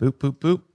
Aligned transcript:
Boop, 0.00 0.12
boop, 0.12 0.38
boop. 0.38 0.62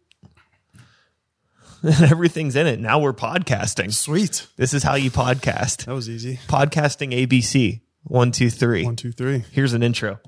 And 1.84 2.12
everything's 2.12 2.56
in 2.56 2.68
it. 2.68 2.80
Now 2.80 3.00
we're 3.00 3.12
podcasting. 3.12 3.92
Sweet. 3.92 4.46
This 4.56 4.72
is 4.76 4.84
how 4.84 4.94
you 4.94 5.10
podcast. 5.10 5.86
That 5.86 5.96
was 5.96 6.08
easy. 6.08 6.40
Podcasting 6.48 7.12
ABC. 7.12 7.82
One, 8.04 8.32
two, 8.32 8.52
three. 8.52 8.84
One, 8.86 8.96
two, 8.96 9.12
three. 9.12 9.44
Here's 9.52 9.74
an 9.74 9.82
intro. 9.82 10.20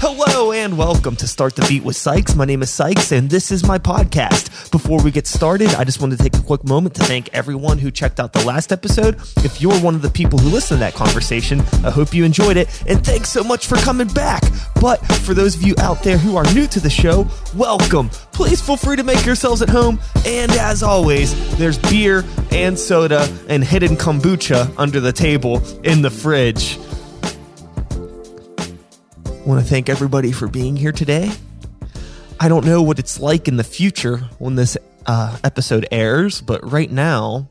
Hello 0.00 0.52
and 0.52 0.78
welcome 0.78 1.16
to 1.16 1.26
Start 1.26 1.56
the 1.56 1.66
Beat 1.68 1.82
with 1.82 1.96
Sykes. 1.96 2.36
My 2.36 2.44
name 2.44 2.62
is 2.62 2.70
Sykes 2.70 3.10
and 3.10 3.28
this 3.28 3.50
is 3.50 3.66
my 3.66 3.78
podcast. 3.78 4.70
Before 4.70 5.02
we 5.02 5.10
get 5.10 5.26
started, 5.26 5.70
I 5.70 5.82
just 5.82 6.00
want 6.00 6.12
to 6.12 6.18
take 6.18 6.36
a 6.36 6.42
quick 6.42 6.62
moment 6.62 6.94
to 6.94 7.02
thank 7.02 7.28
everyone 7.34 7.78
who 7.78 7.90
checked 7.90 8.20
out 8.20 8.32
the 8.32 8.44
last 8.44 8.70
episode. 8.70 9.16
If 9.38 9.60
you're 9.60 9.76
one 9.80 9.96
of 9.96 10.02
the 10.02 10.08
people 10.08 10.38
who 10.38 10.50
listened 10.50 10.78
to 10.78 10.84
that 10.84 10.94
conversation, 10.94 11.62
I 11.84 11.90
hope 11.90 12.14
you 12.14 12.24
enjoyed 12.24 12.56
it 12.56 12.68
and 12.86 13.04
thanks 13.04 13.28
so 13.28 13.42
much 13.42 13.66
for 13.66 13.74
coming 13.78 14.06
back. 14.06 14.44
But 14.80 14.98
for 14.98 15.34
those 15.34 15.56
of 15.56 15.64
you 15.64 15.74
out 15.78 16.04
there 16.04 16.16
who 16.16 16.36
are 16.36 16.44
new 16.54 16.68
to 16.68 16.78
the 16.78 16.90
show, 16.90 17.26
welcome. 17.56 18.08
Please 18.32 18.60
feel 18.60 18.76
free 18.76 18.94
to 18.94 19.02
make 19.02 19.26
yourselves 19.26 19.62
at 19.62 19.68
home. 19.68 19.98
And 20.24 20.52
as 20.52 20.84
always, 20.84 21.58
there's 21.58 21.76
beer 21.76 22.24
and 22.52 22.78
soda 22.78 23.28
and 23.48 23.64
hidden 23.64 23.96
kombucha 23.96 24.72
under 24.78 25.00
the 25.00 25.12
table 25.12 25.60
in 25.82 26.02
the 26.02 26.10
fridge 26.10 26.78
want 29.48 29.62
to 29.62 29.66
thank 29.66 29.88
everybody 29.88 30.30
for 30.30 30.46
being 30.46 30.76
here 30.76 30.92
today. 30.92 31.32
I 32.38 32.48
don't 32.48 32.66
know 32.66 32.82
what 32.82 32.98
it's 32.98 33.18
like 33.18 33.48
in 33.48 33.56
the 33.56 33.64
future 33.64 34.18
when 34.38 34.56
this 34.56 34.76
uh, 35.06 35.38
episode 35.42 35.88
airs, 35.90 36.42
but 36.42 36.70
right 36.70 36.90
now, 36.90 37.48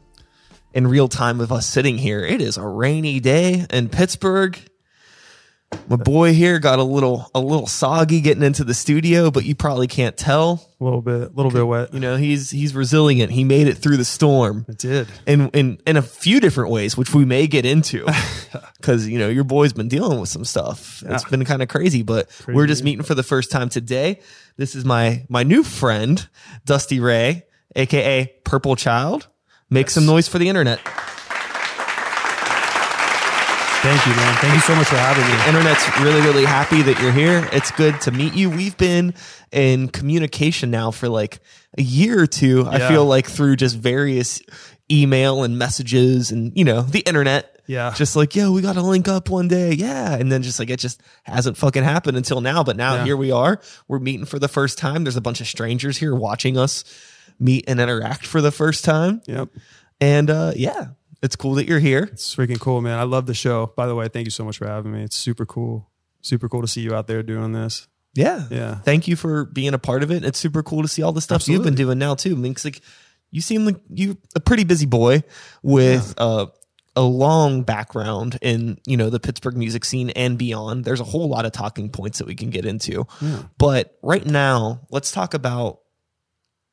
in 0.76 0.86
real 0.86 1.08
time 1.08 1.42
of 1.42 1.52
us 1.52 1.66
sitting 1.66 1.98
here, 1.98 2.24
it 2.24 2.40
is 2.40 2.56
a 2.56 2.68
rainy 2.68 3.20
day 3.20 3.66
in 3.72 3.90
Pittsburgh. 3.90 4.60
My 5.90 5.96
boy 5.96 6.34
here 6.34 6.60
got 6.60 6.80
a 6.80 6.84
little 6.84 7.30
a 7.34 7.40
little 7.40 7.68
soggy 7.68 8.20
getting 8.20 8.44
into 8.44 8.64
the 8.64 8.74
studio, 8.74 9.32
but 9.32 9.46
you 9.46 9.56
probably 9.56 9.88
can't 9.88 10.18
tell. 10.18 10.70
A 10.80 10.84
little 10.84 11.02
bit, 11.02 11.32
a 11.32 11.34
little 11.34 11.52
bit 11.52 11.66
wet. 11.66 11.94
You 11.94 12.00
know, 12.00 12.18
he's 12.18 12.50
he's 12.52 12.76
resilient. 12.76 13.32
He 13.32 13.44
made 13.44 13.68
it 13.68 13.76
through 13.76 13.98
the 13.98 14.06
storm. 14.06 14.66
It 14.68 14.78
did. 14.78 15.08
In 15.26 15.50
in 15.50 15.80
in 15.86 15.96
a 15.98 16.02
few 16.02 16.40
different 16.40 16.72
ways, 16.72 16.98
which 16.98 17.14
we 17.14 17.26
may 17.26 17.48
get 17.48 17.66
into. 17.66 18.06
Cause 18.82 19.08
you 19.08 19.18
know, 19.18 19.30
your 19.30 19.44
boy's 19.44 19.74
been 19.74 19.88
dealing 19.88 20.20
with 20.20 20.30
some 20.30 20.46
stuff. 20.46 21.04
It's 21.06 21.26
been 21.26 21.46
kind 21.46 21.62
of 21.62 21.68
crazy, 21.70 22.04
but 22.04 22.30
we're 22.48 22.68
just 22.68 22.84
meeting 22.84 23.04
for 23.04 23.16
the 23.16 23.24
first 23.24 23.52
time 23.52 23.70
today. 23.70 24.20
This 24.58 24.76
is 24.76 24.84
my 24.86 25.26
my 25.30 25.44
new 25.44 25.64
friend, 25.64 26.28
Dusty 26.66 27.00
Ray, 27.00 27.44
aka 27.76 28.34
Purple 28.44 28.76
Child. 28.76 29.28
Make 29.70 29.90
some 29.90 30.06
noise 30.06 30.28
for 30.28 30.38
the 30.38 30.48
internet. 30.48 30.80
Thank 33.82 34.06
you, 34.08 34.14
man. 34.16 34.36
Thank 34.38 34.54
you 34.56 34.60
so 34.60 34.76
much 34.76 34.88
for 34.88 34.96
having 34.98 35.24
me. 35.24 35.48
Internet's 35.48 35.88
really, 36.02 36.20
really 36.22 36.46
happy 36.46 36.82
that 36.82 37.00
you're 37.00 37.12
here. 37.12 37.48
It's 37.54 37.72
good 37.72 38.02
to 38.02 38.12
meet 38.12 38.34
you. 38.34 38.50
We've 38.50 38.76
been 38.76 39.14
in 39.52 39.88
communication 39.90 40.72
now 40.72 40.90
for 40.92 41.08
like 41.08 41.40
a 41.78 41.82
year 41.84 42.20
or 42.22 42.28
two. 42.28 42.66
I 42.68 42.80
feel 42.90 43.06
like 43.06 43.28
through 43.28 43.56
just 43.58 43.78
various 43.78 44.42
email 44.92 45.44
and 45.44 45.58
messages 45.60 46.32
and, 46.32 46.52
you 46.58 46.66
know, 46.66 46.82
the 46.82 47.00
internet. 47.02 47.62
Yeah. 47.68 47.94
Just 47.96 48.16
like, 48.16 48.36
yo, 48.36 48.52
we 48.52 48.62
got 48.62 48.74
to 48.74 48.82
link 48.82 49.08
up 49.08 49.30
one 49.30 49.48
day. 49.48 49.74
Yeah. 49.74 50.16
And 50.16 50.32
then 50.32 50.42
just 50.42 50.58
like, 50.60 50.70
it 50.72 50.80
just 50.80 51.00
hasn't 51.24 51.56
fucking 51.56 51.84
happened 51.84 52.18
until 52.18 52.42
now. 52.42 52.64
But 52.64 52.78
now 52.78 52.96
Yeah. 52.96 53.06
here 53.06 53.18
we 53.18 53.32
are. 53.32 53.62
We're 53.88 54.00
meeting 54.00 54.26
for 54.26 54.40
the 54.40 54.48
first 54.48 54.78
time. 54.80 55.04
There's 55.04 55.18
a 55.18 55.22
bunch 55.22 55.40
of 55.40 55.48
strangers 55.48 55.98
here 55.98 56.16
watching 56.16 56.58
us 56.58 56.84
meet 57.40 57.66
and 57.68 57.80
interact 57.80 58.26
for 58.26 58.42
the 58.42 58.52
first 58.52 58.84
time. 58.84 59.22
Yep. 59.28 59.50
And, 60.02 60.30
uh, 60.30 60.54
yeah, 60.56 60.88
it's 61.22 61.36
cool 61.36 61.56
that 61.56 61.68
you're 61.68 61.80
here. 61.80 62.10
It's 62.12 62.36
freaking 62.36 62.60
cool, 62.60 62.82
man. 62.82 63.00
I 63.00 63.04
love 63.04 63.26
the 63.26 63.34
show. 63.34 63.74
By 63.76 63.88
the 63.88 63.96
way, 63.96 64.08
thank 64.08 64.26
you 64.26 64.32
so 64.32 64.44
much 64.46 64.58
for 64.58 64.68
having 64.68 64.92
me. 64.92 65.04
It's 65.04 65.16
super 65.16 65.46
cool. 65.46 65.90
Super 66.22 66.48
cool 66.50 66.62
to 66.62 66.68
see 66.68 66.82
you 66.82 66.94
out 66.96 67.08
there 67.08 67.24
doing 67.24 67.52
this. 67.54 67.88
Yeah. 68.14 68.46
Yeah. 68.50 68.76
Thank 68.80 69.08
you 69.08 69.16
for 69.16 69.46
being 69.46 69.74
a 69.74 69.80
part 69.80 70.04
of 70.04 70.12
it. 70.12 70.24
It's 70.26 70.40
super 70.40 70.64
cool 70.64 70.82
to 70.82 70.88
see 70.88 71.02
all 71.04 71.12
the 71.12 71.22
stuff 71.22 71.48
you've 71.48 71.64
been 71.64 71.76
doing 71.76 71.98
now 72.00 72.16
too. 72.16 72.32
I 72.32 72.36
mean, 72.36 72.54
'cause, 72.54 72.66
like 72.66 72.82
you 73.32 73.42
seem 73.42 73.66
like 73.66 73.80
you're 73.90 74.16
a 74.36 74.40
pretty 74.40 74.64
busy 74.64 74.86
boy 74.86 75.22
with 75.62 76.14
uh, 76.18 76.48
a 76.96 77.02
long 77.04 77.62
background 77.62 78.40
in, 78.42 78.80
you 78.88 78.98
know, 78.98 79.10
the 79.12 79.20
Pittsburgh 79.20 79.56
music 79.56 79.86
scene 79.86 80.10
and 80.12 80.38
beyond. 80.38 80.84
There's 80.86 81.00
a 81.00 81.04
whole 81.06 81.30
lot 81.30 81.46
of 81.46 81.52
talking 81.52 81.90
points 81.90 82.18
that 82.18 82.26
we 82.28 82.34
can 82.36 82.50
get 82.50 82.66
into. 82.66 83.06
But 83.58 83.98
right 84.02 84.26
now, 84.26 84.82
let's 84.90 85.12
talk 85.12 85.34
about 85.36 85.82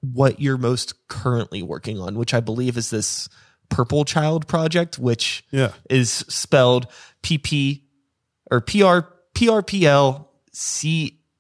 what 0.01 0.41
you're 0.41 0.59
most 0.59 1.07
currently 1.09 1.63
working 1.63 2.01
on, 2.01 2.17
which 2.17 2.33
I 2.35 2.41
believe 2.41 2.77
is 2.79 2.89
this 2.91 3.29
Purple 3.69 4.05
Child 4.05 4.47
project, 4.47 4.99
which 4.99 5.45
Yeah. 5.51 5.73
is 5.91 6.11
spelled 6.29 6.87
PP 7.23 7.83
or 8.51 8.61
PR 8.61 9.09
PRPL 9.35 10.27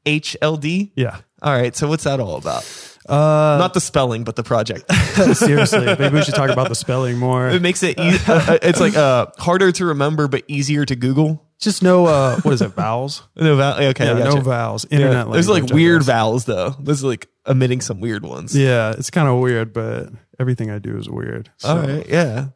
CHLD. 0.06 0.92
Yeah. 0.96 1.18
All 1.42 1.52
right, 1.52 1.76
so 1.76 1.88
what's 1.88 2.04
that 2.04 2.20
all 2.20 2.36
about? 2.36 2.64
Uh, 3.06 3.58
Not 3.58 3.74
the 3.74 3.80
spelling, 3.80 4.24
but 4.24 4.34
the 4.34 4.42
project. 4.42 4.90
seriously. 5.34 5.84
Maybe 5.84 6.08
we 6.14 6.22
should 6.22 6.34
talk 6.34 6.48
about 6.48 6.70
the 6.70 6.74
spelling 6.86 7.18
more. 7.18 7.50
it 7.50 7.60
makes 7.60 7.82
it 7.82 7.98
e- 7.98 8.18
uh, 8.26 8.58
it's 8.62 8.80
like 8.80 8.96
uh, 8.96 9.26
harder 9.38 9.70
to 9.72 9.84
remember 9.86 10.26
but 10.26 10.42
easier 10.48 10.86
to 10.86 10.96
Google. 10.96 11.42
Just 11.60 11.82
no, 11.82 12.06
uh, 12.06 12.40
what 12.40 12.54
is 12.54 12.62
it? 12.62 12.68
Vowels? 12.68 13.22
No 13.36 13.56
vowel. 13.56 13.82
Okay, 13.90 14.06
Yeah, 14.06 14.12
I 14.12 14.18
no 14.20 14.24
gotcha. 14.30 14.40
vowels. 14.40 14.86
Yeah, 14.90 15.24
There's 15.30 15.48
like 15.50 15.64
weird 15.70 16.02
vowels 16.02 16.46
though. 16.46 16.70
This 16.80 16.96
is 16.98 17.04
like 17.04 17.28
omitting 17.46 17.82
some 17.82 18.00
weird 18.00 18.24
ones. 18.24 18.56
Yeah, 18.56 18.92
it's 18.96 19.10
kind 19.10 19.28
of 19.28 19.38
weird, 19.38 19.74
but 19.74 20.08
everything 20.38 20.70
I 20.70 20.78
do 20.78 20.96
is 20.96 21.08
weird. 21.08 21.50
So, 21.58 21.68
All 21.68 21.78
right. 21.86 22.06
Yeah. 22.08 22.48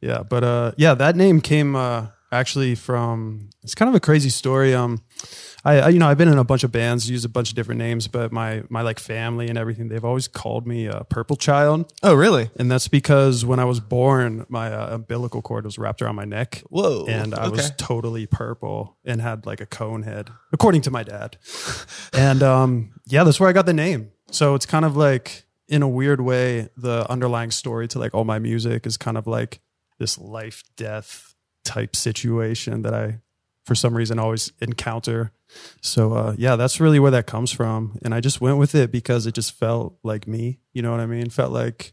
Yeah, 0.00 0.22
but 0.22 0.44
uh, 0.44 0.72
yeah, 0.76 0.94
that 0.94 1.16
name 1.16 1.40
came 1.40 1.74
uh, 1.76 2.08
actually 2.32 2.74
from. 2.74 3.50
It's 3.62 3.74
kind 3.74 3.88
of 3.88 3.94
a 3.96 4.00
crazy 4.00 4.28
story. 4.28 4.74
Um, 4.74 5.02
I, 5.64 5.80
I 5.80 5.88
you 5.88 5.98
know 5.98 6.06
I've 6.08 6.18
been 6.18 6.28
in 6.28 6.38
a 6.38 6.44
bunch 6.44 6.62
of 6.62 6.70
bands, 6.70 7.10
used 7.10 7.24
a 7.24 7.28
bunch 7.28 7.48
of 7.50 7.56
different 7.56 7.80
names, 7.80 8.06
but 8.06 8.30
my 8.30 8.62
my 8.68 8.82
like 8.82 9.00
family 9.00 9.48
and 9.48 9.58
everything, 9.58 9.88
they've 9.88 10.04
always 10.04 10.28
called 10.28 10.68
me 10.68 10.86
uh, 10.86 11.02
Purple 11.04 11.34
Child, 11.34 11.92
Oh, 12.04 12.14
really? 12.14 12.48
and 12.56 12.70
that's 12.70 12.86
because 12.86 13.44
when 13.44 13.58
I 13.58 13.64
was 13.64 13.80
born, 13.80 14.46
my 14.48 14.72
uh, 14.72 14.94
umbilical 14.94 15.42
cord 15.42 15.64
was 15.64 15.78
wrapped 15.78 16.00
around 16.00 16.14
my 16.14 16.24
neck. 16.24 16.62
Whoa. 16.70 17.06
And 17.08 17.34
I 17.34 17.48
was 17.48 17.72
totally 17.76 18.26
purple 18.26 18.96
and 19.04 19.20
had 19.20 19.44
like 19.44 19.60
a 19.60 19.66
cone 19.66 20.04
head, 20.04 20.30
according 20.52 20.82
to 20.82 20.92
my 20.92 21.02
dad. 21.02 21.36
and 22.12 22.44
um, 22.44 22.92
yeah, 23.08 23.24
that's 23.24 23.40
where 23.40 23.48
I 23.48 23.52
got 23.52 23.66
the 23.66 23.72
name. 23.74 24.12
So 24.30 24.54
it's 24.54 24.66
kind 24.66 24.84
of 24.84 24.96
like, 24.96 25.45
in 25.68 25.82
a 25.82 25.88
weird 25.88 26.20
way, 26.20 26.68
the 26.76 27.08
underlying 27.10 27.50
story 27.50 27.88
to 27.88 27.98
like 27.98 28.14
all 28.14 28.24
my 28.24 28.38
music 28.38 28.86
is 28.86 28.96
kind 28.96 29.16
of 29.18 29.26
like 29.26 29.60
this 29.98 30.18
life 30.18 30.62
death 30.76 31.34
type 31.64 31.96
situation 31.96 32.82
that 32.82 32.94
I, 32.94 33.20
for 33.64 33.74
some 33.74 33.94
reason, 33.96 34.18
always 34.18 34.52
encounter. 34.60 35.32
So 35.80 36.12
uh, 36.14 36.34
yeah, 36.38 36.56
that's 36.56 36.80
really 36.80 36.98
where 37.00 37.10
that 37.12 37.26
comes 37.26 37.50
from. 37.50 37.98
And 38.02 38.14
I 38.14 38.20
just 38.20 38.40
went 38.40 38.58
with 38.58 38.74
it 38.74 38.92
because 38.92 39.26
it 39.26 39.34
just 39.34 39.52
felt 39.52 39.96
like 40.02 40.26
me. 40.28 40.58
You 40.72 40.82
know 40.82 40.90
what 40.92 41.00
I 41.00 41.06
mean? 41.06 41.30
Felt 41.30 41.52
like 41.52 41.92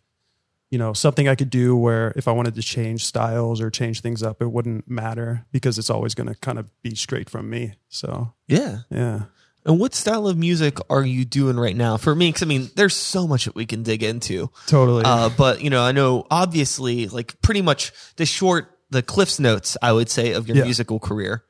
you 0.70 0.80
know 0.80 0.92
something 0.92 1.28
i 1.28 1.36
could 1.36 1.52
do 1.52 1.76
where 1.78 2.12
if 2.16 2.28
i 2.28 2.32
wanted 2.32 2.56
to 2.56 2.62
change 2.64 3.06
styles 3.06 3.62
or 3.62 3.70
change 3.70 4.02
things 4.02 4.24
up 4.24 4.42
it 4.42 4.52
wouldn't 4.52 4.90
matter 4.90 5.46
because 5.52 5.78
it's 5.78 5.92
always 5.92 6.16
going 6.16 6.26
to 6.26 6.34
kind 6.34 6.58
of 6.58 6.72
be 6.82 6.96
straight 6.96 7.30
from 7.30 7.48
me 7.48 7.74
so 7.90 8.34
Yeah. 8.48 8.80
yeah 8.90 9.26
And 9.66 9.80
what 9.80 9.96
style 9.96 10.28
of 10.28 10.38
music 10.38 10.78
are 10.90 11.06
you 11.06 11.24
doing 11.26 11.58
right 11.58 11.76
now? 11.76 11.98
For 11.98 12.14
me, 12.14 12.28
because 12.30 12.44
I 12.44 12.46
mean, 12.46 12.70
there's 12.76 12.96
so 12.96 13.28
much 13.28 13.46
that 13.46 13.56
we 13.56 13.66
can 13.66 13.84
dig 13.84 14.04
into. 14.04 14.50
totally 14.68 15.04
Uh, 15.06 15.30
but 15.30 15.62
you 15.62 15.70
know, 15.70 15.82
I 15.84 15.92
know 15.94 16.26
obviously, 16.30 17.08
like 17.08 17.42
pretty 17.42 17.62
much 17.62 17.92
the 18.18 18.26
short, 18.26 18.78
the 18.90 19.02
Cliff's 19.02 19.40
notes, 19.40 19.78
I 19.82 19.92
would 19.94 20.10
say, 20.10 20.34
of 20.34 20.48
your 20.48 20.58
Yeah. 20.58 20.66
musical 20.66 21.00
career 21.00 21.44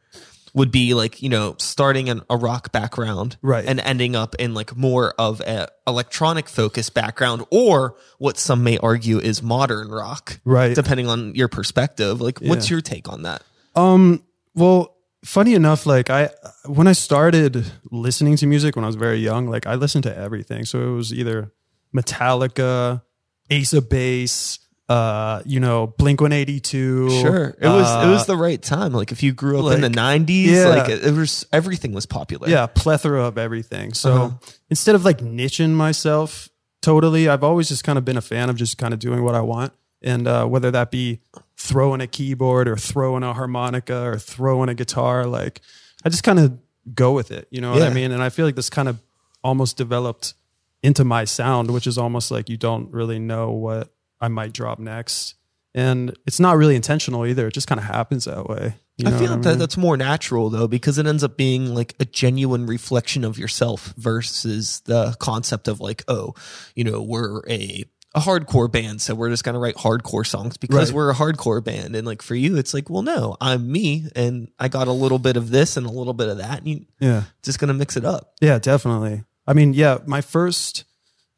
would 0.56 0.70
be 0.70 0.94
like 0.94 1.24
you 1.24 1.30
know 1.30 1.56
starting 1.58 2.06
in 2.08 2.22
a 2.30 2.38
rock 2.38 2.72
background, 2.72 3.38
Right. 3.42 3.66
and 3.66 3.80
ending 3.80 4.16
up 4.16 4.36
in 4.38 4.54
like 4.54 4.78
more 4.78 5.16
of 5.18 5.42
a 5.42 5.68
electronic 5.88 6.48
focused 6.48 6.94
background, 6.94 7.44
or 7.50 7.96
what 8.20 8.38
some 8.38 8.64
may 8.64 8.78
argue 8.78 9.18
is 9.18 9.42
modern 9.42 9.90
rock, 9.90 10.40
Right. 10.46 10.76
Depending 10.76 11.08
on 11.10 11.34
your 11.34 11.48
perspective, 11.48 12.22
like 12.22 12.38
what's 12.40 12.70
your 12.70 12.82
take 12.82 13.10
on 13.10 13.24
that? 13.24 13.42
um 13.76 14.22
well 14.54 14.93
funny 15.24 15.54
enough 15.54 15.86
like 15.86 16.10
i 16.10 16.30
when 16.66 16.88
i 16.88 16.92
started 16.92 17.66
listening 17.92 18.36
to 18.36 18.46
music 18.46 18.76
when 18.76 18.84
i 18.84 18.88
was 18.88 18.96
very 18.98 19.20
young 19.20 19.48
like 19.48 19.66
i 19.66 19.76
listened 19.76 20.04
to 20.04 20.16
everything 20.18 20.66
so 20.66 20.80
it 20.82 20.96
was 20.96 21.14
either 21.14 21.52
metallica 21.96 23.02
ace 23.50 23.74
of 23.74 23.90
base 23.90 24.60
uh 24.90 25.42
you 25.46 25.60
know 25.62 25.88
blink 25.98 26.20
182 26.20 27.10
Sure, 27.22 27.56
it 27.60 27.68
was 27.68 28.06
it 28.06 28.10
was 28.10 28.22
uh, 28.24 28.26
the 28.26 28.36
right 28.38 28.62
time. 28.62 28.92
Like 28.92 29.14
if 29.14 29.24
you 29.24 29.32
grew 29.32 29.66
up 29.66 29.74
in 29.74 29.80
the 29.82 29.88
'90s, 29.90 30.46
yeah. 30.48 30.66
like 30.66 30.90
it, 30.90 31.06
it 31.06 31.14
was 31.14 31.46
everything 31.54 31.94
was 31.94 32.06
popular. 32.06 32.50
yeah 32.50 32.68
plethora 32.68 33.24
of 33.24 33.38
everything 33.38 33.94
so 33.94 34.12
Uh-huh. 34.14 34.38
instead 34.70 34.96
of 34.96 35.06
like 35.06 35.20
niching 35.20 35.70
myself 35.72 36.50
totally 36.82 37.30
i've 37.30 37.46
always 37.46 37.70
just 37.70 37.86
kind 37.86 37.98
of 37.98 38.04
been 38.04 38.18
a 38.18 38.22
fan 38.22 38.50
of 38.50 38.58
just 38.58 38.78
kind 38.78 38.94
of 38.94 39.00
doing 39.00 39.24
what 39.24 39.36
i 39.36 39.40
want 39.42 39.72
and 40.04 40.28
uh, 40.28 40.46
whether 40.46 40.72
that 40.72 40.92
be 40.92 41.20
throwing 41.58 42.02
a 42.02 42.08
keyboard 42.08 42.68
or 42.68 42.76
throwing 42.76 43.24
a 43.24 43.34
harmonica 43.34 44.02
or 44.04 44.18
throwing 44.18 44.70
a 44.70 44.74
guitar 44.74 45.26
like 45.26 45.62
i 46.04 46.10
just 46.10 46.24
kind 46.24 46.40
of 46.40 46.58
go 46.94 47.14
with 47.14 47.32
it 47.32 47.48
you 47.52 47.62
know 47.62 47.72
what 47.72 47.80
Yeah. 47.80 47.88
i 47.88 47.94
mean 47.94 48.12
and 48.12 48.22
i 48.22 48.30
feel 48.30 48.46
like 48.46 48.56
this 48.56 48.70
kind 48.70 48.90
of 48.90 49.00
almost 49.44 49.78
developed 49.78 50.34
into 50.82 51.04
my 51.06 51.24
sound 51.24 51.72
which 51.72 51.88
is 51.88 51.98
almost 51.98 52.32
like 52.32 52.50
you 52.50 52.58
don't 52.58 52.92
really 52.92 53.20
know 53.20 53.52
what 53.52 53.94
i 54.20 54.28
might 54.28 54.52
drop 54.52 54.80
next 54.80 55.36
and 55.74 56.16
it's 56.28 56.40
not 56.40 56.58
really 56.58 56.76
intentional 56.76 57.26
either 57.26 57.48
it 57.48 57.54
just 57.54 57.68
kind 57.68 57.80
of 57.80 57.86
happens 57.86 58.26
that 58.26 58.48
way 58.50 58.76
You 58.98 59.08
I 59.08 59.12
feel 59.12 59.32
what 59.32 59.42
that 59.44 59.50
mean? 59.52 59.60
that's 59.60 59.78
more 59.78 59.98
natural 59.98 60.50
though, 60.52 60.68
because 60.68 60.98
it 61.00 61.08
ends 61.08 61.24
up 61.24 61.36
being 61.38 61.74
like 61.74 61.96
a 62.00 62.06
genuine 62.06 62.66
reflection 62.68 63.24
of 63.24 63.38
yourself 63.40 63.94
versus 63.98 64.82
the 64.86 65.16
concept 65.20 65.68
of 65.68 65.80
like, 65.80 66.04
oh, 66.08 66.36
you 66.76 66.84
know, 66.84 67.02
we're 67.02 67.42
a 67.50 67.86
a 68.16 68.20
hardcore 68.20 68.72
band, 68.72 69.02
so 69.02 69.16
we're 69.16 69.30
just 69.30 69.44
gonna 69.44 69.58
write 69.60 69.76
hardcore 69.76 70.26
songs 70.26 70.56
because 70.58 70.90
Right. 70.92 70.96
we're 70.96 71.10
a 71.10 71.16
hardcore 71.16 71.64
band. 71.64 71.96
And 71.96 72.06
like 72.06 72.22
for 72.22 72.36
you, 72.36 72.58
it's 72.58 72.74
like, 72.74 72.90
well, 72.90 73.02
no, 73.02 73.36
I'm 73.42 73.72
me, 73.72 74.06
and 74.16 74.50
I 74.60 74.68
got 74.68 74.88
a 74.88 74.92
little 74.92 75.20
bit 75.20 75.36
of 75.38 75.50
this 75.50 75.78
and 75.78 75.86
a 75.88 75.92
little 75.92 76.14
bit 76.14 76.30
of 76.30 76.38
that, 76.38 76.60
and 76.60 76.68
you 76.68 76.86
yeah. 77.00 77.24
just 77.42 77.58
gonna 77.60 77.74
mix 77.74 77.98
it 77.98 78.06
up. 78.06 78.34
Yeah, 78.42 78.60
definitely. 78.60 79.24
I 79.48 79.54
mean, 79.54 79.74
yeah, 79.74 79.98
my 80.06 80.22
first 80.22 80.84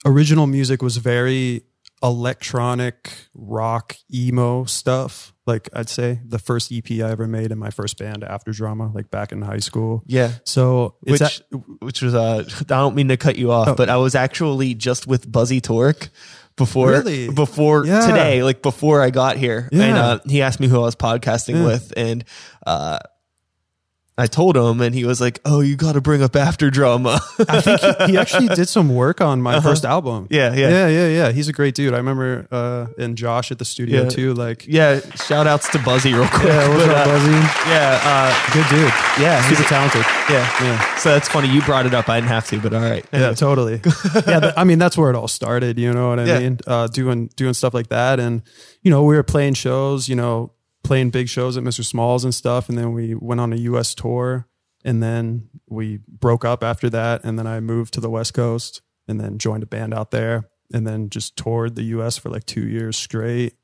original 0.05 0.47
music 0.47 0.81
was 0.81 0.97
very 0.97 1.63
electronic 2.03 3.11
rock 3.33 3.95
emo 4.13 4.63
stuff. 4.65 5.33
Like 5.45 5.69
I'd 5.73 5.89
say 5.89 6.19
the 6.25 6.39
first 6.39 6.71
EP 6.71 6.89
I 6.91 7.11
ever 7.11 7.27
made 7.27 7.51
in 7.51 7.59
my 7.59 7.69
first 7.69 7.97
band 7.97 8.23
after 8.23 8.51
drama, 8.51 8.91
like 8.93 9.11
back 9.11 9.31
in 9.31 9.41
high 9.43 9.59
school. 9.59 10.03
Yeah. 10.07 10.31
So 10.43 10.95
Which, 11.01 11.41
which 11.79 12.01
was 12.01 12.15
uh, 12.15 12.43
I 12.59 12.63
don't 12.63 12.95
mean 12.95 13.09
to 13.09 13.17
cut 13.17 13.35
you 13.37 13.51
off, 13.51 13.67
Oh. 13.69 13.75
but 13.75 13.89
I 13.89 13.97
was 13.97 14.15
actually 14.15 14.73
just 14.73 15.05
with 15.07 15.31
Buzzy 15.31 15.61
Torque 15.61 16.09
before 16.57 16.89
Really? 16.89 17.29
before 17.29 17.85
Yeah. 17.85 18.05
today, 18.07 18.43
like 18.43 18.61
before 18.61 19.01
I 19.01 19.09
got 19.09 19.37
here, 19.37 19.69
and 19.71 19.97
uh, 19.97 20.19
he 20.25 20.41
asked 20.41 20.59
me 20.59 20.67
who 20.67 20.77
I 20.77 20.83
was 20.85 20.95
podcasting 20.95 21.55
Yeah. 21.55 21.65
with, 21.65 21.93
and 21.97 22.23
uh, 22.65 22.99
I 24.17 24.27
told 24.27 24.55
him, 24.55 24.79
and 24.79 24.95
he 24.95 25.03
was 25.03 25.19
like, 25.19 25.41
"Oh, 25.43 25.59
you 25.59 25.75
got 25.75 25.91
to 25.93 26.01
bring 26.01 26.23
up 26.23 26.37
after 26.37 26.69
drama." 26.71 27.19
I 27.49 27.59
think 27.59 27.81
he, 27.81 28.11
he 28.13 28.17
actually 28.17 28.47
did 28.47 28.69
some 28.69 28.95
work 28.95 29.19
on 29.19 29.41
my 29.41 29.59
first 29.59 29.83
album. 29.83 30.15
Uh-huh. 30.15 30.27
Yeah, 30.29 30.53
yeah. 30.53 30.69
yeah, 30.69 30.87
yeah, 30.87 31.07
yeah. 31.09 31.31
He's 31.33 31.49
a 31.49 31.51
great 31.53 31.75
dude. 31.75 31.93
I 31.93 31.97
remember 31.97 32.47
uh, 32.49 32.87
and 32.97 33.17
Josh 33.17 33.51
at 33.51 33.59
the 33.59 33.65
studio 33.65 34.03
Yeah. 34.03 34.09
too. 34.09 34.33
Like, 34.33 34.65
yeah, 34.67 35.01
shout 35.15 35.47
outs 35.47 35.67
to 35.71 35.79
Buzzy 35.79 36.13
real 36.13 36.27
quick. 36.29 36.47
yeah, 36.47 36.69
what's 36.69 36.85
But, 36.85 36.95
up, 36.95 37.07
uh, 37.07 37.11
Buzzy? 37.11 37.31
Yeah, 37.69 37.99
uh, 38.03 38.53
Good 38.53 38.67
dude. 38.69 38.93
yeah, 39.19 39.41
Super 39.49 39.63
talented. 39.67 40.05
yeah, 40.29 40.63
Yeah. 40.63 40.95
So 40.95 41.09
that's 41.13 41.27
funny. 41.27 41.49
You 41.49 41.61
brought 41.63 41.85
it 41.85 41.93
up. 41.93 42.07
I 42.07 42.17
didn't 42.21 42.29
have 42.29 42.47
to, 42.47 42.59
but 42.61 42.73
all 42.73 42.81
right. 42.81 43.05
Yeah, 43.11 43.33
totally. 43.33 43.81
yeah, 44.27 44.39
th- 44.39 44.53
I 44.55 44.63
mean 44.63 44.79
that's 44.79 44.97
where 44.97 45.09
it 45.09 45.17
all 45.17 45.27
started. 45.27 45.77
You 45.77 45.91
know 45.91 46.07
what 46.07 46.19
I 46.21 46.25
Yeah. 46.25 46.39
mean? 46.39 46.59
Uh, 46.65 46.87
doing 46.87 47.29
doing 47.35 47.53
stuff 47.53 47.73
like 47.73 47.89
that, 47.89 48.21
and 48.21 48.43
you 48.81 48.91
know 48.91 49.03
we 49.03 49.15
were 49.17 49.23
playing 49.23 49.55
shows. 49.55 50.07
You 50.07 50.15
know, 50.15 50.51
playing 50.85 51.09
big 51.09 51.27
shows 51.27 51.57
at 51.57 51.63
Mr. 51.63 51.83
Smalls 51.83 52.23
and 52.23 52.33
stuff, 52.33 52.69
and 52.69 52.77
then 52.77 52.93
we 52.93 53.15
went 53.15 53.41
on 53.41 53.51
a 53.51 53.57
U.S. 53.57 53.93
tour, 53.93 54.47
and 54.83 55.01
then 55.01 55.49
we 55.67 55.99
broke 56.07 56.45
up 56.45 56.63
after 56.63 56.89
that, 56.91 57.23
and 57.23 57.37
then 57.37 57.47
I 57.47 57.59
moved 57.59 57.93
to 57.95 58.01
the 58.01 58.09
West 58.09 58.33
Coast, 58.33 58.81
and 59.07 59.19
then 59.19 59.37
joined 59.37 59.63
a 59.63 59.67
band 59.67 59.93
out 59.93 60.11
there, 60.11 60.49
and 60.73 60.85
then 60.85 61.09
just 61.09 61.35
toured 61.35 61.75
the 61.75 61.83
U.S. 61.83 62.17
for 62.17 62.29
like 62.29 62.45
two 62.45 62.67
years 62.67 62.95
straight, 62.95 63.55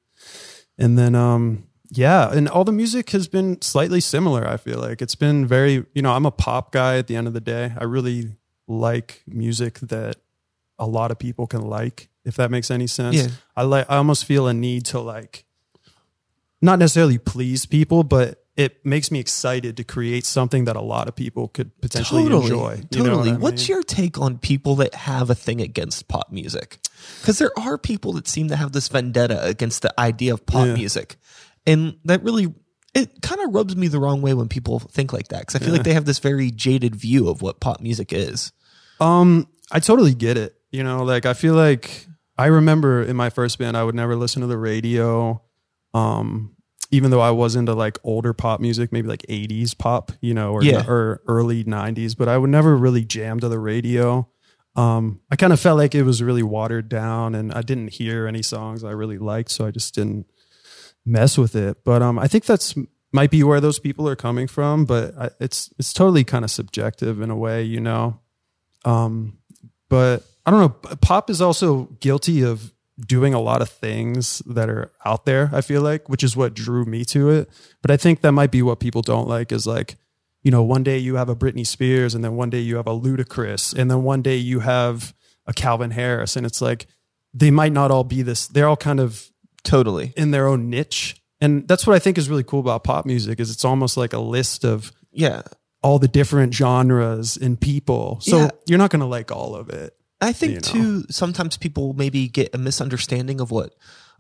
and 0.78 0.98
then 0.98 1.16
um 1.16 1.68
yeah, 1.94 2.32
and 2.32 2.48
all 2.48 2.64
the 2.64 2.72
music 2.72 3.10
has 3.10 3.28
been 3.28 3.62
slightly 3.62 4.00
similar. 4.00 4.48
I 4.48 4.56
feel 4.56 4.80
like 4.80 5.02
it's 5.02 5.16
been 5.16 5.46
very, 5.46 5.86
you 5.94 6.02
know, 6.02 6.14
I'm 6.14 6.26
a 6.26 6.32
pop 6.32 6.72
guy 6.72 6.98
at 6.98 7.08
the 7.08 7.18
end 7.18 7.28
of 7.28 7.34
the 7.34 7.42
day. 7.42 7.74
I 7.78 7.84
really 7.84 8.38
like 8.66 9.24
music 9.28 9.80
that 9.80 10.16
a 10.80 10.88
lot 10.88 11.12
of 11.12 11.20
people 11.20 11.48
can 11.48 11.62
like, 11.62 12.08
if 12.24 12.38
that 12.38 12.50
makes 12.50 12.72
any 12.72 12.88
sense. 12.88 13.18
Yeah. 13.18 13.28
I 13.58 13.64
like 13.64 13.88
I 13.90 13.98
almost 13.98 14.24
feel 14.24 14.48
a 14.48 14.54
need 14.54 14.86
to 14.86 15.02
like 15.02 15.46
not 16.62 16.80
necessarily 16.80 17.18
please 17.18 17.66
people, 17.66 18.04
but 18.04 18.38
it 18.58 18.86
makes 18.86 19.10
me 19.12 19.20
excited 19.20 19.78
to 19.78 19.84
create 19.84 20.26
something 20.26 20.66
that 20.66 20.76
a 20.76 20.82
lot 20.82 21.08
of 21.08 21.16
people 21.16 21.48
could 21.48 21.72
potentially 21.82 22.24
enjoy. 22.24 22.82
You 22.92 23.00
know 23.04 23.06
Totally. 23.06 23.30
what 23.32 23.38
I 23.40 23.40
What's 23.40 23.62
mean? 23.68 23.76
your 23.76 23.84
take 23.84 24.20
on 24.20 24.38
people 24.38 24.76
that 24.76 24.94
have 24.94 25.30
a 25.30 25.36
thing 25.36 25.62
against 25.62 26.08
pop 26.08 26.32
music? 26.32 26.80
Because 27.22 27.40
there 27.40 27.58
are 27.58 27.78
people 27.78 28.14
that 28.14 28.28
seem 28.28 28.50
to 28.50 28.56
have 28.56 28.74
this 28.74 28.88
vendetta 28.90 29.44
against 29.46 29.82
the 29.82 29.98
idea 30.00 30.34
of 30.34 30.46
pop 30.46 30.68
Yeah. 30.68 30.74
music, 30.76 31.16
and 31.66 31.96
that 32.06 32.24
really 32.24 32.54
it 32.94 33.22
kind 33.22 33.40
of 33.40 33.56
rubs 33.56 33.74
me 33.78 33.88
the 33.88 34.00
wrong 34.02 34.22
way 34.22 34.34
when 34.34 34.50
people 34.50 34.80
think 34.80 35.14
like 35.14 35.30
that. 35.30 35.40
Because 35.40 35.56
I 35.56 35.60
feel 35.60 35.72
like 35.74 35.84
they 35.84 35.94
have 35.94 36.04
this 36.04 36.20
very 36.20 36.52
jaded 36.52 36.94
view 36.94 37.30
of 37.30 37.42
what 37.42 37.62
pop 37.62 37.80
music 37.80 38.12
is. 38.12 38.52
Um, 39.00 39.48
I 39.72 39.80
totally 39.80 40.14
get 40.14 40.38
it. 40.38 40.56
You 40.72 40.84
know, 40.84 41.04
like 41.04 41.26
I 41.26 41.34
feel 41.34 41.54
like 41.54 42.06
I 42.38 42.48
remember 42.48 43.02
in 43.02 43.16
my 43.16 43.30
first 43.30 43.58
band, 43.60 43.78
I 43.78 43.84
would 43.86 43.96
never 43.96 44.18
listen 44.18 44.42
to 44.42 44.48
the 44.48 44.58
radio. 44.58 45.42
Um, 45.94 46.56
even 46.92 47.10
though 47.12 47.22
I 47.22 47.32
was 47.32 47.56
into 47.56 47.74
like 47.74 48.00
older 48.04 48.34
pop 48.34 48.60
music, 48.60 48.92
maybe 48.92 49.08
like 49.08 49.26
80s 49.30 49.78
pop, 49.78 50.12
you 50.22 50.34
know, 50.34 50.52
or, 50.52 50.64
Yeah. 50.64 50.86
or 50.88 51.22
early 51.28 51.64
90s, 51.64 52.18
but 52.18 52.28
I 52.28 52.38
would 52.38 52.50
never 52.50 52.76
really 52.76 53.06
jam 53.06 53.40
to 53.40 53.48
the 53.48 53.60
radio. 53.60 54.28
Um, 54.76 55.22
I 55.30 55.36
kind 55.38 55.54
of 55.54 55.60
felt 55.60 55.78
like 55.78 55.96
it 55.96 56.04
was 56.04 56.22
really 56.22 56.44
watered 56.44 56.90
down 56.90 57.34
and 57.36 57.54
I 57.54 57.62
didn't 57.62 57.94
hear 57.94 58.28
any 58.28 58.42
songs 58.42 58.84
I 58.84 58.92
really 58.92 59.18
liked. 59.18 59.52
So 59.52 59.66
I 59.66 59.72
just 59.72 59.96
didn't 59.96 60.26
mess 61.06 61.38
with 61.38 61.56
it. 61.56 61.84
But 61.86 62.02
um, 62.02 62.20
I 62.20 62.28
think 62.28 62.46
that's 62.46 62.76
might 63.14 63.32
be 63.32 63.44
where 63.44 63.60
those 63.62 63.80
people 63.80 64.08
are 64.08 64.16
coming 64.16 64.48
from, 64.48 64.86
but 64.86 65.14
I, 65.18 65.30
it's, 65.42 65.70
it's 65.78 65.92
totally 65.94 66.24
kind 66.24 66.46
of 66.46 66.52
subjective 66.52 67.22
in 67.22 67.30
a 67.30 67.36
way, 67.36 67.64
you 67.64 67.82
know? 67.82 68.20
Um, 68.86 69.38
but 69.90 70.24
I 70.46 70.52
don't 70.52 70.60
know. 70.62 70.96
Pop 70.98 71.30
is 71.30 71.42
also 71.42 71.84
guilty 72.00 72.42
of 72.44 72.74
doing 73.08 73.34
a 73.34 73.40
lot 73.40 73.62
of 73.62 73.70
things 73.70 74.40
that 74.46 74.70
are 74.70 74.92
out 75.06 75.26
there. 75.26 75.50
I 75.54 75.62
feel 75.62 75.82
like, 75.82 76.08
which 76.10 76.24
is 76.24 76.36
what 76.36 76.54
drew 76.54 76.86
me 76.86 77.04
to 77.06 77.30
it. 77.30 77.50
But 77.82 77.92
I 77.92 77.98
think 77.98 78.22
that 78.22 78.32
might 78.32 78.52
be 78.52 78.62
what 78.62 78.80
people 78.80 79.02
don't 79.02 79.28
like 79.28 79.52
is 79.52 79.66
like, 79.66 79.96
you 80.44 80.52
know, 80.52 80.64
one 80.64 80.84
day 80.84 80.98
you 80.98 81.16
have 81.16 81.30
a 81.30 81.36
Britney 81.36 81.66
Spears, 81.66 82.16
and 82.16 82.24
then 82.24 82.36
one 82.36 82.50
day 82.50 82.60
you 82.60 82.76
have 82.78 82.88
a 82.88 82.92
Ludacris, 83.00 83.74
and 83.78 83.90
then 83.92 84.04
one 84.04 84.22
day 84.22 84.38
you 84.38 84.60
have 84.62 85.14
a 85.46 85.54
Calvin 85.54 85.92
Harris, 85.92 86.36
and 86.36 86.46
it's 86.46 86.62
like 86.62 86.88
they 87.34 87.52
might 87.52 87.72
not 87.72 87.92
all 87.92 88.04
be 88.04 88.22
this. 88.22 88.48
They're 88.48 88.68
all 88.68 88.78
kind 88.78 89.00
of 89.00 89.30
Totally. 89.64 90.14
in 90.18 90.32
their 90.32 90.48
own 90.48 90.70
niche, 90.70 91.22
and 91.40 91.68
that's 91.68 91.86
what 91.86 91.96
I 91.96 92.00
think 92.00 92.18
is 92.18 92.30
really 92.30 92.44
cool 92.44 92.60
about 92.60 92.84
pop 92.84 93.06
music. 93.06 93.40
Is 93.40 93.52
it's 93.52 93.64
almost 93.66 93.98
like 93.98 94.14
a 94.14 94.20
list 94.20 94.64
of 94.66 94.92
Yeah. 95.12 95.44
all 95.84 96.00
the 96.00 96.08
different 96.08 96.54
genres 96.54 97.38
and 97.38 97.60
people. 97.60 98.20
So 98.22 98.38
Yeah. 98.38 98.50
you're 98.68 98.78
not 98.80 98.90
going 98.90 99.00
to 99.02 99.06
like 99.06 99.32
all 99.32 99.56
of 99.56 99.70
it. 99.70 99.96
I 100.22 100.34
think 100.34 100.52
you 100.52 100.56
know. 100.58 100.62
too. 101.02 101.06
Sometimes 101.10 101.58
people 101.58 101.94
maybe 101.94 102.28
get 102.28 102.54
a 102.54 102.58
misunderstanding 102.58 103.42
of 103.42 103.52
what 103.52 103.74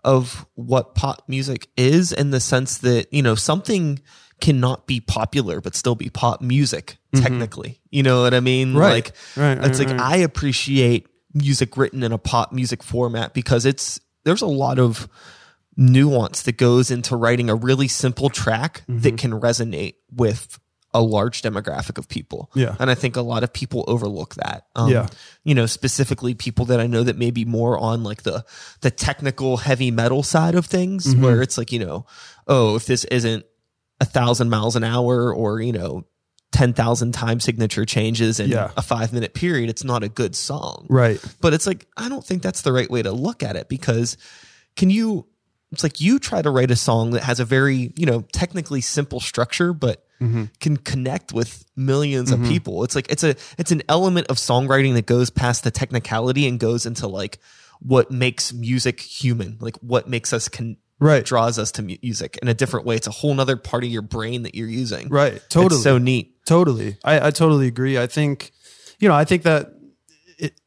of 0.03 0.45
what 0.55 0.95
pop 0.95 1.23
music 1.27 1.67
is, 1.77 2.11
in 2.11 2.31
the 2.31 2.39
sense 2.39 2.79
that 2.79 3.13
you 3.13 3.21
know 3.21 3.35
something 3.35 3.99
cannot 4.39 4.87
be 4.87 4.99
popular 4.99 5.61
but 5.61 5.75
still 5.75 5.93
be 5.93 6.09
pop 6.09 6.41
music 6.41 6.97
technically. 7.13 7.79
You 7.91 8.01
know 8.01 8.23
what 8.23 8.33
I 8.33 8.39
mean? 8.39 8.69
Mm-hmm. 8.69 8.77
Right. 8.77 8.91
Like 8.93 9.11
Right, 9.37 9.57
right, 9.59 9.67
it's 9.69 9.77
like 9.77 9.89
right. 9.89 9.99
I 9.99 10.17
appreciate 10.17 11.07
music 11.35 11.77
written 11.77 12.01
in 12.01 12.11
a 12.11 12.17
pop 12.17 12.51
music 12.51 12.81
format 12.81 13.33
because 13.35 13.65
it's 13.67 13.99
there's 14.23 14.41
a 14.41 14.47
lot 14.47 14.79
of 14.79 15.07
nuance 15.77 16.41
that 16.43 16.57
goes 16.57 16.91
into 16.91 17.15
writing 17.15 17.49
a 17.49 17.55
really 17.55 17.87
simple 17.87 18.29
track 18.29 18.83
Mm-hmm. 18.89 18.99
that 19.01 19.17
can 19.17 19.31
resonate 19.31 19.95
with 20.11 20.59
a 20.93 21.01
large 21.01 21.41
demographic 21.41 21.97
of 21.97 22.09
people. 22.09 22.51
Yeah. 22.53 22.75
And 22.79 22.89
I 22.91 22.95
think 22.95 23.15
a 23.15 23.21
lot 23.21 23.43
of 23.43 23.53
people 23.53 23.85
overlook 23.87 24.35
that. 24.35 24.65
Um, 24.75 24.89
Yeah. 24.89 25.07
You 25.43 25.55
know, 25.55 25.65
specifically 25.65 26.33
people 26.33 26.65
that 26.65 26.79
I 26.81 26.87
know 26.87 27.03
that 27.03 27.17
may 27.17 27.31
be 27.31 27.45
more 27.45 27.77
on 27.77 28.03
like 28.03 28.23
the 28.23 28.43
the 28.81 28.91
technical 28.91 29.57
heavy 29.57 29.89
metal 29.91 30.21
side 30.23 30.55
of 30.55 30.65
things, 30.65 31.05
Mm-hmm. 31.07 31.23
where 31.23 31.41
it's 31.41 31.57
like, 31.57 31.71
you 31.71 31.79
know, 31.79 32.05
oh, 32.47 32.75
if 32.75 32.85
this 32.85 33.05
isn't 33.05 33.45
a 34.01 34.05
thousand 34.05 34.49
miles 34.49 34.75
an 34.75 34.83
hour 34.83 35.33
or, 35.33 35.61
you 35.61 35.71
know, 35.71 36.03
10,000 36.51 37.13
time 37.13 37.39
signature 37.39 37.85
changes 37.85 38.39
in 38.41 38.49
Yeah. 38.49 38.71
a 38.75 38.81
five 38.81 39.13
minute 39.13 39.33
period, 39.33 39.69
it's 39.69 39.85
not 39.85 40.03
a 40.03 40.09
good 40.09 40.35
song. 40.35 40.87
Right. 40.89 41.21
But 41.39 41.53
it's 41.53 41.65
like, 41.65 41.87
I 41.95 42.09
don't 42.09 42.25
think 42.25 42.41
that's 42.41 42.63
the 42.63 42.73
right 42.73 42.89
way 42.91 43.01
to 43.01 43.11
look 43.13 43.41
at 43.43 43.55
it 43.55 43.69
because 43.69 44.17
can 44.75 44.89
you, 44.89 45.25
it's 45.71 45.83
like 45.83 46.01
you 46.01 46.19
try 46.19 46.41
to 46.41 46.49
write 46.49 46.69
a 46.71 46.75
song 46.75 47.11
that 47.11 47.23
has 47.23 47.39
a 47.39 47.45
very, 47.45 47.93
you 47.95 48.05
know, 48.05 48.25
technically 48.33 48.81
simple 48.81 49.21
structure, 49.21 49.71
but 49.71 50.03
Mm-hmm. 50.21 50.43
can 50.59 50.77
connect 50.77 51.33
with 51.33 51.65
1000000s 51.77 52.31
of 52.31 52.39
mm-hmm. 52.39 52.47
people. 52.47 52.83
It's 52.83 52.95
like, 52.95 53.11
it's 53.11 53.23
a, 53.23 53.35
it's 53.57 53.71
an 53.71 53.81
element 53.89 54.27
of 54.27 54.37
songwriting 54.37 54.93
that 54.93 55.07
goes 55.07 55.29
past 55.29 55.63
the 55.63 55.71
technicality 55.71 56.47
and 56.47 56.59
goes 56.59 56.85
into 56.85 57.07
like 57.07 57.39
what 57.79 58.11
makes 58.11 58.53
music 58.53 58.99
human, 58.99 59.57
like 59.59 59.75
what 59.77 60.07
makes 60.07 60.31
us 60.31 60.47
con- 60.47 60.77
Right. 60.99 61.25
draws 61.25 61.57
us 61.57 61.71
to 61.73 61.81
music 61.81 62.37
in 62.43 62.47
a 62.47 62.53
different 62.53 62.85
way. 62.85 62.95
It's 62.95 63.07
a 63.07 63.11
whole 63.11 63.33
nother 63.33 63.57
part 63.57 63.83
of 63.83 63.89
your 63.89 64.03
brain 64.03 64.43
that 64.43 64.53
you're 64.53 64.67
using. 64.67 65.09
Right. 65.09 65.41
Totally. 65.49 65.77
It's 65.77 65.83
so 65.83 65.97
neat. 65.97 66.45
Totally. 66.45 66.97
I, 67.03 67.27
I 67.27 67.31
totally 67.31 67.65
agree. 67.65 67.97
I 67.97 68.05
think, 68.05 68.51
you 68.99 69.07
know, 69.07 69.15
I 69.15 69.25
think 69.25 69.41
that 69.41 69.73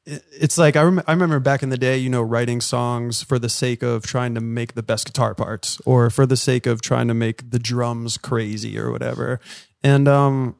it's 0.07 0.59
like, 0.59 0.77
I, 0.77 0.83
rem- 0.83 1.03
I 1.07 1.13
remember 1.13 1.41
back 1.41 1.63
in 1.63 1.71
the 1.71 1.79
day, 1.79 1.97
you 1.97 2.11
know, 2.11 2.23
writing 2.23 2.61
songs 2.61 3.23
for 3.23 3.39
the 3.39 3.49
sake 3.49 3.83
of 3.83 4.07
trying 4.07 4.35
to 4.35 4.41
make 4.41 4.75
the 4.75 4.83
best 4.83 5.07
guitar 5.07 5.35
parts 5.35 5.81
or 5.87 6.11
for 6.11 6.27
the 6.27 6.37
sake 6.37 6.67
of 6.67 6.83
trying 6.83 7.09
to 7.09 7.15
make 7.15 7.51
the 7.51 7.59
drums 7.59 8.19
crazy 8.19 8.79
or 8.79 8.91
whatever. 8.91 9.41
And, 9.83 10.07
um, 10.09 10.57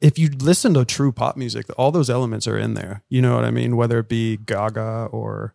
if 0.00 0.16
you 0.16 0.28
listen 0.28 0.74
to 0.74 0.84
true 0.84 1.10
pop 1.10 1.36
music, 1.36 1.66
all 1.76 1.90
those 1.90 2.08
elements 2.08 2.46
are 2.46 2.56
in 2.56 2.74
there. 2.74 3.02
You 3.08 3.20
know 3.20 3.34
what 3.34 3.44
I 3.44 3.50
mean? 3.50 3.76
Whether 3.76 3.98
it 3.98 4.08
be 4.08 4.36
Gaga 4.36 5.08
or, 5.10 5.54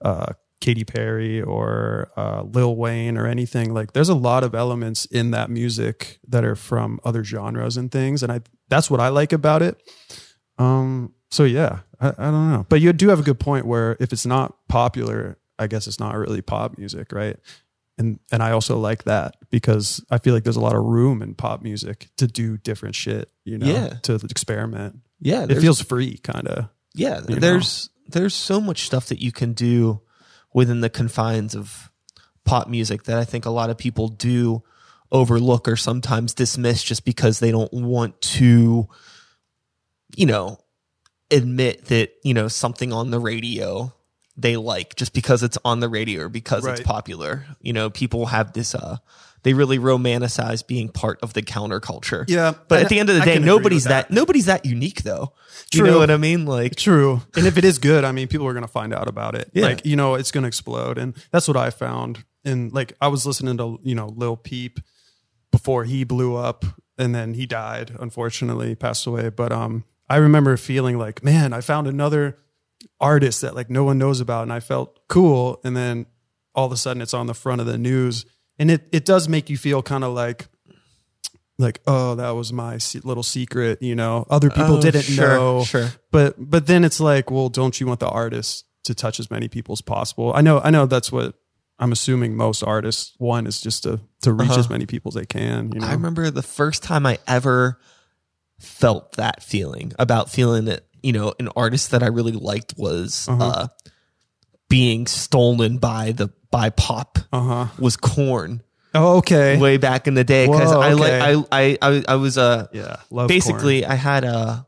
uh, 0.00 0.34
Katy 0.60 0.84
Perry 0.84 1.40
or 1.40 2.12
uh, 2.16 2.42
Lil 2.42 2.76
Wayne 2.76 3.16
or 3.16 3.26
anything 3.26 3.72
like 3.72 3.92
there's 3.92 4.10
a 4.10 4.14
lot 4.14 4.44
of 4.44 4.54
elements 4.54 5.06
in 5.06 5.30
that 5.30 5.50
music 5.50 6.18
that 6.28 6.44
are 6.44 6.54
from 6.54 7.00
other 7.02 7.24
genres 7.24 7.76
and 7.76 7.90
things 7.90 8.22
and 8.22 8.30
I 8.30 8.40
that's 8.68 8.90
what 8.90 9.00
I 9.00 9.08
like 9.08 9.32
about 9.32 9.62
it 9.62 9.82
um 10.58 11.14
so 11.30 11.44
yeah 11.44 11.80
I, 12.00 12.08
I 12.08 12.30
don't 12.30 12.50
know 12.50 12.66
but 12.68 12.80
you 12.80 12.92
do 12.92 13.08
have 13.08 13.20
a 13.20 13.22
good 13.22 13.40
point 13.40 13.66
where 13.66 13.96
if 14.00 14.12
it's 14.12 14.26
not 14.26 14.56
popular 14.68 15.38
I 15.58 15.66
guess 15.66 15.86
it's 15.86 16.00
not 16.00 16.16
really 16.16 16.42
pop 16.42 16.78
music 16.78 17.12
right 17.12 17.36
and 17.98 18.18
and 18.32 18.42
I 18.42 18.52
also 18.52 18.78
like 18.78 19.04
that 19.04 19.36
because 19.50 20.02
I 20.10 20.16
feel 20.18 20.32
like 20.32 20.42
there's 20.44 20.56
a 20.56 20.60
lot 20.60 20.74
of 20.74 20.82
room 20.82 21.20
in 21.20 21.34
pop 21.34 21.60
music 21.62 22.08
to 22.16 22.26
do 22.26 22.56
different 22.56 22.94
shit, 22.94 23.30
you 23.44 23.58
know, 23.58 23.66
Yeah. 23.66 23.88
to 24.04 24.14
experiment. 24.14 25.00
Yeah, 25.20 25.44
It 25.46 25.60
feels 25.60 25.82
free, 25.82 26.16
kind 26.16 26.48
of. 26.48 26.70
yeah. 26.94 27.20
you 27.28 27.34
know. 27.34 27.40
There's 27.40 27.90
there's 28.08 28.32
so 28.34 28.58
much 28.58 28.86
stuff 28.86 29.06
that 29.08 29.20
you 29.20 29.32
can 29.32 29.52
do 29.52 30.00
within 30.54 30.80
the 30.80 30.88
confines 30.88 31.54
of 31.54 31.90
pop 32.44 32.68
music 32.68 33.02
that 33.04 33.18
I 33.18 33.24
think 33.26 33.44
a 33.44 33.50
lot 33.50 33.68
of 33.68 33.76
people 33.76 34.08
do 34.08 34.62
overlook 35.12 35.68
or 35.68 35.76
sometimes 35.76 36.32
dismiss 36.32 36.82
just 36.82 37.04
because 37.04 37.38
they 37.40 37.50
don't 37.50 37.72
want 37.74 38.18
to, 38.22 38.88
you 40.16 40.24
know, 40.26 40.58
admit 41.30 41.86
that 41.86 42.10
you 42.22 42.34
know 42.34 42.48
something 42.48 42.92
on 42.92 43.10
the 43.10 43.18
radio 43.18 43.92
they 44.36 44.56
like 44.56 44.96
just 44.96 45.12
because 45.12 45.42
it's 45.42 45.58
on 45.64 45.80
the 45.80 45.88
radio 45.88 46.22
or 46.22 46.28
because 46.28 46.64
it's 46.64 46.80
popular. 46.80 47.44
You 47.60 47.72
know, 47.72 47.90
people 47.90 48.26
have 48.26 48.52
this 48.52 48.74
uh 48.74 48.96
they 49.42 49.54
really 49.54 49.78
romanticize 49.78 50.66
being 50.66 50.88
part 50.90 51.18
of 51.22 51.32
the 51.32 51.42
counterculture. 51.42 52.24
Yeah, 52.28 52.52
But 52.68 52.82
at 52.82 52.88
the 52.90 52.98
end 52.98 53.08
of 53.08 53.16
the 53.16 53.22
I 53.22 53.24
day, 53.24 53.38
nobody's 53.38 53.84
that. 53.84 54.08
that. 54.08 54.14
nobody's 54.14 54.46
that 54.46 54.66
unique 54.66 55.02
though. 55.02 55.32
You 55.72 55.80
True. 55.80 55.90
know 55.90 55.98
what 55.98 56.10
I 56.10 56.16
mean? 56.16 56.44
Like 56.46 56.76
True. 56.76 57.22
And 57.36 57.46
if 57.46 57.56
it 57.56 57.64
is 57.64 57.78
good, 57.78 58.04
I 58.04 58.12
mean, 58.12 58.28
people 58.28 58.46
are 58.46 58.52
going 58.52 58.64
to 58.64 58.68
find 58.68 58.92
out 58.94 59.08
about 59.08 59.34
it. 59.34 59.50
Yeah. 59.54 59.64
Like, 59.66 59.86
you 59.86 59.96
know, 59.96 60.14
it's 60.14 60.30
going 60.30 60.42
to 60.42 60.48
explode. 60.48 60.98
And 60.98 61.14
that's 61.30 61.48
what 61.48 61.56
I 61.56 61.70
found. 61.70 62.24
And 62.44 62.72
like, 62.72 62.94
I 63.00 63.08
was 63.08 63.24
listening 63.26 63.56
to, 63.58 63.78
you 63.82 63.94
know, 63.94 64.08
Lil 64.08 64.36
Peep 64.36 64.80
before 65.50 65.84
he 65.84 66.04
blew 66.04 66.36
up 66.36 66.64
and 66.98 67.14
then 67.14 67.34
he 67.34 67.46
died, 67.46 67.96
unfortunately, 67.98 68.74
passed 68.74 69.06
away. 69.06 69.30
But 69.30 69.52
um, 69.52 69.84
I 70.10 70.16
remember 70.16 70.56
feeling 70.58 70.98
like, 70.98 71.24
man, 71.24 71.52
I 71.54 71.60
found 71.62 71.86
another 71.86 72.36
artist 73.00 73.40
that 73.42 73.54
like 73.54 73.70
no 73.70 73.84
one 73.84 73.96
knows 73.96 74.20
about. 74.20 74.42
And 74.42 74.52
I 74.52 74.60
felt 74.60 74.98
cool. 75.08 75.60
And 75.64 75.74
then 75.76 76.06
all 76.54 76.66
of 76.66 76.72
a 76.72 76.76
sudden 76.76 77.00
it's 77.00 77.14
on 77.14 77.26
the 77.26 77.34
front 77.34 77.60
of 77.62 77.66
the 77.66 77.78
news. 77.78 78.26
And 78.58 78.70
it, 78.70 78.88
it 78.92 79.04
does 79.06 79.28
make 79.28 79.48
you 79.48 79.56
feel 79.56 79.82
kind 79.82 80.04
of 80.04 80.12
like, 80.12 80.48
like 81.58 81.80
oh 81.86 82.14
that 82.14 82.30
was 82.30 82.52
my 82.54 82.78
little 83.04 83.22
secret 83.22 83.82
you 83.82 83.94
know 83.94 84.26
other 84.30 84.48
people 84.48 84.76
Oh, 84.76 84.80
didn't 84.80 85.02
sure, 85.02 85.28
know 85.28 85.64
sure. 85.64 85.90
but 86.10 86.34
but 86.38 86.66
then 86.66 86.84
it's 86.84 87.00
like 87.00 87.30
well 87.30 87.50
don't 87.50 87.78
you 87.78 87.86
want 87.86 88.00
the 88.00 88.08
artist 88.08 88.64
to 88.84 88.94
touch 88.94 89.20
as 89.20 89.30
many 89.30 89.46
people 89.46 89.74
as 89.74 89.82
possible 89.82 90.32
i 90.34 90.40
know 90.40 90.60
i 90.60 90.70
know 90.70 90.86
that's 90.86 91.12
what 91.12 91.34
i'm 91.78 91.92
assuming 91.92 92.34
most 92.34 92.62
artists 92.62 93.14
want 93.18 93.46
is 93.46 93.60
just 93.60 93.82
to 93.82 94.00
to 94.22 94.32
reach 94.32 94.48
Uh-huh. 94.48 94.58
as 94.60 94.70
many 94.70 94.86
people 94.86 95.10
as 95.10 95.14
they 95.16 95.26
can 95.26 95.70
you 95.72 95.80
know 95.80 95.86
I 95.86 95.92
remember 95.92 96.30
the 96.30 96.42
first 96.42 96.82
time 96.82 97.04
I 97.04 97.18
ever 97.26 97.78
felt 98.60 99.12
that 99.16 99.42
feeling 99.42 99.92
about 99.98 100.30
feeling 100.30 100.66
that, 100.66 100.84
you 101.02 101.12
know, 101.12 101.34
an 101.40 101.48
artist 101.56 101.90
that 101.90 102.02
I 102.02 102.06
really 102.08 102.32
liked 102.32 102.74
was 102.76 103.26
Uh-huh. 103.28 103.44
uh 103.44 103.68
being 104.68 105.06
stolen 105.06 105.78
by 105.78 106.12
the 106.12 106.28
by 106.50 106.70
pop 106.70 107.18
uh-huh 107.32 107.66
was 107.78 107.96
Korn 107.96 108.62
oh 108.94 109.18
okay 109.18 109.58
way 109.58 109.78
back 109.78 110.06
in 110.06 110.14
the 110.14 110.22
day 110.24 110.46
because 110.46 110.70
Whoa, 110.72 110.80
I 110.80 110.92
like. 110.92 111.46
I, 111.52 111.78
I 111.82 112.04
I 112.06 112.14
was 112.16 112.38
uh 112.38 112.66
yeah 112.72 112.96
love 113.10 113.28
basically 113.28 113.84
I 113.84 113.94
had 113.94 114.22
a 114.24 114.66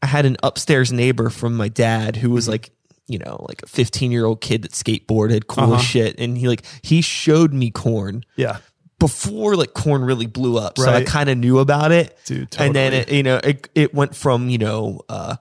I 0.00 0.06
had 0.06 0.24
an 0.26 0.36
upstairs 0.42 0.92
neighbor 0.92 1.28
from 1.30 1.54
my 1.56 1.68
dad 1.68 2.16
who 2.16 2.28
Mm-hmm. 2.28 2.34
was 2.34 2.48
like 2.48 2.70
you 3.06 3.18
know 3.18 3.44
like 3.48 3.62
a 3.62 3.66
15 3.66 4.12
year 4.12 4.24
old 4.24 4.40
kid 4.40 4.62
that 4.62 4.72
skateboarded 4.72 5.46
cool 5.46 5.74
Uh-huh. 5.74 5.78
shit 5.82 6.18
and 6.18 6.38
he 6.38 6.48
like 6.48 6.62
he 6.82 7.02
showed 7.02 7.52
me 7.52 7.70
Korn 7.70 7.92
Korn. 8.22 8.24
yeah 8.36 8.58
before 9.02 9.56
like 9.56 9.74
Korn 9.74 10.04
really 10.04 10.26
blew 10.26 10.56
up 10.58 10.78
so 10.78 10.88
I 10.88 10.92
Right. 10.98 11.06
kind 11.06 11.28
of 11.28 11.36
knew 11.38 11.58
about 11.58 11.90
it 11.92 12.16
Dude, 12.24 12.54
and 12.58 12.74
then 12.74 12.92
it 12.92 13.10
you 13.12 13.22
know 13.22 13.36
it 13.36 13.68
it 13.74 13.92
went 13.94 14.14
from 14.16 14.48
you 14.48 14.58
know 14.58 15.00
uh 15.08 15.36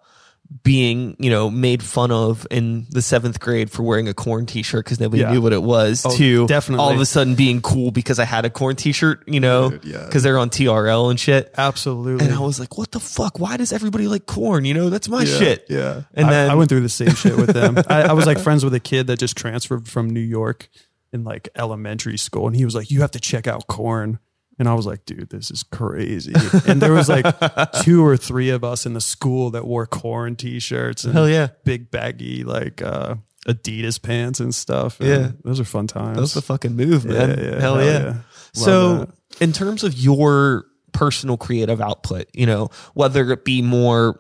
being 0.63 1.15
you 1.17 1.29
know 1.29 1.49
made 1.49 1.81
fun 1.81 2.11
of 2.11 2.45
in 2.51 2.85
the 2.89 3.01
seventh 3.01 3.39
grade 3.39 3.71
for 3.71 3.83
wearing 3.83 4.09
a 4.09 4.13
Korn 4.13 4.45
t-shirt 4.45 4.83
because 4.83 4.99
nobody 4.99 5.21
Yeah. 5.21 5.31
knew 5.31 5.39
what 5.41 5.53
it 5.53 5.63
was 5.63 6.05
Oh, 6.05 6.13
to 6.17 6.45
definitely. 6.45 6.83
all 6.83 6.91
of 6.91 6.99
a 6.99 7.05
sudden 7.05 7.35
being 7.35 7.61
cool 7.61 7.91
because 7.91 8.19
I 8.19 8.25
had 8.25 8.43
a 8.43 8.49
Korn 8.49 8.75
t-shirt 8.75 9.23
you 9.27 9.39
know 9.39 9.69
Dude, 9.69 9.85
yeah. 9.85 10.05
because 10.05 10.23
they're 10.23 10.37
on 10.37 10.49
TRL 10.49 11.09
and 11.09 11.17
shit 11.17 11.53
absolutely 11.57 12.25
and 12.25 12.35
I 12.35 12.39
was 12.41 12.59
like, 12.59 12.77
what 12.77 12.91
the 12.91 12.99
fuck? 12.99 13.39
Why 13.39 13.55
does 13.55 13.71
everybody 13.71 14.09
like 14.09 14.25
Korn? 14.25 14.65
You 14.65 14.73
know, 14.73 14.89
that's 14.89 15.07
my 15.07 15.23
yeah, 15.23 15.37
shit. 15.39 15.65
Yeah. 15.69 16.01
And 16.13 16.27
I, 16.27 16.29
then- 16.29 16.49
I 16.51 16.55
went 16.55 16.67
through 16.69 16.81
the 16.81 16.89
same 16.89 17.15
shit 17.15 17.37
with 17.37 17.53
them. 17.53 17.77
I, 17.87 18.01
I 18.03 18.13
was 18.13 18.25
like 18.25 18.37
friends 18.39 18.65
with 18.65 18.73
a 18.73 18.79
kid 18.81 19.07
that 19.07 19.19
just 19.19 19.37
transferred 19.37 19.87
from 19.87 20.09
New 20.09 20.19
York 20.19 20.67
in 21.13 21.23
like 21.23 21.49
elementary 21.55 22.17
school. 22.17 22.47
And 22.47 22.55
he 22.55 22.65
was 22.65 22.75
like, 22.75 22.89
you 22.91 23.01
have 23.01 23.11
to 23.11 23.19
check 23.19 23.47
out 23.47 23.67
Korn. 23.67 24.19
And 24.59 24.67
I 24.69 24.73
was 24.75 24.85
like, 24.85 25.05
dude, 25.05 25.29
this 25.29 25.49
is 25.49 25.63
crazy. 25.63 26.33
And 26.67 26.81
there 26.81 26.93
was 26.93 27.09
like 27.09 27.25
two 27.81 28.05
or 28.05 28.15
three 28.17 28.49
of 28.49 28.63
us 28.63 28.85
in 28.85 28.93
the 28.93 29.01
school 29.01 29.49
that 29.51 29.65
wore 29.65 29.87
Korn 29.87 30.35
t-shirts 30.35 31.03
and 31.03 31.13
Hell 31.13 31.27
yeah. 31.29 31.47
big 31.65 31.89
baggy 31.89 32.43
like 32.43 32.81
uh 32.81 33.15
Adidas 33.47 33.99
pants 33.99 34.39
and 34.39 34.53
stuff. 34.53 34.99
And 34.99 35.09
Yeah. 35.09 35.31
Those 35.43 35.59
are 35.59 35.63
fun 35.65 35.87
times. 35.87 36.17
That's 36.17 36.33
the 36.35 36.41
fucking 36.43 36.75
move, 36.75 37.05
man. 37.05 37.29
Yeah, 37.29 37.43
yeah, 37.43 37.59
hell, 37.59 37.75
hell 37.75 37.85
yeah. 37.85 37.99
yeah. 38.03 38.13
So, 38.53 38.97
that. 38.99 39.41
in 39.41 39.51
terms 39.51 39.83
of 39.83 39.97
your 39.97 40.65
personal 40.91 41.37
creative 41.37 41.81
output, 41.81 42.27
you 42.33 42.45
know, 42.45 42.69
whether 42.93 43.31
it 43.31 43.43
be 43.43 43.63
more 43.63 44.19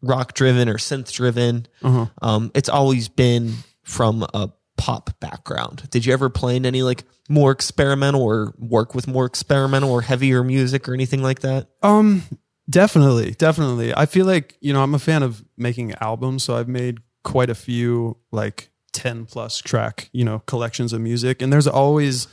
rock 0.00 0.32
driven 0.32 0.68
or 0.70 0.76
synth 0.78 1.12
driven, 1.12 1.66
Uh-huh. 1.82 2.06
um, 2.22 2.50
it's 2.54 2.70
always 2.70 3.08
been 3.08 3.52
from 3.82 4.22
a 4.32 4.50
pop 4.84 5.18
background. 5.18 5.88
Did 5.88 6.04
you 6.04 6.12
ever 6.12 6.28
play 6.28 6.56
in 6.56 6.66
any 6.66 6.82
like 6.82 7.04
more 7.30 7.50
experimental 7.50 8.22
or 8.22 8.52
work 8.58 8.94
with 8.94 9.08
more 9.08 9.24
experimental 9.24 9.90
or 9.90 10.02
heavier 10.02 10.44
music 10.44 10.86
or 10.86 10.92
anything 10.92 11.22
like 11.22 11.40
that? 11.40 11.68
Um, 11.82 12.22
definitely, 12.68 13.30
definitely. 13.30 13.94
I 13.96 14.04
feel 14.04 14.26
like 14.26 14.58
you 14.60 14.74
know 14.74 14.82
I'm 14.82 14.94
a 14.94 14.98
fan 14.98 15.22
of 15.22 15.42
making 15.56 15.94
albums, 16.02 16.44
so 16.44 16.54
I've 16.54 16.68
made 16.68 16.98
quite 17.22 17.48
a 17.48 17.54
few 17.54 18.18
like 18.30 18.68
ten 18.92 19.24
plus 19.24 19.58
track 19.58 20.10
you 20.12 20.22
know 20.22 20.40
collections 20.40 20.92
of 20.92 21.00
music, 21.00 21.40
and 21.40 21.50
there's 21.50 21.66
always 21.66 22.28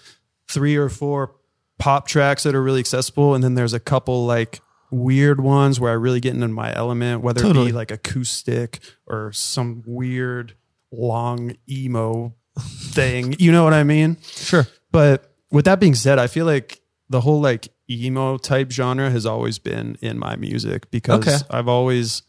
three 0.49 0.75
or 0.75 0.89
four 0.89 1.33
pop 1.79 2.05
tracks 2.05 2.43
that 2.43 2.53
are 2.53 2.61
really 2.61 2.81
accessible, 2.81 3.33
and 3.33 3.41
then 3.41 3.55
there's 3.55 3.73
a 3.73 3.79
couple 3.79 4.25
like 4.25 4.59
weird 4.91 5.39
ones 5.39 5.79
where 5.79 5.91
I 5.91 5.95
really 5.95 6.19
get 6.19 6.33
into 6.33 6.49
my 6.49 6.75
element, 6.75 7.21
whether 7.23 7.45
it 7.45 7.53
be 7.53 7.71
like 7.71 7.91
acoustic 7.91 8.79
or 9.07 9.31
some 9.31 9.83
weird 9.85 10.55
long 10.91 11.55
emo 11.69 12.35
thing. 12.59 13.35
You 13.39 13.51
know 13.51 13.63
what 13.63 13.73
I 13.73 13.83
mean? 13.83 14.17
Sure. 14.21 14.67
But 14.91 15.33
with 15.51 15.65
that 15.65 15.79
being 15.79 15.95
said, 15.95 16.19
I 16.19 16.27
feel 16.27 16.45
like 16.45 16.81
the 17.09 17.21
whole 17.21 17.41
like 17.41 17.69
emo 17.89 18.37
type 18.37 18.71
genre 18.71 19.09
has 19.09 19.25
always 19.25 19.59
been 19.59 19.97
in 20.01 20.17
my 20.17 20.35
music 20.35 20.89
because 20.91 21.27
Okay. 21.27 21.37
I've 21.49 21.67
always 21.67 22.23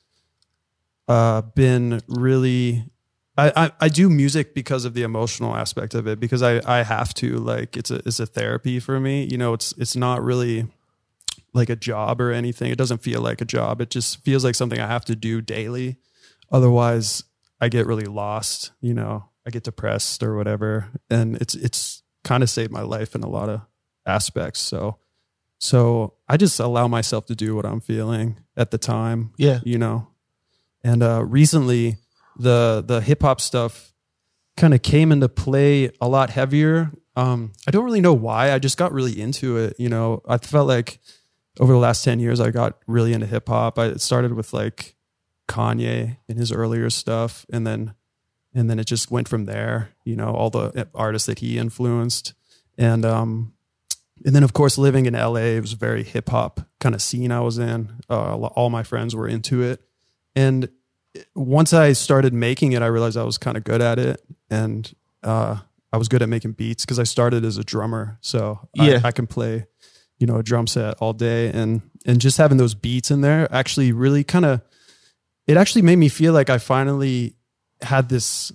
uh, 1.09 1.43
been 1.43 2.01
really. 2.09 2.85
I, 3.37 3.53
I, 3.57 3.73
I 3.81 3.89
do 3.89 4.11
music 4.11 4.55
because 4.55 4.85
of 4.85 4.93
the 4.93 5.03
emotional 5.03 5.57
aspect 5.57 5.95
of 5.95 6.07
it 6.07 6.21
because 6.21 6.43
I, 6.43 6.61
I 6.67 6.83
have 6.83 7.15
to 7.15 7.39
like 7.39 7.79
it's 7.79 7.91
a 7.91 8.03
it's 8.07 8.21
a 8.21 8.27
therapy 8.27 8.79
for 8.79 9.01
me 9.01 9.25
you 9.25 9.39
know 9.39 9.55
it's 9.55 9.73
it's 9.79 9.97
not 9.97 10.23
really 10.23 10.67
like 11.55 11.71
a 11.71 11.77
job 11.77 12.21
or 12.21 12.31
anything 12.31 12.71
it 12.71 12.77
doesn't 12.77 12.99
feel 12.99 13.23
like 13.23 13.41
a 13.41 13.47
job 13.47 13.81
it 13.81 13.89
just 13.89 14.23
feels 14.23 14.45
like 14.45 14.55
something 14.55 14.79
I 14.79 14.87
have 14.87 15.07
to 15.07 15.17
do 15.17 15.41
daily 15.41 15.97
otherwise 16.51 17.25
I 17.59 17.71
get 17.71 17.87
really 17.87 18.05
lost 18.05 18.73
you 18.83 18.93
know 18.93 19.25
I 19.47 19.51
get 19.51 19.65
depressed 19.65 20.23
or 20.23 20.37
whatever. 20.37 20.89
And 21.11 21.37
it's 21.37 21.55
it's 21.55 22.03
kind 22.25 22.43
of 22.43 22.51
saved 22.51 22.71
my 22.73 22.83
life 22.83 23.15
in 23.15 23.23
a 23.23 23.29
lot 23.29 23.49
of 23.49 23.63
aspects. 24.07 24.61
So 24.61 24.99
so 25.59 26.15
I 26.29 26.37
just 26.37 26.59
allow 26.61 26.89
myself 26.89 27.27
to 27.27 27.35
do 27.37 27.55
what 27.55 27.65
I'm 27.67 27.81
feeling 27.81 28.39
at 28.57 28.71
the 28.71 28.79
time 28.79 29.33
Yeah. 29.37 29.61
you 29.65 29.79
know? 29.79 30.09
And 30.85 31.03
uh 31.03 31.23
recently 31.25 31.97
the 32.39 32.83
the 32.87 33.01
hip 33.01 33.23
hop 33.23 33.41
stuff 33.41 33.93
kind 34.57 34.75
of 34.75 34.83
came 34.83 35.13
into 35.13 35.29
play 35.29 35.91
a 36.01 36.09
lot 36.09 36.31
heavier. 36.31 36.93
Um 37.17 37.53
I 37.67 37.71
don't 37.71 37.85
really 37.85 38.01
know 38.01 38.15
why. 38.15 38.53
I 38.53 38.59
just 38.59 38.77
got 38.79 38.93
really 38.93 39.21
into 39.21 39.57
it 39.57 39.77
you 39.79 39.89
know? 39.89 40.23
I 40.29 40.39
felt 40.39 40.69
like 40.69 40.99
over 41.61 41.73
the 41.73 41.79
last 41.79 42.03
10 42.05 42.19
years 42.21 42.41
I 42.41 42.51
got 42.51 42.79
really 42.87 43.13
into 43.13 43.27
hip 43.27 43.49
hop. 43.49 43.79
I 43.79 43.87
it 43.87 44.01
started 44.01 44.33
with 44.35 44.53
like 44.53 44.95
Kanye 45.49 46.17
and 46.29 46.39
his 46.39 46.53
earlier 46.53 46.89
stuff 46.91 47.45
and 47.53 47.67
then 47.67 47.95
and 48.55 48.69
then 48.69 48.79
it 48.79 48.85
just 48.87 49.11
went 49.11 49.29
from 49.29 49.45
there 49.47 49.91
you 50.05 50.17
know 50.17 50.31
all 50.35 50.51
the 50.51 50.89
artists 50.95 51.27
that 51.27 51.39
he 51.41 51.59
influenced. 51.59 52.35
And 52.79 53.05
um 53.05 53.53
and 54.25 54.35
then 54.35 54.43
of 54.45 54.53
course 54.53 54.79
living 54.79 55.07
in 55.07 55.15
LA 55.15 55.57
it 55.57 55.61
was 55.61 55.73
a 55.73 55.77
very 55.77 56.03
hip 56.05 56.29
hop 56.31 56.61
kind 56.81 56.95
of 56.95 57.03
scene 57.03 57.31
I 57.33 57.41
was 57.41 57.59
in. 57.59 57.91
Uh, 58.09 58.35
all 58.37 58.71
my 58.71 58.83
friends 58.83 59.15
were 59.17 59.29
into 59.29 59.63
it. 59.63 59.81
And 60.35 60.69
once 61.35 61.73
I 61.73 61.93
started 61.93 62.33
making 62.33 62.73
it 62.73 62.83
I 62.83 62.87
realized 62.87 63.17
I 63.17 63.25
was 63.25 63.39
kind 63.39 63.57
of 63.57 63.65
good 63.65 63.81
at 63.83 63.99
it. 63.99 64.23
And 64.51 64.93
uh 65.23 65.59
I 65.93 65.99
was 65.99 66.09
good 66.09 66.23
at 66.23 66.29
making 66.29 66.53
beats 66.53 66.85
because 66.87 66.99
I 66.99 67.03
started 67.05 67.45
as 67.45 67.59
a 67.59 67.65
drummer. 67.65 68.17
So 68.23 68.61
I- 68.79 68.89
Yeah. 68.93 69.01
I, 69.05 69.13
can 69.13 69.27
play 69.27 69.67
you 70.19 70.27
know 70.27 70.37
a 70.37 70.43
drum 70.43 70.67
set 70.67 70.95
all 71.01 71.13
day. 71.13 71.51
And 71.53 71.83
and 72.07 72.21
just 72.21 72.39
having 72.39 72.57
those 72.59 72.75
beats 72.75 73.11
in 73.11 73.21
there 73.21 73.47
actually 73.53 73.93
really 73.93 74.25
kind 74.25 74.45
of 74.45 74.61
it 75.47 75.57
actually 75.57 75.83
made 75.83 75.97
me 75.97 76.09
feel 76.09 76.33
like 76.33 76.49
I 76.49 76.59
finally 76.59 77.35
had 77.83 78.09
this. 78.09 78.53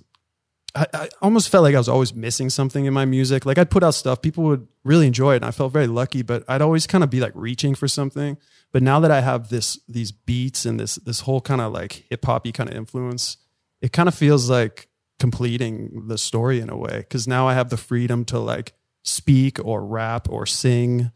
I, 0.74 0.86
I 0.92 1.08
almost 1.22 1.48
felt 1.48 1.64
like 1.64 1.74
I 1.74 1.78
was 1.78 1.88
always 1.88 2.14
missing 2.14 2.50
something 2.50 2.84
in 2.84 2.92
my 2.92 3.04
music. 3.04 3.46
Like 3.46 3.58
I'd 3.58 3.70
put 3.70 3.82
out 3.82 3.94
stuff, 3.94 4.20
people 4.22 4.44
would 4.44 4.68
really 4.84 5.06
enjoy 5.06 5.34
it, 5.34 5.36
and 5.36 5.44
I 5.44 5.50
felt 5.50 5.72
very 5.72 5.86
lucky. 5.86 6.22
But 6.22 6.44
I'd 6.48 6.62
always 6.62 6.86
kind 6.86 7.02
of 7.02 7.10
be 7.10 7.20
like 7.20 7.32
reaching 7.34 7.74
for 7.74 7.88
something. 7.88 8.38
But 8.72 8.82
now 8.82 9.00
that 9.00 9.10
I 9.10 9.20
have 9.20 9.48
this 9.48 9.80
these 9.88 10.12
beats 10.12 10.66
and 10.66 10.78
this 10.78 10.96
this 10.96 11.20
whole 11.20 11.40
kind 11.40 11.60
of 11.60 11.72
like 11.72 12.04
hip 12.10 12.24
hoppy 12.24 12.52
kind 12.52 12.70
of 12.70 12.76
influence, 12.76 13.38
it 13.80 13.92
kind 13.92 14.08
of 14.08 14.14
feels 14.14 14.50
like 14.50 14.88
completing 15.18 16.06
the 16.08 16.18
story 16.18 16.60
in 16.60 16.70
a 16.70 16.76
way. 16.76 16.98
Because 16.98 17.26
now 17.26 17.48
I 17.48 17.54
have 17.54 17.70
the 17.70 17.76
freedom 17.76 18.24
to 18.26 18.38
like 18.38 18.72
speak 19.02 19.58
or 19.64 19.84
rap 19.84 20.28
or 20.30 20.46
sing, 20.46 21.10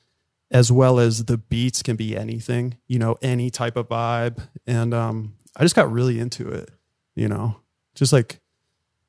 as 0.50 0.73
well 0.73 0.99
as 0.99 1.25
the 1.25 1.38
beats 1.38 1.83
can 1.83 1.97
be 1.97 2.16
anything, 2.16 2.78
you 2.87 2.99
know, 2.99 3.16
any 3.23 3.50
type 3.50 3.76
of 3.76 3.88
vibe. 3.88 4.38
And 4.66 4.95
um, 4.95 5.35
I 5.57 5.62
just 5.62 5.75
got 5.75 5.92
really 5.92 6.19
into 6.19 6.49
it, 6.50 6.71
you 7.14 7.28
know, 7.28 7.57
just 7.94 8.12
like 8.12 8.40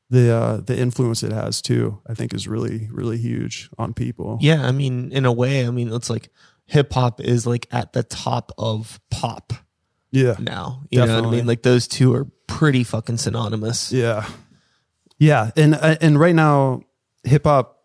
the 0.10 0.34
uh, 0.34 0.58
the 0.58 0.78
influence 0.78 1.24
it 1.24 1.32
has 1.32 1.62
too. 1.62 2.00
I 2.08 2.14
think 2.14 2.34
is 2.34 2.48
really 2.48 2.88
really 2.92 3.18
huge 3.18 3.70
on 3.78 3.94
people. 3.94 4.38
Yeah, 4.42 4.66
I 4.66 4.72
mean, 4.72 5.12
in 5.12 5.26
a 5.26 5.32
way, 5.32 5.66
I 5.66 5.72
mean, 5.72 5.92
it's 5.92 6.10
like 6.10 6.30
hip 6.66 6.94
hop 6.94 7.20
is 7.20 7.46
like 7.46 7.68
at 7.72 7.94
the 7.94 8.04
top 8.04 8.52
of 8.58 9.00
pop 9.12 9.54
Yeah, 10.12 10.36
now. 10.40 10.84
You 10.90 11.06
know 11.06 11.22
what 11.22 11.28
I 11.28 11.32
mean? 11.32 11.48
Like 11.48 11.64
those 11.64 11.88
two 11.88 12.14
are 12.14 12.26
pretty 12.48 12.84
fucking 12.84 13.18
synonymous. 13.18 13.92
Yeah, 13.92 14.28
yeah, 15.18 15.52
and 15.56 15.76
uh, 15.76 15.96
and 16.02 16.20
right 16.20 16.36
now, 16.36 16.82
hip 17.24 17.46
hop 17.46 17.80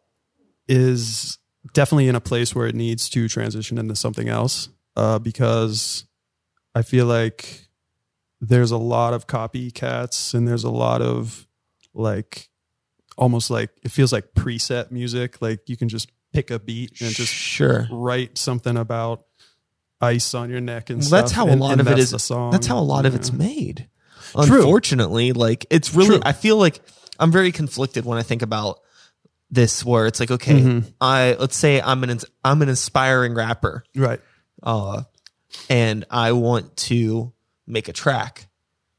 is 0.69 1.39
definitely 1.73 2.09
in 2.09 2.15
a 2.15 2.21
place 2.21 2.55
where 2.55 2.67
it 2.67 2.75
needs 2.75 3.09
to 3.11 3.29
transition 3.29 3.79
into 3.79 3.97
something 3.97 4.29
else 4.29 4.69
uh, 4.97 5.19
because 5.19 6.05
I 6.75 6.83
feel 6.83 7.07
like 7.07 7.68
there's 8.41 8.71
a 8.71 8.77
lot 8.79 9.15
of 9.15 9.27
copycats 9.27 10.35
and 10.35 10.47
there's 10.47 10.65
a 10.65 10.71
lot 10.71 11.03
of 11.03 11.47
like 11.95 12.49
almost 13.17 13.51
like 13.51 13.71
it 13.83 13.91
feels 13.91 14.13
like 14.13 14.35
preset 14.35 14.91
music. 14.91 15.41
Like 15.43 15.69
you 15.69 15.77
can 15.77 15.89
just 15.89 16.11
pick 16.33 16.51
a 16.51 16.59
beat 16.59 17.01
and 17.01 17.11
just 17.15 17.33
sure. 17.33 17.89
write 17.91 18.39
something 18.39 18.77
about 18.77 19.25
ice 20.01 20.35
on 20.35 20.51
your 20.51 20.61
neck 20.61 20.91
and 20.91 20.99
Well, 21.01 21.07
stuff. 21.09 21.21
that's 21.23 21.33
how 21.33 21.49
a 21.49 21.57
lot 21.57 21.73
and 21.73 21.81
of 21.81 21.89
it 21.89 21.99
is. 21.99 22.13
that's 22.13 22.25
song. 22.25 22.53
That's 22.53 22.67
how 22.67 22.79
a 22.79 22.81
lot 22.81 23.07
of 23.07 23.15
it's 23.15 23.33
made. 23.33 23.89
True. 24.33 24.43
Unfortunately, 24.59 25.33
like 25.33 25.67
it's 25.71 25.95
really. 25.95 26.11
True. 26.17 26.21
I 26.25 26.33
feel 26.33 26.57
like 26.57 26.81
I'm 27.19 27.33
very 27.33 27.51
conflicted 27.51 28.05
when 28.05 28.19
I 28.19 28.23
think 28.23 28.43
about 28.43 28.79
this. 29.51 29.85
Where 29.85 30.07
it's 30.07 30.21
like, 30.21 30.31
okay, 30.31 30.61
Mhm. 30.61 30.93
I 31.01 31.35
let's 31.41 31.57
say 31.57 31.81
I'm 31.81 32.05
an 32.05 32.21
I'm 32.45 32.61
an 32.63 32.69
aspiring 32.69 33.35
rapper, 33.35 33.83
right. 33.97 34.21
uh, 34.63 35.03
and 35.71 36.05
I 36.11 36.33
want 36.33 36.77
to 36.77 37.33
make 37.69 37.89
a 37.89 37.93
track. 37.93 38.49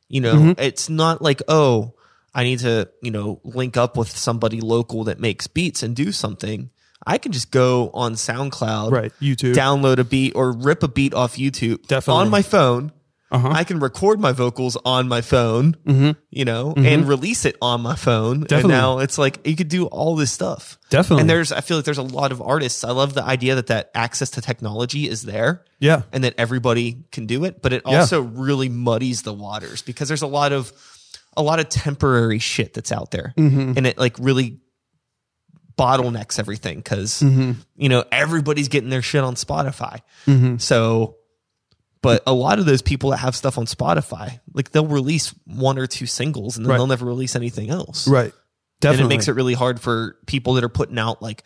You 0.08 0.22
know, 0.22 0.36
Mhm. 0.36 0.60
it's 0.60 0.90
not 0.90 1.22
like 1.22 1.42
oh, 1.48 1.94
I 2.34 2.44
need 2.44 2.60
to 2.60 2.90
you 3.02 3.12
know 3.12 3.42
link 3.44 3.76
up 3.78 3.98
with 3.98 4.10
somebody 4.16 4.62
local 4.62 5.04
that 5.06 5.20
makes 5.20 5.48
beats 5.48 5.84
and 5.84 5.96
do 5.96 6.12
something. 6.12 6.70
I 7.08 7.18
can 7.18 7.32
just 7.32 7.50
go 7.52 7.90
on 7.94 8.14
SoundCloud, 8.16 8.92
Right. 8.92 9.12
YouTube. 9.22 9.54
download 9.56 10.00
a 10.00 10.04
beat 10.04 10.34
or 10.36 10.52
rip 10.52 10.84
a 10.84 10.88
beat 10.88 11.14
off 11.14 11.38
YouTube 11.38 11.88
Definitely. 11.88 12.22
on 12.22 12.30
my 12.30 12.42
phone. 12.42 12.92
Uh-huh. 13.32 13.50
I 13.50 13.64
can 13.64 13.80
record 13.80 14.20
my 14.20 14.32
vocals 14.32 14.76
on 14.86 15.08
my 15.08 15.22
phone, 15.22 15.76
Mhm. 15.86 16.16
you 16.32 16.46
know, 16.46 16.74
and 16.76 17.08
release 17.08 17.46
it 17.46 17.56
on 17.62 17.82
my 17.82 17.96
phone. 17.96 18.42
Definitely. 18.42 18.62
And 18.62 18.82
now 18.82 19.00
it's 19.00 19.18
like 19.18 19.46
you 19.46 19.56
could 19.56 19.68
do 19.70 19.86
all 19.86 20.16
this 20.16 20.32
stuff. 20.32 20.78
Definitely. 20.90 21.22
And 21.22 21.30
there's, 21.30 21.52
I 21.52 21.62
feel 21.62 21.78
like 21.78 21.86
there's 21.86 21.98
a 22.00 22.04
lot 22.04 22.32
of 22.32 22.42
artists. 22.42 22.84
I 22.84 22.92
love 22.92 23.14
the 23.14 23.24
idea 23.24 23.56
that 23.56 23.68
that 23.68 23.92
access 23.94 24.32
to 24.32 24.42
technology 24.42 25.08
is 25.08 25.22
there 25.22 25.64
yeah. 25.80 26.02
and 26.12 26.24
that 26.24 26.34
everybody 26.38 27.04
can 27.12 27.28
do 27.28 27.44
it, 27.46 27.62
but 27.62 27.72
it 27.74 27.84
Yeah. 27.86 28.00
also 28.00 28.22
really 28.22 28.70
muddies 28.70 29.22
the 29.22 29.34
waters 29.34 29.82
because 29.84 30.08
there's 30.08 30.24
a 30.24 30.28
lot 30.28 30.52
of 30.52 30.72
a 31.38 31.44
lot 31.44 31.60
of 31.60 31.70
temporary 31.70 32.40
shit 32.40 32.74
that's 32.74 32.92
out 32.92 33.12
there, 33.12 33.34
Mm-hmm. 33.38 33.74
and 33.78 33.86
it 33.88 33.98
like 34.00 34.16
really 34.20 34.60
bottlenecks 35.78 36.40
everything 36.40 36.78
because 36.78 37.22
Mm-hmm. 37.22 37.52
you 37.78 37.88
know 37.90 38.04
everybody's 38.12 38.68
getting 38.68 38.90
their 38.90 39.02
shit 39.02 39.24
on 39.24 39.36
Spotify. 39.36 40.00
Mm-hmm. 40.28 40.58
So, 40.58 41.16
but 42.02 42.24
a 42.26 42.34
lot 42.34 42.60
of 42.60 42.66
those 42.66 42.82
people 42.82 43.10
that 43.12 43.18
have 43.18 43.36
stuff 43.36 43.58
on 43.58 43.66
Spotify, 43.66 44.40
like 44.54 44.72
they'll 44.72 44.86
release 44.88 45.34
one 45.46 45.78
or 45.78 45.88
two 45.88 46.06
singles 46.06 46.56
and 46.58 46.66
then 46.66 46.72
Right. 46.72 46.78
they'll 46.78 46.88
never 46.88 47.06
release 47.06 47.36
anything 47.36 47.70
else. 47.70 48.08
Right. 48.08 48.34
Definitely. 48.82 49.04
And 49.04 49.12
it 49.12 49.16
makes 49.16 49.28
it 49.28 49.34
really 49.34 49.54
hard 49.54 49.82
for 49.82 50.16
people 50.26 50.54
that 50.54 50.64
are 50.64 50.70
putting 50.70 50.98
out 50.98 51.22
like 51.22 51.44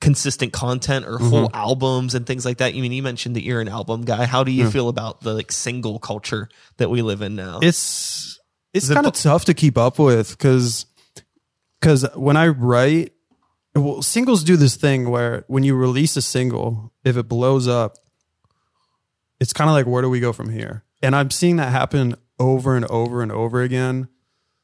consistent 0.00 0.52
content 0.52 1.06
or 1.06 1.18
whole 1.18 1.46
Mm-hmm. 1.46 1.56
albums 1.56 2.14
and 2.14 2.26
things 2.26 2.44
like 2.44 2.58
that. 2.58 2.74
You 2.74 2.82
mean 2.82 2.92
you 2.92 3.02
mentioned 3.02 3.36
that 3.36 3.44
you're 3.44 3.60
an 3.60 3.68
album 3.68 4.02
guy. 4.04 4.24
How 4.26 4.42
do 4.44 4.50
you 4.50 4.68
feel 4.70 4.88
about 4.88 5.20
the 5.20 5.32
like 5.32 5.52
single 5.52 5.98
culture 6.00 6.48
that 6.78 6.90
we 6.90 7.00
live 7.02 7.22
in 7.22 7.36
now? 7.36 7.60
it's 7.62 8.38
it's 8.72 8.92
kind 8.92 9.06
of 9.06 9.12
bu- 9.12 9.18
tough 9.20 9.44
to 9.44 9.54
keep 9.54 9.78
up 9.78 10.00
with 10.00 10.30
because 10.36 10.86
because 11.80 12.04
when 12.16 12.36
I 12.36 12.48
write, 12.48 13.12
well, 13.76 14.02
singles 14.02 14.42
do 14.42 14.56
this 14.56 14.74
thing 14.76 15.10
where 15.10 15.44
when 15.46 15.62
you 15.62 15.74
release 15.76 16.16
a 16.16 16.22
single, 16.22 16.92
if 17.04 17.16
it 17.16 17.28
blows 17.28 17.68
up, 17.68 17.96
it's 19.44 19.52
kind 19.52 19.68
of 19.68 19.74
like 19.74 19.84
where 19.84 20.00
do 20.00 20.08
we 20.08 20.20
go 20.20 20.32
from 20.32 20.48
here? 20.48 20.84
And 21.02 21.14
I'm 21.14 21.30
seeing 21.30 21.56
that 21.56 21.70
happen 21.70 22.16
over 22.38 22.76
and 22.76 22.86
over 22.86 23.20
and 23.20 23.30
over 23.30 23.60
again, 23.60 24.08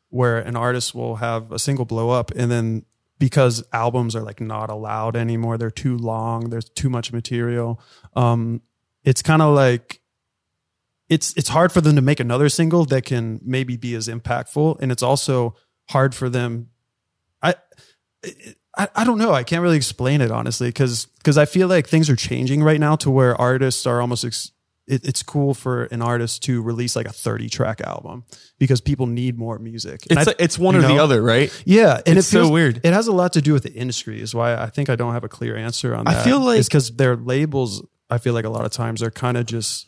where 0.09 0.39
an 0.39 0.57
artist 0.57 0.95
will 0.95 1.17
have 1.17 1.53
a 1.53 1.59
single 1.59 1.85
blow 1.85 2.09
up 2.09 2.31
and 2.31 2.51
then 2.51 2.87
because 3.19 3.63
albums 3.75 4.17
are 4.17 4.23
like 4.23 4.41
not 4.41 4.71
allowed 4.71 5.17
anymore, 5.17 5.59
they're 5.59 5.71
too 5.71 5.99
long, 5.99 6.49
there's 6.49 6.71
too 6.71 6.89
much 6.89 7.13
material. 7.13 7.79
Um, 8.17 8.63
it's 9.05 9.21
kind 9.21 9.43
of 9.43 9.55
like 9.55 10.01
it's 11.11 11.35
it's 11.37 11.51
hard 11.51 11.73
for 11.73 11.83
them 11.83 11.97
to 11.97 12.01
make 12.01 12.21
another 12.21 12.49
single 12.49 12.87
that 12.87 13.05
can 13.05 13.39
maybe 13.45 13.77
be 13.77 13.95
as 13.95 14.09
impactful 14.09 14.81
and 14.81 14.91
it's 14.91 15.03
also 15.03 15.55
hard 15.91 16.15
for 16.15 16.29
them 16.29 16.69
i 17.43 17.55
i, 18.79 18.89
I 18.95 19.05
don't 19.05 19.19
know 19.19 19.33
i 19.33 19.43
can't 19.43 19.63
really 19.63 19.77
explain 19.77 20.21
it 20.21 20.31
honestly 20.31 20.69
because 20.69 21.07
because 21.19 21.37
i 21.37 21.47
feel 21.47 21.67
like 21.67 21.89
things 21.89 22.09
are 22.09 22.17
changing 22.17 22.63
right 22.63 22.79
now 22.79 22.95
to 22.97 23.11
where 23.11 23.39
artists 23.41 23.87
are 23.87 24.01
almost 24.01 24.25
ex- 24.25 24.53
it, 24.91 25.05
it's 25.05 25.23
cool 25.23 25.55
for 25.55 25.85
an 25.85 26.03
artist 26.03 26.43
to 26.45 26.61
release 26.63 26.97
like 26.97 27.07
a 27.07 27.13
30 27.13 27.49
track 27.49 27.81
album 27.83 28.25
because 28.59 28.81
people 28.81 29.07
need 29.07 29.39
more 29.39 29.59
music 29.59 30.07
And 30.11 30.19
it's 30.19 30.27
I- 30.29 30.31
like, 30.31 30.41
it's 30.41 30.59
one 30.59 30.77
or 30.77 30.83
the 30.83 30.99
other, 30.99 31.23
right? 31.23 31.51
yeah, 31.65 32.01
and 32.07 32.19
It's 32.19 32.29
it 32.29 32.31
so 32.33 32.49
weird. 32.51 32.81
It 32.85 32.93
has 32.93 33.07
a 33.07 33.13
lot 33.13 33.33
to 33.35 33.41
do 33.43 33.53
with 33.53 33.63
the 33.63 33.73
industry, 33.73 34.21
is 34.21 34.35
why 34.35 34.55
I 34.57 34.67
think 34.67 34.91
I 34.91 34.97
don't 34.97 35.13
have 35.13 35.25
a 35.25 35.29
clear 35.29 35.57
answer 35.57 35.95
on 35.95 36.05
that. 36.07 36.17
I 36.17 36.23
feel 36.25 36.41
like- 36.41 36.59
it's 36.59 36.69
because 36.69 36.91
their 36.91 37.17
labels. 37.17 37.83
I 38.11 38.19
feel 38.19 38.35
like 38.35 38.45
a 38.45 38.51
lot 38.51 38.65
of 38.65 38.73
times 38.73 39.03
are 39.05 39.11
kind 39.11 39.37
of 39.37 39.47
just, 39.47 39.87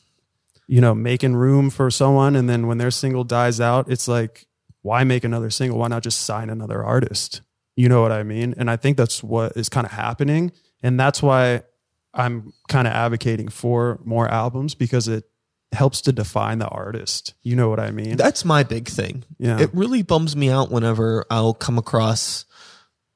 you 0.69 0.81
know, 0.81 0.95
making 0.95 1.35
room 1.35 1.71
for 1.71 1.91
someone, 1.91 2.37
and 2.37 2.49
then 2.49 2.67
when 2.69 2.79
their 2.79 2.93
single 2.93 3.25
dies 3.25 3.61
out, 3.61 3.91
it's 3.91 4.07
like, 4.07 4.47
why 4.83 5.03
make 5.05 5.25
another 5.25 5.51
single? 5.51 5.79
Why 5.79 5.89
not 5.89 6.03
just 6.05 6.21
sign 6.23 6.49
another 6.49 6.85
artist? 6.85 7.41
You 7.75 7.89
know 7.89 8.01
what 8.03 8.13
I 8.13 8.23
mean? 8.23 8.55
And 8.57 8.71
I 8.71 8.77
think 8.77 8.97
that's 8.97 9.23
what 9.25 9.57
is 9.57 9.69
kind 9.69 9.85
of 9.87 9.93
happening, 9.93 10.53
and 10.83 11.01
that's 11.01 11.21
why 11.23 11.63
I'm 12.15 12.53
kind 12.69 12.87
of 12.87 12.93
advocating 12.93 13.49
for 13.49 13.99
more 14.05 14.29
albums 14.29 14.75
because 14.75 15.09
it 15.09 15.25
helps 15.73 16.03
to 16.03 16.13
define 16.13 16.59
the 16.59 16.69
artist. 16.69 17.33
You 17.43 17.57
know 17.57 17.71
what 17.71 17.81
I 17.81 17.91
mean? 17.91 18.17
That's 18.17 18.45
my 18.45 18.63
big 18.63 18.89
thing. 18.89 19.25
Yeah. 19.39 19.59
It 19.61 19.71
really 19.73 20.03
bums 20.03 20.37
me 20.37 20.51
out 20.51 20.71
whenever 20.71 21.25
I'll 21.31 21.55
come 21.55 21.79
across 21.79 22.45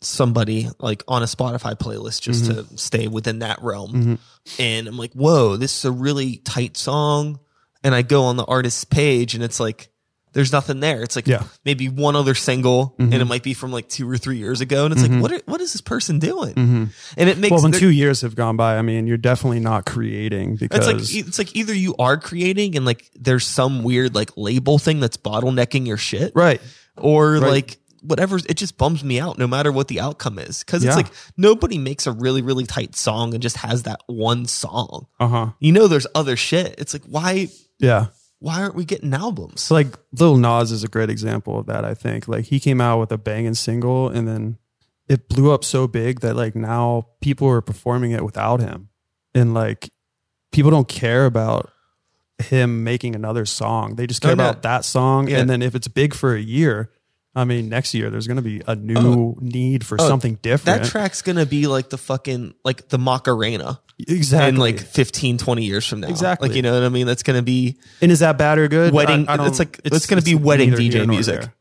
somebody 0.01 0.69
like 0.79 1.03
on 1.09 1.23
a 1.23 1.27
Spotify 1.27 1.75
playlist 1.75 2.21
just 2.23 2.45
Mm-hmm. 2.45 2.75
to 2.75 2.79
stay 2.79 3.09
within 3.09 3.41
that 3.41 3.63
realm. 3.63 4.19
And 4.59 4.89
I'm 4.89 4.97
like, 4.97 5.13
whoa, 5.13 5.57
this 5.57 5.77
is 5.79 5.85
a 5.85 5.91
really 5.91 6.37
tight 6.39 6.77
song. 6.77 7.41
And 7.83 7.95
I 7.95 8.03
go 8.03 8.25
on 8.25 8.37
the 8.37 8.45
artist's 8.45 8.85
page 8.85 9.35
and 9.35 9.43
it's 9.43 9.61
like, 9.61 9.89
there's 10.37 10.53
nothing 10.53 10.81
there. 10.81 11.03
It's 11.03 11.17
like 11.17 11.27
Yeah. 11.27 11.39
Mm-hmm. 11.39 11.47
maybe 11.65 11.89
one 11.89 12.15
other 12.15 12.35
single 12.35 12.95
and 12.99 13.13
it 13.15 13.25
might 13.25 13.43
be 13.43 13.55
from 13.55 13.73
like 13.73 13.89
two 13.89 14.09
or 14.09 14.19
three 14.19 14.37
years 14.37 14.61
ago. 14.61 14.85
And 14.85 14.93
it's 14.93 15.03
like, 15.03 15.21
what, 15.23 15.33
are, 15.33 15.41
what 15.47 15.61
is 15.63 15.73
this 15.73 15.81
person 15.81 16.19
doing? 16.19 16.53
And 17.17 17.29
it 17.29 17.39
makes 17.39 17.51
well, 17.53 17.63
when 17.63 17.73
two 17.73 17.91
years 17.91 18.21
have 18.21 18.35
gone 18.37 18.57
by, 18.57 18.77
I 18.77 18.83
mean, 18.83 19.07
you're 19.07 19.17
definitely 19.17 19.61
not 19.61 19.87
creating 19.87 20.57
because 20.57 20.87
It's 20.87 20.87
like 20.87 21.27
it's 21.27 21.39
like 21.39 21.57
either 21.57 21.75
you 21.75 21.95
are 21.99 22.19
creating 22.19 22.77
and 22.77 22.85
like 22.85 23.11
there's 23.15 23.47
some 23.47 23.83
weird 23.83 24.15
like 24.15 24.31
label 24.37 24.79
thing 24.79 25.01
that's 25.01 25.17
bottlenecking 25.17 25.87
your 25.87 25.97
shit, 25.97 26.33
right. 26.35 26.61
or 26.99 27.33
Right. 27.39 27.43
like 27.51 27.79
whatever. 28.03 28.37
It 28.37 28.55
just 28.59 28.77
bums 28.79 29.03
me 29.03 29.19
out 29.19 29.39
no 29.39 29.47
matter 29.47 29.73
what 29.73 29.89
the 29.89 30.01
outcome 30.01 30.39
is 30.39 30.61
because 30.63 30.85
it's 30.85 30.91
Yeah. 30.91 30.97
like 30.97 31.13
nobody 31.37 31.79
makes 31.79 32.07
a 32.07 32.13
really 32.13 32.43
really 32.43 32.67
tight 32.67 32.95
song 32.95 33.33
and 33.35 33.43
just 33.43 33.57
has 33.57 33.85
that 33.85 34.01
one 34.07 34.45
song. 34.47 35.07
Uh 35.19 35.29
huh. 35.29 35.47
You 35.61 35.73
know, 35.73 35.89
there's 35.89 36.07
other 36.15 36.37
shit. 36.37 36.75
It's 36.79 36.93
like 36.93 37.05
why 37.07 37.49
Yeah. 37.81 38.07
Why 38.39 38.61
aren't 38.63 38.75
we 38.75 38.85
getting 38.85 39.15
albums? 39.15 39.63
So 39.63 39.75
like 39.75 39.89
Lil 40.19 40.37
Nas 40.37 40.71
is 40.73 40.85
a 40.85 40.89
great 40.89 41.11
example 41.11 41.59
of 41.59 41.67
that. 41.67 41.85
I 41.85 41.95
think 41.95 42.29
like 42.29 42.47
he 42.47 42.61
came 42.61 42.81
out 42.81 43.01
with 43.01 43.11
a 43.13 43.19
banging 43.19 43.55
single 43.55 44.09
and 44.09 44.27
then 44.29 44.59
it 45.09 45.29
blew 45.29 45.53
up 45.53 45.65
so 45.65 45.87
big 45.87 46.21
that 46.21 46.37
like 46.37 46.55
now 46.57 47.07
people 47.21 47.49
are 47.49 47.61
performing 47.61 48.11
it 48.11 48.25
without 48.25 48.61
him, 48.61 48.89
and 49.35 49.55
like 49.55 49.91
people 50.53 50.71
don't 50.71 50.89
care 50.89 51.27
about 51.27 51.71
him 52.39 52.85
making 52.85 53.15
another 53.15 53.47
song. 53.47 53.95
They 53.97 54.07
just 54.07 54.21
care 54.21 54.33
Oh, 54.33 54.35
about 54.35 54.63
that 54.63 54.85
song, 54.85 55.29
Yeah. 55.29 55.39
and 55.39 55.49
then 55.49 55.63
if 55.63 55.75
it's 55.75 55.89
big 55.89 56.13
for 56.15 56.35
a 56.35 56.41
year. 56.41 56.91
I 57.37 57.45
mean, 57.45 57.69
next 57.69 57.93
year 57.95 58.09
there's 58.11 58.27
going 58.27 58.39
to 58.39 58.43
be 58.43 58.63
a 58.67 58.75
new 58.75 58.97
Oh. 58.99 59.39
need 59.41 59.85
for 59.85 59.99
Oh, 60.01 60.09
something 60.09 60.39
different. 60.41 60.83
That 60.85 60.89
track's 60.91 61.21
gonna 61.23 61.45
be 61.47 61.67
like 61.67 61.91
the 61.91 61.99
fucking 61.99 62.55
like 62.65 62.89
the 62.89 62.99
Macarena 62.99 63.79
exactly. 63.99 64.49
in 64.49 64.57
like 64.57 64.81
15, 64.81 65.37
20 65.39 65.65
years 65.65 65.87
from 65.87 66.01
now. 66.01 66.09
Exactly. 66.09 66.49
Like 66.49 66.57
you 66.57 66.63
know 66.63 66.73
what 66.73 66.83
I 66.83 66.89
mean? 66.89 67.07
That's 67.07 67.23
gonna 67.23 67.43
be 67.43 67.77
and 68.01 68.11
is 68.11 68.21
that 68.21 68.39
bad 68.39 68.59
or 68.59 68.69
good? 68.69 68.95
Wedding- 68.95 69.29
I- 69.29 69.37
I 69.37 69.47
it's 69.49 69.59
like- 69.59 69.81
it's 69.85 70.07
gonna 70.07 70.23
be 70.23 70.35
wedding 70.35 70.71
DJ 70.73 71.07
music. 71.07 71.41
there. 71.43 71.55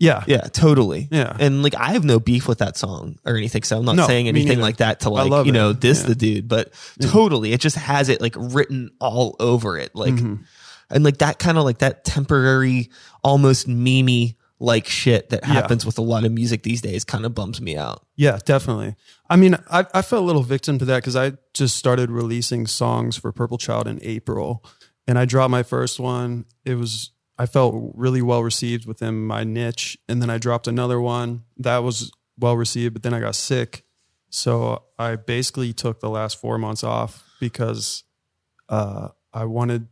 Yeah. 0.00 0.24
Yeah, 0.26 0.40
totally. 0.40 1.06
Yeah. 1.12 1.36
And 1.38 1.62
like 1.62 1.74
I 1.76 1.92
have 1.92 2.04
no 2.04 2.18
beef 2.18 2.48
with 2.48 2.58
that 2.58 2.76
song 2.76 3.18
or 3.24 3.36
anything. 3.36 3.62
So 3.62 3.78
I'm 3.78 3.84
not 3.84 3.94
No, 3.96 4.06
saying 4.08 4.26
anything 4.28 4.58
like 4.60 4.78
that 4.78 5.00
to 5.00 5.10
like, 5.10 5.46
you 5.46 5.52
know, 5.52 5.70
it. 5.70 5.78
diss 5.80 6.00
Yeah. 6.00 6.06
the 6.08 6.14
dude, 6.16 6.48
but 6.48 6.72
totally 7.02 7.52
it 7.52 7.60
just 7.60 7.76
has 7.76 8.08
it 8.08 8.20
like 8.20 8.34
written 8.36 8.90
all 8.98 9.36
over 9.38 9.78
it. 9.78 9.94
Like 9.94 10.14
Mm-hmm. 10.14 10.42
and 10.90 11.04
like 11.04 11.18
that 11.18 11.38
kind 11.38 11.56
of 11.56 11.64
like 11.64 11.78
that 11.78 12.04
temporary, 12.04 12.90
almost 13.22 13.68
memey 13.68 14.34
like 14.62 14.86
shit 14.86 15.30
that 15.30 15.40
Yeah. 15.42 15.54
happens 15.54 15.86
with 15.86 15.96
a 15.98 16.02
lot 16.02 16.24
of 16.24 16.32
music 16.32 16.62
these 16.62 16.82
days 16.82 17.02
kind 17.04 17.24
of 17.24 17.34
bums 17.34 17.60
me 17.60 17.76
out. 17.76 18.04
Yeah, 18.14 18.38
definitely. 18.44 18.94
I 19.28 19.36
mean, 19.36 19.56
I, 19.70 19.86
I 19.94 20.02
felt 20.02 20.22
a 20.22 20.26
little 20.26 20.42
victim 20.42 20.78
to 20.78 20.84
that 20.84 20.98
because 20.98 21.16
I 21.16 21.32
just 21.54 21.76
started 21.76 22.10
releasing 22.10 22.66
songs 22.66 23.16
for 23.16 23.32
Purple 23.32 23.56
Child 23.58 23.88
in 23.88 23.98
April, 24.02 24.62
and 25.08 25.18
I 25.18 25.24
dropped 25.24 25.50
my 25.50 25.62
first 25.62 25.98
one. 25.98 26.44
It 26.64 26.74
was 26.74 27.10
I 27.38 27.46
felt 27.46 27.74
really 27.94 28.20
well 28.20 28.42
received 28.42 28.84
within 28.86 29.26
my 29.26 29.44
niche, 29.44 29.96
and 30.08 30.20
then 30.20 30.28
I 30.28 30.36
dropped 30.36 30.68
another 30.68 31.00
one 31.00 31.44
that 31.56 31.78
was 31.78 32.12
well 32.38 32.54
received, 32.56 32.92
but 32.92 33.02
then 33.02 33.14
I 33.14 33.20
got 33.20 33.34
sick, 33.34 33.84
so 34.28 34.82
I 34.98 35.16
basically 35.16 35.72
took 35.72 36.00
the 36.00 36.10
last 36.10 36.38
four 36.38 36.58
months 36.58 36.84
off 36.84 37.24
because 37.40 38.04
uh, 38.68 39.08
I 39.32 39.46
wanted 39.46 39.88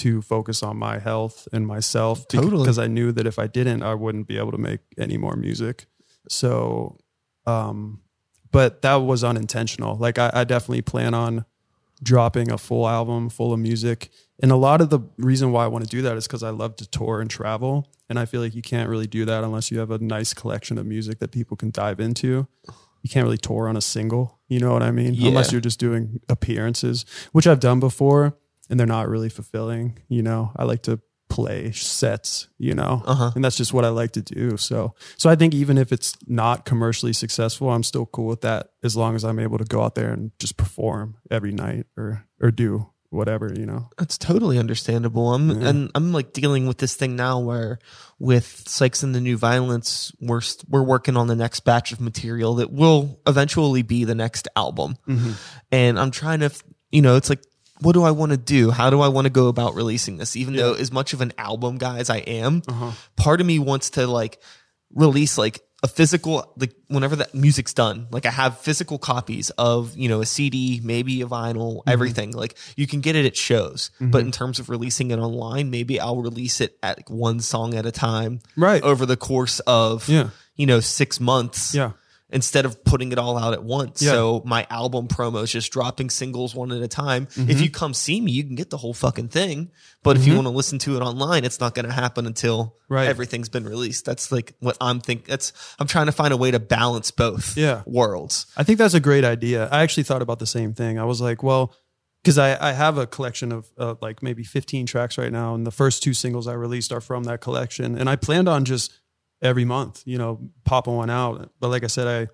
to 0.00 0.22
focus 0.22 0.62
on 0.62 0.78
my 0.78 0.98
health 0.98 1.46
and 1.52 1.66
myself 1.66 2.26
Totally. 2.28 2.62
because 2.62 2.78
I 2.78 2.86
knew 2.86 3.12
that 3.12 3.26
if 3.26 3.38
I 3.38 3.46
didn't, 3.46 3.82
I 3.82 3.94
wouldn't 3.94 4.26
be 4.26 4.38
able 4.38 4.52
to 4.52 4.58
make 4.58 4.80
any 4.98 5.18
more 5.18 5.36
music. 5.36 5.86
So, 6.28 6.98
um, 7.46 8.00
but 8.50 8.82
that 8.82 8.96
was 8.96 9.22
unintentional. 9.22 9.96
Like 9.96 10.18
I, 10.18 10.30
I 10.32 10.44
definitely 10.44 10.82
plan 10.82 11.12
on 11.12 11.44
dropping 12.02 12.50
a 12.50 12.56
full 12.56 12.88
album 12.88 13.28
full 13.28 13.52
of 13.52 13.60
music. 13.60 14.10
And 14.42 14.50
a 14.50 14.56
lot 14.56 14.80
of 14.80 14.88
the 14.88 15.00
reason 15.18 15.52
why 15.52 15.64
I 15.64 15.66
want 15.66 15.84
to 15.84 15.90
do 15.90 16.00
that 16.02 16.16
is 16.16 16.26
because 16.26 16.42
I 16.42 16.50
love 16.50 16.76
to 16.76 16.88
tour 16.88 17.20
and 17.20 17.28
travel. 17.28 17.86
And 18.08 18.18
I 18.18 18.24
feel 18.24 18.40
like 18.40 18.54
you 18.54 18.62
can't 18.62 18.88
really 18.88 19.06
do 19.06 19.26
that 19.26 19.44
unless 19.44 19.70
you 19.70 19.78
have 19.80 19.90
a 19.90 19.98
nice 19.98 20.32
collection 20.32 20.78
of 20.78 20.86
music 20.86 21.18
that 21.18 21.30
people 21.30 21.58
can 21.58 21.70
dive 21.70 22.00
into. 22.00 22.48
You 23.02 23.10
can't 23.10 23.24
really 23.24 23.38
tour 23.38 23.68
on 23.68 23.76
a 23.76 23.80
single, 23.80 24.40
you 24.48 24.60
know 24.60 24.72
what 24.72 24.82
I 24.82 24.90
mean? 24.90 25.14
Unless 25.26 25.52
you're 25.52 25.60
just 25.60 25.78
doing 25.78 26.20
appearances, 26.28 27.04
which 27.32 27.46
I've 27.46 27.60
done 27.60 27.80
before 27.80 28.36
and 28.70 28.80
they're 28.80 28.86
not 28.86 29.08
really 29.08 29.28
fulfilling, 29.28 29.98
you 30.08 30.22
know. 30.22 30.52
I 30.56 30.64
like 30.64 30.82
to 30.82 31.00
play 31.28 31.72
sets, 31.72 32.48
you 32.58 32.74
know. 32.74 33.02
Uh-huh. 33.06 33.32
And 33.34 33.44
that's 33.44 33.56
just 33.56 33.72
what 33.72 33.84
I 33.84 33.88
like 33.88 34.12
to 34.12 34.22
do. 34.22 34.56
So 34.56 34.94
so 35.16 35.30
I 35.30 35.36
think 35.36 35.54
even 35.54 35.78
if 35.78 35.92
it's 35.92 36.14
not 36.26 36.64
commercially 36.64 37.12
successful, 37.12 37.70
I'm 37.70 37.82
still 37.82 38.06
cool 38.06 38.26
with 38.26 38.42
that 38.42 38.70
as 38.82 38.96
long 38.96 39.14
as 39.14 39.24
I'm 39.24 39.38
able 39.38 39.58
to 39.58 39.64
go 39.64 39.82
out 39.82 39.94
there 39.94 40.12
and 40.12 40.32
just 40.38 40.56
perform 40.56 41.16
every 41.30 41.52
night 41.52 41.86
or 41.96 42.24
or 42.40 42.50
do 42.50 42.90
whatever, 43.10 43.52
you 43.52 43.66
know. 43.66 43.88
That's 43.98 44.16
totally 44.16 44.58
understandable. 44.58 45.34
I'm 45.34 45.50
and 45.50 45.90
I'm 45.94 46.12
like 46.12 46.32
dealing 46.32 46.66
with 46.66 46.78
this 46.78 46.94
thing 46.94 47.16
now 47.16 47.38
where 47.40 47.78
with 48.18 48.44
Sykes 48.68 49.02
and 49.02 49.14
the 49.14 49.20
New 49.20 49.36
Violence, 49.36 50.12
we're 50.20 50.40
st- 50.40 50.68
we're 50.68 50.82
working 50.82 51.16
on 51.16 51.26
the 51.26 51.36
next 51.36 51.60
batch 51.60 51.92
of 51.92 52.00
material 52.00 52.56
that 52.56 52.72
will 52.72 53.20
eventually 53.26 53.82
be 53.82 54.04
the 54.04 54.14
next 54.14 54.48
album. 54.56 54.96
And 55.72 55.98
I'm 55.98 56.10
trying 56.10 56.40
to, 56.40 56.50
you 56.90 57.02
know, 57.02 57.16
it's 57.16 57.30
like 57.30 57.42
what 57.80 57.92
do 57.92 58.02
I 58.04 58.10
want 58.10 58.30
to 58.32 58.38
do? 58.38 58.70
How 58.70 58.90
do 58.90 59.00
I 59.00 59.08
want 59.08 59.26
to 59.26 59.30
go 59.30 59.48
about 59.48 59.74
releasing 59.74 60.16
this? 60.18 60.36
Even 60.36 60.54
though 60.54 60.74
as 60.74 60.90
much 60.92 61.12
of 61.12 61.20
an 61.20 61.32
album 61.38 61.78
guy 61.78 61.98
as 61.98 62.10
I 62.10 62.18
am, 62.18 62.62
part 63.16 63.40
of 63.40 63.46
me 63.46 63.58
wants 63.58 63.90
to 63.90 64.06
like 64.06 64.40
release 64.94 65.38
like 65.38 65.60
a 65.82 65.88
physical 65.88 66.52
like 66.58 66.74
whenever 66.88 67.16
that 67.16 67.34
music's 67.34 67.72
done 67.72 68.06
like 68.10 68.26
i 68.26 68.30
have 68.30 68.58
physical 68.58 68.98
copies 68.98 69.48
of 69.56 69.96
you 69.96 70.10
know 70.10 70.20
a 70.20 70.26
cd 70.26 70.78
maybe 70.84 71.22
a 71.22 71.26
vinyl 71.26 71.76
Mm-hmm. 71.76 71.88
everything 71.88 72.32
like 72.32 72.58
you 72.76 72.86
can 72.86 73.00
get 73.00 73.16
it 73.16 73.24
at 73.24 73.34
shows 73.34 73.90
but 73.98 74.20
in 74.20 74.30
terms 74.30 74.58
of 74.58 74.68
releasing 74.68 75.10
it 75.10 75.18
online 75.18 75.70
maybe 75.70 75.98
i'll 75.98 76.20
release 76.20 76.60
it 76.60 76.76
at 76.82 76.98
like 76.98 77.08
one 77.08 77.40
song 77.40 77.72
at 77.74 77.86
a 77.86 77.92
time 77.92 78.40
Right. 78.56 78.82
over 78.82 79.06
the 79.06 79.16
course 79.16 79.60
of 79.60 80.06
Yeah. 80.06 80.30
you 80.54 80.66
know 80.66 80.80
six 80.80 81.18
months 81.18 81.74
Yeah. 81.74 81.92
Instead 82.32 82.64
of 82.64 82.84
putting 82.84 83.12
it 83.12 83.18
all 83.18 83.36
out 83.36 83.52
at 83.52 83.62
once. 83.62 84.02
Yeah. 84.02 84.12
So 84.12 84.42
my 84.44 84.66
album 84.70 85.08
promo 85.08 85.42
is 85.42 85.50
just 85.52 85.72
dropping 85.72 86.10
singles 86.10 86.54
one 86.54 86.70
at 86.72 86.80
a 86.82 86.88
time. 86.88 87.26
Mm-hmm. 87.26 87.50
If 87.50 87.60
you 87.60 87.70
come 87.70 87.92
see 87.94 88.20
me, 88.20 88.32
you 88.32 88.44
can 88.44 88.54
get 88.54 88.70
the 88.70 88.76
whole 88.76 88.94
fucking 88.94 89.28
thing. 89.28 89.70
But 90.02 90.16
if 90.16 90.26
you 90.26 90.34
want 90.34 90.46
to 90.46 90.50
listen 90.50 90.78
to 90.80 90.96
it 90.96 91.00
online, 91.00 91.44
it's 91.44 91.60
not 91.60 91.74
going 91.74 91.86
to 91.86 91.92
happen 91.92 92.26
until 92.26 92.76
Right. 92.88 93.06
everything's 93.08 93.48
been 93.48 93.64
released. 93.64 94.04
That's 94.04 94.32
like 94.32 94.54
what 94.60 94.76
I'm 94.80 95.00
think. 95.00 95.26
That's 95.26 95.52
I'm 95.78 95.86
trying 95.86 96.06
to 96.06 96.12
find 96.12 96.32
a 96.32 96.36
way 96.36 96.50
to 96.50 96.58
balance 96.58 97.10
both 97.10 97.56
Yeah. 97.56 97.82
worlds. 97.86 98.46
I 98.56 98.62
think 98.64 98.78
that's 98.78 98.94
a 98.94 99.00
great 99.00 99.24
idea. 99.24 99.68
I 99.70 99.82
actually 99.82 100.02
thought 100.04 100.22
about 100.22 100.38
the 100.40 100.46
same 100.46 100.74
thing. 100.74 100.98
I 100.98 101.04
was 101.04 101.20
like, 101.20 101.42
well, 101.42 101.72
because 102.22 102.36
I, 102.36 102.68
I 102.70 102.72
have 102.72 102.98
a 102.98 103.06
collection 103.06 103.50
of 103.50 103.70
uh, 103.78 103.94
like 104.02 104.22
maybe 104.22 104.44
15 104.44 104.84
tracks 104.86 105.16
right 105.16 105.32
now, 105.32 105.54
and 105.54 105.66
the 105.66 105.70
first 105.70 106.02
two 106.02 106.12
singles 106.12 106.46
I 106.46 106.52
released 106.52 106.92
are 106.92 107.00
from 107.00 107.24
that 107.24 107.40
collection. 107.40 107.96
And 107.96 108.10
I 108.10 108.16
planned 108.16 108.46
on 108.48 108.64
just 108.66 108.92
every 109.42 109.64
month, 109.64 110.02
you 110.04 110.18
know, 110.18 110.50
popping 110.64 110.94
one 110.94 111.10
out. 111.10 111.50
But 111.60 111.68
like 111.68 111.84
I 111.84 111.88
said, 111.88 112.28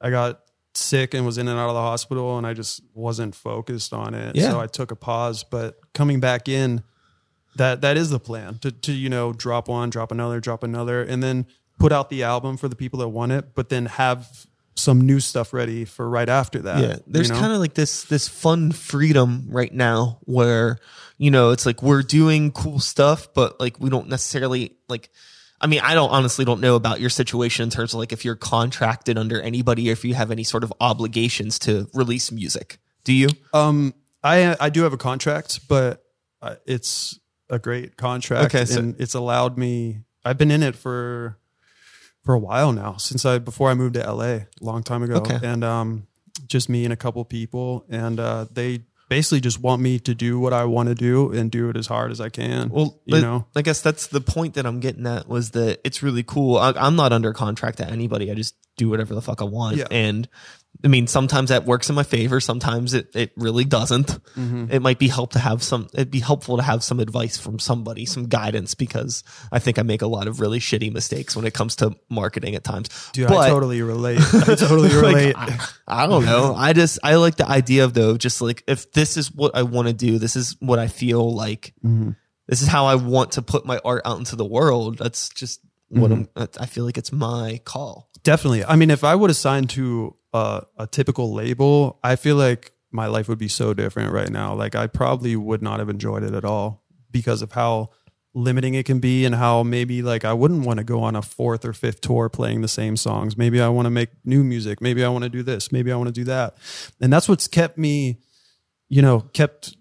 I 0.00 0.06
I 0.06 0.10
got 0.10 0.40
sick 0.74 1.14
and 1.14 1.26
was 1.26 1.38
in 1.38 1.48
and 1.48 1.58
out 1.58 1.68
of 1.68 1.74
the 1.74 1.80
hospital, 1.80 2.38
and 2.38 2.46
I 2.46 2.54
just 2.54 2.80
wasn't 2.94 3.34
focused 3.34 3.92
on 3.92 4.14
it. 4.14 4.36
Yeah. 4.36 4.50
So 4.50 4.60
I 4.60 4.66
took 4.66 4.90
a 4.90 4.96
pause. 4.96 5.44
But 5.44 5.78
coming 5.92 6.20
back 6.20 6.48
in, 6.48 6.82
that 7.56 7.80
that 7.82 7.96
is 7.96 8.10
the 8.10 8.20
plan 8.20 8.58
to 8.58 8.70
to 8.70 8.92
you 8.92 9.08
know 9.08 9.32
drop 9.32 9.68
one, 9.68 9.90
drop 9.90 10.12
another, 10.12 10.40
drop 10.40 10.62
another, 10.62 11.02
and 11.02 11.22
then 11.22 11.46
put 11.78 11.92
out 11.92 12.10
the 12.10 12.22
album 12.22 12.56
for 12.56 12.68
the 12.68 12.76
people 12.76 13.00
that 13.00 13.08
want 13.08 13.32
it, 13.32 13.54
but 13.54 13.68
then 13.68 13.86
have 13.86 14.46
some 14.74 15.00
new 15.00 15.20
stuff 15.20 15.52
ready 15.52 15.84
for 15.84 16.08
right 16.08 16.28
after 16.28 16.60
that. 16.60 16.80
Yeah, 16.80 16.96
there's 17.06 17.28
you 17.28 17.34
know? 17.34 17.40
kind 17.40 17.52
of 17.52 17.58
like 17.58 17.74
this 17.74 18.04
this 18.04 18.28
fun 18.28 18.72
freedom 18.72 19.46
right 19.48 19.72
now 19.72 20.18
where 20.22 20.78
you 21.18 21.30
know 21.30 21.50
it's 21.50 21.66
like 21.66 21.82
we're 21.82 22.02
doing 22.02 22.52
cool 22.52 22.78
stuff, 22.78 23.32
but 23.34 23.58
like 23.60 23.78
we 23.80 23.90
don't 23.90 24.08
necessarily 24.08 24.76
like. 24.88 25.10
I 25.60 25.66
mean, 25.66 25.80
I 25.80 25.94
don't 25.94 26.10
honestly 26.10 26.44
don't 26.44 26.60
know 26.60 26.76
about 26.76 27.00
your 27.00 27.10
situation 27.10 27.64
in 27.64 27.70
terms 27.70 27.92
of 27.94 27.98
like 27.98 28.12
if 28.12 28.24
you're 28.24 28.36
contracted 28.36 29.18
under 29.18 29.40
anybody 29.40 29.88
or 29.88 29.92
if 29.92 30.04
you 30.04 30.14
have 30.14 30.30
any 30.30 30.44
sort 30.44 30.62
of 30.64 30.72
obligations 30.80 31.58
to 31.60 31.88
release 31.94 32.30
music. 32.30 32.78
Do 33.04 33.12
you? 33.12 33.28
um 33.52 33.94
I 34.22 34.56
I 34.60 34.70
do 34.70 34.82
have 34.82 34.92
a 34.92 34.96
contract, 34.98 35.66
but 35.68 36.04
uh, 36.42 36.56
it's 36.66 37.18
a 37.50 37.58
great 37.58 37.96
contract, 37.96 38.54
Okay, 38.54 38.64
so- 38.64 38.78
and 38.80 39.00
it's 39.00 39.14
allowed 39.14 39.56
me. 39.58 40.00
I've 40.24 40.38
been 40.38 40.50
in 40.50 40.62
it 40.62 40.76
for 40.76 41.38
for 42.24 42.34
a 42.34 42.38
while 42.38 42.72
now 42.72 42.96
since 42.96 43.24
I 43.24 43.38
before 43.38 43.70
I 43.70 43.74
moved 43.74 43.94
to 43.94 44.00
LA 44.12 44.24
a 44.24 44.46
long 44.60 44.82
time 44.82 45.02
ago, 45.02 45.16
Okay. 45.16 45.38
and 45.42 45.64
um 45.64 46.06
just 46.46 46.68
me 46.68 46.84
and 46.84 46.92
a 46.92 46.96
couple 46.96 47.24
people, 47.24 47.84
and 47.88 48.20
uh, 48.20 48.46
they 48.52 48.84
basically 49.08 49.40
just 49.40 49.60
want 49.60 49.82
me 49.82 49.98
to 50.00 50.14
do 50.14 50.38
what 50.38 50.52
I 50.52 50.64
want 50.64 50.88
to 50.88 50.94
do 50.94 51.32
and 51.32 51.50
do 51.50 51.68
it 51.70 51.76
as 51.76 51.86
hard 51.86 52.10
as 52.10 52.20
I 52.20 52.28
can. 52.28 52.68
Well, 52.68 53.00
you 53.04 53.20
know, 53.20 53.46
I 53.56 53.62
guess 53.62 53.80
that's 53.80 54.06
the 54.08 54.20
point 54.20 54.54
that 54.54 54.66
I'm 54.66 54.80
getting 54.80 55.06
at 55.06 55.28
was 55.28 55.52
that 55.52 55.80
it's 55.84 56.02
really 56.02 56.22
cool. 56.22 56.58
I, 56.58 56.72
I'm 56.76 56.96
not 56.96 57.12
under 57.12 57.32
contract 57.32 57.78
to 57.78 57.86
anybody. 57.86 58.30
I 58.30 58.34
just 58.34 58.54
do 58.76 58.88
whatever 58.88 59.14
the 59.14 59.22
fuck 59.22 59.40
I 59.40 59.44
want. 59.44 59.76
Yeah. 59.76 59.86
And 59.90 60.28
I 60.84 60.86
mean, 60.86 61.08
sometimes 61.08 61.48
that 61.48 61.64
works 61.64 61.88
in 61.88 61.96
my 61.96 62.04
favor. 62.04 62.38
Sometimes 62.38 62.94
it, 62.94 63.08
it 63.12 63.32
really 63.36 63.64
doesn't. 63.64 64.06
Mm-hmm. 64.06 64.66
It 64.70 64.80
might 64.80 65.00
be 65.00 65.08
help 65.08 65.32
to 65.32 65.40
have 65.40 65.60
some, 65.60 65.88
it'd 65.92 66.12
be 66.12 66.20
helpful 66.20 66.56
to 66.56 66.62
have 66.62 66.84
some 66.84 67.00
advice 67.00 67.36
from 67.36 67.58
somebody, 67.58 68.06
some 68.06 68.28
guidance, 68.28 68.76
because 68.76 69.24
I 69.50 69.58
think 69.58 69.80
I 69.80 69.82
make 69.82 70.02
a 70.02 70.06
lot 70.06 70.28
of 70.28 70.38
really 70.40 70.60
shitty 70.60 70.92
mistakes 70.92 71.34
when 71.34 71.44
it 71.46 71.52
comes 71.52 71.74
to 71.76 71.96
marketing 72.08 72.54
at 72.54 72.62
times. 72.62 72.90
dude, 73.12 73.26
But- 73.26 73.38
I 73.38 73.48
totally 73.48 73.82
relate. 73.82 74.20
I 74.34 74.54
totally 74.54 74.88
like, 74.90 75.02
relate. 75.02 75.34
I, 75.36 75.58
I 75.88 76.06
don't 76.06 76.24
know. 76.24 76.54
I 76.54 76.72
just 76.74 77.00
I 77.02 77.16
like 77.16 77.34
the 77.34 77.48
idea 77.48 77.82
of 77.84 77.92
though, 77.94 78.16
just 78.16 78.40
like 78.40 78.62
if 78.68 78.92
this 78.92 79.16
is 79.16 79.32
what 79.32 79.56
I 79.56 79.64
want 79.64 79.88
to 79.88 79.94
do, 79.94 80.18
this 80.20 80.36
is 80.36 80.54
what 80.60 80.78
I 80.78 80.86
feel 80.86 81.34
like. 81.34 81.74
Mm-hmm. 81.84 82.10
This 82.46 82.62
is 82.62 82.68
how 82.68 82.86
I 82.86 82.94
want 82.94 83.32
to 83.32 83.42
put 83.42 83.66
my 83.66 83.80
art 83.84 84.02
out 84.04 84.18
into 84.18 84.36
the 84.36 84.44
world. 84.44 84.98
That's 84.98 85.28
just 85.30 85.60
what 85.88 86.12
Mm-hmm. 86.12 86.22
I'm. 86.36 86.48
I 86.60 86.66
feel 86.66 86.84
like 86.84 86.98
it's 86.98 87.10
my 87.12 87.60
call. 87.64 88.10
Definitely. 88.22 88.64
I 88.64 88.76
mean, 88.76 88.90
if 88.90 89.02
I 89.04 89.14
would 89.14 89.30
have 89.30 89.36
signed 89.36 89.70
to 89.70 90.14
a, 90.38 90.66
a 90.78 90.86
typical 90.86 91.32
label, 91.32 91.98
I 92.02 92.16
feel 92.16 92.36
like 92.36 92.72
my 92.90 93.06
life 93.06 93.28
would 93.28 93.38
be 93.38 93.48
so 93.48 93.74
different 93.74 94.12
right 94.12 94.30
now. 94.30 94.54
Like, 94.54 94.74
I 94.74 94.86
probably 94.86 95.36
would 95.36 95.62
not 95.62 95.78
have 95.78 95.88
enjoyed 95.88 96.22
it 96.22 96.34
at 96.34 96.44
all 96.44 96.84
because 97.10 97.42
of 97.42 97.52
how 97.52 97.90
limiting 98.34 98.74
it 98.74 98.86
can 98.86 99.00
be 99.00 99.24
and 99.24 99.34
how 99.34 99.62
maybe 99.62 100.02
like 100.02 100.24
I 100.24 100.32
wouldn't 100.32 100.64
want 100.64 100.78
to 100.78 100.84
go 100.84 101.02
on 101.02 101.16
a 101.16 101.22
fourth 101.22 101.64
or 101.64 101.72
fifth 101.72 102.00
tour 102.02 102.28
playing 102.28 102.60
the 102.60 102.68
same 102.68 102.96
songs. 102.96 103.36
Maybe 103.36 103.60
I 103.60 103.68
want 103.68 103.86
to 103.86 103.90
make 103.90 104.10
new 104.24 104.44
music. 104.44 104.80
Maybe 104.80 105.04
I 105.04 105.08
want 105.08 105.24
to 105.24 105.30
do 105.30 105.42
this. 105.42 105.72
Maybe 105.72 105.90
I 105.90 105.96
want 105.96 106.08
to 106.08 106.12
do 106.12 106.24
that. 106.24 106.56
And 107.00 107.12
that's 107.12 107.28
what's 107.28 107.48
kept 107.48 107.78
me, 107.78 108.20
you 108.88 109.02
know, 109.02 109.20
kept, 109.32 109.76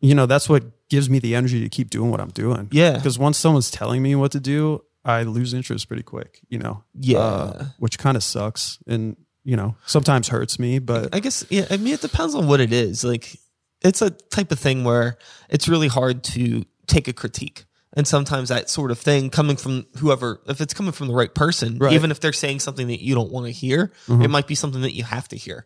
you 0.00 0.14
know, 0.14 0.26
that's 0.26 0.48
what 0.48 0.88
gives 0.88 1.10
me 1.10 1.18
the 1.18 1.34
energy 1.34 1.60
to 1.62 1.68
keep 1.68 1.90
doing 1.90 2.10
what 2.10 2.20
I'm 2.20 2.30
doing. 2.30 2.68
Yeah. 2.70 2.92
Because 2.92 3.18
once 3.18 3.38
someone's 3.38 3.70
telling 3.70 4.02
me 4.02 4.14
what 4.14 4.32
to 4.32 4.40
do, 4.40 4.84
I 5.04 5.22
lose 5.22 5.52
interest 5.52 5.88
pretty 5.88 6.04
quick, 6.04 6.40
you 6.48 6.58
know? 6.58 6.84
Yeah. 6.94 7.18
Uh, 7.18 7.64
which 7.78 7.98
kind 7.98 8.16
of 8.16 8.22
sucks 8.22 8.78
and, 8.86 9.16
you 9.46 9.54
know, 9.56 9.76
sometimes 9.86 10.26
hurts 10.28 10.58
me, 10.58 10.80
but 10.80 11.14
I 11.14 11.20
guess 11.20 11.46
yeah. 11.50 11.66
I 11.70 11.76
mean, 11.76 11.94
it 11.94 12.00
depends 12.00 12.34
on 12.34 12.48
what 12.48 12.60
it 12.60 12.72
is. 12.72 13.04
Like, 13.04 13.38
it's 13.80 14.02
a 14.02 14.10
type 14.10 14.50
of 14.50 14.58
thing 14.58 14.82
where 14.82 15.18
it's 15.48 15.68
really 15.68 15.86
hard 15.88 16.24
to 16.34 16.64
take 16.88 17.06
a 17.06 17.12
critique. 17.12 17.64
And 17.92 18.06
sometimes 18.06 18.48
that 18.48 18.68
sort 18.68 18.90
of 18.90 18.98
thing 18.98 19.30
coming 19.30 19.56
from 19.56 19.86
whoever, 19.98 20.40
if 20.48 20.60
it's 20.60 20.74
coming 20.74 20.90
from 20.92 21.06
the 21.08 21.14
right 21.14 21.32
person, 21.32 21.78
Right. 21.78 21.92
even 21.92 22.10
if 22.10 22.18
they're 22.20 22.32
saying 22.32 22.58
something 22.60 22.88
that 22.88 23.00
you 23.00 23.14
don't 23.14 23.30
want 23.30 23.46
to 23.46 23.52
hear, 23.52 23.92
it 24.08 24.28
might 24.28 24.46
be 24.48 24.54
something 24.56 24.82
that 24.82 24.94
you 24.94 25.04
have 25.04 25.28
to 25.28 25.36
hear. 25.36 25.64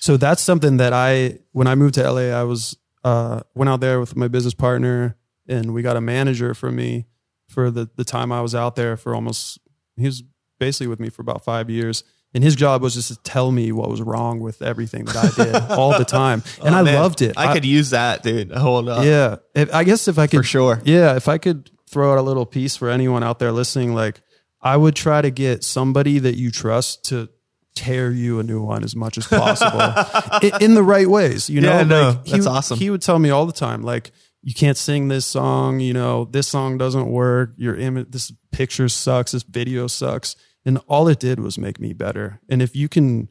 so 0.00 0.16
that's 0.18 0.42
something 0.42 0.76
that 0.76 0.92
I, 0.92 1.38
when 1.52 1.66
I 1.66 1.74
moved 1.76 1.94
to 1.94 2.02
LA, 2.08 2.28
I 2.38 2.42
was, 2.44 2.76
uh, 3.04 3.40
went 3.54 3.70
out 3.70 3.80
there 3.80 3.98
with 4.00 4.14
my 4.16 4.28
business 4.28 4.52
partner 4.54 5.16
and 5.48 5.72
we 5.72 5.80
got 5.82 5.96
a 5.96 6.00
manager 6.00 6.52
for 6.54 6.70
me 6.70 7.06
for 7.48 7.70
the, 7.70 7.88
the 7.96 8.04
time 8.04 8.30
I 8.30 8.40
was 8.42 8.54
out 8.54 8.76
there 8.76 8.96
for 8.98 9.14
almost, 9.14 9.58
he 9.96 10.04
was 10.06 10.22
basically 10.60 10.88
with 10.88 11.00
me 11.00 11.08
for 11.08 11.22
about 11.22 11.42
five 11.42 11.70
years. 11.70 12.04
And 12.34 12.42
his 12.42 12.56
job 12.56 12.82
was 12.82 12.94
just 12.94 13.08
to 13.08 13.16
tell 13.22 13.52
me 13.52 13.70
what 13.72 13.88
was 13.88 14.02
wrong 14.02 14.40
with 14.40 14.60
everything 14.60 15.04
that 15.04 15.16
I 15.16 15.44
did 15.44 15.54
all 15.70 15.96
the 15.96 16.04
time. 16.04 16.42
And 16.64 16.74
Oh, 16.74 16.78
I 16.78 16.82
man. 16.82 16.94
loved 16.94 17.22
it. 17.22 17.34
I, 17.38 17.52
could 17.54 17.64
use 17.64 17.90
that, 17.90 18.22
dude. 18.24 18.50
Hold 18.50 18.88
up. 18.88 19.04
Yeah. 19.04 19.36
If, 19.54 19.72
I 19.72 19.84
guess 19.84 20.08
if 20.08 20.18
I 20.18 20.26
could, 20.26 20.38
For 20.38 20.42
sure. 20.42 20.82
Yeah. 20.84 21.14
If 21.16 21.28
I 21.28 21.38
could 21.38 21.70
throw 21.88 22.12
out 22.12 22.18
a 22.18 22.22
little 22.22 22.44
piece 22.46 22.76
for 22.76 22.90
anyone 22.90 23.22
out 23.22 23.38
there 23.38 23.52
listening, 23.52 23.94
like, 23.94 24.20
I 24.60 24.76
would 24.76 24.96
try 24.96 25.22
to 25.22 25.30
get 25.30 25.62
somebody 25.62 26.18
that 26.18 26.36
you 26.36 26.50
trust 26.50 27.04
to 27.10 27.28
tear 27.76 28.10
you 28.10 28.40
a 28.40 28.42
new 28.42 28.62
one 28.62 28.82
as 28.82 28.96
much 28.96 29.16
as 29.18 29.26
possible 29.26 30.38
in, 30.42 30.62
in 30.62 30.74
the 30.74 30.82
right 30.82 31.08
ways. 31.08 31.48
You 31.50 31.60
know, 31.60 31.68
Yeah, 31.70 31.82
no, 31.84 32.08
Like, 32.08 32.24
he 32.24 32.32
that's 32.32 32.46
would- 32.46 32.52
awesome. 32.52 32.78
He 32.78 32.90
would 32.90 33.02
tell 33.02 33.18
me 33.18 33.30
all 33.30 33.46
the 33.46 33.52
time, 33.52 33.82
like, 33.82 34.10
you 34.42 34.52
can't 34.54 34.76
sing 34.76 35.08
this 35.08 35.24
song. 35.24 35.80
You 35.80 35.94
know, 35.94 36.24
this 36.26 36.46
song 36.48 36.78
doesn't 36.78 37.06
work. 37.06 37.52
Your 37.56 37.76
image, 37.76 38.08
this 38.10 38.30
picture 38.52 38.88
sucks. 38.88 39.32
This 39.32 39.42
video 39.42 39.86
sucks. 39.86 40.36
And 40.64 40.78
all 40.88 41.08
it 41.08 41.20
did 41.20 41.40
was 41.40 41.58
make 41.58 41.78
me 41.78 41.92
better. 41.92 42.40
And 42.48 42.62
if 42.62 42.74
you 42.74 42.88
can 42.88 43.28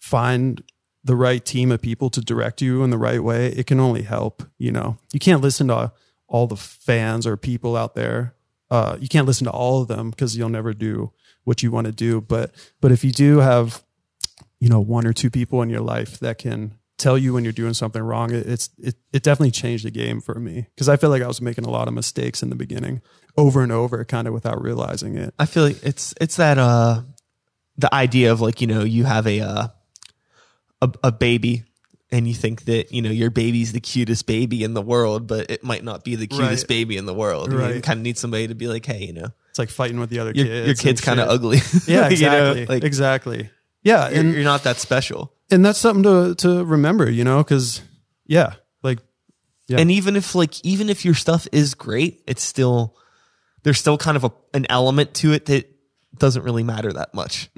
find 0.00 0.62
the 1.04 1.14
right 1.16 1.44
team 1.44 1.70
of 1.70 1.82
people 1.82 2.10
to 2.10 2.20
direct 2.20 2.62
you 2.62 2.82
in 2.82 2.90
the 2.90 2.98
right 2.98 3.22
way, 3.22 3.48
it 3.48 3.66
can 3.66 3.78
only 3.78 4.02
help. 4.02 4.42
You 4.58 4.72
know, 4.72 4.98
you 5.12 5.20
can't 5.20 5.42
listen 5.42 5.68
to 5.68 5.92
all 6.26 6.46
the 6.46 6.56
fans 6.56 7.26
or 7.26 7.36
people 7.36 7.76
out 7.76 7.94
there. 7.94 8.34
Uh, 8.70 8.96
you 8.98 9.08
can't 9.08 9.26
listen 9.26 9.44
to 9.44 9.50
all 9.50 9.82
of 9.82 9.88
them 9.88 10.10
because 10.10 10.36
you'll 10.36 10.48
never 10.48 10.72
do 10.72 11.12
what 11.44 11.62
you 11.62 11.70
want 11.70 11.86
to 11.86 11.92
do. 11.92 12.20
But 12.20 12.52
but 12.80 12.90
if 12.90 13.04
you 13.04 13.12
do 13.12 13.38
have, 13.38 13.84
you 14.58 14.68
know, 14.68 14.80
one 14.80 15.06
or 15.06 15.12
two 15.12 15.30
people 15.30 15.62
in 15.62 15.68
your 15.68 15.82
life 15.82 16.18
that 16.20 16.38
can 16.38 16.74
tell 17.04 17.18
you 17.18 17.32
when 17.34 17.44
you're 17.44 17.52
doing 17.52 17.74
something 17.74 18.02
wrong, 18.02 18.32
it, 18.34 18.46
it's 18.46 18.70
it 18.78 18.94
it 19.12 19.22
definitely 19.22 19.50
changed 19.52 19.84
the 19.84 19.90
game 19.90 20.20
for 20.20 20.34
me 20.34 20.66
because 20.74 20.88
I 20.88 20.96
feel 20.96 21.10
like 21.10 21.22
I 21.22 21.26
was 21.28 21.40
making 21.40 21.64
a 21.64 21.70
lot 21.70 21.86
of 21.88 21.94
mistakes 21.94 22.42
in 22.42 22.50
the 22.50 22.56
beginning, 22.56 23.02
over 23.36 23.62
and 23.62 23.70
over, 23.72 24.04
kind 24.04 24.26
of 24.26 24.34
without 24.34 24.60
realizing 24.62 25.16
it. 25.16 25.34
I 25.38 25.46
feel 25.46 25.64
like 25.64 25.82
it's 25.82 26.14
it's 26.20 26.36
that 26.36 26.58
uh 26.58 27.02
the 27.76 27.92
idea 27.94 28.32
of 28.32 28.40
like 28.40 28.60
you 28.60 28.66
know 28.66 28.82
you 28.84 29.04
have 29.04 29.26
a 29.26 29.40
uh 29.40 29.68
a, 30.82 30.92
a 31.04 31.12
baby 31.12 31.64
and 32.10 32.28
you 32.28 32.34
think 32.34 32.64
that 32.66 32.92
you 32.92 33.02
know 33.02 33.10
your 33.10 33.30
baby's 33.30 33.72
the 33.72 33.80
cutest 33.80 34.26
baby 34.26 34.62
in 34.64 34.74
the 34.74 34.82
world, 34.82 35.26
but 35.26 35.50
it 35.50 35.64
might 35.64 35.82
not 35.84 36.04
be 36.04 36.14
the 36.16 36.26
cutest 36.26 36.64
Right. 36.64 36.68
baby 36.68 36.96
in 36.96 37.06
the 37.06 37.14
world. 37.14 37.50
You 37.52 37.58
Right. 37.58 37.82
kind 37.82 37.98
of 37.98 38.02
need 38.04 38.18
somebody 38.18 38.46
to 38.48 38.54
be 38.54 38.68
like, 38.68 38.84
hey, 38.86 39.04
you 39.06 39.12
know, 39.12 39.28
It's 39.50 39.58
like 39.58 39.70
fighting 39.70 39.98
with 39.98 40.10
the 40.10 40.18
other 40.20 40.32
your, 40.34 40.46
kids. 40.46 40.66
your 40.66 40.74
kid's 40.76 41.00
kind 41.00 41.18
of 41.20 41.28
ugly. 41.28 41.58
Yeah, 41.86 42.08
You 42.10 42.26
know, 42.26 42.52
exactly. 42.52 42.66
like 42.66 42.84
exactly. 42.84 43.50
Yeah, 43.84 44.08
you're, 44.08 44.20
and 44.20 44.34
you're 44.34 44.44
not 44.44 44.64
that 44.64 44.78
special. 44.78 45.32
and 45.50 45.64
that's 45.64 45.78
something 45.78 46.02
to 46.02 46.34
to 46.36 46.64
remember, 46.64 47.08
you 47.10 47.22
know, 47.24 47.38
because 47.44 47.80
yeah, 48.26 48.54
like 48.82 48.98
Yeah. 49.68 49.78
And 49.80 49.90
even 49.90 50.16
if 50.16 50.34
like 50.34 50.54
even 50.64 50.88
if 50.90 51.04
your 51.04 51.14
stuff 51.14 51.46
is 51.52 51.74
great, 51.74 52.22
it's 52.26 52.42
still 52.42 52.96
there's 53.62 53.78
still 53.78 53.96
kind 53.98 54.16
of 54.16 54.24
a, 54.24 54.32
an 54.52 54.66
element 54.68 55.14
to 55.14 55.32
it 55.32 55.46
that 55.46 55.70
doesn't 56.18 56.42
really 56.42 56.62
matter 56.64 56.92
that 56.92 57.12
much 57.14 57.50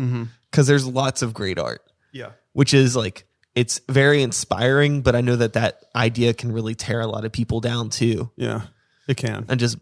because 0.50 0.66
there's 0.66 0.86
lots 0.86 1.22
of 1.22 1.32
great 1.34 1.58
art. 1.58 1.82
yeah, 2.12 2.30
which 2.52 2.72
is 2.74 2.94
like 2.96 3.26
it's 3.54 3.80
very 3.88 4.22
inspiring 4.22 5.00
but 5.02 5.14
i 5.16 5.20
know 5.22 5.34
that 5.36 5.52
that 5.54 5.80
idea 5.94 6.32
can 6.34 6.52
really 6.52 6.74
tear 6.74 7.00
a 7.00 7.06
lot 7.06 7.24
of 7.24 7.32
people 7.32 7.60
down 7.60 7.88
too 7.90 8.30
yeah, 8.36 8.62
it 9.08 9.16
can. 9.16 9.44
and 9.48 9.58
just 9.60 9.76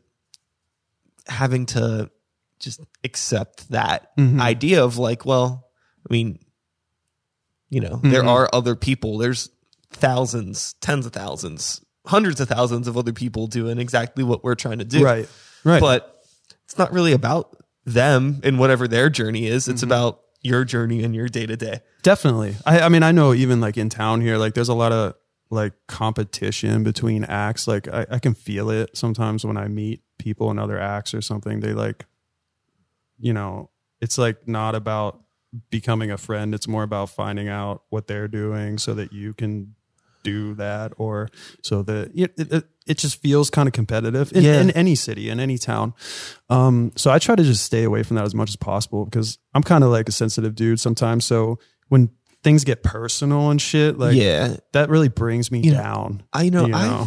having 1.26 1.66
to 1.66 2.10
just 2.58 2.80
accept 3.04 3.68
that 3.70 4.10
Mm-hmm. 4.16 4.40
idea 4.40 4.82
of 4.84 4.96
like 4.98 5.24
well 5.26 5.63
i 6.08 6.12
mean 6.12 6.38
you 7.70 7.80
know 7.80 8.00
there 8.02 8.20
Mm-hmm. 8.20 8.28
are 8.28 8.48
other 8.52 8.74
people 8.76 9.18
there's 9.18 9.50
thousands 9.90 10.74
tens 10.80 11.06
of 11.06 11.12
thousands 11.12 11.80
hundreds 12.06 12.40
of 12.40 12.48
thousands 12.48 12.86
of 12.88 12.96
other 12.98 13.12
people 13.12 13.46
doing 13.46 13.78
exactly 13.78 14.22
what 14.24 14.44
we're 14.44 14.54
trying 14.54 14.78
to 14.78 14.84
do 14.84 15.02
Right, 15.04 15.28
right. 15.64 15.80
but 15.80 16.22
it's 16.64 16.76
not 16.78 16.92
really 16.92 17.12
about 17.12 17.56
them 17.84 18.40
and 18.44 18.58
whatever 18.58 18.86
their 18.88 19.08
journey 19.10 19.46
is 19.46 19.64
Mm-hmm. 19.64 19.72
it's 19.72 19.82
about 19.82 20.20
your 20.42 20.64
journey 20.64 21.02
and 21.02 21.14
your 21.14 21.28
day 21.28 21.46
to 21.46 21.56
day 21.56 21.80
Definitely. 22.02 22.54
I, 22.66 22.80
I 22.80 22.88
mean, 22.90 23.02
I 23.02 23.12
know 23.12 23.32
even 23.32 23.62
like 23.62 23.78
in 23.78 23.88
town 23.88 24.20
here, 24.20 24.36
like 24.36 24.52
there's 24.52 24.68
a 24.68 24.74
lot 24.74 24.92
of 24.92 25.14
like 25.48 25.72
competition 25.86 26.84
between 26.84 27.24
acts. 27.24 27.66
Like 27.66 27.88
I, 27.88 28.04
I 28.10 28.18
can 28.18 28.34
feel 28.34 28.68
it 28.68 28.94
sometimes 28.94 29.42
when 29.42 29.56
I 29.56 29.68
meet 29.68 30.02
people 30.18 30.50
in 30.50 30.58
other 30.58 30.78
acts 30.78 31.14
or 31.14 31.22
something. 31.22 31.60
They 31.60 31.72
like, 31.72 32.04
you 33.18 33.32
know, 33.32 33.70
it's 34.02 34.18
like 34.18 34.46
not 34.46 34.74
about 34.74 35.22
becoming 35.70 36.10
a 36.10 36.18
friend. 36.18 36.54
It's 36.54 36.68
more 36.68 36.82
about 36.82 37.10
finding 37.10 37.48
out 37.48 37.82
what 37.90 38.06
they're 38.06 38.28
doing 38.28 38.78
so 38.78 38.94
that 38.94 39.12
you 39.12 39.34
can 39.34 39.74
do 40.22 40.54
that 40.54 40.92
or 40.96 41.28
so 41.62 41.82
that 41.82 42.10
it, 42.14 42.32
it, 42.38 42.64
it 42.86 42.96
just 42.96 43.20
feels 43.20 43.50
kind 43.50 43.66
of 43.68 43.74
competitive 43.74 44.32
in, 44.32 44.42
Yeah. 44.42 44.58
in 44.60 44.70
any 44.70 44.94
city 44.94 45.28
in 45.28 45.38
any 45.38 45.58
town 45.58 45.92
um 46.48 46.92
so 46.96 47.10
i 47.10 47.18
try 47.18 47.34
to 47.36 47.42
just 47.42 47.62
stay 47.62 47.82
away 47.84 48.02
from 48.02 48.16
that 48.16 48.24
as 48.24 48.34
much 48.34 48.48
as 48.48 48.56
possible 48.56 49.04
because 49.04 49.36
i'm 49.52 49.62
kind 49.62 49.84
of 49.84 49.90
like 49.90 50.08
a 50.08 50.12
sensitive 50.12 50.54
dude 50.54 50.80
sometimes 50.80 51.26
so 51.26 51.58
when 51.90 52.08
things 52.42 52.64
get 52.64 52.82
personal 52.82 53.50
and 53.50 53.60
shit 53.60 53.98
like 53.98 54.16
yeah 54.16 54.56
that 54.72 54.88
really 54.88 55.10
brings 55.10 55.50
me 55.52 55.60
know, 55.60 55.74
down 55.74 56.22
I 56.32 56.48
know, 56.48 56.68
you 56.68 56.74
I 56.74 57.06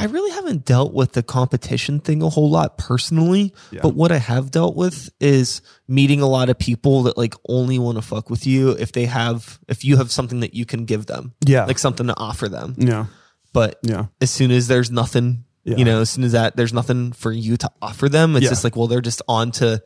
I 0.00 0.04
really 0.04 0.30
haven't 0.30 0.64
dealt 0.64 0.94
with 0.94 1.12
the 1.12 1.24
competition 1.24 1.98
thing 1.98 2.22
a 2.22 2.28
whole 2.28 2.48
lot 2.50 2.78
personally, 2.78 3.52
Yeah. 3.72 3.80
but 3.82 3.94
what 3.94 4.12
I 4.12 4.18
have 4.18 4.50
dealt 4.52 4.76
with 4.76 5.10
is 5.20 5.60
meeting 5.88 6.20
a 6.20 6.28
lot 6.28 6.48
of 6.48 6.58
people 6.58 7.02
that 7.02 7.18
like 7.18 7.34
only 7.48 7.78
want 7.80 7.98
to 7.98 8.02
fuck 8.02 8.30
with 8.30 8.46
you 8.46 8.70
if 8.70 8.92
they 8.92 9.06
have 9.06 9.58
if 9.66 9.84
you 9.84 9.96
have 9.96 10.10
something 10.12 10.40
that 10.40 10.54
you 10.54 10.64
can 10.64 10.84
give 10.84 11.06
them. 11.06 11.34
Yeah. 11.44 11.64
Like 11.64 11.78
something 11.80 12.06
to 12.06 12.16
offer 12.16 12.48
them. 12.48 12.76
yeah 12.78 13.06
But 13.52 13.80
yeah 13.82 14.06
as 14.20 14.30
soon 14.30 14.52
as 14.52 14.68
there's 14.68 14.90
nothing, 14.92 15.44
Yeah. 15.64 15.76
you 15.78 15.84
know, 15.84 16.00
as 16.00 16.10
soon 16.10 16.22
as 16.24 16.32
that 16.32 16.56
there's 16.56 16.72
nothing 16.72 17.10
for 17.12 17.32
you 17.32 17.56
to 17.56 17.70
offer 17.82 18.08
them, 18.08 18.36
it's 18.36 18.44
Yeah. 18.44 18.50
just 18.50 18.62
like, 18.64 18.76
well, 18.76 18.86
they're 18.86 19.00
just 19.00 19.20
on 19.26 19.50
to, 19.58 19.82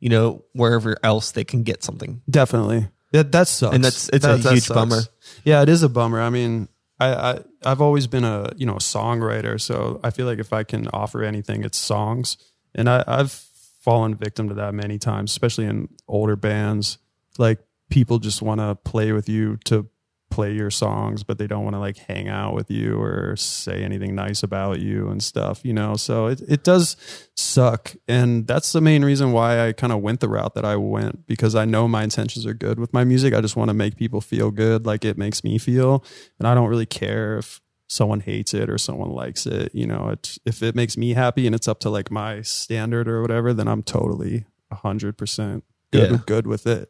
you 0.00 0.08
know, 0.08 0.44
wherever 0.54 0.96
else 1.04 1.30
they 1.32 1.44
can 1.44 1.62
get 1.62 1.84
something. 1.84 2.22
definitely 2.28 2.88
that 3.12 3.30
that 3.32 3.46
sucks 3.48 3.74
And 3.74 3.84
that's- 3.84 4.08
it's 4.14 4.24
a 4.24 4.38
huge 4.38 4.68
bummer. 4.68 5.02
yeah 5.44 5.60
it 5.60 5.68
is 5.68 5.82
a 5.82 5.88
bummer 5.90 6.18
i 6.22 6.30
mean 6.30 6.68
I, 6.98 7.08
I 7.12 7.40
i've 7.64 7.80
always 7.80 8.06
been 8.06 8.24
a 8.24 8.50
you 8.56 8.66
know 8.66 8.74
a 8.74 8.78
songwriter 8.78 9.60
so 9.60 10.00
i 10.02 10.10
feel 10.10 10.26
like 10.26 10.38
if 10.38 10.52
i 10.52 10.62
can 10.62 10.88
offer 10.88 11.22
anything 11.22 11.64
it's 11.64 11.78
songs. 11.78 12.36
And 12.74 12.88
i 12.88 13.04
i've 13.06 13.32
fallen 13.82 14.14
victim 14.14 14.48
to 14.48 14.54
that 14.54 14.72
many 14.74 14.98
times 14.98 15.30
especially 15.32 15.66
in 15.66 15.88
older 16.06 16.36
bands. 16.36 16.98
Like 17.36 17.58
people 17.90 18.18
just 18.18 18.40
want 18.40 18.60
to 18.60 18.76
play 18.76 19.12
with 19.12 19.28
you 19.28 19.58
to 19.64 19.88
play 20.32 20.52
your 20.52 20.70
songs 20.70 21.22
but 21.22 21.36
they 21.36 21.46
don't 21.46 21.62
want 21.62 21.74
to 21.74 21.78
like 21.78 21.98
hang 21.98 22.26
out 22.26 22.54
with 22.54 22.70
you 22.70 22.98
or 22.98 23.36
say 23.36 23.84
anything 23.84 24.14
nice 24.14 24.42
about 24.42 24.80
you 24.80 25.08
and 25.10 25.22
stuff 25.22 25.60
you 25.62 25.74
know? 25.74 25.94
So 25.94 26.26
it, 26.26 26.40
it 26.48 26.64
does 26.64 26.96
suck 27.36 27.94
and 28.08 28.46
that's 28.46 28.72
the 28.72 28.80
main 28.80 29.04
reason 29.04 29.32
why 29.32 29.66
i 29.68 29.72
kind 29.72 29.92
of 29.92 30.00
went 30.00 30.20
the 30.20 30.28
route 30.30 30.54
that 30.54 30.64
i 30.64 30.74
went 30.76 31.26
because 31.26 31.54
i 31.54 31.64
know 31.66 31.86
my 31.86 32.02
intentions 32.02 32.46
are 32.46 32.54
good 32.54 32.78
with 32.80 32.92
my 32.92 33.04
music. 33.04 33.34
I 33.34 33.40
just 33.42 33.56
want 33.56 33.68
to 33.68 33.74
make 33.74 33.96
people 33.96 34.20
feel 34.22 34.50
good 34.50 34.86
like 34.86 35.04
it 35.04 35.18
makes 35.18 35.44
me 35.44 35.58
feel 35.58 36.02
and 36.38 36.48
i 36.48 36.54
don't 36.54 36.68
really 36.68 36.86
care 36.86 37.36
if 37.38 37.60
someone 37.88 38.20
hates 38.20 38.54
it 38.54 38.70
or 38.70 38.78
someone 38.78 39.10
likes 39.10 39.44
it 39.46 39.74
you 39.74 39.86
know? 39.86 40.08
It, 40.08 40.38
if 40.46 40.62
it 40.62 40.74
makes 40.74 40.96
me 40.96 41.12
happy 41.12 41.46
and 41.46 41.54
it's 41.54 41.68
up 41.68 41.78
to 41.80 41.90
like 41.90 42.10
my 42.10 42.40
standard 42.40 43.06
or 43.06 43.20
whatever 43.20 43.52
then 43.52 43.68
i'm 43.68 43.82
totally 43.82 44.46
100% 44.72 45.62
good, 45.92 46.10
Yeah. 46.10 46.16
good 46.24 46.46
with 46.46 46.66
it 46.66 46.88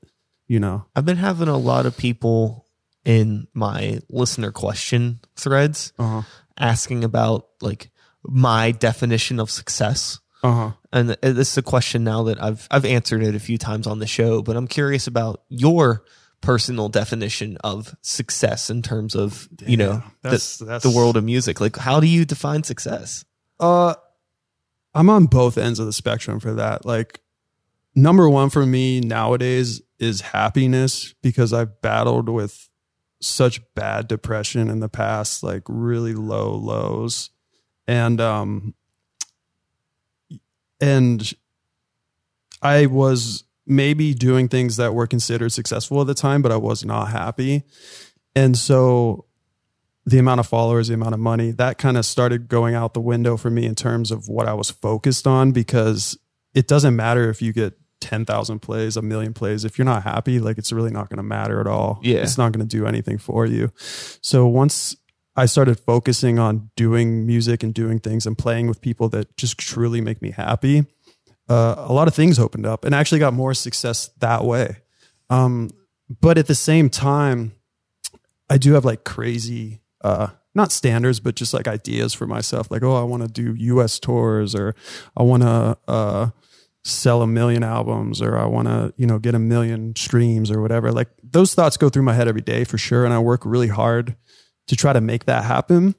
you 0.49 0.61
know? 0.61 0.85
I've 0.95 1.05
been 1.07 1.17
having 1.17 1.49
a 1.49 1.57
lot 1.57 1.87
of 1.87 1.97
people 1.97 2.62
in 3.05 3.47
my 3.55 4.01
listener 4.09 4.53
question 4.53 5.21
threads 5.37 5.93
uh-huh 5.99 6.23
asking 6.59 7.03
about 7.03 7.47
like 7.63 7.91
my 8.23 8.71
definition 8.73 9.41
of 9.41 9.51
success. 9.51 10.21
uh-huh 10.43 10.73
And 10.93 11.09
this 11.23 11.51
is 11.53 11.57
a 11.59 11.63
question 11.63 12.05
now 12.05 12.25
that 12.25 12.41
I've 12.43 12.69
I've 12.71 12.85
answered 12.85 13.23
it 13.23 13.35
a 13.35 13.41
few 13.41 13.57
times 13.59 13.87
on 13.87 13.99
the 14.01 14.07
show, 14.07 14.43
but 14.43 14.55
I'm 14.57 14.69
curious 14.69 15.07
about 15.07 15.43
your 15.49 16.05
personal 16.43 16.89
definition 16.91 17.57
of 17.65 17.95
success 18.03 18.69
in 18.69 18.83
terms 18.83 19.15
of 19.17 19.49
you 19.67 19.77
know 19.79 20.03
that's- 20.23 20.59
the, 20.59 20.65
that's- 20.67 20.83
the 20.83 20.91
world 20.97 21.17
of 21.17 21.25
music. 21.25 21.61
Like, 21.61 21.77
how 21.77 22.01
do 22.01 22.07
you 22.07 22.25
define 22.25 22.63
success? 22.65 23.25
Uh, 23.59 23.95
I'm 24.95 25.09
on 25.09 25.27
both 25.27 25.57
ends 25.57 25.79
of 25.79 25.87
the 25.87 25.93
spectrum 25.93 26.39
for 26.39 26.53
that. 26.55 26.85
Like, 26.85 27.21
number 27.95 28.29
one 28.29 28.51
for 28.51 28.67
me 28.67 29.01
nowadays 29.01 29.81
is 29.99 30.21
happiness 30.21 31.15
because 31.23 31.53
I've 31.55 31.81
battled 31.81 32.29
with 32.29 32.69
such 33.23 33.61
bad 33.75 34.09
depression 34.09 34.69
in 34.69 34.81
the 34.81 34.89
past, 34.89 35.43
like 35.43 35.63
really 35.69 36.15
low 36.15 36.55
lows, 36.55 37.31
and 37.87 38.21
um, 38.21 38.75
and 40.81 41.33
I 42.61 42.87
was 42.87 43.45
maybe 43.67 44.13
doing 44.15 44.49
things 44.49 44.77
that 44.77 44.95
were 44.95 45.07
considered 45.07 45.53
successful 45.53 46.01
at 46.01 46.07
the 46.07 46.15
time, 46.15 46.43
but 46.43 46.53
I 46.53 46.57
was 46.57 46.85
not 46.85 47.11
happy, 47.11 47.63
and 48.35 48.57
so 48.57 49.27
the 50.05 50.19
amount 50.19 50.41
of 50.41 50.47
followers, 50.47 50.89
the 50.89 50.95
amount 50.95 51.15
of 51.15 51.21
money, 51.21 51.53
that 51.53 51.79
kind 51.79 51.97
of 51.97 52.05
started 52.05 52.49
going 52.49 52.75
out 52.75 52.93
the 52.93 53.01
window 53.01 53.37
for 53.37 53.51
me 53.51 53.67
in 53.67 53.75
terms 53.75 54.11
of 54.11 54.29
what 54.29 54.49
I 54.49 54.55
was 54.55 54.71
focused 54.71 55.27
on 55.27 55.53
because 55.53 56.19
it 56.55 56.67
doesn't 56.67 56.97
matter 56.97 57.31
if 57.31 57.41
you 57.41 57.53
get 57.53 57.79
10,000 58.03 58.59
plays, 58.59 58.97
a 58.97 59.03
million 59.03 59.33
plays. 59.33 59.65
If 59.65 59.79
you're 59.79 59.85
not 59.85 60.03
happy, 60.03 60.41
like 60.41 60.59
it's 60.59 60.73
really 60.73 60.91
not 60.91 61.09
going 61.09 61.19
to 61.19 61.23
matter 61.23 61.61
at 61.61 61.67
all. 61.67 62.01
Yeah. 62.03 62.19
It's 62.19 62.37
not 62.37 62.53
going 62.53 62.67
to 62.67 62.77
do 62.77 62.87
anything 62.87 63.17
for 63.17 63.47
you. 63.47 63.71
So 63.77 64.47
once 64.47 64.97
I 65.37 65.47
started 65.47 65.79
focusing 65.79 66.39
on 66.39 66.71
doing 66.77 67.25
music 67.25 67.63
and 67.63 67.73
doing 67.73 68.01
things 68.01 68.27
and 68.27 68.37
playing 68.37 68.67
with 68.67 68.81
people 68.81 69.09
that 69.11 69.37
just 69.37 69.57
truly 69.57 70.01
make 70.01 70.21
me 70.21 70.33
happy, 70.33 70.85
uh, 71.49 71.77
a 71.79 71.93
lot 71.93 72.09
of 72.09 72.15
things 72.15 72.39
opened 72.39 72.67
up 72.67 72.85
and 72.85 72.95
actually 72.95 73.21
got 73.21 73.33
more 73.33 73.55
success 73.55 74.11
that 74.19 74.45
way. 74.45 74.79
Um, 75.31 75.71
but 76.21 76.39
at 76.39 76.49
the 76.49 76.55
same 76.55 76.91
time, 76.91 77.53
I 78.51 78.59
do 78.59 78.73
have 78.75 78.85
like 78.85 79.05
crazy, 79.05 79.81
uh, 80.03 80.29
not 80.55 80.73
standards, 80.73 81.21
but 81.21 81.37
just 81.37 81.55
like 81.55 81.69
ideas 81.69 82.13
for 82.13 82.27
myself. 82.27 82.71
Like, 82.71 82.83
oh, 82.83 82.97
I 82.97 83.05
want 83.05 83.23
to 83.23 83.29
do 83.29 83.55
U.S. 83.55 83.99
tours, 83.99 84.55
or 84.55 84.75
I 85.17 85.23
want 85.23 85.43
to, 85.45 85.79
uh, 85.89 86.31
sell 86.85 87.23
a 87.23 87.27
million 87.27 87.63
albums 87.63 88.21
or 88.21 88.37
I 88.37 88.45
want 88.47 88.69
to, 88.69 88.93
you 88.97 89.07
know, 89.07 89.19
get 89.19 89.35
a 89.35 89.39
million 89.39 89.95
streams 89.97 90.51
or 90.51 90.61
whatever. 90.61 90.91
Like 90.91 91.09
those 91.23 91.55
thoughts 91.55 91.77
go 91.77 91.89
through 91.89 92.03
my 92.03 92.15
head 92.15 92.29
every 92.29 92.41
day 92.41 92.65
for 92.65 92.79
sure. 92.79 93.05
And 93.05 93.15
I 93.15 93.19
work 93.19 93.43
really 93.45 93.69
hard 93.69 94.17
to 94.67 94.77
try 94.77 94.93
to 94.93 95.01
make 95.01 95.27
that 95.27 95.45
happen. 95.45 95.95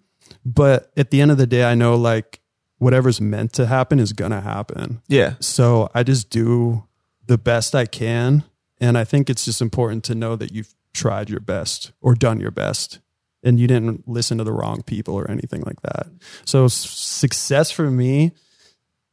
But 0.45 0.91
at 0.97 1.11
the 1.11 1.21
end 1.21 1.31
of 1.31 1.37
the 1.37 1.47
day, 1.47 1.63
I 1.63 1.75
know 1.75 1.95
like 1.95 2.41
whatever's 2.79 3.21
meant 3.21 3.53
to 3.53 3.65
happen 3.65 3.99
is 3.99 4.11
going 4.11 4.31
to 4.31 4.41
happen. 4.41 5.01
Yeah. 5.07 5.35
So 5.39 5.89
I 5.93 6.03
just 6.03 6.29
do 6.29 6.83
the 7.27 7.37
best 7.37 7.75
I 7.75 7.85
can. 7.85 8.43
And 8.81 8.97
I 8.97 9.05
think 9.05 9.29
it's 9.29 9.45
just 9.45 9.61
important 9.61 10.03
to 10.05 10.15
know 10.15 10.35
that 10.35 10.51
you've 10.51 10.73
tried 10.93 11.29
your 11.29 11.39
best 11.39 11.91
or 12.01 12.13
done 12.13 12.41
your 12.41 12.51
best 12.51 12.99
and 13.41 13.59
you 13.59 13.67
didn't 13.67 14.07
listen 14.07 14.37
to 14.37 14.43
the 14.43 14.51
wrong 14.51 14.83
people 14.83 15.15
or 15.15 15.29
anything 15.31 15.61
like 15.61 15.81
that. 15.81 16.07
So 16.45 16.65
s- 16.65 16.73
success 16.73 17.71
for 17.71 17.89
me 17.89 18.33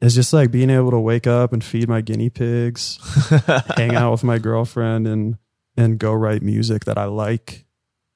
is 0.01 0.15
just 0.15 0.33
like 0.33 0.51
being 0.51 0.71
able 0.71 0.91
to 0.91 0.99
wake 0.99 1.27
up 1.27 1.53
and 1.53 1.63
feed 1.63 1.89
my 1.89 2.01
guinea 2.01 2.31
pigs, 2.31 2.99
hang 3.77 3.95
out 3.95 4.13
with 4.13 4.25
my 4.25 4.39
girlfriend 4.39 5.07
and 5.07 5.37
and 5.77 5.99
go 5.99 6.13
write 6.13 6.43
music 6.43 6.85
that 6.85 6.99
I 6.99 7.05
like. 7.05 7.67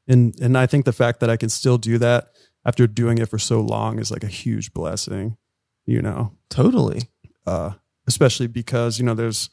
And 0.08 0.34
and 0.40 0.56
I 0.56 0.66
think 0.66 0.84
the 0.84 0.92
fact 0.92 1.20
that 1.20 1.30
I 1.30 1.36
can 1.36 1.48
still 1.48 1.78
do 1.78 1.98
that 1.98 2.28
after 2.64 2.86
doing 2.86 3.18
it 3.18 3.28
for 3.28 3.38
so 3.38 3.60
long 3.60 3.98
is 3.98 4.10
like 4.10 4.24
a 4.24 4.28
huge 4.28 4.72
blessing, 4.72 5.36
you 5.86 6.00
know. 6.00 6.32
Totally. 6.48 7.02
Uh 7.46 7.72
especially 8.06 8.46
because, 8.46 8.98
you 8.98 9.04
know, 9.04 9.14
there's 9.14 9.48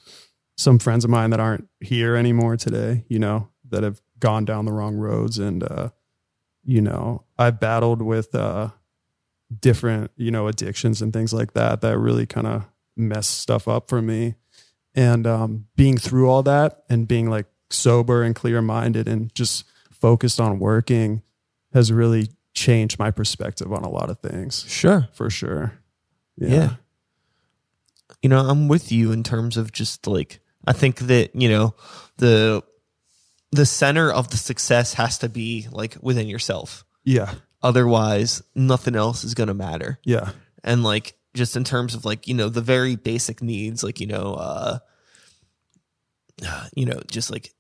some 0.58 0.78
friends 0.78 1.06
of 1.06 1.10
mine 1.10 1.30
that 1.30 1.40
aren't 1.40 1.68
here 1.80 2.16
anymore 2.16 2.58
today, 2.58 3.06
you 3.08 3.18
know, 3.20 3.50
that 3.70 3.84
have 3.84 4.02
gone 4.20 4.44
down 4.46 4.66
the 4.66 4.74
wrong 4.74 4.96
roads 4.96 5.38
and 5.38 5.64
uh 5.64 5.90
you 6.64 6.82
know, 6.82 7.26
I've 7.38 7.60
battled 7.60 8.02
with 8.02 8.34
uh 8.36 8.70
different, 9.60 10.12
you 10.16 10.32
know, 10.32 10.48
addictions 10.48 11.02
and 11.02 11.12
things 11.12 11.34
like 11.34 11.54
that 11.54 11.82
that 11.82 11.98
really 11.98 12.26
kind 12.26 12.48
of 12.48 12.66
mess 12.96 13.28
stuff 13.28 13.68
up 13.68 13.90
for 13.90 14.02
me. 14.02 14.36
And 14.96 15.26
um, 15.26 15.66
being 15.76 15.98
through 15.98 16.30
all 16.30 16.44
that 16.44 16.84
and 16.90 17.08
being 17.08 17.30
like 17.30 17.46
sober 17.70 18.24
and 18.24 18.36
clear 18.36 18.62
minded 18.62 19.08
and 19.08 19.34
just 19.34 19.64
focused 19.92 20.40
on 20.40 20.60
working 20.60 21.22
has 21.74 21.92
really 21.92 22.30
changed 22.54 23.00
my 23.00 23.12
perspective 23.12 23.72
on 23.72 23.84
a 23.84 23.90
lot 23.90 24.10
of 24.10 24.20
things 24.20 24.66
Sure. 24.68 25.08
for 25.14 25.30
sure. 25.30 25.74
Yeah. 26.38 26.76
You 28.22 28.30
know, 28.30 28.40
I'm 28.40 28.68
with 28.68 28.92
you 28.92 29.12
in 29.14 29.24
terms 29.24 29.56
of 29.58 29.72
just 29.72 30.06
like 30.08 30.42
I 30.68 30.74
think 30.74 30.98
that, 31.00 31.34
you 31.36 31.50
know, 31.50 31.74
the 32.18 32.62
the 33.52 33.66
center 33.66 34.12
of 34.12 34.30
the 34.30 34.38
success 34.38 34.94
has 34.96 35.18
to 35.20 35.30
be 35.30 35.68
like 35.72 35.98
within 36.02 36.28
yourself. 36.28 36.86
Yeah. 37.04 37.34
Otherwise, 37.64 38.42
nothing 38.56 38.96
else 38.96 39.24
is 39.24 39.34
going 39.34 39.48
to 39.48 39.54
matter. 39.54 40.00
Yeah. 40.04 40.32
And 40.64 40.84
like 40.84 41.14
just 41.34 41.56
in 41.56 41.64
terms 41.64 41.96
of 41.96 42.06
like, 42.06 42.28
you 42.28 42.34
know, 42.34 42.50
the 42.50 42.62
very 42.62 42.96
basic 42.96 43.42
needs 43.42 43.84
like, 43.84 44.00
you 44.00 44.08
know, 44.08 44.34
uh 44.34 44.80
you 46.76 46.86
know, 46.86 47.02
just 47.10 47.32
like 47.32 47.54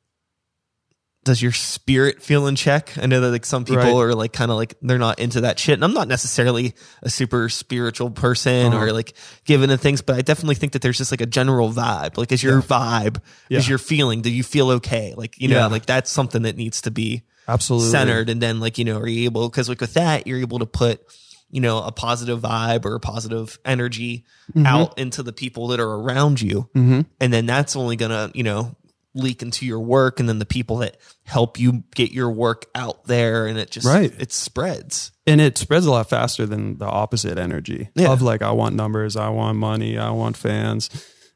does 1.23 1.39
your 1.39 1.51
spirit 1.51 2.19
feel 2.19 2.47
in 2.47 2.55
check? 2.55 2.97
I 2.97 3.05
know 3.05 3.21
that 3.21 3.29
like 3.29 3.45
some 3.45 3.63
people 3.63 3.83
Right. 3.83 3.93
are 3.93 4.15
like 4.15 4.33
kind 4.33 4.49
of 4.49 4.57
like 4.57 4.73
they're 4.81 4.97
not 4.97 5.19
into 5.19 5.41
that 5.41 5.59
shit. 5.59 5.75
And 5.75 5.83
I'm 5.83 5.93
not 5.93 6.07
necessarily 6.07 6.73
a 7.03 7.11
super 7.11 7.47
spiritual 7.47 8.09
person 8.09 8.73
Uh-huh. 8.73 8.85
or 8.85 8.91
like 8.91 9.13
given 9.45 9.69
to 9.69 9.77
things, 9.77 10.01
but 10.01 10.15
I 10.15 10.21
definitely 10.23 10.55
think 10.55 10.73
that 10.73 10.81
there's 10.81 10.97
just 10.97 11.11
like 11.11 11.21
a 11.21 11.27
general 11.27 11.71
vibe. 11.71 12.17
Like 12.17 12.31
is 12.31 12.41
your 12.41 12.59
vibe, 12.63 13.21
is 13.51 13.69
your 13.69 13.77
feeling, 13.77 14.21
do 14.23 14.31
you 14.31 14.41
feel 14.41 14.71
okay? 14.71 15.13
Like, 15.15 15.39
you 15.39 15.47
know, 15.47 15.57
Yeah. 15.57 15.67
like 15.67 15.85
that's 15.85 16.09
something 16.09 16.41
that 16.41 16.57
needs 16.57 16.81
to 16.81 16.91
be 16.91 17.21
Absolutely. 17.47 17.89
centered 17.89 18.30
and 18.30 18.41
then 18.41 18.60
like 18.60 18.77
you 18.77 18.86
know 18.86 18.99
are 18.99 19.08
you 19.08 19.25
able 19.25 19.49
because 19.49 19.67
like 19.69 19.82
with 19.82 19.93
that 19.95 20.27
you're 20.27 20.39
able 20.39 20.60
to 20.60 20.65
put 20.65 21.01
you 21.49 21.60
know 21.60 21.80
a 21.84 21.91
positive 21.91 22.39
vibe 22.41 22.86
or 22.86 22.95
a 22.95 22.99
positive 22.99 23.60
energy 23.65 24.23
out 24.65 24.97
into 24.99 25.21
the 25.23 25.34
people 25.34 25.67
that 25.67 25.80
are 25.80 25.91
around 25.95 26.41
you 26.41 26.69
Mhm. 26.75 27.06
and 27.19 27.34
then 27.34 27.45
that's 27.45 27.75
only 27.75 27.95
gonna 27.95 28.32
you 28.34 28.43
know 28.43 28.75
leak 29.13 29.41
into 29.41 29.65
your 29.65 29.82
work 29.82 30.21
and 30.21 30.30
then 30.30 30.39
the 30.39 30.45
people 30.45 30.77
that 30.77 30.95
help 31.23 31.60
you 31.60 31.84
get 31.95 32.12
your 32.13 32.32
work 32.32 32.67
out 32.73 33.04
there 33.06 33.45
and 33.47 33.58
it 33.60 33.69
just 33.69 33.86
Right. 33.86 34.13
it 34.17 34.32
spreads 34.32 35.12
and 35.27 35.41
it 35.41 35.58
spreads 35.58 35.86
a 35.86 35.91
lot 35.91 36.08
faster 36.10 36.45
than 36.45 36.77
the 36.77 36.86
opposite 36.86 37.38
energy 37.38 37.89
Yeah. 37.95 38.12
of 38.12 38.21
like 38.21 38.41
I 38.41 38.51
want 38.51 38.75
numbers, 38.75 39.17
I 39.17 39.27
want 39.30 39.58
money, 39.58 39.97
I 39.97 40.12
want 40.12 40.38
fans. 40.38 40.89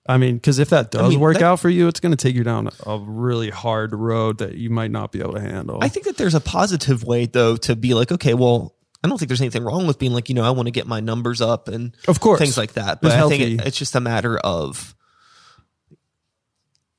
I 0.08 0.18
mean, 0.18 0.36
because 0.36 0.60
if 0.60 0.70
that 0.70 0.92
does 0.92 1.10
mean, 1.10 1.20
work 1.20 1.36
that- 1.38 1.44
out 1.44 1.60
for 1.60 1.70
you, 1.70 1.88
it's 1.88 2.00
going 2.00 2.12
to 2.12 2.18
take 2.18 2.36
you 2.36 2.44
down 2.44 2.70
a 2.86 3.00
really 3.00 3.50
hard 3.50 3.94
road 3.94 4.38
that 4.38 4.54
you 4.56 4.70
might 4.70 4.92
not 4.92 5.12
be 5.12 5.20
able 5.20 5.34
to 5.34 5.42
handle. 5.42 5.80
i 5.82 5.88
think 5.90 6.06
that 6.06 6.18
there's 6.18 6.36
a 6.36 6.40
positive 6.40 7.04
way 7.04 7.26
though 7.26 7.56
to 7.58 7.76
be 7.76 7.94
like 7.96 8.12
okay 8.12 8.34
well 8.36 8.76
i 9.04 9.08
don't 9.08 9.18
think 9.18 9.30
there's 9.30 9.42
anything 9.42 9.64
wrong 9.64 9.88
with 9.88 9.98
being 9.98 10.14
like 10.14 10.30
you 10.30 10.36
know 10.36 10.44
i 10.44 10.50
want 10.52 10.68
to 10.68 10.72
get 10.72 10.86
my 10.88 11.00
numbers 11.00 11.42
up 11.42 11.68
and 11.68 11.96
of 12.08 12.20
course, 12.20 12.40
things 12.40 12.58
like 12.58 12.74
that. 12.74 13.02
But 13.02 13.14
I 13.14 13.28
think 13.28 13.42
it, 13.42 13.66
it's 13.68 13.78
just 13.78 13.96
a 13.96 14.00
matter 14.00 14.38
of 14.38 14.94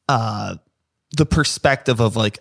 uh 0.09 0.57
the 1.17 1.27
perspective 1.27 2.01
of 2.01 2.17
like 2.17 2.39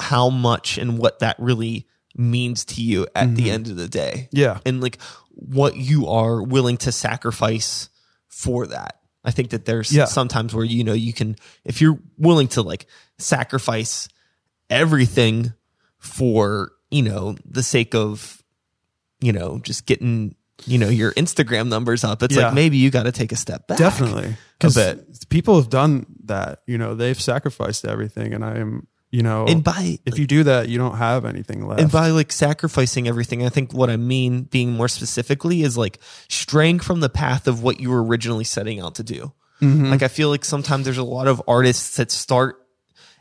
how 0.00 0.30
much 0.30 0.78
and 0.78 0.98
what 0.98 1.18
that 1.20 1.36
really 1.38 1.86
means 2.16 2.64
to 2.64 2.80
you 2.82 3.06
at 3.14 3.34
the 3.34 3.50
end 3.50 3.66
of 3.68 3.74
the 3.76 3.88
day. 3.88 4.28
yeah, 4.30 4.60
And 4.64 4.80
like 4.80 4.98
what 5.30 5.76
you 5.76 6.06
are 6.06 6.40
willing 6.40 6.76
to 6.78 6.92
sacrifice 6.92 7.88
for 8.28 8.68
that. 8.68 9.00
I 9.24 9.30
think 9.30 9.50
that 9.50 9.64
there's 9.64 9.90
Yeah. 9.92 10.04
sometimes 10.04 10.54
where 10.54 10.64
you 10.64 10.84
know 10.84 10.92
you 10.92 11.12
can 11.12 11.36
if 11.64 11.80
you're 11.80 11.98
willing 12.18 12.48
to 12.48 12.62
like 12.62 12.86
sacrifice 13.18 14.08
everything 14.70 15.52
for, 15.98 16.72
you 16.90 17.02
know, 17.02 17.36
the 17.44 17.62
sake 17.62 17.94
of 17.94 18.42
you 19.20 19.32
know, 19.32 19.58
just 19.62 19.86
getting 19.86 20.34
you 20.66 20.78
know 20.78 20.88
your 20.88 21.12
Instagram 21.14 21.68
numbers 21.68 22.04
up. 22.04 22.22
It's 22.22 22.36
Yeah. 22.36 22.46
like 22.46 22.54
maybe 22.54 22.76
you 22.76 22.90
got 22.90 23.04
to 23.04 23.12
take 23.12 23.32
a 23.32 23.36
step 23.36 23.66
back. 23.66 23.78
definitely. 23.78 24.36
Because 24.58 24.74
bit. 24.74 25.28
people 25.28 25.56
have 25.56 25.68
done 25.70 26.06
that. 26.24 26.60
You 26.66 26.78
know, 26.78 26.94
they've 26.94 27.20
sacrificed 27.20 27.84
everything, 27.86 28.32
and 28.34 28.44
I 28.44 28.58
am. 28.58 28.86
You 29.14 29.22
know, 29.22 29.46
And 29.46 29.62
by 29.62 29.98
if 30.04 30.18
you 30.18 30.26
do 30.26 30.42
that, 30.50 30.68
you 30.68 30.76
don't 30.76 30.96
have 30.96 31.24
anything 31.24 31.66
left. 31.68 31.80
and 31.80 31.90
by 31.90 32.08
like 32.10 32.32
sacrificing 32.32 33.06
everything, 33.06 33.46
I 33.46 33.48
think 33.48 33.72
what 33.72 33.88
I 33.88 33.96
mean, 33.96 34.42
being 34.56 34.72
more 34.72 34.88
specifically, 34.88 35.62
is 35.62 35.76
like 35.78 35.98
straying 36.28 36.80
from 36.80 36.98
the 36.98 37.08
path 37.08 37.46
of 37.46 37.62
what 37.62 37.78
you 37.78 37.90
were 37.90 38.02
originally 38.02 38.42
setting 38.44 38.80
out 38.80 38.96
to 38.96 39.04
do. 39.04 39.32
Mm-hmm. 39.62 39.86
Like 39.92 40.02
I 40.02 40.08
feel 40.08 40.30
like 40.30 40.44
sometimes 40.44 40.84
there's 40.84 40.98
a 40.98 41.04
lot 41.18 41.28
of 41.28 41.40
artists 41.46 41.96
that 41.98 42.10
start 42.10 42.56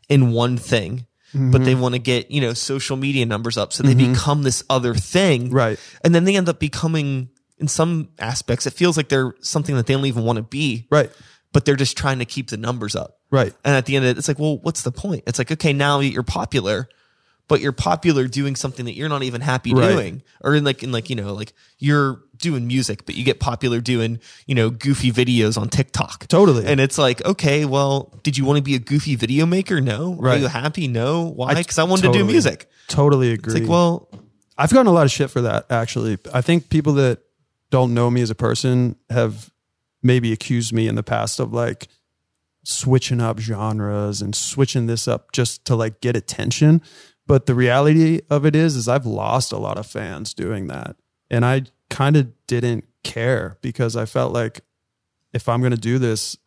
in 0.10 0.32
one 0.32 0.58
thing, 0.58 1.06
but 1.34 1.40
Mm-hmm. 1.40 1.64
they 1.64 1.76
want 1.76 1.94
to 1.96 2.00
get 2.00 2.32
you 2.32 2.42
know 2.42 2.54
social 2.54 2.98
media 2.98 3.26
numbers 3.28 3.58
up, 3.58 3.72
so 3.74 3.84
they 3.84 3.94
become 3.96 4.42
this 4.44 4.64
other 4.70 4.96
thing, 4.96 5.52
Right. 5.52 5.78
And 6.04 6.14
then 6.16 6.24
they 6.26 6.36
end 6.36 6.50
up 6.50 6.60
becoming, 6.60 7.30
in 7.60 7.68
some 7.68 8.10
aspects, 8.18 8.66
it 8.66 8.74
feels 8.74 8.98
like 8.98 9.10
they're 9.10 9.34
something 9.42 9.76
that 9.76 9.86
they 9.86 9.94
don't 9.94 10.06
even 10.06 10.24
want 10.26 10.38
to 10.38 10.44
be, 10.44 10.88
right, 10.92 11.12
but 11.52 11.66
they're 11.66 11.76
just 11.86 11.96
trying 11.98 12.20
to 12.20 12.26
keep 12.26 12.50
the 12.50 12.58
numbers 12.58 12.96
up. 12.96 13.20
Right, 13.34 13.54
And 13.66 13.76
at 13.76 13.86
the 13.86 13.96
end 13.98 14.06
of 14.06 14.12
it, 14.12 14.18
it's 14.18 14.28
like, 14.28 14.40
well, 14.40 14.58
what's 14.60 14.84
the 14.84 14.92
point? 14.92 15.24
It's 15.28 15.40
like, 15.40 15.52
okay, 15.52 15.74
now 15.74 16.00
you're 16.00 16.24
popular, 16.24 16.88
but 17.50 17.60
you're 17.60 17.72
popular 17.74 18.28
doing 18.28 18.56
something 18.56 18.86
that 18.86 18.94
you're 18.96 19.10
not 19.10 19.24
even 19.24 19.42
happy 19.42 19.74
Right. 19.74 19.92
doing. 19.92 20.22
Or 20.42 20.56
in 20.56 20.64
like, 20.64 20.84
in 20.84 20.92
like, 20.92 21.10
you 21.10 21.16
know, 21.16 21.34
like 21.34 21.52
you're 21.80 22.22
doing 22.38 22.68
music, 22.68 23.06
but 23.06 23.16
you 23.16 23.24
get 23.24 23.40
popular 23.40 23.82
doing, 23.82 24.20
you 24.46 24.56
know, 24.56 24.70
goofy 24.70 25.12
videos 25.12 25.58
on 25.58 25.68
TikTok. 25.70 26.28
totally. 26.28 26.66
And 26.66 26.80
it's 26.80 26.98
like, 26.98 27.24
okay, 27.26 27.66
well, 27.66 28.14
did 28.24 28.38
you 28.38 28.46
want 28.46 28.58
to 28.58 28.64
be 28.64 28.76
a 28.76 28.80
goofy 28.80 29.16
video 29.16 29.46
maker? 29.46 29.82
No. 29.82 30.14
Right. 30.16 30.38
Are 30.38 30.42
you 30.42 30.48
happy? 30.48 30.88
No. 30.88 31.26
Why? 31.26 31.54
Because 31.56 31.80
I, 31.80 31.84
wanted 31.84 32.12
to 32.12 32.14
do 32.14 32.24
music. 32.26 32.70
totally 32.88 33.32
agree. 33.34 33.54
It's 33.54 33.62
like, 33.62 33.70
well, 33.70 34.10
I've 34.58 34.72
gotten 34.72 34.88
a 34.88 34.92
lot 34.94 35.06
of 35.06 35.12
shit 35.12 35.30
for 35.32 35.42
that 35.42 35.66
actually. 35.72 36.18
I 36.34 36.42
think 36.42 36.70
people 36.70 36.94
that 36.94 37.20
don't 37.72 37.94
know 37.94 38.10
me 38.12 38.22
as 38.22 38.30
a 38.30 38.36
person 38.36 38.96
have 39.10 39.52
maybe 40.04 40.32
accused 40.32 40.72
me 40.74 40.88
in 40.88 40.96
the 40.96 41.04
past 41.04 41.40
of 41.40 41.52
like 41.54 41.88
switching 42.64 43.22
up 43.22 43.40
genres 43.40 44.22
and 44.22 44.36
switching 44.36 44.88
this 44.88 45.08
up 45.08 45.32
just 45.32 45.66
to 45.66 45.76
like 45.76 46.02
get 46.02 46.16
attention. 46.16 46.82
But 47.28 47.46
the 47.46 47.56
reality 47.56 48.22
of 48.30 48.46
it 48.46 48.56
is 48.56 48.76
is 48.76 48.88
I've 48.88 49.06
lost 49.06 49.52
a 49.52 49.58
lot 49.58 49.78
of 49.78 49.86
fans 49.86 50.34
doing 50.34 50.68
that. 50.68 50.96
And 51.30 51.46
I 51.46 51.64
kind 51.90 52.16
of 52.16 52.32
didn't 52.48 52.86
care 53.04 53.58
because 53.62 53.96
I 53.96 54.06
felt 54.06 54.34
like 54.34 54.62
if 55.34 55.50
I'm 55.50 55.62
going 55.62 55.72
to 55.72 55.78
do 55.78 56.00
this 56.00 56.38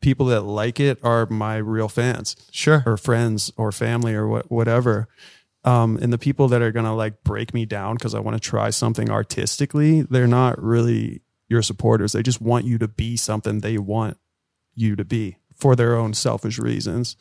people 0.00 0.26
that 0.26 0.42
like 0.42 0.78
it 0.80 0.98
are 1.02 1.26
my 1.26 1.56
real 1.56 1.88
fans 1.88 2.36
sure. 2.50 2.82
or 2.84 2.96
friends 2.96 3.50
or 3.56 3.72
family 3.72 4.14
or 4.14 4.28
what, 4.28 4.50
whatever. 4.50 5.08
Um, 5.64 5.98
and 6.02 6.12
the 6.12 6.18
people 6.18 6.46
that 6.48 6.60
are 6.60 6.72
going 6.72 6.84
to 6.84 6.92
like 6.92 7.24
break 7.24 7.54
me 7.54 7.64
down 7.64 7.96
because 7.96 8.14
I 8.14 8.20
want 8.20 8.36
to 8.36 8.48
try 8.48 8.68
something 8.68 9.10
artistically, 9.10 10.02
they're 10.02 10.26
not 10.26 10.62
really 10.62 11.22
your 11.48 11.62
supporters. 11.62 12.12
They 12.12 12.22
just 12.22 12.40
want 12.40 12.66
you 12.66 12.76
to 12.78 12.88
be 12.88 13.16
something 13.16 13.60
they 13.60 13.78
want 13.78 14.18
you 14.74 14.94
to 14.96 15.04
be 15.04 15.38
for 15.56 15.76
their 15.76 15.96
own 15.96 16.14
selfish 16.14 16.58
reasons. 16.58 17.16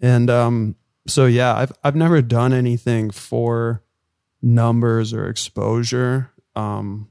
And 0.00 0.28
um, 0.30 0.76
so, 1.06 1.26
yeah, 1.26 1.54
I've, 1.54 1.72
I've 1.82 1.96
never 1.96 2.22
done 2.22 2.52
anything 2.52 3.10
for 3.10 3.82
numbers 4.42 5.12
or 5.12 5.28
exposure. 5.28 6.30
Um, 6.54 7.08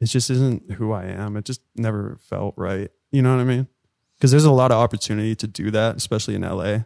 it 0.00 0.06
just 0.06 0.30
isn't 0.30 0.72
who 0.72 0.92
I 0.92 1.04
am. 1.04 1.36
It 1.36 1.44
just 1.44 1.62
never 1.74 2.18
felt 2.20 2.54
right. 2.56 2.90
You 3.10 3.22
know 3.22 3.34
what 3.34 3.40
I 3.40 3.44
mean? 3.44 3.66
Because 4.16 4.30
there's 4.30 4.44
a 4.44 4.52
lot 4.52 4.70
of 4.70 4.78
opportunity 4.78 5.34
to 5.36 5.46
do 5.46 5.70
that, 5.70 5.96
especially 5.96 6.34
in 6.34 6.42
LA. 6.42 6.80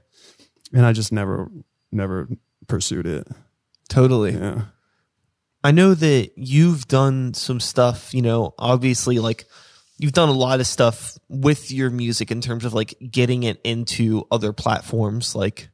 And 0.72 0.86
I 0.86 0.92
just 0.92 1.12
never, 1.12 1.50
never 1.90 2.28
pursued 2.66 3.06
it. 3.06 3.26
Totally. 3.88 4.32
Yeah. 4.32 4.62
I 5.62 5.72
know 5.72 5.94
that 5.94 6.32
you've 6.36 6.88
done 6.88 7.34
some 7.34 7.60
stuff, 7.60 8.14
you 8.14 8.22
know, 8.22 8.54
obviously 8.58 9.18
like 9.18 9.46
you've 10.00 10.12
done 10.12 10.30
a 10.30 10.32
lot 10.32 10.60
of 10.60 10.66
stuff 10.66 11.18
with 11.28 11.70
your 11.70 11.90
music 11.90 12.30
in 12.30 12.40
terms 12.40 12.64
of 12.64 12.72
like 12.72 12.94
getting 13.10 13.42
it 13.42 13.60
into 13.64 14.26
other 14.30 14.52
platforms 14.52 15.34
like 15.34 15.68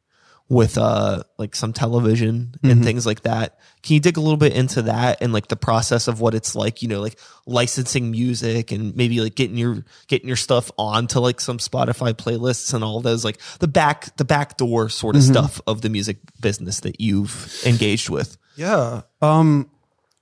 with 0.49 0.79
uh 0.79 1.23
like 1.39 1.57
some 1.57 1.73
television 1.73 2.55
and 2.63 2.85
things 2.85 3.05
like 3.05 3.23
that. 3.23 3.59
Can 3.83 3.95
you 3.95 4.01
dig 4.01 4.17
a 4.17 4.21
little 4.21 4.37
bit 4.37 4.53
into 4.53 4.83
that 4.83 5.19
and 5.21 5.33
like 5.33 5.49
the 5.49 5.57
process 5.57 6.07
of 6.07 6.21
what 6.21 6.35
it's 6.35 6.55
like, 6.55 6.83
you 6.83 6.89
know, 6.89 7.01
like 7.01 7.19
licensing 7.47 8.13
music 8.13 8.71
and 8.71 8.95
maybe 8.95 9.21
like 9.21 9.35
getting 9.35 9.57
your 9.57 9.85
getting 10.07 10.29
your 10.29 10.37
stuff 10.37 10.71
onto 10.79 11.19
like 11.19 11.41
some 11.41 11.59
Spotify 11.59 12.15
playlists 12.15 12.75
and 12.75 12.85
all 12.85 13.01
those 13.01 13.25
like 13.25 13.39
the 13.59 13.67
back 13.69 14.17
the 14.19 14.25
back 14.25 14.57
door 14.57 14.89
sort 14.89 15.17
of 15.17 15.23
stuff 15.23 15.61
of 15.67 15.83
the 15.83 15.89
music 15.89 16.19
business 16.41 16.81
that 16.81 17.01
you've 17.01 17.61
engaged 17.67 18.09
with. 18.09 18.39
Yeah. 18.55 19.03
Um 19.21 19.71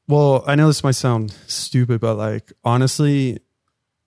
well, 0.09 0.45
I 0.47 0.55
know 0.55 0.67
this 0.67 0.85
might 0.85 0.93
sound 0.93 1.35
stupid, 1.47 2.01
but 2.01 2.17
like 2.17 2.53
honestly, 2.65 3.41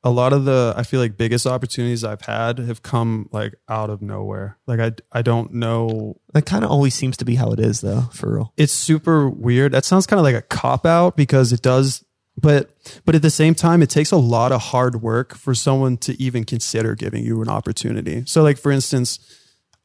a 0.07 0.09
lot 0.09 0.31
of 0.31 0.45
the 0.45 0.73
I 0.77 0.83
feel 0.83 1.01
like 1.01 1.17
biggest 1.17 1.45
opportunities 1.45 2.05
I've 2.05 2.21
had 2.21 2.59
have 2.59 2.81
come 2.81 3.27
like 3.33 3.55
out 3.67 3.89
of 3.89 4.01
nowhere. 4.01 4.57
Like 4.65 4.79
I 4.79 4.93
I 5.11 5.21
don't 5.21 5.53
know 5.53 6.21
That 6.33 6.45
kind 6.45 6.63
of 6.63 6.71
always 6.71 6.95
seems 6.95 7.17
to 7.17 7.25
be 7.25 7.35
how 7.35 7.51
it 7.51 7.59
is 7.59 7.81
though, 7.81 8.03
for 8.13 8.35
real. 8.35 8.53
it's 8.55 8.71
super 8.71 9.29
weird. 9.29 9.73
That 9.73 9.83
sounds 9.83 10.07
kind 10.07 10.17
of 10.17 10.23
like 10.23 10.35
a 10.35 10.41
cop 10.41 10.85
out 10.85 11.17
because 11.17 11.51
it 11.51 11.61
does 11.61 12.05
but 12.39 12.69
but 13.03 13.15
at 13.15 13.21
the 13.21 13.29
same 13.29 13.53
time 13.53 13.81
it 13.81 13.89
takes 13.89 14.11
a 14.11 14.17
lot 14.17 14.53
of 14.53 14.61
hard 14.61 15.01
work 15.01 15.35
for 15.35 15.53
someone 15.53 15.97
to 15.97 16.21
even 16.21 16.45
consider 16.45 16.95
giving 16.95 17.25
you 17.25 17.41
an 17.41 17.49
opportunity. 17.49 18.23
So 18.25 18.43
like 18.43 18.57
for 18.57 18.71
instance, 18.71 19.19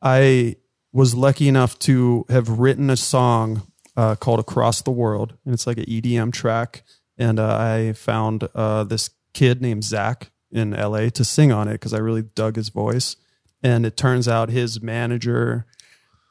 I 0.00 0.56
was 0.92 1.16
lucky 1.16 1.48
enough 1.48 1.78
to 1.80 2.26
have 2.28 2.48
written 2.60 2.90
a 2.90 2.96
song 2.96 3.62
uh, 3.96 4.14
called 4.14 4.38
Across 4.38 4.82
the 4.82 4.92
World 4.92 5.34
and 5.44 5.52
it's 5.52 5.66
like 5.66 5.78
an 5.78 5.86
EDM 5.86 6.32
track 6.32 6.84
and 7.18 7.40
uh, 7.40 7.56
I 7.58 7.92
found 7.94 8.48
uh, 8.54 8.84
this 8.84 9.10
kid 9.32 9.62
named 9.62 9.84
Zach 9.84 10.30
in 10.50 10.72
LA 10.72 11.08
to 11.10 11.24
sing 11.24 11.50
on 11.50 11.68
it 11.68 11.74
because 11.74 11.94
I 11.94 11.98
really 11.98 12.22
dug 12.22 12.56
his 12.56 12.68
voice. 12.68 13.16
And 13.62 13.86
it 13.86 13.96
turns 13.96 14.28
out 14.28 14.50
his 14.50 14.82
manager 14.82 15.66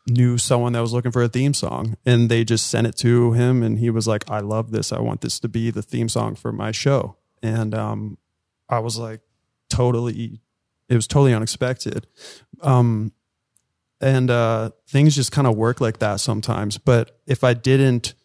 knew 0.08 0.38
someone 0.38 0.74
that 0.74 0.82
was 0.82 0.94
looking 0.94 1.12
for 1.12 1.24
a 1.24 1.28
theme 1.28 1.54
song 1.54 1.96
and 2.06 2.30
they 2.30 2.44
just 2.44 2.70
sent 2.70 2.88
it 2.88 2.98
to 2.98 3.34
him 3.34 3.62
and 3.62 3.78
he 3.78 3.90
was 3.90 4.08
like 4.08 4.30
i 4.32 4.40
love 4.40 4.72
this. 4.72 4.92
I 4.92 5.00
want 5.00 5.22
this 5.22 5.40
to 5.40 5.48
be 5.48 5.70
the 5.70 5.84
theme 5.84 6.10
song 6.10 6.36
for 6.36 6.52
my 6.52 6.72
show. 6.72 7.18
And 7.44 7.74
um 7.76 8.18
i 8.68 8.80
was 8.80 8.98
like 8.98 9.22
totally 9.70 10.42
it 10.90 10.96
was 10.96 11.08
totally 11.08 11.34
unexpected. 11.34 12.08
Um 12.62 13.14
and 14.02 14.32
uh 14.32 14.72
things 14.88 15.16
just 15.16 15.32
kind 15.32 15.48
of 15.48 15.56
work 15.56 15.80
like 15.80 16.00
that 16.00 16.20
sometimes. 16.20 16.78
But 16.78 17.20
if 17.28 17.44
i 17.44 17.54
didn't 17.54 18.16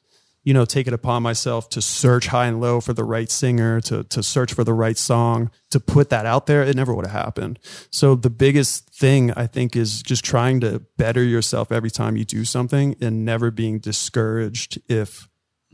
you 0.46 0.54
know 0.54 0.64
take 0.64 0.86
it 0.86 0.92
upon 0.92 1.24
myself 1.24 1.68
to 1.70 1.82
search 1.82 2.28
high 2.28 2.46
and 2.46 2.60
low 2.60 2.80
for 2.80 2.94
the 2.94 3.02
right 3.02 3.30
singer 3.30 3.80
to 3.80 4.04
to 4.04 4.22
search 4.22 4.54
for 4.54 4.62
the 4.62 4.72
right 4.72 4.96
song 4.96 5.50
to 5.70 5.80
put 5.80 6.08
that 6.10 6.24
out 6.24 6.46
there. 6.46 6.62
It 6.62 6.76
never 6.76 6.94
would 6.94 7.04
have 7.04 7.24
happened. 7.24 7.58
So 7.90 8.14
the 8.14 8.30
biggest 8.30 8.88
thing 8.94 9.32
i 9.32 9.46
think 9.46 9.76
is 9.76 10.02
just 10.02 10.24
trying 10.24 10.60
to 10.60 10.80
better 10.96 11.22
yourself 11.22 11.70
every 11.70 11.90
time 11.90 12.16
you 12.16 12.24
do 12.24 12.44
something 12.44 12.96
and 13.00 13.24
never 13.24 13.50
being 13.50 13.80
discouraged 13.80 14.80
if 14.88 15.28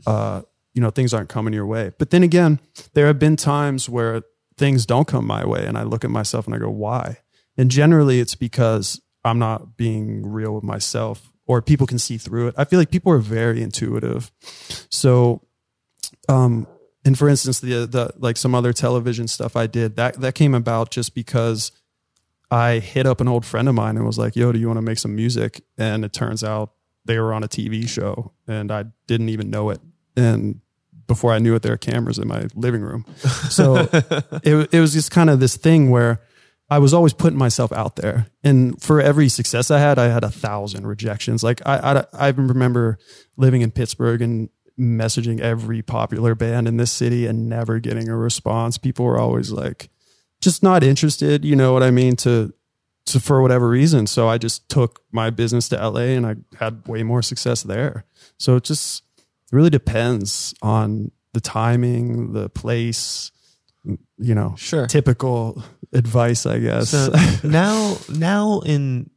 uh 0.07 0.41
you 0.73 0.81
know 0.81 0.89
things 0.89 1.13
aren't 1.13 1.29
coming 1.29 1.53
your 1.53 1.67
way. 1.67 1.91
But 1.99 2.09
then 2.09 2.23
again 2.23 2.59
there 2.95 3.05
have 3.05 3.19
been 3.19 3.37
times 3.37 3.87
where 3.87 4.23
things 4.57 4.87
don't 4.87 5.07
come 5.07 5.25
my 5.25 5.45
way 5.45 5.65
and 5.65 5.77
i 5.77 5.83
look 5.83 6.03
at 6.03 6.11
myself 6.11 6.47
and 6.47 6.55
i 6.55 6.57
go 6.57 6.69
why? 6.69 7.19
And 7.57 7.69
generally 7.69 8.19
it's 8.19 8.33
because 8.33 8.99
i'm 9.23 9.37
not 9.37 9.77
being 9.77 10.25
real 10.25 10.55
with 10.55 10.63
myself 10.63 11.31
or 11.45 11.61
people 11.61 11.87
can 11.87 11.99
see 11.99 12.17
through 12.17 12.47
it. 12.47 12.55
I 12.57 12.65
feel 12.65 12.79
like 12.79 12.91
people 12.91 13.11
are 13.11 13.19
very 13.19 13.61
intuitive. 13.61 14.31
So 14.89 15.41
um 16.29 16.67
and 17.05 17.17
for 17.17 17.27
instance 17.27 17.59
the 17.59 17.85
the 17.85 18.13
like 18.17 18.37
some 18.37 18.55
other 18.55 18.73
television 18.73 19.27
stuff 19.27 19.55
i 19.55 19.67
did 19.67 19.95
that 19.95 20.19
that 20.21 20.35
came 20.35 20.53
about 20.53 20.91
just 20.91 21.13
because 21.13 21.71
i 22.51 22.79
hit 22.79 23.05
up 23.05 23.19
an 23.19 23.27
old 23.27 23.45
friend 23.45 23.67
of 23.67 23.75
mine 23.75 23.97
and 23.97 24.05
was 24.05 24.17
like 24.17 24.35
yo 24.35 24.51
do 24.51 24.59
you 24.59 24.67
want 24.67 24.77
to 24.77 24.81
make 24.81 24.99
some 24.99 25.15
music? 25.15 25.61
And 25.77 26.05
it 26.05 26.13
turns 26.13 26.43
out 26.43 26.73
they 27.05 27.19
were 27.19 27.33
on 27.33 27.43
a 27.43 27.47
tv 27.47 27.87
show 27.87 28.31
and 28.47 28.71
i 28.71 28.85
didn't 29.07 29.29
even 29.29 29.49
know 29.49 29.69
it. 29.69 29.79
And 30.15 30.61
before 31.07 31.33
i 31.33 31.39
knew 31.39 31.55
it 31.55 31.61
there 31.61 31.73
were 31.73 31.77
cameras 31.77 32.17
in 32.17 32.27
my 32.27 32.47
living 32.55 32.81
room. 32.81 33.05
So 33.49 33.75
it, 34.43 34.73
it 34.73 34.79
was 34.79 34.93
just 34.93 35.11
kind 35.11 35.29
of 35.29 35.39
this 35.39 35.57
thing 35.57 35.89
where 35.89 36.21
I 36.69 36.79
was 36.79 36.93
always 36.93 37.13
putting 37.13 37.37
myself 37.37 37.71
out 37.71 37.97
there. 37.97 38.27
And 38.43 38.81
for 38.81 38.99
every 39.01 39.29
success 39.29 39.69
I 39.69 39.79
had, 39.79 39.99
I 39.99 40.05
had 40.05 40.23
a 40.23 40.31
thousand 40.31 40.87
rejections. 40.87 41.43
Like 41.43 41.61
I, 41.65 42.03
I, 42.13 42.27
I 42.27 42.29
remember 42.29 42.97
living 43.37 43.61
in 43.61 43.71
Pittsburgh 43.71 44.21
and 44.21 44.49
messaging 44.79 45.39
every 45.39 45.81
popular 45.81 46.33
band 46.33 46.67
in 46.67 46.77
this 46.77 46.91
city 46.91 47.27
and 47.27 47.47
never 47.47 47.79
getting 47.79 48.09
a 48.09 48.17
response. 48.17 48.77
People 48.77 49.05
were 49.05 49.19
always 49.19 49.51
like, 49.51 49.89
just 50.41 50.63
not 50.63 50.83
interested. 50.83 51.45
You 51.45 51.55
know 51.55 51.73
what 51.73 51.83
I 51.83 51.91
mean? 51.91 52.15
To, 52.17 52.53
to 53.07 53.19
for 53.19 53.41
whatever 53.41 53.69
reason. 53.69 54.07
So 54.07 54.27
I 54.27 54.37
just 54.37 54.67
took 54.69 55.01
my 55.11 55.29
business 55.29 55.69
to 55.69 55.75
LA 55.89 56.15
and 56.15 56.25
I 56.25 56.35
had 56.57 56.87
way 56.87 57.03
more 57.03 57.21
success 57.21 57.61
there. 57.61 58.05
So 58.39 58.55
it 58.55 58.63
just 58.63 59.03
really 59.51 59.69
depends 59.69 60.55
on 60.61 61.11
the 61.33 61.41
timing, 61.41 62.33
the 62.33 62.49
place, 62.49 63.31
you 63.83 64.33
know, 64.33 64.55
Sure. 64.57 64.87
typical 64.87 65.61
advice, 65.93 66.45
I 66.45 66.59
guess. 66.59 66.89
So 66.89 67.13
now, 67.47 67.97
now 68.09 68.59
in 68.61 69.09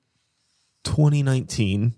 2019, 0.84 1.94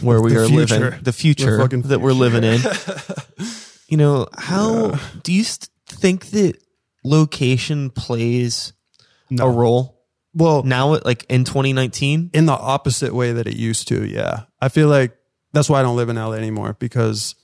where 0.00 0.20
we 0.20 0.32
The 0.32 0.44
are 0.44 0.48
future. 0.48 0.78
living, 0.78 1.00
the 1.02 1.12
future 1.12 1.68
The 1.68 1.76
that 1.88 2.00
we're 2.00 2.12
living 2.12 2.42
in, 2.44 2.60
you 3.88 3.96
know, 3.96 4.26
how 4.36 4.98
do 5.22 5.32
you 5.32 5.44
st- 5.44 5.70
think 5.86 6.26
that 6.30 6.56
location 7.04 7.90
plays 7.90 8.72
No. 9.30 9.46
a 9.46 9.50
role 9.50 10.02
well, 10.34 10.64
now? 10.64 10.96
Like 11.04 11.24
in 11.28 11.44
2019, 11.44 12.30
in 12.34 12.46
the 12.46 12.52
opposite 12.52 13.14
way 13.14 13.32
that 13.32 13.46
it 13.46 13.56
used 13.56 13.88
to. 13.88 14.04
Yeah. 14.04 14.44
I 14.60 14.68
feel 14.68 14.88
like 14.88 15.16
that's 15.52 15.70
why 15.70 15.80
I 15.80 15.82
don't 15.82 15.96
live 15.96 16.08
in 16.08 16.16
LA 16.16 16.32
anymore 16.32 16.76
because 16.78 17.36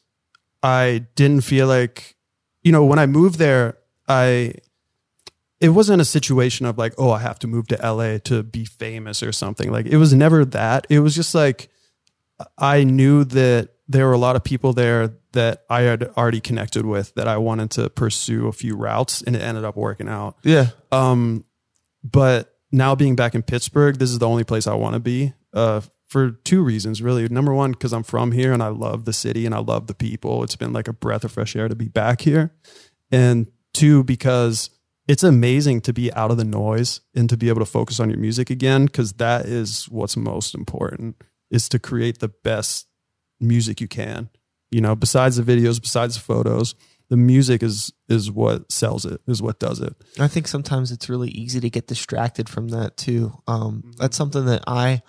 I 0.63 1.07
didn't 1.15 1.43
feel 1.43 1.69
like, 1.69 2.17
you 2.63 2.73
know, 2.73 2.85
when 2.85 2.99
I 2.99 3.07
moved 3.07 3.39
there, 3.39 3.79
I, 4.09 4.55
it 5.63 5.69
wasn't 5.69 6.03
a 6.03 6.05
situation 6.05 6.67
of 6.67 6.77
like, 6.77 6.93
oh, 6.99 7.13
I 7.13 7.21
have 7.21 7.39
to 7.39 7.47
move 7.47 7.69
to 7.69 7.77
LA 7.77 8.19
to 8.25 8.43
be 8.43 8.65
famous 8.65 9.23
or 9.23 9.31
something. 9.31 9.71
Like 9.71 9.87
it 9.87 9.97
was 9.97 10.13
never 10.13 10.45
that. 10.47 10.89
It 10.91 10.99
was 10.99 11.15
just 11.15 11.37
like, 11.37 11.69
I 12.59 12.83
knew 12.83 13.23
that 13.23 13.69
there 13.87 14.07
were 14.07 14.13
a 14.13 14.19
lot 14.19 14.35
of 14.35 14.43
people 14.43 14.73
there 14.73 15.15
that 15.33 15.63
I 15.71 15.83
had 15.83 16.03
already 16.17 16.41
connected 16.41 16.85
with 16.85 17.15
that 17.15 17.29
I 17.29 17.37
wanted 17.37 17.71
to 17.73 17.91
pursue 17.91 18.49
a 18.49 18.53
few 18.53 18.75
routes 18.75 19.23
and 19.23 19.37
it 19.37 19.41
ended 19.41 19.65
up 19.65 19.77
working 19.77 20.09
out. 20.09 20.37
yeah, 20.43 20.71
Um, 20.91 21.45
but 22.03 22.53
now 22.73 22.97
being 22.97 23.15
back 23.15 23.37
in 23.37 23.43
Pittsburgh, 23.43 23.99
this 23.99 24.11
is 24.11 24.19
the 24.19 24.29
only 24.29 24.43
place 24.43 24.67
I 24.67 24.75
want 24.75 24.95
to 24.95 25.01
be. 25.01 25.33
Uh, 25.55 25.81
for 26.09 26.33
two 26.33 26.63
reasons, 26.65 27.01
really. 27.01 27.29
Number 27.29 27.55
one, 27.55 27.71
because 27.71 27.93
I'm 27.93 28.03
from 28.03 28.33
here 28.33 28.53
and 28.53 28.63
I 28.65 28.69
love 28.69 29.05
the 29.05 29.13
city 29.13 29.47
and 29.47 29.55
I 29.55 29.59
love 29.61 29.87
the 29.87 29.95
people. 29.95 30.43
It's 30.43 30.57
been 30.57 30.73
like 30.73 30.89
a 30.89 30.93
breath 30.93 31.23
of 31.23 31.31
fresh 31.31 31.55
air 31.55 31.69
to 31.69 31.77
be 31.77 31.89
back 31.89 32.21
here. 32.21 32.53
And 33.13 33.47
two, 33.73 34.03
because 34.03 34.71
it's 35.09 35.23
amazing 35.23 35.81
to 35.83 35.93
be 35.93 36.13
out 36.15 36.31
of 36.31 36.37
the 36.37 36.45
noise 36.45 37.01
and 37.15 37.29
to 37.29 37.37
be 37.37 37.49
able 37.49 37.61
to 37.61 37.67
focus 37.67 37.99
on 38.01 38.09
your 38.09 38.19
music 38.19 38.51
again, 38.51 38.87
because 38.87 39.15
that 39.15 39.47
is 39.47 39.87
what's 39.87 40.17
most 40.17 40.55
important 40.55 41.17
is 41.51 41.69
to 41.69 41.79
create 41.79 42.21
the 42.21 42.29
best 42.29 42.87
music 43.41 43.81
you 43.81 43.89
can. 43.89 44.31
You 44.71 44.81
know, 44.81 44.95
besides 44.95 45.37
the 45.37 45.43
videos, 45.43 45.81
besides 45.81 46.15
the 46.15 46.21
photos, 46.21 46.75
the 47.11 47.17
music 47.17 47.63
is 47.63 47.93
is 48.09 48.31
what 48.31 48.73
sells 48.73 49.05
it, 49.05 49.21
is 49.27 49.43
what 49.43 49.59
does 49.59 49.81
it. 49.81 49.95
I 50.19 50.29
think 50.29 50.49
sometimes 50.49 50.91
it's 50.91 51.11
really 51.11 51.31
easy 51.31 51.61
to 51.61 51.69
get 51.69 51.87
distracted 51.87 52.49
from 52.49 52.69
that 52.69 52.97
too. 52.97 53.35
Um, 53.47 53.93
that's 53.99 54.17
something 54.17 54.47
that 54.47 54.65
I 54.67 55.03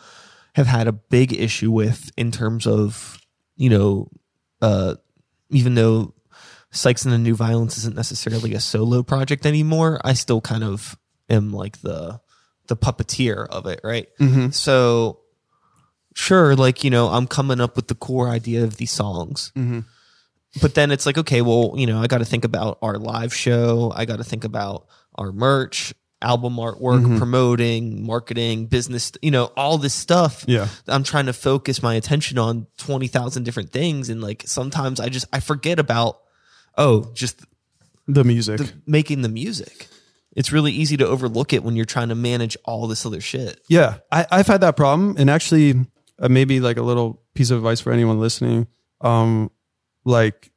have 0.56 0.68
had 0.68 0.88
a 0.88 0.92
big 0.92 1.32
issue 1.32 1.72
with 1.72 2.12
in 2.18 2.32
terms 2.32 2.68
of, 2.68 3.22
you 3.56 3.70
know, 3.70 4.10
uh, 4.62 4.96
even 5.50 5.76
though 5.76 6.14
Sykes 6.74 7.06
and 7.06 7.14
the 7.14 7.18
New 7.18 7.36
Violence 7.36 7.78
isn't 7.78 7.96
necessarily 7.96 8.54
a 8.54 8.60
solo 8.60 9.04
project 9.04 9.46
anymore, 9.46 10.02
I 10.04 10.14
still 10.14 10.42
kind 10.42 10.64
of 10.64 10.98
am 11.30 11.54
like 11.54 11.82
the 11.82 12.20
the 12.68 12.78
puppeteer 12.78 13.48
of 13.48 13.66
it, 13.66 13.82
right? 13.84 14.08
Mm-hmm. 14.20 14.50
So 14.50 15.20
sure, 16.16 16.56
like, 16.56 16.84
you 16.84 16.90
know, 16.90 17.08
I'm 17.08 17.28
coming 17.28 17.60
up 17.60 17.76
with 17.76 17.88
the 17.88 17.96
core 17.96 18.30
idea 18.30 18.64
of 18.64 18.78
these 18.78 18.92
songs. 18.92 19.52
Mm-hmm. 19.56 19.82
But 20.62 20.76
then 20.76 20.92
it's 20.92 21.06
like, 21.06 21.18
okay, 21.18 21.42
well, 21.42 21.74
you 21.76 21.88
know, 21.88 22.00
I 22.00 22.08
got 22.08 22.20
to 22.20 22.26
think 22.26 22.46
about 22.46 22.78
our 22.82 22.98
live 22.98 23.34
show. 23.34 23.92
I 23.96 24.06
got 24.06 24.18
to 24.18 24.24
think 24.24 24.44
about 24.44 24.86
our 25.16 25.32
merch, 25.32 25.94
album 26.22 26.56
artwork, 26.58 27.02
mm-hmm. 27.02 27.18
promoting, 27.18 28.06
marketing, 28.06 28.68
business, 28.68 29.12
you 29.22 29.32
know, 29.32 29.46
all 29.58 29.78
this 29.78 29.96
stuff. 29.96 30.46
Yeah. 30.48 30.68
I'm 30.88 31.04
trying 31.04 31.26
to 31.26 31.34
focus 31.34 31.82
my 31.82 31.96
attention 31.96 32.38
on 32.38 32.68
20,000 32.78 33.44
different 33.44 33.72
things. 33.72 34.10
And 34.10 34.22
like 34.22 34.44
sometimes 34.46 35.00
I 35.00 35.10
just, 35.10 35.26
I 35.34 35.40
forget 35.40 35.80
about, 35.80 36.20
oh, 36.78 37.12
just 37.14 37.42
The 38.08 38.24
music. 38.24 38.62
making 38.86 39.22
the 39.22 39.30
music. 39.30 39.88
It's 40.36 40.52
really 40.52 40.72
easy 40.72 40.98
to 40.98 41.08
overlook 41.08 41.54
it 41.54 41.64
when 41.64 41.76
you're 41.76 41.86
trying 41.86 42.10
to 42.10 42.16
manage 42.16 42.58
all 42.66 42.88
this 42.88 43.06
other 43.06 43.22
shit. 43.22 43.62
Yeah, 43.70 43.98
I, 44.12 44.26
I've 44.32 44.48
had 44.48 44.62
that 44.62 44.76
problem, 44.76 45.16
and 45.20 45.30
actually, 45.30 45.76
uh, 46.20 46.28
maybe 46.28 46.60
like 46.60 46.78
a 46.78 46.82
little 46.82 47.22
piece 47.36 47.52
of 47.52 47.58
advice 47.60 47.80
for 47.82 47.92
anyone 47.94 48.20
listening. 48.20 48.68
Um, 49.02 49.52
like 50.06 50.52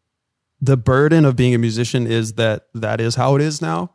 the 0.62 0.76
burden 0.78 1.24
of 1.26 1.36
being 1.36 1.54
a 1.54 1.58
musician 1.58 2.06
is 2.06 2.34
that 2.34 2.66
that 2.74 3.00
is 3.00 3.16
how 3.16 3.36
it 3.36 3.42
is 3.42 3.60
now, 3.60 3.92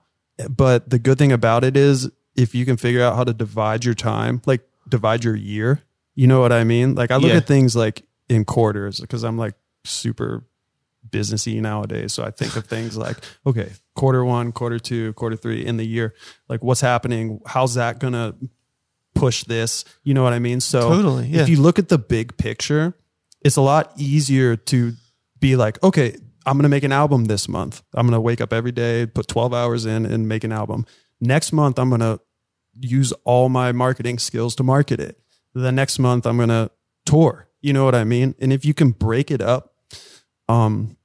but 0.49 0.89
the 0.89 0.99
good 0.99 1.17
thing 1.17 1.31
about 1.31 1.63
it 1.63 1.75
is 1.75 2.09
if 2.35 2.53
you 2.53 2.63
can 2.65 2.77
figure 2.77 3.01
out 3.03 3.15
how 3.15 3.23
to 3.23 3.33
divide 3.33 3.83
your 3.83 3.95
time, 3.95 4.41
like 4.45 4.61
divide 4.87 5.23
your 5.23 5.35
year, 5.35 5.81
you 6.13 6.27
know 6.27 6.39
what 6.41 6.51
I 6.51 6.63
mean? 6.63 6.93
Like 6.95 7.09
I 7.11 7.15
look 7.17 7.31
Yeah. 7.31 7.37
at 7.37 7.47
things 7.47 7.75
like 7.75 8.03
in 8.29 8.45
quarters 8.45 8.99
because 8.99 9.23
I'm 9.23 9.37
like 9.37 9.55
super 9.83 10.43
businessy 11.11 11.61
nowadays. 11.61 12.13
So 12.13 12.23
I 12.23 12.31
think 12.31 12.55
of 12.55 12.65
things 12.65 12.97
like, 12.97 13.17
okay, 13.45 13.71
quarter 13.95 14.23
one, 14.23 14.51
quarter 14.51 14.79
two, 14.79 15.13
quarter 15.13 15.35
three 15.35 15.65
in 15.65 15.77
the 15.77 15.85
year, 15.85 16.13
like 16.47 16.63
what's 16.63 16.81
happening? 16.81 17.41
How's 17.45 17.75
that 17.75 17.99
going 17.99 18.13
to 18.13 18.35
push 19.13 19.43
this? 19.43 19.85
You 20.03 20.13
know 20.13 20.23
what 20.23 20.33
I 20.33 20.39
mean? 20.39 20.61
So 20.61 20.81
Totally, 20.81 21.27
yeah. 21.27 21.41
if 21.41 21.49
you 21.49 21.61
look 21.61 21.79
at 21.79 21.89
the 21.89 21.97
big 21.97 22.37
picture, 22.37 22.93
it's 23.41 23.57
a 23.57 23.61
lot 23.61 23.91
easier 23.97 24.55
to 24.55 24.93
be 25.39 25.55
like, 25.55 25.81
okay, 25.83 26.15
I'm 26.45 26.53
going 26.57 26.63
to 26.63 26.69
make 26.69 26.83
an 26.83 26.91
album 26.91 27.25
this 27.25 27.47
month. 27.47 27.83
I'm 27.93 28.05
going 28.07 28.17
to 28.17 28.21
wake 28.21 28.41
up 28.41 28.53
every 28.53 28.71
day, 28.71 29.05
put 29.05 29.27
12 29.27 29.53
hours 29.53 29.85
in 29.85 30.05
and 30.05 30.27
make 30.27 30.43
an 30.43 30.51
album. 30.51 30.85
Next 31.19 31.51
month, 31.51 31.77
I'm 31.77 31.89
going 31.89 32.01
to 32.01 32.19
use 32.79 33.11
all 33.25 33.49
my 33.49 33.71
marketing 33.71 34.17
skills 34.17 34.55
to 34.55 34.63
market 34.63 34.99
it. 34.99 35.19
The 35.53 35.71
next 35.71 35.99
month, 35.99 36.25
I'm 36.25 36.37
going 36.37 36.49
to 36.49 36.71
tour. 37.05 37.47
You 37.61 37.73
know 37.73 37.85
what 37.85 37.93
I 37.93 38.03
mean? 38.03 38.33
And 38.39 38.51
if 38.51 38.65
you 38.65 38.73
can 38.73 38.91
break 38.91 39.29
it 39.29 39.41
up, 39.41 39.75
um, 40.47 40.97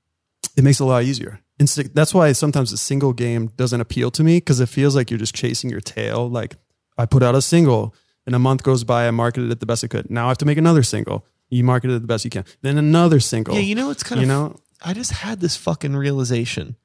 it 0.56 0.64
makes 0.64 0.80
it 0.80 0.84
a 0.84 0.86
lot 0.86 1.02
easier. 1.04 1.40
And 1.58 1.68
that's 1.68 2.12
why 2.12 2.32
sometimes 2.32 2.72
a 2.72 2.76
single 2.76 3.12
game 3.12 3.48
doesn't 3.56 3.80
appeal 3.80 4.10
to 4.12 4.24
me 4.24 4.38
because 4.38 4.60
it 4.60 4.68
feels 4.68 4.94
like 4.94 5.10
you're 5.10 5.18
just 5.18 5.34
chasing 5.34 5.70
your 5.70 5.80
tail. 5.80 6.28
Like 6.28 6.56
I 6.98 7.06
put 7.06 7.22
out 7.22 7.34
a 7.34 7.42
single 7.42 7.94
and 8.26 8.34
a 8.34 8.38
month 8.38 8.62
goes 8.62 8.84
by, 8.84 9.06
I 9.06 9.10
marketed 9.10 9.50
it 9.50 9.60
the 9.60 9.66
best 9.66 9.84
I 9.84 9.86
could. 9.88 10.10
Now 10.10 10.26
I 10.26 10.28
have 10.28 10.38
to 10.38 10.46
make 10.46 10.58
another 10.58 10.82
single. 10.82 11.24
You 11.48 11.62
marketed 11.64 11.96
it 11.96 12.00
the 12.00 12.08
best 12.08 12.24
you 12.24 12.30
can. 12.30 12.44
Then 12.62 12.76
another 12.76 13.20
single. 13.20 13.54
Yeah, 13.54 13.60
you 13.60 13.74
know 13.74 13.90
it's 13.90 14.02
kind 14.02 14.20
you 14.20 14.24
of 14.24 14.28
you 14.28 14.34
know, 14.34 14.56
I 14.84 14.92
just 14.92 15.12
had 15.12 15.40
this 15.40 15.56
fucking 15.56 15.96
realization. 15.96 16.76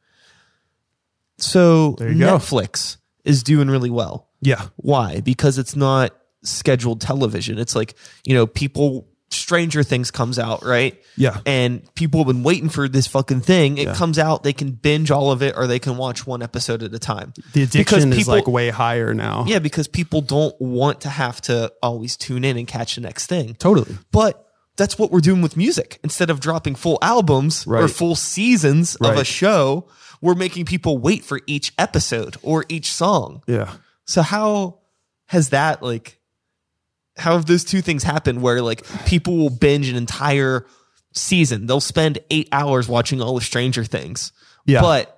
So 1.37 1.97
you 1.99 2.19
go. 2.19 2.37
Netflix 2.37 2.97
is 3.25 3.43
doing 3.43 3.69
really 3.69 3.89
well. 3.89 4.29
yeah, 4.41 4.67
Why? 4.77 5.21
Because 5.21 5.57
it's 5.57 5.75
not 5.75 6.15
scheduled 6.43 7.01
television. 7.01 7.57
It's 7.57 7.75
like, 7.75 7.95
you 8.25 8.33
know, 8.33 8.47
people 8.47 9.07
Stranger 9.31 9.83
Things 9.83 10.11
comes 10.11 10.37
out, 10.37 10.63
right? 10.65 11.01
yeah, 11.17 11.39
And 11.45 11.81
people 11.95 12.19
have 12.19 12.27
been 12.27 12.43
waiting 12.43 12.69
for 12.69 12.87
this 12.89 13.07
fucking 13.07 13.41
thing. 13.41 13.77
It 13.77 13.87
Yeah. 13.87 13.93
comes 13.95 14.19
out, 14.19 14.43
they 14.43 14.53
can 14.53 14.71
binge 14.71 15.09
all 15.11 15.31
of 15.31 15.41
it 15.41 15.55
or 15.57 15.67
they 15.67 15.79
can 15.79 15.97
watch 15.97 16.27
one 16.27 16.41
episode 16.41 16.83
at 16.83 16.93
a 16.93 16.99
time. 16.99 17.33
the 17.53 17.65
Because 17.65 17.75
addiction 17.75 18.11
is 18.11 18.17
people- 18.19 18.33
like 18.35 18.47
way 18.47 18.69
higher 18.69 19.13
now. 19.13 19.45
Yeah, 19.47 19.59
because 19.59 19.87
people 19.87 20.21
don't 20.21 20.55
want 20.61 21.01
to 21.01 21.09
have 21.09 21.41
to 21.41 21.71
always 21.81 22.17
tune 22.17 22.43
in 22.43 22.57
and 22.57 22.67
catch 22.67 22.95
the 22.95 23.01
next 23.01 23.27
thing. 23.27 23.55
totally. 23.59 23.97
But 24.11 24.45
that's 24.77 24.97
what 24.97 25.11
we're 25.11 25.19
doing 25.19 25.41
with 25.41 25.55
music. 25.57 25.99
Instead 26.03 26.29
of 26.29 26.39
dropping 26.39 26.75
full 26.75 26.97
albums 27.01 27.65
or 27.67 27.87
full 27.87 28.15
seasons 28.15 28.95
of 28.95 29.17
a 29.17 29.23
show, 29.23 29.87
we're 30.21 30.35
making 30.35 30.65
people 30.65 30.97
wait 30.97 31.23
for 31.25 31.41
each 31.47 31.73
episode 31.77 32.37
or 32.41 32.65
each 32.69 32.91
song. 32.91 33.41
Yeah, 33.47 33.69
So 34.05 34.21
how 34.21 34.79
has 35.27 35.49
that 35.49 35.81
like 35.83 36.19
how 37.21 37.33
have 37.33 37.45
those 37.45 37.63
two 37.63 37.81
things 37.81 38.03
happened 38.03 38.41
where 38.41 38.61
like 38.61 38.83
people 39.05 39.37
will 39.37 39.49
binge 39.49 39.87
an 39.89 39.95
entire 39.95 40.65
season. 41.13 41.65
They'll 41.67 41.79
spend 41.81 42.19
8 42.29 42.49
hours 42.51 42.87
watching 42.87 43.21
all 43.21 43.37
of 43.37 43.43
Stranger 43.43 43.83
Things. 43.83 44.31
Yeah. 44.65 44.81
But 44.81 45.17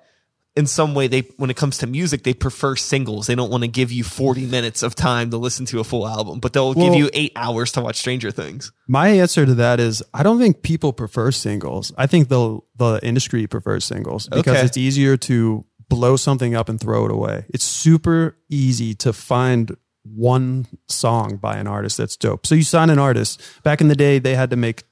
in 0.56 0.66
some 0.66 0.94
way 0.94 1.08
they 1.08 1.20
when 1.36 1.50
it 1.50 1.56
comes 1.56 1.78
to 1.78 1.86
music 1.86 2.22
they 2.22 2.32
prefer 2.32 2.76
singles. 2.76 3.26
They 3.26 3.34
don't 3.34 3.50
want 3.50 3.64
to 3.64 3.68
give 3.68 3.90
you 3.90 4.04
40 4.04 4.46
minutes 4.46 4.84
of 4.84 4.94
time 4.94 5.30
to 5.30 5.36
listen 5.36 5.66
to 5.66 5.80
a 5.80 5.84
full 5.84 6.06
album, 6.06 6.38
but 6.38 6.52
they'll 6.52 6.74
give 6.74 6.94
you 6.94 7.10
8 7.12 7.32
hours 7.34 7.72
to 7.72 7.80
watch 7.80 7.96
Stranger 7.96 8.30
Things. 8.30 8.70
My 8.86 9.08
answer 9.08 9.44
to 9.46 9.54
that 9.56 9.80
is 9.80 10.02
I 10.12 10.22
don't 10.22 10.38
think 10.38 10.62
people 10.62 10.92
prefer 10.92 11.32
singles. 11.32 11.92
I 11.98 12.06
think 12.06 12.28
the 12.28 12.60
the 12.76 13.00
industry 13.02 13.46
prefers 13.48 13.84
singles 13.84 14.28
because 14.28 14.56
Okay. 14.56 14.64
it's 14.64 14.76
easier 14.76 15.16
to 15.28 15.64
blow 15.88 16.16
something 16.16 16.54
up 16.54 16.68
and 16.68 16.80
throw 16.80 17.04
it 17.04 17.10
away. 17.10 17.44
It's 17.50 17.64
super 17.64 18.36
easy 18.48 18.94
to 18.96 19.12
find 19.12 19.76
one 20.04 20.66
song 20.88 21.36
by 21.36 21.56
an 21.56 21.66
artist 21.66 21.96
that's 21.98 22.16
dope. 22.16 22.46
So 22.46 22.54
you 22.54 22.62
sign 22.62 22.90
an 22.90 22.98
artist. 22.98 23.40
Back 23.62 23.80
in 23.80 23.88
the 23.88 23.96
day, 23.96 24.18
they 24.18 24.34
had 24.34 24.50
to 24.50 24.56
make 24.56 24.84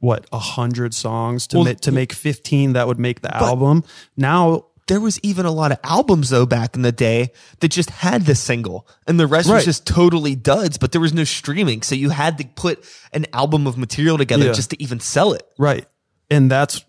what 0.00 0.26
a 0.32 0.38
hundred 0.38 0.94
songs 0.94 1.46
to 1.48 1.56
Well, 1.58 1.64
ma- 1.66 1.72
to 1.72 1.92
make 1.92 2.12
fifteen 2.12 2.72
that 2.74 2.86
would 2.86 2.98
make 2.98 3.20
the 3.22 3.34
album. 3.34 3.84
Now 4.16 4.66
there 4.86 5.00
was 5.00 5.18
even 5.22 5.46
a 5.46 5.50
lot 5.50 5.72
of 5.72 5.78
albums 5.82 6.28
though 6.28 6.44
back 6.44 6.76
in 6.76 6.82
the 6.82 6.92
day 6.92 7.32
that 7.60 7.68
just 7.68 7.88
had 7.88 8.26
the 8.26 8.34
single 8.34 8.86
and 9.06 9.18
the 9.18 9.26
rest 9.26 9.48
was 9.48 9.64
just 9.64 9.86
totally 9.86 10.34
duds 10.36 10.76
but 10.76 10.92
there 10.92 11.00
was 11.00 11.14
no 11.14 11.24
streaming 11.24 11.80
so 11.80 11.94
you 11.94 12.10
had 12.10 12.36
to 12.36 12.46
put 12.54 12.84
an 13.14 13.24
album 13.32 13.66
of 13.66 13.78
material 13.78 14.18
together 14.18 14.44
Yeah. 14.44 14.52
just 14.52 14.68
to 14.72 14.82
even 14.82 15.00
sell 15.00 15.32
it 15.32 15.42
Right. 15.58 15.86
And 16.30 16.50
that's 16.50 16.84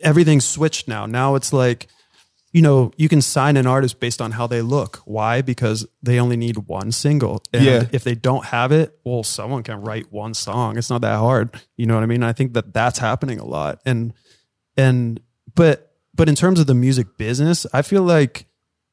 everything's 0.00 0.44
switched 0.44 0.86
now. 0.86 1.06
Now 1.06 1.34
it's 1.34 1.52
like, 1.52 1.88
you 2.52 2.60
know, 2.60 2.92
you 2.96 3.08
can 3.08 3.22
sign 3.22 3.56
an 3.56 3.66
artist 3.66 3.98
based 3.98 4.20
on 4.20 4.32
how 4.32 4.46
they 4.46 4.60
look. 4.60 4.98
Why? 5.06 5.40
Because 5.40 5.86
they 6.02 6.20
only 6.20 6.36
need 6.36 6.58
one 6.68 6.92
single. 6.92 7.42
And 7.52 7.64
Yeah. 7.64 7.86
if 7.92 8.04
they 8.04 8.14
don't 8.14 8.44
have 8.46 8.72
it, 8.72 8.98
well, 9.04 9.22
someone 9.22 9.62
can 9.62 9.80
write 9.80 10.12
one 10.12 10.34
song. 10.34 10.76
It's 10.76 10.90
not 10.90 11.00
that 11.00 11.16
hard. 11.16 11.58
You 11.78 11.86
know 11.86 11.94
what 11.94 12.02
I 12.02 12.06
mean? 12.06 12.22
I 12.22 12.32
think 12.34 12.52
that 12.52 12.74
that's 12.74 12.98
happening 12.98 13.38
a 13.38 13.44
lot. 13.46 13.80
And, 13.86 14.12
and, 14.76 15.20
but, 15.54 15.94
but 16.14 16.28
in 16.28 16.34
terms 16.34 16.60
of 16.60 16.66
the 16.66 16.74
music 16.74 17.16
business, 17.16 17.64
I 17.72 17.80
feel 17.80 18.02
like 18.02 18.44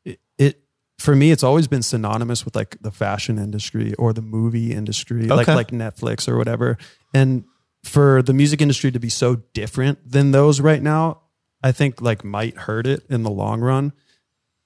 it, 0.05 0.22
it 0.38 0.62
for 0.97 1.14
me, 1.16 1.32
it's 1.32 1.43
always 1.43 1.68
been 1.68 1.82
synonymous 1.84 2.45
with 2.45 2.55
like 2.55 2.78
the 2.82 2.91
fashion 2.91 3.38
industry 3.38 3.93
or 3.95 4.14
the 4.14 4.22
movie 4.22 4.74
industry, 4.74 5.24
like 5.28 5.47
like 5.47 5.72
Netflix 5.72 6.30
or 6.30 6.38
whatever. 6.38 6.78
And 7.14 7.43
for 7.84 8.22
the 8.22 8.34
music 8.34 8.62
industry 8.62 8.91
to 8.91 8.99
be 8.99 9.10
so 9.10 9.36
different 9.53 9.99
than 10.10 10.32
those 10.32 10.60
right 10.62 10.82
now, 10.82 11.22
I 11.64 11.72
think 11.72 12.01
like 12.01 12.24
might 12.24 12.55
hurt 12.57 12.88
it 12.88 13.03
in 13.10 13.24
the 13.24 13.30
long 13.30 13.62
run 13.62 13.93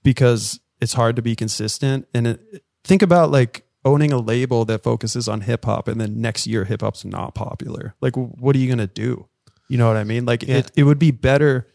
because 0.03 0.59
it's 0.79 0.93
hard 0.93 1.15
to 1.15 1.21
be 1.21 1.35
consistent. 1.35 2.07
And 2.13 2.27
it, 2.27 2.63
think 2.83 3.01
about 3.01 3.31
like 3.31 3.65
owning 3.85 4.11
a 4.13 4.17
label 4.17 4.65
that 4.65 4.83
focuses 4.83 5.27
on 5.27 5.41
hip 5.41 5.65
hop 5.65 5.87
and 5.87 5.99
then 5.99 6.21
next 6.21 6.47
year 6.47 6.65
hip 6.65 6.81
hop's 6.81 7.03
not 7.03 7.33
popular. 7.35 7.95
Like, 8.01 8.15
what 8.15 8.55
are 8.55 8.59
you 8.59 8.67
going 8.67 8.77
to 8.79 8.87
do? 8.87 9.27
You 9.69 9.77
know 9.77 9.87
what 9.87 9.97
I 9.97 10.03
mean? 10.03 10.25
Like, 10.25 10.43
Yeah. 10.43 10.57
it, 10.57 10.71
it 10.75 10.83
would 10.83 10.99
be 10.99 11.11
better 11.11 11.67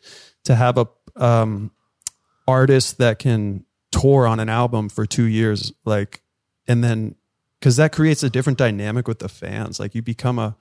to 0.44 0.54
have 0.54 0.78
a 0.78 0.86
um, 1.16 1.70
artist 2.46 2.98
that 2.98 3.18
can 3.18 3.64
tour 3.90 4.26
on 4.26 4.40
an 4.40 4.48
album 4.48 4.88
for 4.88 5.04
two 5.06 5.24
years, 5.24 5.72
like, 5.84 6.22
and 6.66 6.84
then 6.84 7.14
because 7.58 7.76
that 7.76 7.92
creates 7.92 8.22
a 8.22 8.30
different 8.30 8.58
dynamic 8.58 9.08
with 9.08 9.18
the 9.18 9.28
fans. 9.28 9.80
Like, 9.80 9.94
you 9.94 10.02
become 10.02 10.38
a 10.38 10.56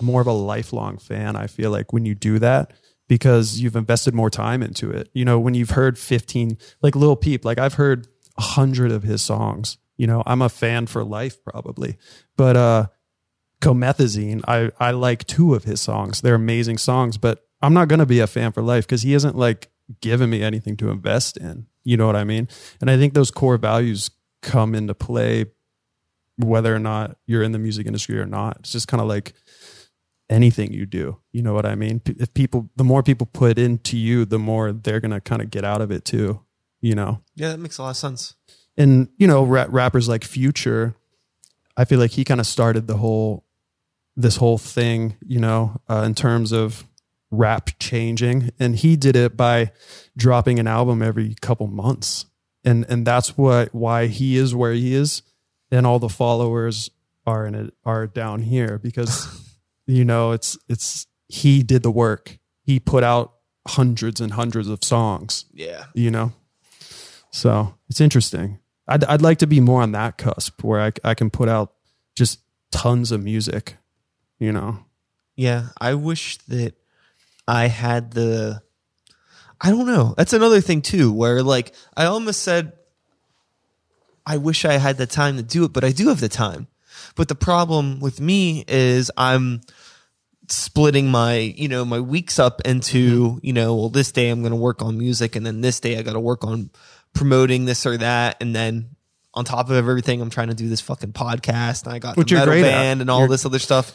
more 0.00 0.20
of 0.20 0.26
a 0.26 0.32
lifelong 0.32 0.98
fan. 0.98 1.36
I 1.36 1.46
feel 1.46 1.70
like 1.70 1.92
when 1.92 2.04
you 2.04 2.14
do 2.14 2.38
that 2.40 2.72
because 3.08 3.60
you've 3.60 3.76
invested 3.76 4.14
more 4.14 4.30
time 4.30 4.62
into 4.62 4.90
it. 4.90 5.08
You 5.12 5.24
know, 5.24 5.38
when 5.38 5.54
you've 5.54 5.70
heard 5.70 5.98
15, 5.98 6.56
like 6.82 6.96
Lil 6.96 7.16
Peep, 7.16 7.44
like 7.44 7.58
I've 7.58 7.74
heard 7.74 8.08
a 8.38 8.42
hundred 8.42 8.92
of 8.92 9.02
his 9.02 9.22
songs. 9.22 9.78
You 9.96 10.06
know, 10.06 10.22
I'm 10.26 10.42
a 10.42 10.48
fan 10.48 10.86
for 10.86 11.04
life 11.04 11.42
probably, 11.44 11.96
but 12.36 12.56
uh, 12.56 12.86
Comethazine, 13.60 14.42
I 14.48 14.70
I 14.80 14.90
like 14.92 15.26
two 15.26 15.54
of 15.54 15.64
his 15.64 15.80
songs. 15.80 16.20
They're 16.20 16.34
amazing 16.34 16.78
songs, 16.78 17.18
but 17.18 17.46
I'm 17.60 17.74
not 17.74 17.88
gonna 17.88 18.06
be 18.06 18.20
a 18.20 18.26
fan 18.26 18.52
for 18.52 18.62
life 18.62 18.86
because 18.86 19.02
he 19.02 19.12
hasn't 19.12 19.36
like 19.36 19.70
given 20.00 20.30
me 20.30 20.42
anything 20.42 20.76
to 20.78 20.90
invest 20.90 21.36
in. 21.36 21.66
You 21.84 21.96
know 21.96 22.06
what 22.06 22.16
I 22.16 22.24
mean? 22.24 22.48
And 22.80 22.90
I 22.90 22.96
think 22.96 23.14
those 23.14 23.30
core 23.30 23.58
values 23.58 24.10
come 24.40 24.74
into 24.74 24.94
play 24.94 25.46
whether 26.38 26.74
or 26.74 26.78
not 26.78 27.16
you're 27.26 27.42
in 27.42 27.52
the 27.52 27.58
music 27.58 27.86
industry 27.86 28.18
or 28.18 28.26
not. 28.26 28.58
It's 28.60 28.72
just 28.72 28.88
kind 28.88 29.00
of 29.00 29.06
like 29.06 29.34
anything 30.30 30.72
you 30.72 30.86
do. 30.86 31.18
You 31.32 31.42
know 31.42 31.54
what 31.54 31.66
I 31.66 31.74
mean? 31.74 32.00
If 32.06 32.32
people, 32.34 32.70
the 32.76 32.84
more 32.84 33.02
people 33.02 33.26
put 33.26 33.58
into 33.58 33.96
you, 33.96 34.24
the 34.24 34.38
more 34.38 34.72
they're 34.72 35.00
gonna 35.00 35.20
kind 35.20 35.42
of 35.42 35.50
get 35.50 35.64
out 35.64 35.80
of 35.80 35.90
it 35.90 36.04
too. 36.04 36.40
You 36.80 36.96
know, 36.96 37.20
yeah 37.36 37.50
that 37.50 37.58
makes 37.58 37.78
a 37.78 37.82
lot 37.82 37.90
of 37.90 37.96
sense 37.96 38.34
and 38.76 39.08
you 39.16 39.26
know, 39.26 39.44
ra- 39.44 39.66
rappers 39.68 40.08
like 40.08 40.24
Future, 40.24 40.94
I 41.76 41.84
feel 41.84 41.98
like 41.98 42.12
he 42.12 42.24
kind 42.24 42.40
of 42.40 42.46
started 42.46 42.86
the 42.86 42.96
whole, 42.96 43.44
this 44.16 44.36
whole 44.36 44.58
thing. 44.58 45.16
You 45.26 45.40
know, 45.40 45.80
uh, 45.88 46.02
in 46.06 46.14
terms 46.14 46.52
of 46.52 46.86
rap 47.30 47.70
changing, 47.78 48.50
and 48.58 48.76
he 48.76 48.96
did 48.96 49.16
it 49.16 49.36
by 49.36 49.72
dropping 50.16 50.58
an 50.58 50.66
album 50.66 51.02
every 51.02 51.34
couple 51.40 51.66
months, 51.66 52.26
and 52.64 52.86
and 52.88 53.06
that's 53.06 53.36
what 53.36 53.74
why 53.74 54.06
he 54.06 54.36
is 54.36 54.54
where 54.54 54.72
he 54.72 54.94
is, 54.94 55.22
and 55.70 55.86
all 55.86 55.98
the 55.98 56.08
followers 56.08 56.90
are 57.26 57.46
in 57.46 57.54
it 57.54 57.74
are 57.84 58.06
down 58.06 58.42
here 58.42 58.78
because 58.78 59.26
you 59.92 60.04
know 60.04 60.32
it's 60.32 60.58
it's 60.68 61.06
he 61.28 61.62
did 61.62 61.82
the 61.82 61.90
work. 61.90 62.38
He 62.62 62.78
put 62.78 63.02
out 63.02 63.32
hundreds 63.66 64.20
and 64.20 64.32
hundreds 64.32 64.68
of 64.68 64.82
songs 64.82 65.46
yeah. 65.52 65.84
you 65.94 66.10
know? 66.10 66.32
So 67.30 67.74
it's 67.88 68.00
interesting. 68.00 68.58
I'd, 68.88 69.04
I'd 69.04 69.22
like 69.22 69.38
to 69.38 69.46
be 69.46 69.60
more 69.60 69.80
on 69.82 69.92
that 69.92 70.18
cusp 70.18 70.62
where 70.62 70.80
I, 70.80 70.92
I 71.04 71.14
can 71.14 71.30
put 71.30 71.48
out 71.48 71.72
just 72.14 72.40
tons 72.70 73.12
of 73.12 73.22
music 73.22 73.76
you 74.38 74.52
know? 74.52 74.84
Yeah 75.36 75.68
i 75.80 75.94
wish 75.94 76.38
that 76.48 76.74
i 77.46 77.68
had 77.68 78.12
the 78.12 78.62
i 79.60 79.70
don't 79.70 79.86
know. 79.86 80.14
That's 80.16 80.32
another 80.32 80.60
thing 80.60 80.82
too 80.82 81.12
where 81.12 81.42
like 81.42 81.74
i 81.96 82.04
almost 82.04 82.42
said 82.42 82.72
i 84.26 84.36
wish 84.36 84.64
i 84.64 84.74
had 84.74 84.96
the 84.98 85.06
time 85.06 85.36
to 85.36 85.42
do 85.42 85.64
it 85.64 85.72
but 85.72 85.84
i 85.84 85.92
do 85.92 86.08
have 86.08 86.20
the 86.20 86.28
time. 86.28 86.66
But 87.14 87.28
the 87.28 87.34
problem 87.34 88.00
with 88.00 88.20
me 88.20 88.64
is 88.66 89.10
i'm 89.16 89.60
splitting 90.48 91.10
my 91.10 91.34
you 91.36 91.68
know 91.68 91.84
my 91.84 92.00
weeks 92.00 92.38
up 92.38 92.60
into 92.64 93.38
you 93.42 93.52
know 93.52 93.74
well 93.76 93.88
this 93.88 94.10
day 94.12 94.28
i'm 94.28 94.40
going 94.40 94.50
to 94.52 94.56
work 94.56 94.82
on 94.82 94.98
music 94.98 95.36
and 95.36 95.46
then 95.46 95.60
this 95.60 95.78
day 95.80 95.96
i 95.96 96.02
got 96.02 96.12
to 96.14 96.20
work 96.20 96.44
on 96.44 96.68
promoting 97.14 97.64
this 97.66 97.84
or 97.86 97.96
that, 97.98 98.36
and 98.40 98.54
then 98.56 98.96
on 99.34 99.44
top 99.44 99.68
of 99.70 99.76
everything, 99.76 100.20
I'm 100.20 100.30
trying 100.30 100.48
to 100.48 100.54
do 100.54 100.68
this 100.68 100.80
fucking 100.82 101.12
podcast, 101.12 101.84
and 101.84 101.92
I 101.94 101.98
got 101.98 102.16
Which 102.16 102.30
the 102.30 102.36
metal 102.36 102.52
great 102.54 102.64
at. 102.64 102.70
band 102.70 103.00
and 103.02 103.10
all 103.10 103.20
You're- 103.20 103.30
this 103.30 103.44
other 103.46 103.58
stuff. 103.58 103.92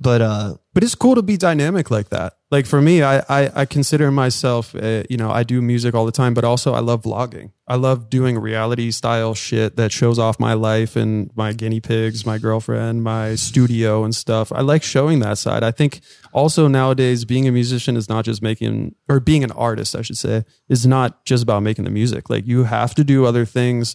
But 0.00 0.20
uh, 0.22 0.54
but 0.74 0.82
it's 0.84 0.94
cool 0.94 1.14
to 1.16 1.22
be 1.22 1.36
dynamic 1.36 1.90
like 1.90 2.10
that. 2.10 2.37
Like 2.50 2.64
for 2.64 2.80
me, 2.80 3.02
I 3.02 3.18
I, 3.28 3.50
I 3.54 3.64
consider 3.66 4.10
myself, 4.10 4.74
uh, 4.74 5.02
you 5.10 5.16
know, 5.18 5.30
I 5.30 5.42
do 5.42 5.60
music 5.60 5.94
all 5.94 6.06
the 6.06 6.12
time, 6.12 6.32
but 6.32 6.44
also 6.44 6.72
I 6.72 6.80
love 6.80 7.02
vlogging. 7.02 7.52
I 7.66 7.74
love 7.76 8.08
doing 8.08 8.38
reality 8.38 8.90
style 8.90 9.34
shit 9.34 9.76
that 9.76 9.92
shows 9.92 10.18
off 10.18 10.40
my 10.40 10.54
life 10.54 10.96
and 10.96 11.30
my 11.36 11.52
guinea 11.52 11.80
pigs, 11.80 12.24
my 12.24 12.38
girlfriend, 12.38 13.02
my 13.02 13.34
studio 13.34 14.02
and 14.02 14.14
stuff. 14.16 14.50
I 14.50 14.62
like 14.62 14.82
showing 14.82 15.20
that 15.20 15.36
side. 15.36 15.62
I 15.62 15.70
think 15.70 16.00
also 16.32 16.68
nowadays 16.68 17.26
being 17.26 17.46
a 17.46 17.52
musician 17.52 17.96
is 17.96 18.08
not 18.08 18.24
just 18.24 18.40
making 18.40 18.94
or 19.08 19.20
being 19.20 19.44
an 19.44 19.52
artist, 19.52 19.94
I 19.94 20.00
should 20.00 20.16
say, 20.16 20.44
is 20.70 20.86
not 20.86 21.26
just 21.26 21.42
about 21.42 21.62
making 21.62 21.84
the 21.84 21.90
music. 21.90 22.30
Like 22.30 22.46
you 22.46 22.64
have 22.64 22.94
to 22.94 23.04
do 23.04 23.26
other 23.26 23.44
things 23.44 23.94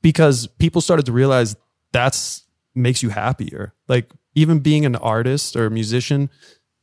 because 0.00 0.46
people 0.46 0.80
started 0.80 1.04
to 1.04 1.12
realize 1.12 1.54
that's 1.92 2.44
makes 2.74 3.02
you 3.02 3.10
happier. 3.10 3.74
Like 3.88 4.10
even 4.34 4.60
being 4.60 4.86
an 4.86 4.96
artist 4.96 5.56
or 5.56 5.66
a 5.66 5.70
musician, 5.70 6.30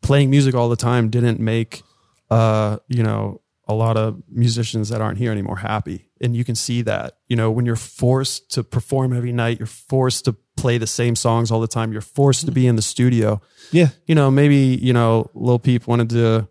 playing 0.08 0.30
music 0.30 0.56
all 0.56 0.70
the 0.70 0.76
time 0.76 1.10
didn't 1.10 1.40
make 1.40 1.84
uh, 2.30 2.78
you 2.88 3.04
know, 3.04 3.42
a 3.68 3.74
lot 3.74 3.98
of 3.98 4.22
musicians 4.30 4.90
that 4.90 5.02
aren't 5.02 5.18
here 5.18 5.32
anymore 5.32 5.58
happy. 5.58 6.10
And 6.22 6.36
you 6.36 6.44
can 6.44 6.56
see 6.56 6.82
that, 6.84 7.18
you 7.28 7.36
know, 7.36 7.52
when 7.52 7.66
you're 7.66 7.76
forced 7.76 8.52
to 8.52 8.64
perform 8.64 9.14
every 9.14 9.32
night, 9.32 9.60
you're 9.60 9.68
forced 9.68 10.26
to 10.26 10.36
play 10.56 10.78
the 10.78 10.88
same 10.88 11.16
songs 11.16 11.52
all 11.52 11.60
the 11.60 11.68
time, 11.68 11.92
you're 11.92 12.02
forced 12.02 12.46
to 12.46 12.52
be 12.52 12.66
in 12.66 12.76
the 12.76 12.82
studio. 12.82 13.42
yeah, 13.72 13.90
You 14.08 14.16
know, 14.16 14.32
maybe, 14.32 14.80
you 14.82 14.94
know, 14.94 15.30
Lil 15.34 15.60
Peep 15.60 15.86
wanted 15.86 16.10
to, 16.12 16.48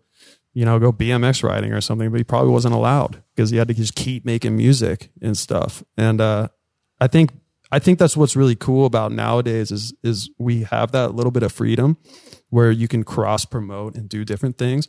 you 0.53 0.63
know, 0.65 0.79
go 0.79 0.91
BMX 0.93 1.43
riding 1.43 1.73
or 1.73 1.81
something, 1.81 2.09
but 2.09 2.17
he 2.17 2.23
probably 2.23 2.51
wasn't 2.51 2.73
allowed 2.73 3.21
because 3.35 3.49
he 3.49 3.57
had 3.57 3.67
to 3.67 3.73
just 3.73 3.95
keep 3.95 4.23
making 4.23 4.55
music 4.55 5.09
and 5.21 5.37
stuff. 5.37 5.83
And 5.97 6.21
uh 6.21 6.47
I 6.99 7.07
think 7.07 7.31
I 7.71 7.79
think 7.79 7.99
that's 7.99 8.15
what's 8.15 8.35
really 8.35 8.55
cool 8.55 8.85
about 8.85 9.11
nowadays 9.11 9.71
is 9.71 9.93
is 10.03 10.29
we 10.37 10.63
have 10.63 10.91
that 10.91 11.15
little 11.15 11.31
bit 11.31 11.43
of 11.43 11.51
freedom 11.51 11.97
where 12.49 12.71
you 12.71 12.87
can 12.87 13.03
cross 13.03 13.45
promote 13.45 13.95
and 13.95 14.07
do 14.07 14.23
different 14.23 14.57
things. 14.57 14.87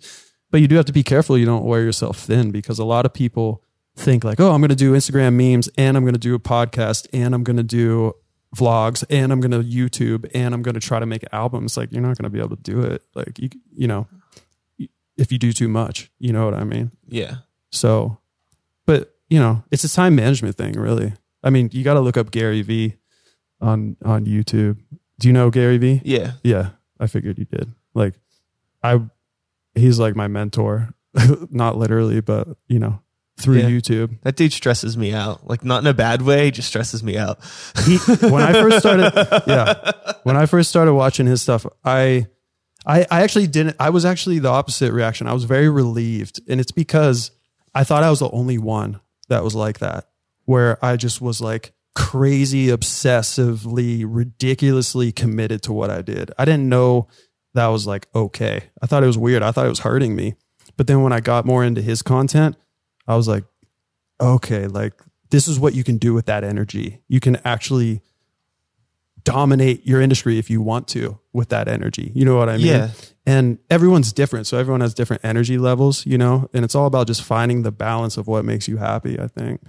But 0.50 0.60
you 0.60 0.68
do 0.68 0.76
have 0.76 0.86
to 0.86 0.92
be 0.92 1.02
careful 1.02 1.36
you 1.36 1.44
don't 1.44 1.64
wear 1.64 1.82
yourself 1.82 2.18
thin 2.18 2.50
because 2.50 2.78
a 2.78 2.84
lot 2.84 3.04
of 3.04 3.12
people 3.12 3.62
think 3.96 4.24
like, 4.24 4.40
"Oh, 4.40 4.52
I'm 4.52 4.60
going 4.60 4.70
to 4.70 4.76
do 4.76 4.92
Instagram 4.92 5.34
memes 5.34 5.68
and 5.76 5.96
I'm 5.96 6.04
going 6.04 6.14
to 6.14 6.20
do 6.20 6.34
a 6.34 6.38
podcast 6.38 7.06
and 7.12 7.34
I'm 7.34 7.44
going 7.44 7.56
to 7.56 7.62
do 7.62 8.14
vlogs 8.56 9.04
and 9.10 9.30
I'm 9.30 9.40
going 9.40 9.50
to 9.50 9.62
YouTube 9.62 10.30
and 10.32 10.54
I'm 10.54 10.62
going 10.62 10.74
to 10.74 10.80
try 10.80 11.00
to 11.00 11.06
make 11.06 11.24
albums." 11.32 11.76
Like 11.76 11.92
you're 11.92 12.02
not 12.02 12.16
going 12.16 12.24
to 12.24 12.30
be 12.30 12.38
able 12.38 12.56
to 12.56 12.62
do 12.62 12.80
it. 12.82 13.02
Like 13.14 13.38
you 13.38 13.50
you 13.74 13.88
know, 13.88 14.06
if 15.16 15.32
you 15.32 15.38
do 15.38 15.52
too 15.52 15.68
much, 15.68 16.10
you 16.18 16.32
know 16.32 16.44
what 16.44 16.54
I 16.54 16.64
mean? 16.64 16.92
yeah. 17.08 17.38
So, 17.70 18.18
but 18.86 19.14
you 19.28 19.38
know, 19.38 19.62
it's 19.70 19.84
a 19.84 19.92
time 19.92 20.14
management 20.14 20.56
thing, 20.56 20.72
really. 20.72 21.12
I 21.42 21.50
mean, 21.50 21.70
you 21.72 21.84
got 21.84 21.94
to 21.94 22.00
look 22.00 22.16
up 22.16 22.30
Gary 22.30 22.62
V 22.62 22.96
on 23.60 23.96
on 24.04 24.26
YouTube. 24.26 24.78
Do 25.18 25.28
you 25.28 25.32
know 25.32 25.50
Gary 25.50 25.78
V? 25.78 26.00
Yeah. 26.04 26.32
Yeah, 26.42 26.70
I 27.00 27.06
figured 27.06 27.38
you 27.38 27.44
did. 27.44 27.72
Like, 27.94 28.14
I, 28.82 29.00
he's 29.74 29.98
like 29.98 30.14
my 30.14 30.28
mentor, 30.28 30.94
not 31.50 31.76
literally, 31.76 32.20
but 32.20 32.48
you 32.68 32.78
know, 32.78 33.00
through 33.38 33.58
Yeah. 33.58 33.68
YouTube. 33.68 34.20
That 34.22 34.36
dude 34.36 34.52
stresses 34.52 34.96
me 34.96 35.12
out. 35.12 35.48
Like 35.48 35.64
not 35.64 35.82
in 35.82 35.86
a 35.88 35.94
bad 35.94 36.22
way, 36.22 36.46
he 36.46 36.50
just 36.52 36.68
stresses 36.68 37.02
me 37.02 37.16
out. 37.16 37.38
He, 37.84 37.96
when 38.28 38.42
I 38.42 38.52
first 38.52 38.78
started, 38.80 39.12
yeah, 39.46 39.92
when 40.24 40.36
I 40.36 40.46
first 40.46 40.70
started 40.70 40.94
watching 40.94 41.26
his 41.26 41.42
stuff, 41.42 41.66
I, 41.84 42.26
I, 42.86 43.06
I 43.10 43.22
actually 43.22 43.48
didn't. 43.48 43.76
I 43.80 43.90
was 43.90 44.04
actually 44.04 44.38
the 44.38 44.48
opposite 44.50 44.92
reaction. 44.92 45.26
I 45.26 45.32
was 45.34 45.44
very 45.44 45.68
relieved, 45.68 46.40
and 46.48 46.60
it's 46.60 46.72
because 46.72 47.32
I 47.74 47.82
thought 47.84 48.02
I 48.04 48.10
was 48.10 48.20
the 48.20 48.30
only 48.30 48.58
one 48.58 49.00
that 49.28 49.42
was 49.44 49.54
like 49.56 49.80
that, 49.80 50.08
where 50.48 50.82
I 50.82 50.96
just 50.96 51.20
was 51.20 51.42
like 51.42 51.74
crazy, 51.94 52.68
obsessively, 52.68 54.02
ridiculously 54.06 55.12
committed 55.12 55.60
to 55.64 55.74
what 55.74 55.90
I 55.90 56.00
did. 56.00 56.30
I 56.38 56.46
didn't 56.46 56.70
know 56.70 57.08
that 57.52 57.66
was 57.66 57.86
like 57.86 58.08
okay. 58.14 58.62
I 58.80 58.86
thought 58.86 59.02
it 59.02 59.06
was 59.08 59.18
weird. 59.18 59.42
I 59.42 59.52
thought 59.52 59.66
it 59.66 59.68
was 59.68 59.80
hurting 59.80 60.16
me. 60.16 60.36
But 60.78 60.86
then 60.86 61.02
when 61.02 61.12
I 61.12 61.20
got 61.20 61.44
more 61.44 61.62
into 61.62 61.82
his 61.82 62.00
content, 62.00 62.56
I 63.06 63.14
was 63.14 63.28
like, 63.28 63.44
okay, 64.18 64.68
like 64.68 64.94
this 65.28 65.48
is 65.48 65.60
what 65.60 65.74
you 65.74 65.84
can 65.84 65.98
do 65.98 66.14
with 66.14 66.24
that 66.26 66.44
energy. 66.44 67.02
You 67.08 67.20
can 67.20 67.36
actually 67.44 68.00
dominate 69.24 69.86
your 69.86 70.00
industry 70.00 70.38
if 70.38 70.48
you 70.48 70.62
want 70.62 70.88
to 70.88 71.18
with 71.34 71.50
that 71.50 71.68
energy. 71.68 72.10
You 72.14 72.24
know 72.24 72.38
what 72.38 72.48
I 72.48 72.56
mean? 72.56 72.68
Yeah. 72.68 72.90
And 73.26 73.58
everyone's 73.68 74.14
different. 74.14 74.46
So 74.46 74.56
everyone 74.56 74.80
has 74.80 74.94
different 74.94 75.26
energy 75.26 75.58
levels, 75.58 76.06
you 76.06 76.16
know, 76.16 76.48
and 76.54 76.64
it's 76.64 76.74
all 76.74 76.86
about 76.86 77.06
just 77.06 77.22
finding 77.22 77.64
the 77.64 77.72
balance 77.72 78.16
of 78.16 78.26
what 78.26 78.46
makes 78.46 78.66
you 78.66 78.78
happy, 78.78 79.20
I 79.20 79.26
think, 79.26 79.60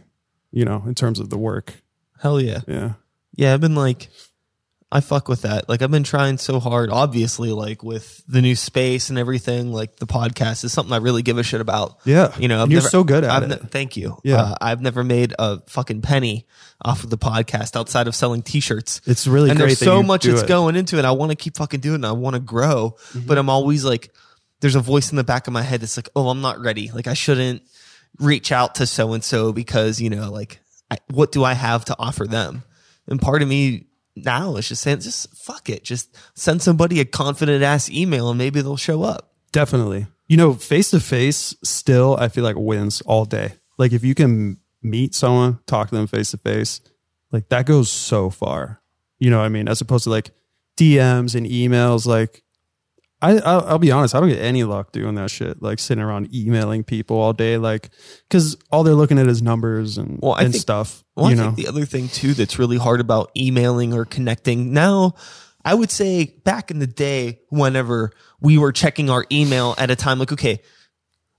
you 0.51 0.65
know, 0.65 0.83
in 0.87 0.95
terms 0.95 1.19
of 1.19 1.29
the 1.29 1.37
work. 1.37 1.73
Hell 2.21 2.39
yeah. 2.41 2.59
Yeah. 2.67 2.93
Yeah, 3.35 3.53
I've 3.53 3.61
been 3.61 3.75
like, 3.75 4.09
I 4.91 5.01
fuck 5.01 5.27
with 5.29 5.43
that. 5.43 5.69
Like, 5.69 5.83
I've 5.83 5.91
been 5.91 6.03
trying 6.03 6.39
so 6.39 6.59
hard, 6.59 6.89
obviously, 6.89 7.51
like 7.51 7.83
with 7.83 8.23
the 8.27 8.41
new 8.41 8.55
space 8.55 9.09
and 9.11 9.19
everything. 9.19 9.71
Like, 9.71 9.97
the 9.97 10.07
podcast 10.07 10.63
is 10.63 10.73
something 10.73 10.91
I 10.91 10.97
really 10.97 11.21
give 11.21 11.37
a 11.37 11.43
shit 11.43 11.61
about. 11.61 11.99
Yeah. 12.05 12.35
You 12.39 12.47
know, 12.47 12.61
you're 12.65 12.79
never- 12.81 12.89
so 12.89 13.03
good 13.03 13.23
at 13.23 13.29
I've 13.29 13.43
it. 13.43 13.49
ne- 13.49 13.69
thank 13.69 13.95
you. 13.95 14.17
Yeah. 14.23 14.41
Uh, 14.41 14.55
I've 14.59 14.81
never 14.81 15.03
made 15.03 15.35
a 15.37 15.59
fucking 15.67 16.01
penny 16.01 16.47
off 16.83 17.03
of 17.03 17.11
the 17.11 17.19
podcast 17.19 17.75
outside 17.75 18.07
of 18.07 18.15
selling 18.15 18.41
t-shirts. 18.41 19.01
It's 19.05 19.27
really 19.27 19.51
and 19.51 19.59
great 19.59 19.67
there's 19.67 19.79
so 19.79 20.01
much 20.01 20.23
that's 20.23 20.41
it. 20.41 20.47
going 20.47 20.75
into 20.75 20.97
it. 20.97 21.05
I 21.05 21.11
want 21.11 21.31
to 21.31 21.35
keep 21.35 21.55
fucking 21.57 21.81
doing 21.81 22.03
it. 22.03 22.07
I 22.07 22.11
want 22.13 22.33
to 22.33 22.39
grow, 22.39 22.95
Mm-hmm. 23.13 23.27
but 23.27 23.37
I'm 23.37 23.49
always 23.49 23.85
like, 23.85 24.11
there's 24.59 24.75
a 24.75 24.81
voice 24.81 25.11
in 25.11 25.17
the 25.17 25.23
back 25.23 25.45
of 25.47 25.53
my 25.53 25.61
head 25.61 25.81
that's 25.81 25.97
like, 25.97 26.09
oh, 26.15 26.29
I'm 26.29 26.41
not 26.41 26.59
ready. 26.59 26.89
Like, 26.91 27.05
I 27.07 27.13
shouldn't 27.13 27.61
reach 28.17 28.51
out 28.51 28.75
to 28.75 28.85
so 28.85 29.13
and 29.13 29.23
so 29.23 29.51
because 29.51 30.01
you 30.01 30.09
know, 30.09 30.31
like, 30.31 30.59
I, 30.89 30.97
what 31.11 31.31
do 31.31 31.43
I 31.43 31.53
have 31.53 31.85
to 31.85 31.95
offer 31.99 32.25
them? 32.25 32.63
And 33.07 33.21
part 33.21 33.41
of 33.41 33.47
me 33.47 33.87
now 34.15 34.55
is 34.55 34.69
just 34.69 34.81
saying, 34.81 34.99
just 35.01 35.35
fuck 35.35 35.69
it, 35.69 35.83
just 35.83 36.15
send 36.35 36.61
somebody 36.61 36.99
a 36.99 37.05
confident 37.05 37.63
ass 37.63 37.89
email 37.89 38.29
and 38.29 38.37
maybe 38.37 38.61
they'll 38.61 38.77
show 38.77 39.03
up. 39.03 39.33
Definitely. 39.51 40.07
You 40.27 40.37
know, 40.37 40.53
face 40.53 40.91
to 40.91 40.99
face 40.99 41.55
still, 41.63 42.15
I 42.19 42.27
feel 42.27 42.43
like 42.43 42.55
wins 42.55 43.01
all 43.01 43.25
day. 43.25 43.53
Like 43.77 43.93
if 43.93 44.03
you 44.03 44.13
can 44.13 44.57
meet 44.81 45.15
someone, 45.15 45.59
talk 45.65 45.89
to 45.89 45.95
them 45.95 46.07
face 46.07 46.31
to 46.31 46.37
face, 46.37 46.81
like 47.31 47.49
that 47.49 47.65
goes 47.65 47.89
so 47.89 48.29
far. 48.29 48.81
You 49.17 49.29
know 49.29 49.39
what 49.39 49.45
I 49.45 49.49
mean? 49.49 49.67
As 49.67 49.81
opposed 49.81 50.03
to 50.05 50.09
like 50.09 50.31
DMs 50.79 51.35
and 51.35 51.45
emails. 51.45 52.05
Like 52.05 52.43
I, 53.21 53.37
I'll, 53.39 53.61
I'll 53.65 53.79
be 53.79 53.91
honest, 53.91 54.15
I 54.15 54.19
don't 54.21 54.29
get 54.29 54.39
any 54.41 54.63
luck 54.63 54.91
doing 54.93 55.15
that 55.15 55.29
shit. 55.29 55.61
Like 55.61 55.79
sitting 55.79 56.01
around 56.03 56.33
emailing 56.33 56.83
people 56.85 57.17
all 57.17 57.33
day, 57.33 57.57
like 57.57 57.89
because 58.29 58.55
all 58.71 58.83
they're 58.83 58.95
looking 58.95 59.19
at 59.19 59.27
is 59.27 59.41
numbers 59.41 59.97
and, 59.97 60.19
Well, 60.21 60.33
I 60.33 60.43
and 60.43 60.53
think- 60.53 60.61
stuff. 60.61 61.03
Well, 61.15 61.29
you 61.29 61.35
I 61.35 61.39
know, 61.39 61.43
think 61.51 61.57
the 61.57 61.67
other 61.67 61.85
thing 61.85 62.07
too 62.07 62.33
that's 62.33 62.57
really 62.57 62.77
hard 62.77 63.01
about 63.01 63.31
emailing 63.35 63.93
or 63.93 64.05
connecting 64.05 64.71
now, 64.71 65.15
I 65.65 65.73
would 65.75 65.91
say 65.91 66.37
back 66.45 66.71
in 66.71 66.79
the 66.79 66.87
day, 66.87 67.41
whenever 67.49 68.11
we 68.39 68.57
were 68.57 68.71
checking 68.71 69.09
our 69.09 69.25
email 69.29 69.75
at 69.77 69.91
a 69.91 69.97
time, 69.97 70.17
like, 70.19 70.31
okay, 70.31 70.61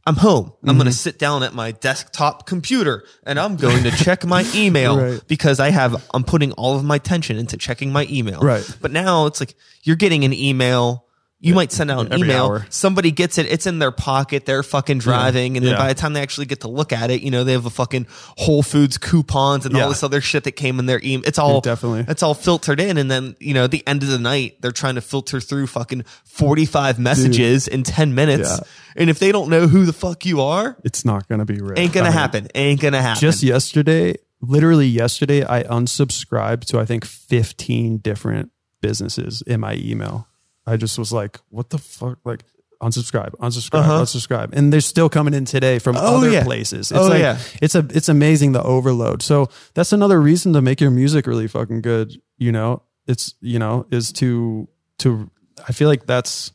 I'm 0.07 0.17
home. 0.17 0.53
I'm 0.63 0.69
Mm-hmm. 0.71 0.77
going 0.79 0.87
to 0.87 0.93
sit 0.97 1.19
down 1.19 1.43
at 1.43 1.55
my 1.55 1.73
desktop 1.73 2.47
computer 2.47 3.05
and 3.25 3.39
I'm 3.41 3.57
going 3.57 3.85
to 3.85 3.91
check 3.91 4.27
my 4.27 4.45
email 4.55 4.99
Right. 4.99 5.21
because 5.27 5.61
I 5.61 5.71
have, 5.71 6.05
I'm 6.13 6.25
putting 6.25 6.53
all 6.53 6.77
of 6.77 6.85
my 6.85 6.97
attention 6.97 7.39
into 7.39 7.57
checking 7.57 7.91
my 7.91 8.07
email. 8.11 8.41
Right. 8.41 8.69
But 8.83 8.91
now 8.93 9.25
it's 9.27 9.41
like 9.41 9.55
you're 9.83 9.97
getting 9.97 10.25
an 10.25 10.35
email. 10.35 11.07
You 11.43 11.55
might 11.55 11.73
send 11.73 11.91
out 11.91 12.01
an 12.07 12.13
Every 12.13 12.29
email. 12.29 12.45
hour. 12.45 12.67
Somebody 12.69 13.11
gets 13.13 13.39
it. 13.39 13.47
It's 13.47 13.67
in 13.67 13.79
their 13.79 13.91
pocket. 13.91 14.45
They're 14.45 14.63
fucking 14.63 14.99
driving. 14.99 15.57
And 15.57 15.65
then 15.65 15.73
Yeah. 15.73 15.79
by 15.79 15.89
the 15.89 15.95
time 15.95 16.13
they 16.13 16.21
actually 16.21 16.45
get 16.45 16.61
to 16.61 16.69
look 16.69 16.93
at 16.93 17.11
it, 17.11 17.23
you 17.23 17.31
know, 17.31 17.45
they 17.45 17.53
have 17.53 17.65
a 17.65 17.71
fucking 17.71 18.07
Whole 18.37 18.63
Foods 18.63 18.99
coupons 18.99 19.65
and 19.65 19.75
Yeah. 19.75 19.85
all 19.85 19.89
this 19.89 20.03
other 20.03 20.21
shit 20.21 20.45
that 20.45 20.53
came 20.53 20.79
in 20.79 20.85
their 20.85 21.01
email. 21.03 21.23
It's 21.27 21.39
all 21.39 21.63
definitely. 21.63 22.05
It's 22.09 22.23
all 22.23 22.35
filtered 22.35 22.79
in, 22.79 22.99
and 22.99 23.11
then 23.11 23.37
you 23.41 23.55
know, 23.55 23.65
at 23.65 23.71
the 23.71 23.83
end 23.87 24.03
of 24.03 24.11
the 24.11 24.19
night, 24.19 24.57
they're 24.61 24.71
trying 24.71 24.97
to 24.97 25.01
filter 25.01 25.41
through 25.41 25.67
fucking 25.69 26.05
forty 26.27 26.67
five 26.67 26.99
messages 26.99 27.67
in 27.67 27.85
ten 27.85 28.15
minutes, 28.15 28.51
Yeah. 28.51 28.59
and 28.97 29.09
if 29.09 29.19
they 29.19 29.33
don't 29.33 29.49
know 29.49 29.67
who 29.67 29.87
the 29.87 29.95
fuck 29.95 30.27
you 30.27 30.43
are, 30.43 30.77
it's 30.85 31.07
not 31.07 31.27
going 31.27 31.39
to 31.39 31.47
be 31.47 31.59
real. 31.59 31.79
ain't 31.79 31.95
gonna 31.95 32.09
I 32.09 32.11
mean, 32.11 32.19
happen. 32.19 32.49
Ain't 32.55 32.81
gonna 32.83 33.01
happen. 33.01 33.19
just 33.23 33.43
yesterday, 33.43 34.17
literally 34.43 34.89
yesterday, 34.89 35.43
I 35.43 35.63
unsubscribed 35.63 36.67
to 36.67 36.79
I 36.79 36.85
think 36.85 37.07
15 37.07 37.97
different 37.99 38.51
businesses 38.83 39.43
in 39.47 39.61
my 39.61 39.75
email. 39.77 40.27
I 40.71 40.77
just 40.77 40.99
was 40.99 41.13
like, 41.13 41.39
what 41.49 41.71
the 41.71 41.79
fuck? 41.79 42.19
Like, 42.25 42.45
unsubscribe, 42.83 43.33
unsubscribe, 43.41 43.81
Uh-huh. 43.81 44.03
unsubscribe. 44.03 44.51
And 44.53 44.73
they're 44.73 44.81
still 44.81 45.09
coming 45.09 45.35
in 45.35 45.45
today 45.45 45.79
from 45.79 45.97
Oh, 45.97 46.17
other 46.19 46.31
yeah. 46.31 46.45
places. 46.45 46.91
It's 46.91 46.99
Oh, 47.01 47.09
like, 47.09 47.21
yeah. 47.21 47.39
it's 47.61 47.75
a, 47.75 47.87
it's 47.91 48.09
amazing 48.09 48.53
the 48.53 48.63
overload. 48.63 49.23
So 49.23 49.49
that's 49.75 49.93
another 49.93 50.21
reason 50.21 50.53
to 50.55 50.63
make 50.63 50.81
your 50.81 50.91
music 50.91 51.27
really 51.27 51.49
fucking 51.49 51.83
good. 51.83 52.15
You 52.39 52.53
know, 52.53 52.83
it's, 53.07 53.35
you 53.41 53.59
know, 53.59 53.87
is 53.91 54.13
to, 54.15 54.69
to, 54.99 55.31
I 55.69 55.73
feel 55.73 55.89
like 55.89 56.07
that's, 56.07 56.53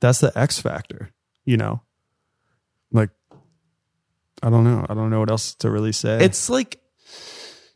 that's 0.00 0.20
the 0.20 0.32
X 0.36 0.58
factor, 0.58 1.10
you 1.44 1.56
know, 1.58 1.82
like, 2.90 3.10
I 4.42 4.48
don't 4.50 4.64
know. 4.64 4.86
I 4.88 4.94
don't 4.94 5.10
know 5.10 5.20
what 5.20 5.30
else 5.30 5.54
to 5.56 5.70
really 5.70 5.92
say. 5.92 6.24
it's 6.24 6.48
like 6.48 6.80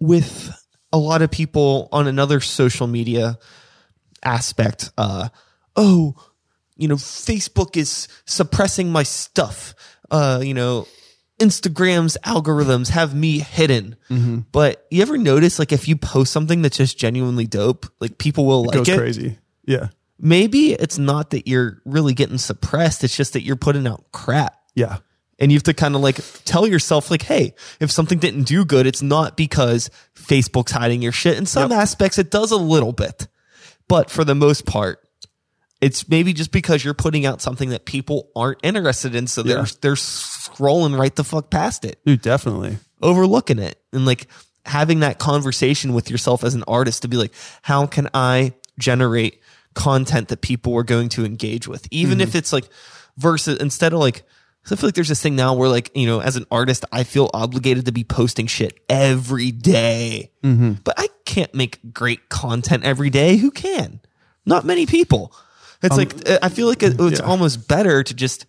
with 0.01 0.51
a 0.93 0.99
lot 0.99 1.21
of 1.23 1.31
people 1.31 1.89
on 1.93 2.07
another 2.09 2.41
social 2.41 2.87
media 2.87 3.39
aspect 4.25 4.91
uh 4.99 5.29
oh 5.77 6.15
you 6.77 6.89
know 6.89 6.97
facebook 6.97 7.77
is 7.77 8.09
suppressing 8.27 8.91
my 8.91 9.03
stuff 9.03 9.75
uh 10.11 10.41
you 10.43 10.55
know 10.55 10.87
Instagram's 11.41 12.17
algorithms 12.25 12.91
have 12.91 13.13
me 13.15 13.41
hidden. 13.41 13.97
Mm-hmm. 14.09 14.41
But 14.53 14.87
you 14.91 15.03
ever 15.03 15.19
notice 15.19 15.59
like 15.59 15.73
if 15.73 15.89
you 15.89 15.97
post 15.97 16.33
something 16.33 16.63
that's 16.63 16.77
just 16.77 16.97
genuinely 16.97 17.47
dope, 17.47 17.87
like 18.01 18.19
people 18.19 18.47
will 18.47 18.65
like 18.65 18.77
goes 18.77 18.89
it. 18.89 18.97
crazy. 18.97 19.39
Yeah. 19.65 19.89
Maybe 20.19 20.75
it's 20.75 20.97
not 20.97 21.31
that 21.31 21.49
you're 21.49 21.83
really 21.85 22.15
getting 22.15 22.39
suppressed, 22.39 23.03
it's 23.03 23.17
just 23.17 23.33
that 23.33 23.43
you're 23.43 23.57
putting 23.57 23.87
out 23.87 24.05
crap. 24.13 24.57
Yeah. 24.77 24.99
And 25.41 25.51
you 25.51 25.57
have 25.57 25.65
to 25.65 25.75
kind 25.75 25.97
of 25.97 26.01
like 26.03 26.21
tell 26.45 26.69
yourself, 26.69 27.11
like, 27.11 27.23
hey, 27.23 27.55
if 27.81 27.91
something 27.91 28.21
didn't 28.21 28.45
do 28.45 28.65
good, 28.65 28.87
it's 28.87 29.03
not 29.03 29.37
because 29.37 29.91
Facebook's 30.15 30.71
hiding 30.71 31.03
your 31.03 31.11
shit. 31.11 31.37
In 31.37 31.47
some 31.47 31.73
Yep. 31.73 31.81
aspects, 31.81 32.19
it 32.19 32.31
does 32.31 32.53
a 32.53 32.57
little 32.57 32.93
bit. 32.93 33.27
But 33.89 34.11
for 34.11 34.25
the 34.25 34.35
most 34.35 34.67
part, 34.67 35.01
it's 35.81 36.09
maybe 36.09 36.33
just 36.33 36.51
because 36.51 36.85
you're 36.85 36.95
putting 36.95 37.27
out 37.27 37.43
something 37.43 37.71
that 37.71 37.85
people 37.85 38.31
aren't 38.35 38.59
interested 38.63 39.15
in. 39.15 39.27
So 39.27 39.43
they're, 39.43 39.59
Yeah. 39.59 39.67
they're 39.83 39.95
scrolling 39.95 40.99
right 40.99 41.15
the 41.15 41.25
fuck 41.25 41.51
past 41.51 41.85
it, 41.85 41.99
Dude, 42.07 42.23
definitely. 42.23 42.79
overlooking 43.03 43.59
it. 43.59 43.79
And 43.93 44.07
like 44.07 44.29
having 44.65 45.01
that 45.01 45.19
conversation 45.19 45.93
with 45.93 46.11
yourself 46.11 46.43
as 46.43 46.55
an 46.55 46.65
artist 46.67 47.03
to 47.03 47.09
be 47.09 47.17
like, 47.19 47.33
how 47.63 47.87
can 47.87 48.09
I 48.15 48.55
generate 48.79 49.43
content 49.75 50.29
that 50.29 50.41
people 50.41 50.75
are 50.77 50.85
going 50.85 51.11
to 51.11 51.25
engage 51.25 51.69
with? 51.69 51.87
Even 51.91 52.15
mm-hmm. 52.15 52.23
if 52.23 52.35
it's 52.35 52.53
like 52.53 52.69
versus 53.19 53.59
instead 53.59 53.93
of 53.93 53.99
like, 53.99 54.25
'cause 54.65 54.73
I 54.73 54.77
feel 54.77 54.89
like 54.89 54.95
there's 54.95 55.09
this 55.09 55.23
thing 55.23 55.37
now 55.37 55.55
where 55.55 55.69
like, 55.69 55.91
you 55.95 56.07
know, 56.07 56.21
as 56.21 56.37
an 56.37 56.47
artist, 56.51 56.85
I 56.91 57.05
feel 57.05 57.31
obligated 57.33 57.87
to 57.87 57.93
be 57.93 58.03
posting 58.05 58.47
shit 58.47 58.79
every 58.89 59.51
day. 59.51 60.31
Mm-hmm. 60.43 60.73
But 60.85 60.95
I 60.99 61.09
can't 61.25 61.55
make 61.55 61.93
great 61.93 62.29
content 62.29 62.85
every 62.85 63.11
day. 63.11 63.37
Who 63.37 63.51
can? 63.51 64.01
Not 64.47 64.65
many 64.65 64.87
people. 64.87 65.33
It's 65.83 65.93
um, 65.93 65.99
like, 65.99 66.29
uh, 66.29 66.39
I 66.43 66.49
feel 66.49 66.67
like 66.67 66.83
it- 66.83 66.99
it's 66.99 67.21
yeah. 67.21 67.27
almost 67.27 67.69
better 67.69 68.03
to 68.03 68.15
just 68.15 68.47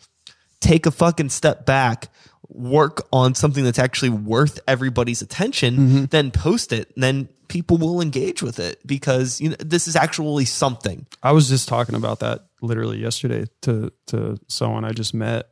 take 0.62 0.86
a 0.86 0.92
fucking 0.92 1.30
step 1.30 1.66
back, 1.66 2.10
work 2.48 3.08
on 3.12 3.36
something 3.36 3.64
that's 3.64 3.80
actually 3.80 4.10
worth 4.10 4.60
everybody's 4.68 5.22
attention, 5.22 5.76
mm-hmm. 5.76 6.06
then 6.06 6.32
post 6.32 6.72
it. 6.72 6.92
And 6.96 7.04
then 7.04 7.30
people 7.48 7.78
will 7.78 8.02
engage 8.02 8.42
with 8.42 8.58
it 8.60 8.80
because 8.88 9.40
you 9.40 9.50
know 9.50 9.56
this 9.60 9.88
is 9.88 9.96
actually 9.96 10.46
something. 10.46 11.06
I 11.22 11.32
was 11.32 11.48
just 11.50 11.68
talking 11.68 11.96
about 11.96 12.20
that 12.22 12.46
literally 12.62 12.98
yesterday 13.00 13.46
to 13.62 13.92
to 14.08 14.38
someone 14.48 14.86
I 14.86 14.92
just 14.92 15.14
met, 15.14 15.50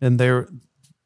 and 0.00 0.18
they 0.18 0.42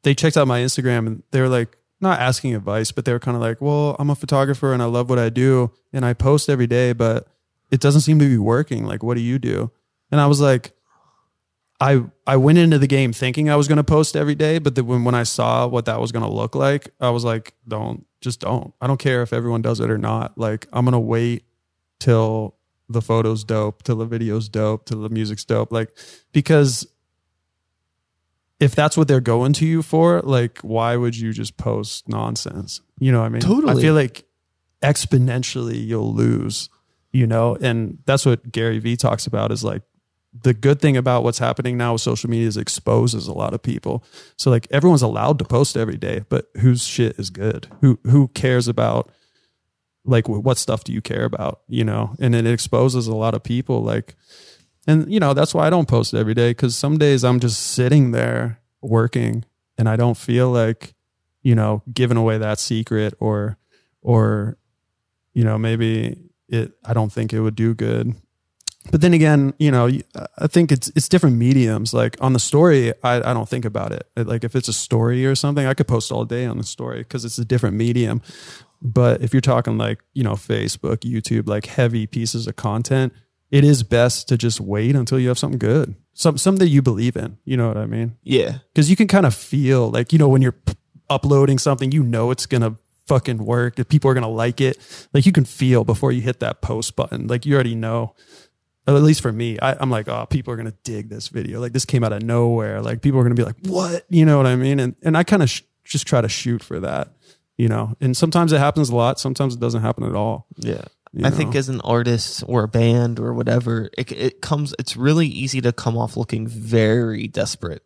they 0.03 0.15
checked 0.15 0.37
out 0.37 0.47
my 0.47 0.61
Instagram 0.61 1.07
and 1.07 1.23
they 1.31 1.41
were 1.41 1.49
like 1.49 1.77
not 1.99 2.19
asking 2.19 2.55
advice, 2.55 2.91
but 2.91 3.05
they 3.05 3.13
were 3.13 3.19
kind 3.19 3.35
of 3.35 3.41
like, 3.41 3.61
"Well, 3.61 3.95
I'm 3.99 4.09
a 4.09 4.15
photographer 4.15 4.73
and 4.73 4.81
I 4.81 4.85
love 4.85 5.09
what 5.09 5.19
I 5.19 5.29
do 5.29 5.71
and 5.93 6.05
I 6.05 6.13
post 6.13 6.49
every 6.49 6.67
day, 6.67 6.93
but 6.93 7.27
it 7.69 7.79
doesn't 7.79 8.01
seem 8.01 8.19
to 8.19 8.27
be 8.27 8.37
working. 8.37 8.85
Like, 8.85 9.03
what 9.03 9.15
do 9.15 9.21
you 9.21 9.39
do?" 9.39 9.71
And 10.11 10.19
I 10.19 10.27
was 10.27 10.41
like, 10.41 10.73
I 11.79 12.03
I 12.27 12.37
went 12.37 12.57
into 12.57 12.77
the 12.77 12.87
game 12.87 13.13
thinking 13.13 13.49
I 13.49 13.55
was 13.55 13.67
going 13.67 13.77
to 13.77 13.83
post 13.83 14.15
every 14.15 14.35
day, 14.35 14.59
but 14.59 14.75
then 14.75 14.87
when 14.87 15.03
when 15.03 15.15
I 15.15 15.23
saw 15.23 15.67
what 15.67 15.85
that 15.85 15.99
was 15.99 16.11
going 16.11 16.25
to 16.25 16.31
look 16.31 16.55
like, 16.55 16.89
I 16.99 17.09
was 17.09 17.23
like, 17.23 17.53
"Don't 17.67 18.05
just 18.21 18.39
don't. 18.39 18.73
I 18.79 18.87
don't 18.87 18.99
care 18.99 19.21
if 19.23 19.33
everyone 19.33 19.61
does 19.61 19.79
it 19.79 19.89
or 19.89 19.97
not. 19.97 20.37
Like, 20.37 20.67
I'm 20.71 20.85
going 20.85 20.93
to 20.93 20.99
wait 20.99 21.43
till 21.99 22.55
the 22.87 23.01
photo's 23.01 23.43
dope, 23.43 23.83
till 23.83 23.95
the 23.95 24.05
video's 24.05 24.47
dope, 24.47 24.85
till 24.85 25.01
the 25.01 25.09
music's 25.09 25.43
dope. 25.43 25.71
Like, 25.71 25.97
because 26.31 26.87
if 28.61 28.75
that's 28.75 28.95
what 28.95 29.07
they're 29.07 29.19
going 29.19 29.53
to 29.53 29.65
you 29.65 29.81
for, 29.81 30.21
like, 30.21 30.59
why 30.59 30.95
would 30.95 31.17
you 31.17 31.33
just 31.33 31.57
post 31.57 32.07
nonsense? 32.07 32.81
You 32.99 33.11
know 33.11 33.19
what 33.19 33.25
I 33.25 33.29
mean? 33.29 33.41
Totally. 33.41 33.73
I 33.73 33.81
feel 33.81 33.95
like 33.95 34.23
exponentially 34.83 35.85
you'll 35.85 36.13
lose, 36.13 36.69
you 37.11 37.25
know? 37.25 37.57
And 37.59 37.97
that's 38.05 38.25
what 38.25 38.51
Gary 38.51 38.77
Vee 38.77 38.95
talks 38.95 39.25
about 39.25 39.51
is 39.51 39.63
like, 39.63 39.81
the 40.43 40.53
good 40.53 40.79
thing 40.79 40.95
about 40.95 41.23
what's 41.23 41.39
happening 41.39 41.75
now 41.75 41.93
with 41.93 42.01
social 42.01 42.29
media 42.29 42.47
is 42.47 42.55
exposes 42.55 43.27
a 43.27 43.33
lot 43.33 43.53
of 43.53 43.61
people. 43.61 44.01
So 44.37 44.49
like 44.49 44.65
everyone's 44.71 45.01
allowed 45.01 45.39
to 45.39 45.45
post 45.45 45.75
every 45.75 45.97
day, 45.97 46.23
but 46.29 46.45
whose 46.61 46.85
shit 46.85 47.19
is 47.19 47.29
good? 47.29 47.67
Who 47.81 47.99
who 48.05 48.29
cares 48.29 48.69
about 48.69 49.11
like 50.05 50.29
what 50.29 50.57
stuff 50.57 50.85
do 50.85 50.93
you 50.93 51.01
care 51.01 51.25
about 51.25 51.61
you 51.67 51.83
know 51.83 52.15
and 52.19 52.33
it 52.33 52.47
exposes 52.47 53.07
a 53.07 53.15
lot 53.15 53.35
of 53.35 53.43
people 53.43 53.83
like 53.83 54.15
and 54.87 55.11
you 55.11 55.19
know 55.19 55.33
that's 55.33 55.53
why 55.53 55.67
i 55.67 55.69
don't 55.69 55.87
post 55.87 56.13
every 56.13 56.33
day 56.33 56.51
because 56.51 56.75
some 56.75 56.97
days 56.97 57.23
i'm 57.23 57.39
just 57.39 57.59
sitting 57.59 58.11
there 58.11 58.59
working 58.81 59.43
and 59.77 59.87
i 59.87 59.95
don't 59.95 60.17
feel 60.17 60.49
like 60.49 60.93
you 61.43 61.55
know 61.55 61.81
giving 61.93 62.17
away 62.17 62.37
that 62.37 62.59
secret 62.59 63.13
or 63.19 63.57
or 64.01 64.57
you 65.33 65.43
know 65.43 65.57
maybe 65.57 66.29
it 66.47 66.73
i 66.85 66.93
don't 66.93 67.11
think 67.11 67.33
it 67.33 67.41
would 67.41 67.55
do 67.55 67.73
good. 67.73 68.15
But 68.91 69.01
then 69.01 69.13
again 69.13 69.53
you 69.59 69.71
know 69.71 69.89
i 70.37 70.47
think 70.47 70.71
it's 70.71 70.91
it's 70.95 71.07
different 71.07 71.37
mediums. 71.37 71.93
Like 71.93 72.17
on 72.19 72.33
the 72.33 72.39
story 72.39 72.93
i, 73.03 73.17
I 73.17 73.33
don't 73.33 73.47
think 73.47 73.65
about 73.65 73.91
it. 73.91 74.07
Like 74.15 74.43
if 74.43 74.55
it's 74.55 74.67
a 74.67 74.73
story 74.73 75.25
or 75.25 75.35
something 75.35 75.65
i 75.65 75.73
could 75.73 75.87
post 75.87 76.11
all 76.11 76.25
day 76.25 76.45
on 76.45 76.57
the 76.57 76.63
story 76.63 76.99
because 76.99 77.23
it's 77.25 77.37
a 77.37 77.45
different 77.45 77.75
medium. 77.75 78.21
But 78.81 79.21
if 79.21 79.31
you're 79.31 79.41
talking 79.41 79.77
like, 79.77 79.99
you 80.13 80.23
know, 80.23 80.33
Facebook, 80.33 81.01
YouTube, 81.01 81.47
like 81.47 81.67
heavy 81.67 82.07
pieces 82.07 82.47
of 82.47 82.55
content, 82.55 83.13
it 83.51 83.65
is 83.65 83.83
best 83.83 84.29
to 84.29 84.37
just 84.37 84.61
wait 84.61 84.95
until 84.95 85.19
you 85.19 85.27
have 85.27 85.37
something 85.37 85.59
good. 85.59 85.95
Some 86.13 86.37
something 86.37 86.59
that 86.65 86.71
you 86.71 86.81
believe 86.81 87.15
in. 87.15 87.37
You 87.43 87.57
know 87.57 87.67
what 87.67 87.77
I 87.77 87.85
mean? 87.85 88.17
Yeah. 88.23 88.59
Because 88.73 88.89
you 88.89 88.95
can 88.95 89.07
kind 89.07 89.25
of 89.25 89.35
feel 89.35 89.89
like, 89.91 90.13
you 90.13 90.19
know, 90.19 90.29
when 90.29 90.41
you're 90.41 90.53
p- 90.53 90.73
uploading 91.09 91.59
something, 91.59 91.91
you 91.91 92.01
know 92.01 92.31
it's 92.31 92.45
gonna 92.45 92.77
fucking 93.07 93.43
work. 93.45 93.75
That 93.75 93.89
people 93.89 94.09
are 94.09 94.13
gonna 94.13 94.29
like 94.29 94.61
it. 94.61 94.77
Like 95.13 95.25
you 95.25 95.31
can 95.33 95.45
feel 95.45 95.83
before 95.83 96.11
you 96.11 96.21
hit 96.21 96.39
that 96.39 96.61
post 96.61 96.95
button. 96.95 97.27
Like 97.27 97.45
you 97.45 97.53
already 97.53 97.75
know. 97.75 98.15
At 98.87 98.93
least 98.95 99.21
for 99.21 99.31
me, 99.31 99.59
I, 99.59 99.73
I'm 99.79 99.91
like, 99.91 100.07
oh, 100.09 100.25
people 100.25 100.53
are 100.53 100.57
gonna 100.57 100.73
dig 100.83 101.09
this 101.09 101.27
video. 101.27 101.59
Like 101.59 101.71
this 101.71 101.85
came 101.85 102.03
out 102.03 102.13
of 102.13 102.23
nowhere. 102.23 102.81
Like 102.81 103.01
people 103.01 103.19
are 103.19 103.23
gonna 103.23 103.35
be 103.35 103.43
like, 103.43 103.57
what? 103.65 104.05
You 104.09 104.25
know 104.25 104.37
what 104.37 104.47
I 104.47 104.55
mean? 104.55 104.79
And 104.79 104.95
and 105.03 105.17
I 105.17 105.23
kind 105.23 105.43
of 105.43 105.49
sh- 105.49 105.61
just 105.83 106.07
try 106.07 106.21
to 106.21 106.29
shoot 106.29 106.63
for 106.63 106.79
that. 106.79 107.09
You 107.57 107.67
know, 107.67 107.95
and 108.01 108.17
sometimes 108.17 108.53
it 108.53 108.57
happens 108.57 108.89
a 108.89 108.95
lot. 108.95 109.19
Sometimes 109.19 109.53
it 109.53 109.59
doesn't 109.59 109.81
happen 109.81 110.03
at 110.03 110.15
all. 110.15 110.47
Yeah. 110.57 110.85
You 111.13 111.25
I 111.25 111.29
think 111.29 111.55
as 111.55 111.67
an 111.67 111.81
artist 111.81 112.43
or 112.47 112.63
a 112.63 112.67
band 112.69 113.19
or 113.19 113.33
whatever, 113.33 113.89
it, 113.97 114.11
it 114.13 114.41
comes, 114.41 114.73
it's 114.79 114.95
really 114.95 115.27
easy 115.27 115.59
to 115.61 115.73
come 115.73 115.97
off 115.97 116.15
looking 116.15 116.47
very 116.47 117.27
desperate. 117.27 117.83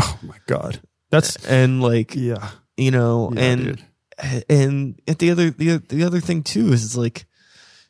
Oh 0.00 0.18
my 0.22 0.36
god, 0.46 0.80
that's 1.10 1.36
And 1.46 1.82
like, 1.82 2.14
yeah, 2.14 2.50
you 2.76 2.90
know, 2.92 3.32
Yeah, 3.34 3.40
and 3.42 3.64
dude. 3.64 3.84
and 4.48 5.00
at 5.08 5.18
the 5.18 5.30
other 5.30 5.50
the 5.50 5.78
the 5.88 6.04
other 6.04 6.20
thing 6.20 6.42
too 6.44 6.72
is 6.72 6.96
like, 6.96 7.26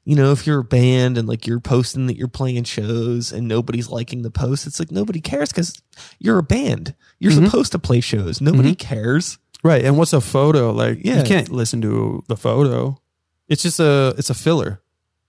you 0.05 0.17
know, 0.17 0.33
if 0.33 0.47
you're 0.47 0.61
a 0.61 0.65
band 0.65 1.19
and 1.19 1.29
like 1.29 1.47
you're 1.47 1.61
posting 1.61 2.07
that 2.07 2.17
you're 2.17 2.29
playing 2.29 2.65
shows 2.65 3.31
and 3.33 3.47
nobody's 3.47 3.91
liking 3.91 4.23
the 4.23 4.31
post, 4.31 4.67
it's 4.67 4.79
like 4.79 4.91
nobody 4.91 5.21
cares 5.21 5.51
because 5.51 5.75
you're 6.19 6.39
a 6.39 6.43
band. 6.43 6.95
You're 7.19 7.33
Mm-hmm. 7.33 7.45
supposed 7.47 7.73
to 7.73 7.79
play 7.79 8.01
shows. 8.01 8.41
Nobody 8.41 8.75
cares. 8.75 9.37
right. 9.63 9.85
And 9.85 9.99
what's 9.99 10.15
a 10.15 10.21
photo? 10.23 10.71
Like 10.73 11.01
Yeah. 11.05 11.19
you 11.19 11.25
can't 11.25 11.51
listen 11.51 11.83
to 11.83 12.23
the 12.29 12.37
photo. 12.37 12.97
It's 13.49 13.63
just 13.63 13.81
a 13.81 14.15
it's 14.19 14.31
a 14.31 14.35
filler. 14.35 14.81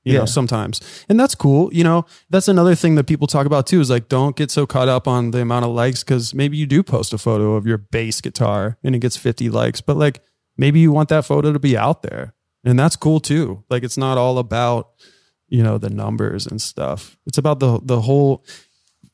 You 0.05 0.13
Yeah. 0.13 0.19
know, 0.19 0.25
sometimes. 0.25 0.79
And 1.09 1.19
that's 1.19 1.35
cool. 1.35 1.69
You 1.73 1.83
know, 1.83 2.05
that's 2.29 2.47
another 2.47 2.73
thing 2.73 2.95
that 2.95 3.03
people 3.05 3.27
talk 3.27 3.45
about 3.45 3.67
too 3.67 3.81
is 3.81 3.89
like 3.89 4.07
don't 4.07 4.35
get 4.35 4.49
so 4.49 4.65
caught 4.65 4.87
up 4.87 5.07
on 5.07 5.31
the 5.31 5.41
amount 5.41 5.65
of 5.65 5.71
likes 5.71 6.03
because 6.05 6.33
maybe 6.33 6.55
you 6.55 6.65
do 6.65 6.83
post 6.83 7.13
a 7.13 7.17
photo 7.17 7.55
of 7.55 7.67
your 7.67 7.77
bass 7.77 8.21
guitar 8.21 8.77
and 8.81 8.95
it 8.95 8.99
gets 8.99 9.17
50 9.17 9.49
likes, 9.49 9.81
but 9.81 9.97
like 9.97 10.21
maybe 10.57 10.79
you 10.79 10.93
want 10.93 11.09
that 11.09 11.25
photo 11.25 11.51
to 11.51 11.59
be 11.59 11.75
out 11.77 12.01
there. 12.01 12.33
And 12.63 12.79
that's 12.79 12.95
cool 12.95 13.19
too. 13.19 13.63
Like 13.69 13.83
it's 13.83 13.97
not 13.97 14.17
all 14.17 14.37
about, 14.37 14.91
you 15.49 15.61
know, 15.63 15.77
the 15.77 15.89
numbers 15.89 16.47
and 16.47 16.61
stuff. 16.61 17.17
It's 17.25 17.37
about 17.37 17.59
the 17.59 17.79
the 17.83 18.01
whole 18.01 18.45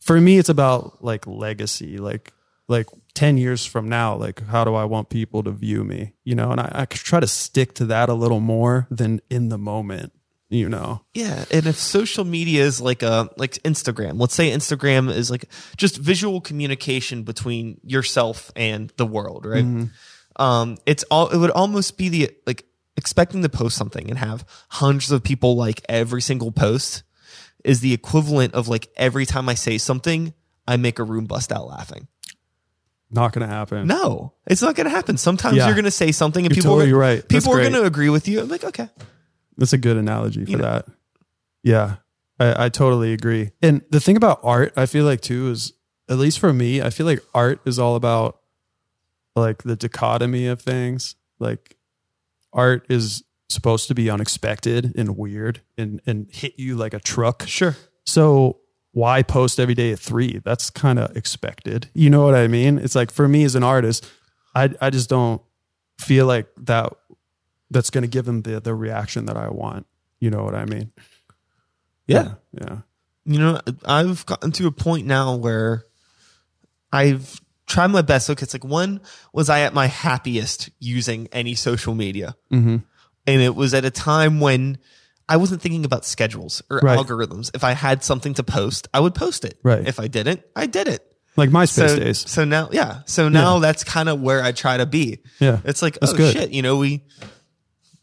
for 0.02 0.22
me 0.22 0.38
it's 0.38 0.50
about 0.50 1.04
like 1.04 1.26
legacy 1.26 1.98
like 1.98 2.32
like 2.68 2.88
10 3.14 3.38
years 3.38 3.66
from 3.66 3.88
now 3.88 4.16
like 4.16 4.46
how 4.48 4.64
do 4.64 4.76
i 4.76 4.84
want 4.84 5.10
people 5.10 5.44
to 5.44 5.52
view 5.52 5.84
me 5.84 6.14
you 6.24 6.36
know 6.36 6.52
and 6.52 6.60
i, 6.60 6.70
I 6.74 6.86
try 6.86 7.20
to 7.20 7.28
stick 7.28 7.74
to 7.76 7.86
that 7.86 8.10
a 8.10 8.14
little 8.14 8.40
more 8.40 8.88
than 8.90 9.22
in 9.30 9.50
the 9.50 9.58
moment 9.58 10.12
you 10.50 10.70
know 10.70 11.02
Yeah, 11.14 11.44
and 11.52 11.66
if 11.66 11.76
social 11.76 12.24
media 12.24 12.64
is 12.64 12.80
like 12.80 13.02
a 13.04 13.30
like 13.36 13.54
Instagram, 13.64 14.20
let's 14.20 14.36
say 14.36 14.52
Instagram 14.52 15.12
is 15.12 15.32
like 15.32 15.46
just 15.76 15.98
visual 15.98 16.40
communication 16.40 17.24
between 17.24 17.80
yourself 17.84 18.52
and 18.56 18.94
the 18.98 19.06
world, 19.06 19.46
right? 19.46 19.66
Um, 20.36 20.78
it's 20.86 21.04
all 21.10 21.30
it 21.30 21.38
would 21.38 21.52
almost 21.52 21.98
be 21.98 22.10
the 22.10 22.32
like 22.46 22.64
expecting 22.96 23.42
to 23.42 23.50
post 23.50 23.76
something 23.76 24.10
and 24.10 24.20
have 24.20 24.46
hundreds 24.70 25.12
of 25.12 25.24
people 25.24 25.56
like 25.56 25.82
every 25.90 26.22
single 26.22 26.52
post 26.52 27.04
is 27.64 27.80
the 27.80 27.94
equivalent 27.94 28.54
of 28.54 28.68
like 28.68 28.88
every 28.96 29.26
time 29.26 29.50
I 29.50 29.56
say 29.56 29.78
something, 29.78 30.34
I 30.68 30.78
make 30.78 31.00
a 31.00 31.04
room 31.04 31.26
bust 31.26 31.52
out 31.52 31.68
laughing. 31.68 32.08
Not 33.16 33.34
gonna 33.34 33.48
happen 33.48 33.88
No, 33.88 34.34
it's 34.46 34.62
not 34.62 34.76
going 34.76 34.86
to 34.86 34.92
happen. 34.92 35.18
Sometimes 35.18 35.58
Yeah. 35.58 35.66
you're 35.66 35.74
going 35.76 35.86
to 35.86 35.92
say 35.92 36.12
something 36.12 36.46
and 36.46 36.56
You're 36.56 36.62
people 36.62 36.76
totally 36.78 36.92
are, 36.92 36.98
right. 36.98 37.16
That's 37.28 37.28
people 37.46 37.54
are 37.54 37.56
great. 37.56 37.72
going 37.72 37.82
to 37.82 37.88
agree 37.88 38.10
with 38.10 38.28
you. 38.28 38.42
I'm 38.42 38.48
like, 38.50 38.64
okay, 38.64 38.90
that's 39.58 39.74
a 39.74 39.78
good 39.80 39.98
analogy 39.98 40.46
for 40.46 40.52
You 40.52 40.58
know. 40.58 40.64
that 40.64 40.86
yeah 41.64 41.96
I, 42.40 42.66
I 42.66 42.70
totally 42.70 43.12
agree 43.14 43.52
and 43.62 43.82
the 43.90 44.00
thing 44.00 44.18
about 44.18 44.40
art 44.44 44.74
i 44.78 44.86
feel 44.86 45.06
like 45.06 45.22
too 45.22 45.50
is 45.50 45.74
at 46.10 46.18
least 46.20 46.38
for 46.38 46.52
me 46.54 46.82
i 46.82 46.90
feel 46.92 47.06
like 47.08 47.24
art 47.34 47.60
is 47.66 47.80
all 47.80 47.96
about 47.96 48.40
like 49.36 49.64
the 49.64 49.76
dichotomy 49.76 50.46
of 50.48 50.62
things 50.62 51.16
like 51.40 51.78
art 52.54 52.86
is 52.90 53.24
supposed 53.50 53.88
to 53.88 53.96
be 53.96 54.10
unexpected 54.10 54.94
and 54.98 55.18
weird 55.18 55.62
and 55.78 56.02
and 56.06 56.28
hit 56.32 56.54
you 56.60 56.76
like 56.76 56.94
a 56.94 57.00
truck 57.00 57.48
sure. 57.48 57.76
So 58.06 58.60
why 58.96 59.22
post 59.22 59.60
every 59.60 59.74
day 59.74 59.92
at 59.92 60.00
three? 60.00 60.40
That's 60.46 60.70
kind 60.70 61.00
of 61.00 61.16
expected. 61.18 61.90
You 61.94 62.10
know 62.10 62.24
what 62.24 62.34
I 62.34 62.48
mean? 62.48 62.78
It's 62.78 62.96
like 62.96 63.12
for 63.12 63.28
me 63.28 63.44
as 63.44 63.54
an 63.54 63.62
artist, 63.62 64.10
I 64.56 64.74
I 64.80 64.90
just 64.90 65.10
don't 65.10 65.42
feel 66.00 66.26
like 66.26 66.48
that 66.62 66.94
that's 67.70 67.90
going 67.90 68.04
to 68.04 68.08
give 68.08 68.24
them 68.24 68.44
the 68.44 68.62
the 68.62 68.74
reaction 68.74 69.26
that 69.26 69.36
I 69.36 69.50
want. 69.50 69.86
You 70.22 70.30
know 70.30 70.46
what 70.46 70.56
I 70.56 70.64
mean? 70.64 70.94
Yeah. 72.08 72.36
Yeah. 72.54 72.78
You 73.26 73.40
know, 73.40 73.60
I've 73.84 74.26
gotten 74.26 74.54
to 74.54 74.68
a 74.68 74.72
point 74.72 75.06
now 75.06 75.36
where 75.36 75.84
I've 76.94 77.42
tried 77.68 77.88
my 77.88 78.02
best. 78.02 78.30
Look, 78.30 78.42
it's 78.42 78.54
like 78.54 78.64
when 78.64 79.02
was 79.34 79.50
I 79.50 79.62
at 79.62 79.74
my 79.74 79.88
happiest 79.88 80.70
using 80.80 81.28
any 81.34 81.56
social 81.56 81.96
media? 81.96 82.38
Mm-hmm. 82.50 82.78
And 83.28 83.42
it 83.42 83.56
was 83.56 83.74
at 83.74 83.84
a 83.84 83.92
time 83.92 84.40
when 84.40 84.78
I 85.28 85.38
wasn't 85.38 85.62
thinking 85.62 85.86
about 85.86 86.06
schedules 86.06 86.62
or 86.70 86.80
Right. 86.84 86.98
algorithms. 87.00 87.50
If 87.54 87.64
I 87.64 87.72
had 87.72 88.04
something 88.04 88.34
to 88.36 88.44
post, 88.44 88.88
I 88.94 89.00
would 89.00 89.16
post 89.16 89.44
it. 89.46 89.58
Right. 89.64 89.88
If 89.88 90.00
I 90.00 90.08
didn't, 90.08 90.42
I 90.56 90.68
did 90.68 90.88
it. 90.88 91.06
Like 91.38 91.50
MySpace 91.50 91.90
So, 91.90 92.00
days. 92.00 92.30
so 92.30 92.46
now, 92.46 92.70
yeah. 92.72 93.00
So 93.08 93.28
now 93.28 93.60
that's 93.60 93.84
kind 93.84 94.08
of 94.08 94.22
where 94.22 94.42
I 94.44 94.52
try 94.54 94.78
to 94.78 94.86
be. 94.86 95.20
Yeah. 95.40 95.60
It's 95.66 95.82
like, 95.82 95.98
That's 96.00 96.14
oh 96.14 96.16
good. 96.18 96.34
shit, 96.34 96.52
you 96.52 96.62
know, 96.62 96.78
we 96.78 97.04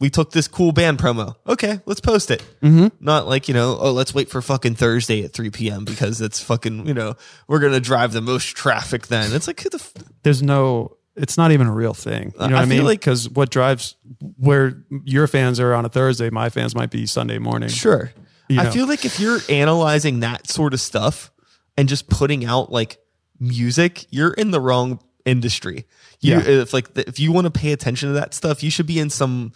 we 0.00 0.10
took 0.10 0.32
this 0.32 0.48
cool 0.48 0.72
band 0.72 0.98
promo. 0.98 1.36
Okay, 1.46 1.80
let's 1.86 2.00
post 2.00 2.30
it. 2.32 2.42
Mm-hmm. 2.60 2.88
Not 3.00 3.28
like 3.28 3.46
you 3.48 3.54
know, 3.54 3.78
oh, 3.80 3.92
let's 3.92 4.12
wait 4.12 4.28
for 4.28 4.42
fucking 4.42 4.74
Thursday 4.74 5.24
at 5.24 5.32
three 5.32 5.48
p.m. 5.50 5.84
because 5.84 6.20
it's 6.20 6.40
fucking 6.40 6.86
you 6.88 6.92
know 6.92 7.14
we're 7.46 7.60
gonna 7.60 7.80
drive 7.80 8.12
the 8.12 8.20
most 8.20 8.56
traffic 8.56 9.06
then. 9.06 9.32
It's 9.32 9.46
like 9.46 9.60
who 9.60 9.70
the 9.70 9.76
f- 9.78 9.92
There's 10.24 10.42
no. 10.42 10.96
It's 11.16 11.36
not 11.36 11.52
even 11.52 11.66
a 11.66 11.72
real 11.72 11.92
thing. 11.94 12.32
You 12.34 12.38
know 12.38 12.44
I 12.46 12.46
what 12.46 12.54
I 12.54 12.60
feel 12.66 12.68
mean? 12.76 12.84
like- 12.84 13.00
Because 13.00 13.28
what 13.28 13.50
drives 13.50 13.96
where 14.38 14.82
your 15.04 15.26
fans 15.26 15.60
are 15.60 15.74
on 15.74 15.84
a 15.84 15.88
Thursday, 15.88 16.30
my 16.30 16.48
fans 16.48 16.74
might 16.74 16.90
be 16.90 17.04
Sunday 17.06 17.38
morning. 17.38 17.68
sure. 17.68 18.12
You 18.48 18.60
I 18.60 18.70
feel 18.70 18.86
like 18.86 19.04
if 19.04 19.18
you're 19.20 19.38
analyzing 19.48 20.20
that 20.20 20.48
sort 20.48 20.74
of 20.74 20.80
stuff 20.80 21.30
and 21.76 21.88
just 21.88 22.08
putting 22.08 22.44
out 22.44 22.70
like 22.72 22.98
music, 23.40 24.06
you're 24.10 24.32
in 24.32 24.50
the 24.50 24.60
wrong 24.60 25.00
industry. 25.24 25.86
You, 26.20 26.34
Yeah. 26.34 26.40
If 26.62 26.72
like 26.72 26.88
if 26.96 27.18
you 27.20 27.32
want 27.32 27.46
to 27.46 27.50
pay 27.50 27.72
attention 27.72 28.08
to 28.08 28.14
that 28.14 28.34
stuff, 28.34 28.62
you 28.62 28.70
should 28.70 28.86
be 28.86 28.98
in 28.98 29.10
some 29.10 29.52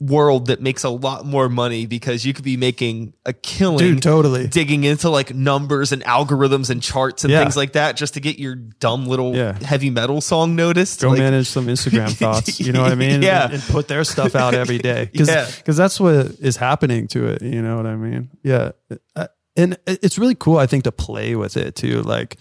world 0.00 0.46
that 0.48 0.60
makes 0.60 0.82
a 0.84 0.88
lot 0.90 1.24
more 1.24 1.48
money 1.48 1.86
because 1.86 2.24
you 2.26 2.34
could 2.34 2.44
be 2.44 2.56
making 2.56 3.14
a 3.24 3.32
killing 3.32 3.78
Dude, 3.78 4.02
totally. 4.02 4.46
digging 4.48 4.84
into 4.84 5.08
like 5.08 5.32
numbers 5.34 5.92
and 5.92 6.02
algorithms 6.04 6.68
and 6.68 6.82
charts 6.82 7.24
and 7.24 7.30
Yeah. 7.30 7.40
things 7.40 7.56
like 7.56 7.72
that 7.72 7.96
just 7.96 8.14
to 8.14 8.20
get 8.20 8.38
your 8.38 8.54
dumb 8.56 9.06
little 9.06 9.34
Yeah. 9.36 9.56
heavy 9.62 9.90
metal 9.90 10.20
song 10.20 10.56
noticed. 10.56 11.00
Go 11.00 11.10
Like, 11.10 11.20
manage 11.20 11.46
some 11.48 11.66
Instagram 11.68 12.10
thoughts. 12.16 12.58
You 12.60 12.72
know 12.72 12.82
what 12.82 12.92
I 12.92 12.96
mean? 12.96 13.22
Yeah. 13.22 13.44
And, 13.44 13.54
and 13.54 13.62
put 13.62 13.88
their 13.88 14.04
stuff 14.04 14.34
out 14.34 14.52
every 14.62 14.78
day. 14.78 15.08
Because 15.10 15.28
Yeah. 15.28 15.46
that's 15.64 16.00
what 16.00 16.14
is 16.40 16.56
happening 16.56 17.06
to 17.08 17.26
it. 17.28 17.42
You 17.42 17.62
know 17.62 17.76
what 17.76 17.86
I 17.86 17.94
mean? 17.96 18.30
Yeah. 18.42 18.72
Uh, 19.16 19.28
And 19.56 19.78
it's 19.86 20.18
really 20.18 20.34
cool, 20.34 20.58
I 20.58 20.66
think, 20.66 20.82
to 20.84 20.92
play 20.92 21.36
with 21.36 21.56
it 21.56 21.76
too. 21.76 22.02
Like, 22.02 22.36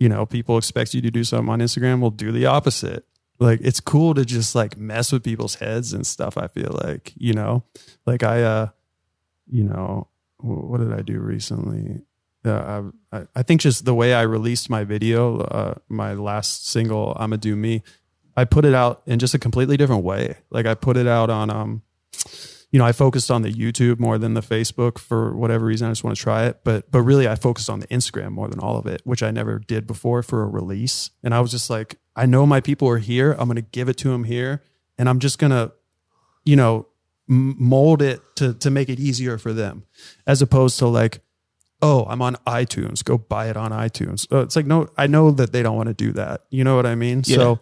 you 0.00 0.08
know, 0.08 0.26
people 0.26 0.58
expect 0.58 0.92
you 0.94 1.00
to 1.02 1.10
do 1.12 1.22
something 1.22 1.48
on 1.48 1.60
Instagram. 1.60 2.00
We'll 2.00 2.10
do 2.10 2.32
the 2.32 2.46
opposite. 2.46 3.04
Like, 3.40 3.60
it's 3.62 3.80
cool 3.80 4.14
to 4.14 4.24
just 4.24 4.54
like 4.54 4.76
mess 4.76 5.12
with 5.12 5.22
people's 5.22 5.56
heads 5.56 5.92
and 5.92 6.06
stuff. 6.06 6.36
I 6.36 6.48
feel 6.48 6.78
like, 6.84 7.12
you 7.16 7.34
know, 7.34 7.64
like 8.04 8.22
I, 8.22 8.42
uh, 8.42 8.68
you 9.50 9.64
know, 9.64 10.08
what 10.38 10.78
did 10.78 10.92
I 10.92 11.02
do 11.02 11.20
recently? 11.20 12.02
Uh, 12.44 12.84
I, 13.12 13.26
I 13.34 13.42
think 13.42 13.60
just 13.60 13.84
the 13.84 13.94
way 13.94 14.14
I 14.14 14.22
released 14.22 14.70
my 14.70 14.84
video, 14.84 15.38
uh, 15.40 15.74
my 15.88 16.14
last 16.14 16.68
single, 16.68 17.16
"I'ma 17.18 17.36
Do 17.36 17.56
Me," 17.56 17.82
I 18.36 18.44
put 18.44 18.64
it 18.64 18.74
out 18.74 19.02
in 19.06 19.18
just 19.18 19.34
a 19.34 19.38
completely 19.38 19.76
different 19.76 20.04
way. 20.04 20.36
Like 20.50 20.66
I 20.66 20.74
put 20.74 20.96
it 20.96 21.06
out 21.06 21.30
on, 21.30 21.50
um, 21.50 21.82
you 22.70 22.78
know, 22.78 22.84
I 22.84 22.92
focused 22.92 23.30
on 23.30 23.42
the 23.42 23.52
YouTube 23.52 23.98
more 23.98 24.18
than 24.18 24.34
the 24.34 24.40
Facebook 24.40 24.98
for 24.98 25.36
whatever 25.36 25.66
reason. 25.66 25.88
I 25.88 25.90
just 25.90 26.04
want 26.04 26.16
to 26.16 26.22
try 26.22 26.46
it, 26.46 26.60
but 26.62 26.90
but 26.90 27.02
really, 27.02 27.26
I 27.26 27.34
focused 27.34 27.68
on 27.68 27.80
the 27.80 27.88
Instagram 27.88 28.30
more 28.30 28.48
than 28.48 28.60
all 28.60 28.76
of 28.76 28.86
it, 28.86 29.02
which 29.04 29.22
I 29.22 29.30
never 29.30 29.58
did 29.58 29.86
before 29.86 30.22
for 30.22 30.42
a 30.42 30.46
release. 30.46 31.10
And 31.24 31.34
I 31.34 31.40
was 31.40 31.50
just 31.50 31.68
like, 31.68 31.98
I 32.18 32.26
know 32.26 32.44
my 32.44 32.60
people 32.60 32.88
are 32.88 32.98
here. 32.98 33.32
I'm 33.32 33.48
going 33.48 33.56
to 33.56 33.62
give 33.62 33.88
it 33.88 33.96
to 33.98 34.08
them 34.08 34.24
here, 34.24 34.62
and 34.98 35.08
I'm 35.08 35.20
just 35.20 35.38
gonna, 35.38 35.72
you 36.44 36.56
know, 36.56 36.86
mold 37.26 38.02
it 38.02 38.20
to 38.36 38.54
to 38.54 38.70
make 38.70 38.88
it 38.88 38.98
easier 38.98 39.38
for 39.38 39.52
them, 39.52 39.84
as 40.26 40.42
opposed 40.42 40.78
to 40.80 40.86
like 40.86 41.20
oh, 41.80 42.06
I'm 42.08 42.20
on 42.22 42.36
iTunes. 42.46 43.04
Go 43.04 43.18
buy 43.18 43.48
it 43.48 43.56
on 43.56 43.70
iTunes. 43.70 44.26
Uh, 44.32 44.42
it's 44.42 44.56
like, 44.56 44.66
no, 44.66 44.88
I 44.96 45.06
know 45.06 45.30
that 45.30 45.52
they 45.52 45.62
don't 45.62 45.76
want 45.76 45.88
to 45.88 45.94
do 45.94 46.12
that. 46.12 46.42
You 46.50 46.64
know 46.64 46.76
what 46.76 46.86
I 46.86 46.94
mean? 46.94 47.22
So, 47.36 47.60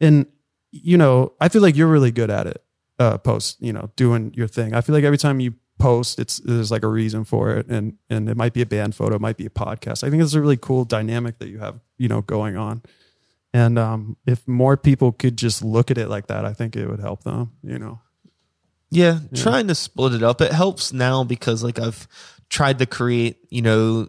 and, 0.00 0.26
you 0.70 0.96
know, 0.96 1.32
I 1.40 1.48
feel 1.48 1.62
like 1.62 1.76
you're 1.76 1.88
really 1.88 2.12
good 2.12 2.30
at 2.30 2.46
it, 2.46 2.62
uh, 2.98 3.18
post, 3.18 3.60
you 3.60 3.72
know, 3.72 3.90
doing 3.96 4.32
your 4.34 4.46
thing. 4.46 4.74
I 4.74 4.80
feel 4.82 4.94
like 4.94 5.04
every 5.04 5.18
time 5.18 5.40
you 5.40 5.54
post, 5.78 6.18
it's, 6.18 6.38
there's 6.38 6.70
like 6.70 6.84
a 6.84 6.88
reason 6.88 7.24
for 7.24 7.56
it. 7.56 7.66
And, 7.66 7.94
and 8.08 8.28
it 8.28 8.36
might 8.36 8.52
be 8.52 8.62
a 8.62 8.66
band 8.66 8.94
photo, 8.94 9.16
it 9.16 9.20
might 9.20 9.36
be 9.36 9.46
a 9.46 9.50
podcast. 9.50 10.04
I 10.04 10.10
think 10.10 10.22
it's 10.22 10.34
a 10.34 10.40
really 10.40 10.56
cool 10.56 10.84
dynamic 10.84 11.38
that 11.40 11.48
you 11.48 11.58
have, 11.58 11.80
you 11.98 12.08
know, 12.08 12.22
going 12.22 12.56
on. 12.56 12.82
And, 13.54 13.78
um, 13.78 14.16
if 14.26 14.46
more 14.46 14.76
people 14.76 15.12
could 15.12 15.36
just 15.38 15.64
look 15.64 15.90
at 15.90 15.98
it 15.98 16.08
like 16.08 16.26
that, 16.26 16.44
I 16.44 16.52
think 16.52 16.76
it 16.76 16.86
would 16.88 17.00
help 17.00 17.24
them, 17.24 17.52
you 17.62 17.78
know? 17.78 18.00
Yeah, 18.90 19.18
trying 19.34 19.66
to 19.68 19.74
split 19.74 20.14
it 20.14 20.22
up. 20.22 20.40
It 20.40 20.52
helps 20.52 20.92
now 20.92 21.24
because 21.24 21.64
like 21.64 21.78
I've 21.78 22.06
tried 22.48 22.78
to 22.78 22.86
create, 22.86 23.38
you 23.50 23.62
know, 23.62 24.08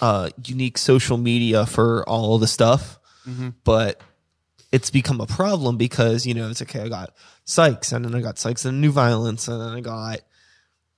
uh 0.00 0.28
unique 0.44 0.76
social 0.76 1.16
media 1.16 1.64
for 1.64 2.06
all 2.08 2.34
of 2.34 2.40
the 2.40 2.46
stuff. 2.46 2.98
But 3.64 4.00
it's 4.72 4.90
become 4.90 5.20
a 5.20 5.26
problem 5.26 5.76
because, 5.76 6.26
you 6.26 6.34
know, 6.34 6.50
it's 6.50 6.60
okay, 6.62 6.80
I 6.82 6.88
got 6.88 7.14
Sykes 7.44 7.92
and 7.92 8.04
then 8.04 8.14
I 8.14 8.20
got 8.20 8.38
Sykes 8.38 8.64
and 8.64 8.80
New 8.80 8.90
Violence 8.90 9.46
and 9.46 9.60
then 9.60 9.68
I 9.68 9.80
got 9.80 10.20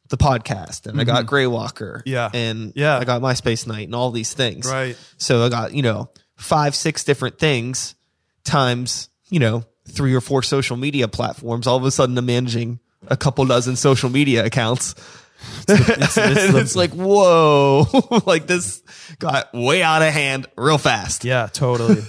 the 0.08 0.16
podcast 0.16 0.86
and 0.86 0.98
I 1.00 1.04
got 1.04 1.26
Grey 1.26 1.46
Walker. 1.46 2.02
Yeah. 2.06 2.30
And 2.32 2.72
Yeah. 2.74 2.98
I 2.98 3.04
got 3.04 3.20
MySpace 3.22 3.66
Night 3.66 3.86
and 3.88 3.94
all 3.94 4.10
these 4.10 4.32
things. 4.34 4.66
Right. 4.70 4.96
So 5.18 5.44
I 5.44 5.48
got, 5.50 5.74
you 5.74 5.82
know, 5.82 6.10
five, 6.42 6.74
six 6.74 7.04
different 7.04 7.38
things 7.38 7.94
times, 8.44 9.08
you 9.30 9.38
know, 9.38 9.64
three 9.88 10.14
or 10.14 10.20
four 10.20 10.42
social 10.42 10.76
media 10.76 11.08
platforms. 11.08 11.66
All 11.66 11.76
of 11.76 11.84
a 11.84 11.90
sudden 11.90 12.16
I'm 12.18 12.26
managing 12.26 12.80
a 13.08 13.16
couple 13.16 13.44
dozen 13.46 13.76
social 13.76 14.10
media 14.10 14.44
accounts. 14.44 14.94
it's 15.68 16.14
the- 16.14 16.52
it's 16.60 16.76
like, 16.76 16.90
whoa, 16.90 17.86
like 18.26 18.46
this 18.46 18.82
got 19.18 19.52
way 19.52 19.82
out 19.82 20.02
of 20.02 20.12
hand 20.12 20.46
real 20.56 20.78
fast. 20.78 21.24
Yeah, 21.24 21.46
totally. 21.52 22.02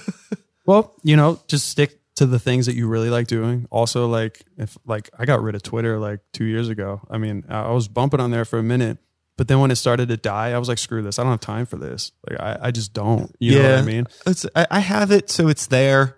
well, 0.66 0.94
you 1.04 1.16
know, 1.16 1.40
just 1.48 1.70
stick 1.70 2.00
to 2.16 2.26
the 2.28 2.38
things 2.40 2.68
that 2.68 2.76
you 2.76 2.88
really 2.88 3.10
like 3.10 3.26
doing. 3.28 3.68
Also, 3.72 4.08
like 4.08 4.44
if 4.58 4.78
like 4.86 5.10
I 5.18 5.26
got 5.26 5.42
rid 5.42 5.56
of 5.56 5.64
Twitter 5.64 5.98
like 5.98 6.20
two 6.32 6.46
years 6.46 6.70
ago. 6.70 7.02
I 7.10 7.18
mean, 7.18 7.44
I 7.50 7.72
was 7.72 7.88
bumping 7.88 8.20
on 8.20 8.30
there 8.30 8.46
for 8.46 8.60
a 8.60 8.64
minute, 8.64 9.00
but 9.38 9.48
then 9.48 9.60
when 9.60 9.72
it 9.72 9.76
started 9.76 10.10
to 10.10 10.18
die, 10.18 10.52
I 10.52 10.58
was 10.60 10.68
like, 10.68 10.78
screw 10.78 11.02
this. 11.02 11.18
I 11.20 11.24
don't 11.24 11.32
have 11.32 11.40
time 11.40 11.66
for 11.66 11.78
this. 11.78 12.12
Like 12.30 12.40
I, 12.40 12.58
I 12.68 12.72
just 12.72 12.94
don't. 12.94 13.34
You 13.40 13.62
know 13.62 13.70
what 13.72 13.80
I 13.80 13.82
mean? 13.82 14.06
It's, 14.28 14.46
I, 14.56 14.68
I 14.72 14.80
have 14.80 15.12
it, 15.12 15.30
so 15.30 15.48
it's 15.48 15.68
there. 15.68 16.18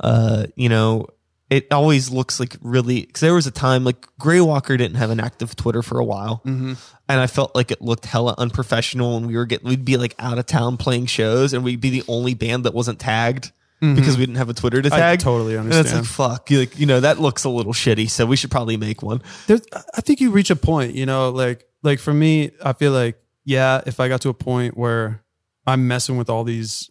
Uh, 0.00 0.46
you 0.56 0.68
know, 0.68 1.06
it 1.50 1.66
always 1.72 2.10
looks 2.10 2.38
like 2.38 2.56
really 2.60 3.02
because 3.02 3.20
there 3.20 3.32
was 3.34 3.46
a 3.46 3.50
time 3.50 3.82
like 3.84 4.06
Grey 4.18 4.40
Walker 4.40 4.76
didn't 4.76 4.96
have 4.96 5.10
an 5.10 5.18
active 5.18 5.56
Twitter 5.56 5.82
for 5.82 5.98
a 5.98 6.04
while, 6.04 6.42
Mm-hmm. 6.44 6.74
and 7.08 7.20
I 7.20 7.26
felt 7.26 7.54
like 7.56 7.70
it 7.70 7.80
looked 7.80 8.04
hella 8.06 8.34
unprofessional. 8.38 9.16
And 9.16 9.26
we 9.26 9.34
were 9.36 9.46
getting 9.46 9.68
we'd 9.68 9.84
be 9.84 9.96
like 9.96 10.14
out 10.18 10.38
of 10.38 10.46
town 10.46 10.76
playing 10.76 11.06
shows, 11.06 11.52
and 11.54 11.64
we'd 11.64 11.80
be 11.80 11.90
the 11.90 12.04
only 12.06 12.34
band 12.34 12.64
that 12.64 12.74
wasn't 12.74 12.98
tagged 13.00 13.50
because 13.80 14.18
we 14.18 14.26
didn't 14.26 14.38
have 14.38 14.48
a 14.48 14.54
Twitter 14.54 14.82
to 14.82 14.88
Mm-hmm. 14.88 14.96
I 14.96 15.00
tag. 15.00 15.20
totally 15.20 15.54
And 15.54 15.72
it's 15.72 15.92
like 15.94 16.04
fuck, 16.04 16.50
you 16.50 16.58
like 16.58 16.78
you 16.78 16.84
know 16.86 17.00
that 17.00 17.18
looks 17.20 17.44
a 17.44 17.48
little 17.48 17.72
shitty, 17.72 18.10
so 18.10 18.26
we 18.26 18.36
should 18.36 18.50
probably 18.50 18.76
make 18.76 19.02
one. 19.02 19.22
There's, 19.46 19.62
I 19.96 20.00
think 20.00 20.20
you 20.20 20.30
reach 20.32 20.50
a 20.50 20.56
point, 20.56 20.94
you 20.96 21.06
know, 21.06 21.30
like 21.30 21.64
like 21.82 21.98
for 22.00 22.12
me, 22.14 22.50
I 22.62 22.72
feel 22.72 22.92
like 22.92 23.20
yeah, 23.44 23.80
if 23.86 24.00
I 24.00 24.08
got 24.08 24.20
to 24.22 24.28
a 24.28 24.34
point 24.34 24.76
where 24.76 25.22
I'm 25.66 25.88
messing 25.88 26.16
with 26.16 26.28
all 26.28 26.44
these 26.44 26.90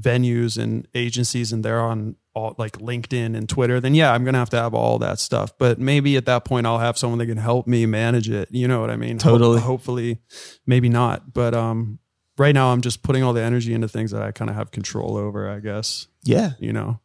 venues 0.00 0.56
and 0.56 0.86
agencies 0.94 1.52
and 1.52 1.64
they're 1.64 1.80
on 1.80 2.16
all 2.32 2.54
like 2.58 2.78
LinkedIn 2.78 3.36
and 3.36 3.48
Twitter, 3.48 3.80
then 3.80 3.94
yeah, 3.94 4.12
I'm 4.12 4.24
gonna 4.24 4.38
have 4.38 4.50
to 4.50 4.56
have 4.56 4.72
all 4.74 4.98
that 5.00 5.18
stuff. 5.18 5.52
But 5.58 5.78
maybe 5.78 6.16
at 6.16 6.26
that 6.26 6.44
point 6.44 6.66
I'll 6.66 6.78
have 6.78 6.96
someone 6.96 7.18
that 7.18 7.26
can 7.26 7.36
help 7.38 7.66
me 7.66 7.84
manage 7.86 8.30
it. 8.30 8.48
You 8.52 8.68
know 8.68 8.80
what 8.80 8.90
I 8.90 8.96
mean? 8.96 9.18
Ho- 9.18 9.30
Totally. 9.32 9.60
hopefully, 9.60 10.18
maybe 10.66 10.88
not. 10.88 11.32
But 11.34 11.54
um 11.54 11.98
right 12.38 12.54
now 12.54 12.72
I'm 12.72 12.80
just 12.80 13.02
putting 13.02 13.22
all 13.22 13.32
the 13.34 13.42
energy 13.42 13.74
into 13.74 13.88
things 13.88 14.12
that 14.12 14.22
I 14.22 14.30
kind 14.32 14.48
of 14.48 14.56
have 14.56 14.70
control 14.70 15.16
over, 15.16 15.50
I 15.50 15.60
guess 15.60 16.06
Yeah, 16.24 16.52
you 16.58 16.72
know 16.72 17.00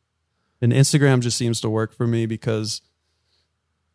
and 0.62 0.72
instagram 0.72 1.20
just 1.20 1.38
seems 1.38 1.60
to 1.60 1.70
work 1.70 1.94
for 1.94 2.08
me 2.08 2.26
because 2.26 2.82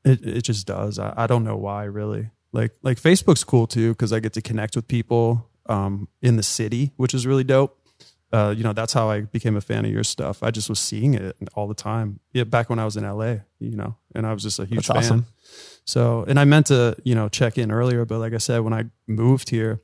it, 0.05 0.21
it 0.27 0.43
just 0.43 0.67
does 0.67 0.99
I, 0.99 1.15
I 1.17 1.27
don't 1.27 1.43
know 1.45 1.57
why 1.57 1.85
really 1.85 2.29
like 2.53 2.73
like 2.83 3.01
facebook's 3.01 3.45
cool 3.45 3.67
too 3.67 3.91
because 3.93 4.13
i 4.13 4.21
get 4.21 4.33
to 4.33 4.43
connect 4.43 4.77
with 4.77 4.87
people 4.89 5.47
um, 5.67 6.09
in 6.23 6.37
the 6.37 6.43
city 6.43 6.93
which 6.97 7.15
is 7.15 7.27
really 7.27 7.45
dope 7.45 7.77
uh, 8.33 8.53
you 8.57 8.63
know 8.65 8.73
that's 8.73 8.93
how 8.93 9.09
i 9.11 9.21
became 9.21 9.57
a 9.57 9.61
fan 9.61 9.85
of 9.85 9.91
your 9.91 10.03
stuff 10.05 10.43
i 10.43 10.51
just 10.51 10.69
was 10.69 10.79
seeing 10.81 11.15
it 11.15 11.37
all 11.55 11.69
the 11.69 11.75
time 11.75 12.19
yeah 12.33 12.45
back 12.45 12.69
when 12.71 12.79
i 12.79 12.85
was 12.85 12.97
in 12.97 13.05
la 13.05 13.37
you 13.59 13.77
know 13.77 13.95
and 14.15 14.27
i 14.27 14.33
was 14.33 14.43
just 14.43 14.59
a 14.59 14.65
huge 14.65 14.87
That's 14.87 15.09
fan 15.09 15.19
awesome. 15.19 15.27
so 15.85 16.25
and 16.29 16.39
i 16.41 16.45
meant 16.45 16.67
to 16.67 16.97
you 17.05 17.15
know 17.15 17.29
check 17.29 17.57
in 17.59 17.71
earlier 17.71 18.05
but 18.05 18.19
like 18.19 18.33
i 18.35 18.39
said 18.39 18.61
when 18.61 18.73
i 18.73 18.85
moved 19.07 19.51
here 19.51 19.81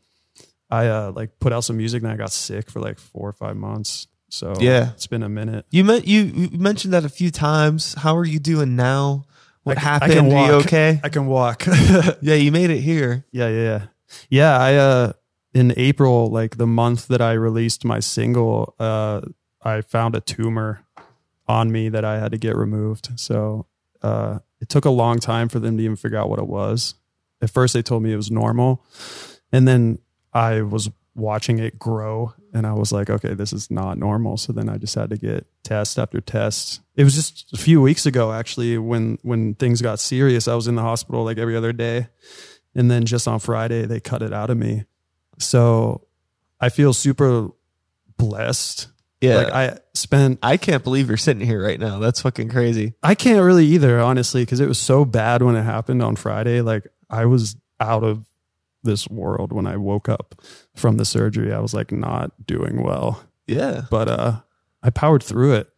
i 0.70 0.86
uh 0.86 1.12
like 1.14 1.38
put 1.38 1.52
out 1.52 1.62
some 1.64 1.76
music 1.76 2.02
and 2.02 2.10
i 2.10 2.16
got 2.16 2.32
sick 2.32 2.70
for 2.70 2.80
like 2.80 2.98
four 2.98 3.28
or 3.28 3.32
five 3.32 3.56
months 3.56 4.08
so 4.28 4.54
Yeah. 4.58 4.90
it's 4.90 5.06
been 5.06 5.22
a 5.22 5.28
minute 5.28 5.66
you 5.70 5.84
meant 5.84 6.06
you, 6.06 6.22
you 6.24 6.58
mentioned 6.58 6.92
that 6.94 7.04
a 7.04 7.08
few 7.08 7.30
times. 7.30 7.94
How 7.94 8.16
are 8.16 8.24
you 8.24 8.40
doing 8.40 8.74
now? 8.74 9.24
What 9.66 9.78
I 9.78 9.80
I 9.80 9.84
happened? 9.84 10.12
can 10.12 10.32
Are 10.32 10.46
you 10.46 10.52
okay? 10.58 11.00
I 11.02 11.08
can 11.08 11.26
walk. 11.26 11.66
yeah, 12.20 12.34
you 12.34 12.52
made 12.52 12.70
it 12.70 12.80
here. 12.80 13.24
yeah, 13.32 13.48
yeah, 13.48 13.62
yeah. 13.62 13.86
Yeah, 14.30 14.56
I 14.58 14.74
uh 14.76 15.12
in 15.52 15.74
April, 15.76 16.30
like 16.30 16.56
the 16.56 16.66
month 16.66 17.08
that 17.08 17.20
I 17.20 17.32
released 17.32 17.84
my 17.84 17.98
single, 17.98 18.74
uh 18.78 19.22
I 19.62 19.80
found 19.80 20.14
a 20.14 20.20
tumor 20.20 20.86
on 21.48 21.72
me 21.72 21.88
that 21.88 22.04
I 22.04 22.20
had 22.20 22.30
to 22.30 22.38
get 22.38 22.54
removed. 22.56 23.10
So 23.16 23.66
uh, 24.02 24.38
it 24.60 24.68
took 24.68 24.84
a 24.84 24.90
long 24.90 25.18
time 25.18 25.48
for 25.48 25.58
them 25.58 25.76
to 25.76 25.82
even 25.82 25.96
figure 25.96 26.18
out 26.18 26.28
what 26.28 26.38
it 26.38 26.46
was. 26.46 26.94
At 27.40 27.50
first, 27.50 27.74
they 27.74 27.82
told 27.82 28.02
me 28.02 28.12
it 28.12 28.16
was 28.16 28.30
normal, 28.30 28.84
and 29.52 29.66
then 29.66 29.98
I 30.32 30.62
was 30.62 30.88
watching 31.14 31.58
it 31.58 31.78
grow, 31.78 32.32
and 32.56 32.66
I 32.66 32.72
was 32.72 32.90
like, 32.90 33.10
okay, 33.10 33.34
this 33.34 33.52
is 33.52 33.70
not 33.70 33.98
normal. 33.98 34.38
So 34.38 34.50
then 34.50 34.70
I 34.70 34.78
just 34.78 34.94
had 34.94 35.10
to 35.10 35.18
get 35.18 35.46
test 35.62 35.98
after 35.98 36.22
test. 36.22 36.80
It 36.94 37.04
was 37.04 37.14
just 37.14 37.52
a 37.52 37.58
few 37.58 37.82
weeks 37.82 38.06
ago, 38.06 38.32
actually, 38.32 38.78
when 38.78 39.18
when 39.22 39.54
things 39.54 39.82
got 39.82 40.00
serious. 40.00 40.48
I 40.48 40.54
was 40.54 40.66
in 40.66 40.74
the 40.74 40.82
hospital 40.82 41.22
like 41.22 41.36
every 41.36 41.54
other 41.54 41.74
day, 41.74 42.08
and 42.74 42.90
then 42.90 43.04
just 43.04 43.28
on 43.28 43.40
Friday 43.40 43.84
they 43.84 44.00
cut 44.00 44.22
it 44.22 44.32
out 44.32 44.48
of 44.48 44.56
me. 44.56 44.84
So 45.38 46.06
I 46.58 46.70
feel 46.70 46.94
super 46.94 47.50
blessed. 48.16 48.88
Yeah. 49.20 49.36
Like 49.36 49.52
I 49.52 49.78
spent 49.92 50.38
I 50.42 50.56
can't 50.56 50.82
believe 50.82 51.08
you're 51.08 51.18
sitting 51.18 51.46
here 51.46 51.62
right 51.62 51.78
now. 51.78 51.98
That's 51.98 52.22
fucking 52.22 52.48
crazy. 52.48 52.94
I 53.02 53.14
can't 53.14 53.44
really 53.44 53.66
either, 53.66 54.00
honestly, 54.00 54.42
because 54.42 54.60
it 54.60 54.68
was 54.68 54.78
so 54.78 55.04
bad 55.04 55.42
when 55.42 55.56
it 55.56 55.62
happened 55.62 56.02
on 56.02 56.16
Friday. 56.16 56.62
Like 56.62 56.86
I 57.10 57.26
was 57.26 57.54
out 57.80 58.02
of 58.02 58.24
this 58.86 59.08
world 59.08 59.52
when 59.52 59.66
I 59.66 59.76
woke 59.76 60.08
up 60.08 60.40
from 60.74 60.96
the 60.96 61.04
surgery. 61.04 61.52
I 61.52 61.60
was 61.60 61.74
like 61.74 61.92
not 61.92 62.46
doing 62.46 62.82
well. 62.82 63.22
Yeah. 63.46 63.82
But 63.90 64.08
uh 64.08 64.40
I 64.82 64.90
powered 64.90 65.22
through 65.22 65.54
it. 65.54 65.68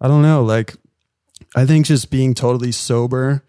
I 0.00 0.08
don't 0.08 0.22
know, 0.22 0.44
like 0.44 0.76
I 1.56 1.66
think 1.66 1.86
just 1.86 2.10
being 2.10 2.34
totally 2.34 2.72
sober 2.72 3.44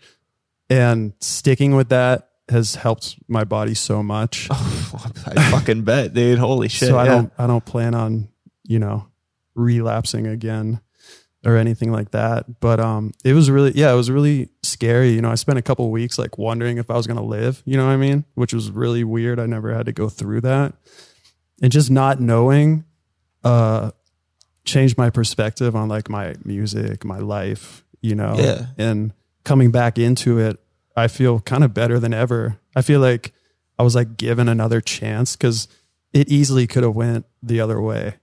and 0.70 1.14
sticking 1.20 1.76
with 1.76 1.90
that 1.90 2.30
has 2.50 2.76
helped 2.76 3.18
my 3.28 3.44
body 3.44 3.76
so 3.76 4.02
much. 4.02 4.48
I 4.52 5.52
fucking 5.52 5.84
bet, 5.84 6.14
dude. 6.14 6.40
Holy 6.40 6.68
shit. 6.68 6.90
so 6.90 6.98
I 6.98 7.06
yeah. 7.06 7.10
don't 7.12 7.34
I 7.38 7.48
don't 7.48 7.66
plan 7.66 7.94
on, 7.94 8.30
you 8.64 8.80
know, 8.80 9.08
relapsing 9.56 10.26
again 10.26 10.82
or 11.46 11.56
anything 11.58 11.92
like 11.92 12.12
that. 12.12 12.60
But 12.60 12.80
um 12.80 13.12
it 13.24 13.34
was 13.34 13.50
really 13.50 13.72
yeah, 13.72 13.92
it 13.92 13.96
was 13.96 14.12
really 14.12 14.50
scary. 14.64 15.12
You 15.12 15.22
know, 15.22 15.32
I 15.32 15.36
spent 15.36 15.58
a 15.58 15.62
couple 15.62 15.86
of 15.86 15.92
weeks 15.92 16.18
like 16.18 16.38
wondering 16.38 16.78
if 16.78 16.90
I 16.90 16.96
was 16.96 17.08
gonna 17.08 17.24
live, 17.24 17.62
you 17.66 17.78
know 17.78 17.86
what 17.86 17.94
I 17.94 17.98
mean? 17.98 18.26
Which 18.36 18.54
was 18.54 18.72
really 18.72 19.04
weird. 19.04 19.40
I 19.40 19.46
never 19.46 19.74
had 19.74 19.86
to 19.86 19.94
go 19.94 20.10
through 20.10 20.42
that. 20.42 20.74
And 21.62 21.72
just 21.72 21.92
not 21.92 22.20
knowing 22.20 22.86
uh 23.44 23.92
changed 24.66 24.98
my 24.98 25.10
perspective 25.10 25.76
on 25.76 25.90
like 25.90 26.10
my 26.10 26.36
music, 26.44 27.04
my 27.04 27.20
life, 27.20 27.84
you 28.02 28.16
know. 28.16 28.36
Yeah. 28.38 28.68
And 28.78 29.14
coming 29.44 29.72
back 29.72 29.98
into 29.98 30.40
it, 30.40 30.60
I 30.96 31.08
feel 31.08 31.40
kind 31.40 31.64
of 31.64 31.74
better 31.74 32.00
than 32.00 32.14
ever. 32.14 32.60
I 32.76 32.82
feel 32.82 33.00
like 33.00 33.34
I 33.78 33.84
was 33.84 33.96
like 33.96 34.18
given 34.18 34.50
another 34.50 34.82
chance 34.82 35.36
because 35.36 35.68
it 36.14 36.30
easily 36.30 36.68
could 36.68 36.84
have 36.84 36.96
went 36.96 37.26
the 37.42 37.62
other 37.62 37.82
way. 37.82 38.16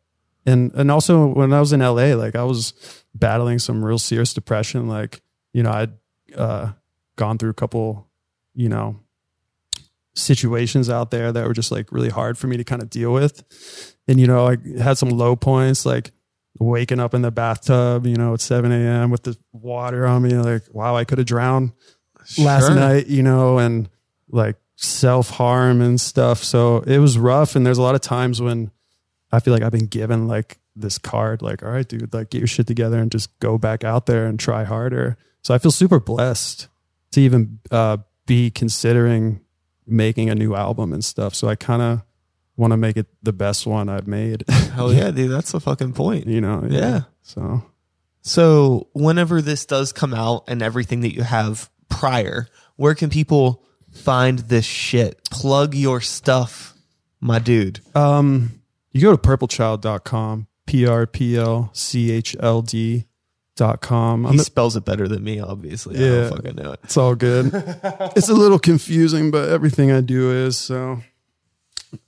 And 0.46 0.72
and 0.74 0.90
also 0.90 1.26
when 1.26 1.52
I 1.52 1.60
was 1.60 1.72
in 1.72 1.80
LA, 1.80 2.14
like 2.14 2.36
I 2.36 2.44
was 2.44 2.72
battling 3.14 3.58
some 3.58 3.84
real 3.84 3.98
serious 3.98 4.32
depression. 4.32 4.88
Like, 4.88 5.20
you 5.52 5.62
know, 5.62 5.72
I'd 5.72 5.92
uh, 6.36 6.72
gone 7.16 7.38
through 7.38 7.50
a 7.50 7.54
couple, 7.54 8.06
you 8.54 8.68
know, 8.68 9.00
situations 10.14 10.88
out 10.88 11.10
there 11.10 11.32
that 11.32 11.46
were 11.46 11.52
just 11.52 11.72
like 11.72 11.92
really 11.92 12.08
hard 12.08 12.38
for 12.38 12.46
me 12.46 12.56
to 12.56 12.64
kind 12.64 12.82
of 12.82 12.90
deal 12.90 13.12
with. 13.12 13.96
And, 14.08 14.20
you 14.20 14.26
know, 14.26 14.46
I 14.46 14.56
had 14.80 14.98
some 14.98 15.10
low 15.10 15.36
points, 15.36 15.84
like 15.84 16.12
waking 16.58 17.00
up 17.00 17.14
in 17.14 17.22
the 17.22 17.30
bathtub, 17.30 18.06
you 18.06 18.16
know, 18.16 18.34
at 18.34 18.40
7 18.40 18.70
a.m. 18.70 19.10
with 19.10 19.24
the 19.24 19.36
water 19.52 20.06
on 20.06 20.22
me. 20.22 20.34
Like, 20.34 20.62
wow, 20.70 20.96
I 20.96 21.04
could 21.04 21.18
have 21.18 21.26
drowned 21.26 21.72
last 22.38 22.74
night, 22.74 23.06
you 23.08 23.22
know, 23.22 23.58
and 23.58 23.88
like 24.28 24.56
self 24.76 25.30
harm 25.30 25.80
and 25.80 26.00
stuff. 26.00 26.42
So 26.42 26.78
it 26.80 26.98
was 26.98 27.18
rough. 27.18 27.56
And 27.56 27.66
there's 27.66 27.78
a 27.78 27.82
lot 27.82 27.94
of 27.94 28.00
times 28.00 28.40
when 28.40 28.70
I 29.32 29.40
feel 29.40 29.52
like 29.52 29.62
I've 29.62 29.72
been 29.72 29.86
given 29.86 30.28
like 30.28 30.58
this 30.74 30.98
card, 30.98 31.42
like, 31.42 31.62
all 31.62 31.70
right, 31.70 31.86
dude, 31.88 32.12
like 32.12 32.30
get 32.30 32.38
your 32.38 32.46
shit 32.46 32.66
together 32.66 32.98
and 32.98 33.10
just 33.10 33.38
go 33.40 33.58
back 33.58 33.84
out 33.84 34.06
there 34.06 34.26
and 34.26 34.38
try 34.38 34.64
harder. 34.64 35.16
So 35.42 35.54
I 35.54 35.58
feel 35.58 35.70
super 35.70 36.00
blessed 36.00 36.68
to 37.12 37.20
even 37.20 37.60
uh, 37.70 37.98
be 38.26 38.50
considering 38.50 39.40
making 39.86 40.30
a 40.30 40.34
new 40.34 40.54
album 40.54 40.92
and 40.92 41.04
stuff. 41.04 41.34
So 41.34 41.48
I 41.48 41.54
kind 41.54 41.82
of 41.82 42.02
want 42.56 42.72
to 42.72 42.76
make 42.76 42.96
it 42.96 43.06
the 43.22 43.32
best 43.32 43.66
one 43.66 43.88
I've 43.88 44.06
made, 44.06 44.44
Hell 44.48 44.92
yeah, 44.92 45.10
dude. 45.10 45.30
That's 45.30 45.52
the 45.52 45.60
fucking 45.60 45.92
point. 45.92 46.26
you 46.26 46.40
know? 46.40 46.66
Yeah. 46.68 47.02
So 47.22 47.62
So, 48.22 48.88
whenever 48.92 49.40
this 49.40 49.64
does 49.66 49.92
come 49.92 50.14
out 50.14 50.44
and 50.48 50.62
everything 50.62 51.00
that 51.00 51.14
you 51.14 51.22
have 51.22 51.70
prior, 51.88 52.48
where 52.76 52.94
can 52.94 53.10
people 53.10 53.62
find 53.92 54.40
this 54.40 54.64
shit? 54.64 55.22
Plug 55.30 55.74
your 55.74 56.00
stuff, 56.00 56.74
my 57.20 57.38
dude. 57.38 57.80
Um, 57.94 58.60
you 58.96 59.02
go 59.02 59.16
to 59.16 59.18
purplechild.com, 59.18 60.46
P 60.66 60.86
R 60.86 61.06
P 61.06 61.36
L 61.36 61.70
C 61.72 62.10
H 62.10 62.36
L 62.40 62.62
D 62.62 63.06
dot 63.56 63.80
com. 63.80 64.24
He 64.24 64.30
I'm, 64.30 64.38
spells 64.38 64.76
it 64.76 64.84
better 64.84 65.08
than 65.08 65.24
me, 65.24 65.40
obviously. 65.40 65.96
I 65.96 66.00
Yeah. 66.00 66.20
don't 66.28 66.36
fucking 66.36 66.56
know 66.56 66.72
it. 66.72 66.80
it's 66.84 66.96
all 66.96 67.14
good. 67.14 67.50
it's 68.16 68.28
a 68.28 68.34
little 68.34 68.58
confusing, 68.58 69.30
but 69.30 69.48
everything 69.48 69.90
I 69.92 70.00
do 70.00 70.30
is 70.30 70.56
so. 70.56 71.00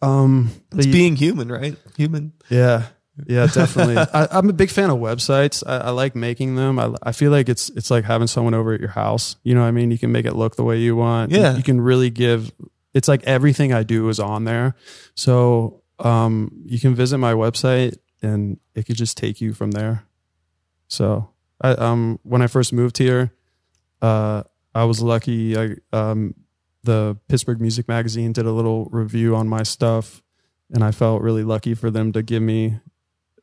Um, 0.03 0.51
It's 0.75 0.87
you- 0.87 0.93
being 0.93 1.17
human, 1.17 1.51
right? 1.51 1.77
Human. 1.97 2.33
yeah, 2.51 2.87
yeah, 3.27 3.47
definitely. 3.47 3.97
I, 4.13 4.29
I'm 4.33 4.49
a 4.51 4.53
big 4.53 4.71
fan 4.71 4.91
of 4.91 4.99
websites. 4.99 5.63
I, 5.67 5.79
I 5.79 5.91
like 5.91 6.15
making 6.15 6.57
them. 6.57 6.79
I, 6.79 6.93
I 7.03 7.13
feel 7.13 7.31
like 7.31 7.49
it's 7.49 7.71
it's 7.71 7.91
like 7.91 8.05
having 8.05 8.27
someone 8.27 8.55
over 8.55 8.73
at 8.75 8.81
your 8.81 8.91
house. 8.91 9.37
You 9.43 9.55
know 9.55 9.63
what 9.63 9.69
I 9.69 9.73
mean? 9.73 9.91
You 9.91 9.99
can 9.99 10.13
make 10.13 10.27
it 10.27 10.35
look 10.35 10.57
the 10.57 10.65
way 10.65 10.79
you 10.79 10.97
want. 10.97 11.31
Yeah. 11.33 11.53
you, 11.53 11.59
you 11.59 11.63
can 11.63 11.81
really 11.81 12.11
give. 12.11 12.53
It's 12.95 13.09
like 13.09 13.23
everything 13.25 13.73
I 13.73 13.83
do 13.85 14.09
is 14.09 14.19
on 14.21 14.45
there. 14.45 14.75
So 15.15 15.83
um, 15.99 16.63
you 16.65 16.79
can 16.79 16.95
visit 16.95 17.19
my 17.19 17.33
website 17.33 17.97
and 18.23 18.59
it 18.75 18.87
could 18.87 18.97
just 18.97 19.17
take 19.17 19.41
you 19.41 19.53
from 19.53 19.73
there. 19.73 20.05
So 20.89 21.31
I 21.61 21.71
um 21.73 22.19
when 22.23 22.43
I 22.43 22.47
first 22.47 22.73
moved 22.73 22.99
here, 22.99 23.33
uh, 24.01 24.43
I 24.75 24.85
was 24.85 25.03
lucky. 25.03 25.57
I 25.57 25.77
um 25.93 26.35
the 26.85 27.19
Pittsburgh 27.29 27.61
Music 27.61 27.89
Magazine 27.89 28.33
did 28.33 28.47
a 28.47 28.53
little 28.53 28.87
review 28.87 29.37
on 29.37 29.49
my 29.49 29.63
stuff, 29.63 30.23
and 30.73 30.83
I 30.83 30.91
felt 30.91 31.23
really 31.23 31.45
lucky 31.45 31.75
for 31.75 31.91
them 31.91 32.13
to 32.13 32.23
give 32.23 32.43
me, 32.43 32.81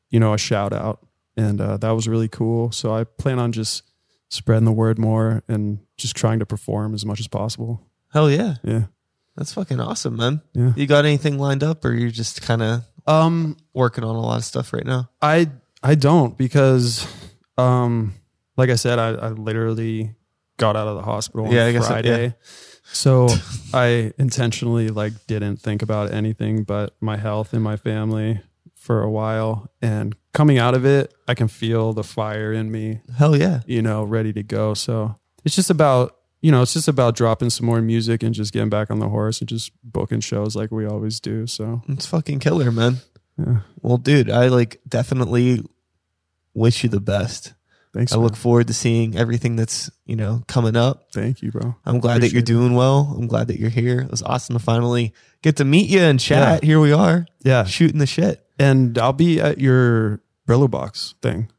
you 0.10 0.20
know, 0.20 0.34
a 0.34 0.38
shout 0.38 0.74
out, 0.74 1.06
and 1.38 1.62
uh, 1.62 1.78
that 1.78 1.92
was 1.92 2.08
really 2.08 2.30
cool. 2.30 2.72
So 2.72 2.94
I 2.96 3.04
plan 3.04 3.40
on 3.40 3.52
just 3.52 3.84
spreading 4.30 4.66
the 4.66 4.72
word 4.72 4.98
more 4.98 5.44
and 5.48 5.80
just 5.98 6.16
trying 6.16 6.40
to 6.40 6.46
perform 6.46 6.94
as 6.94 7.06
much 7.06 7.20
as 7.20 7.28
possible. 7.28 7.82
Hell 8.12 8.32
yeah. 8.32 8.56
Yeah. 8.64 8.86
That's 9.38 9.54
fucking 9.54 9.80
awesome, 9.80 10.16
man. 10.16 10.42
Yeah. 10.54 10.72
You 10.76 10.88
got 10.88 11.06
anything 11.06 11.38
lined 11.38 11.64
up 11.64 11.84
or 11.86 11.92
you're 11.94 12.10
just 12.12 12.42
kind 12.42 12.62
of 12.62 12.84
Um, 13.08 13.58
working 13.74 14.04
on 14.04 14.16
a 14.16 14.22
lot 14.22 14.38
of 14.38 14.46
stuff 14.46 14.72
right 14.74 14.86
now? 14.86 15.10
I 15.22 15.50
I 15.84 15.96
don't 15.96 16.38
because, 16.38 17.06
um, 17.58 18.14
like 18.58 18.70
I 18.70 18.76
said, 18.76 18.98
I, 18.98 19.10
I 19.10 19.30
literally 19.30 20.16
got 20.58 20.76
out 20.76 20.88
of 20.88 20.96
the 20.96 21.04
hospital 21.04 21.46
on 21.48 21.52
Yeah, 21.52 21.66
I 21.66 21.72
guess 21.74 21.84
so, 21.86 21.90
Friday. 21.92 22.36
So 22.92 23.28
I 23.74 24.14
intentionally 24.18 24.88
like 24.90 25.14
didn't 25.28 25.58
think 25.58 25.82
about 25.82 26.12
anything 26.12 26.64
but 26.64 26.96
my 27.02 27.18
health 27.18 27.54
and 27.54 27.62
my 27.64 27.76
family 27.76 28.42
for 28.74 29.02
a 29.04 29.10
while. 29.12 29.70
And 29.82 30.16
coming 30.34 30.58
out 30.60 30.74
of 30.76 30.86
it, 30.86 31.14
I 31.28 31.34
can 31.34 31.48
feel 31.50 31.94
the 31.94 32.04
fire 32.04 32.54
in 32.54 32.72
me, 32.72 33.02
Hell 33.18 33.36
yeah. 33.36 33.62
you 33.68 33.82
know, 33.82 34.04
ready 34.04 34.32
to 34.34 34.44
go. 34.44 34.74
So 34.76 35.16
it's 35.44 35.56
just 35.56 35.70
about 35.70 36.16
you 36.42 36.52
know, 36.52 36.62
it's 36.62 36.74
just 36.74 36.88
about 36.88 37.16
dropping 37.16 37.50
some 37.50 37.66
more 37.66 37.82
music 37.82 38.22
and 38.24 38.34
just 38.36 38.54
getting 38.54 38.70
back 38.70 38.92
on 38.92 39.00
the 39.00 39.10
horse 39.10 39.40
and 39.40 39.48
just 39.50 39.72
booking 39.84 40.20
shows 40.20 40.56
like 40.56 40.72
we 40.72 40.86
always 40.86 41.20
do. 41.20 41.48
So 41.48 41.82
It's 41.90 42.06
fucking 42.06 42.40
killer, 42.40 42.72
man. 42.72 42.98
yeah. 43.38 43.62
Well, 43.82 43.98
dude, 43.98 44.30
I 44.30 44.48
like 44.50 44.80
definitely 44.88 45.64
wish 46.54 46.84
you 46.84 46.90
the 46.90 47.00
best. 47.00 47.54
Thanks. 47.94 48.12
I 48.12 48.18
man. 48.18 48.24
look 48.26 48.36
forward 48.36 48.68
to 48.68 48.74
seeing 48.74 49.16
everything 49.18 49.56
that's, 49.56 49.90
you 50.06 50.16
know, 50.18 50.44
coming 50.48 50.76
up. 50.76 51.12
Thank 51.14 51.42
you, 51.42 51.52
bro. 51.52 51.76
I'm 51.86 52.00
glad 52.00 52.22
that 52.22 52.32
you're 52.34 52.42
Appreciate 52.42 52.42
it. 52.42 52.46
doing 52.46 52.76
well. 52.76 53.16
I'm 53.18 53.28
glad 53.28 53.48
that 53.48 53.58
you're 53.60 53.70
here. 53.70 54.02
It 54.02 54.12
was 54.12 54.22
awesome 54.22 54.56
to 54.58 54.60
finally 54.64 55.14
get 55.42 55.56
to 55.58 55.66
meet 55.66 55.90
you 55.90 56.02
and 56.02 56.20
chat. 56.20 56.64
Here 56.64 56.80
we 56.80 56.92
are 56.92 57.26
Yeah. 57.44 57.64
shooting 57.64 58.00
the 58.00 58.06
shit. 58.06 58.46
And 58.60 58.98
I'll 58.98 59.14
be 59.14 59.40
at 59.40 59.60
your 59.60 60.22
Brillo 60.48 60.70
Box 60.70 61.16
thing 61.22 61.50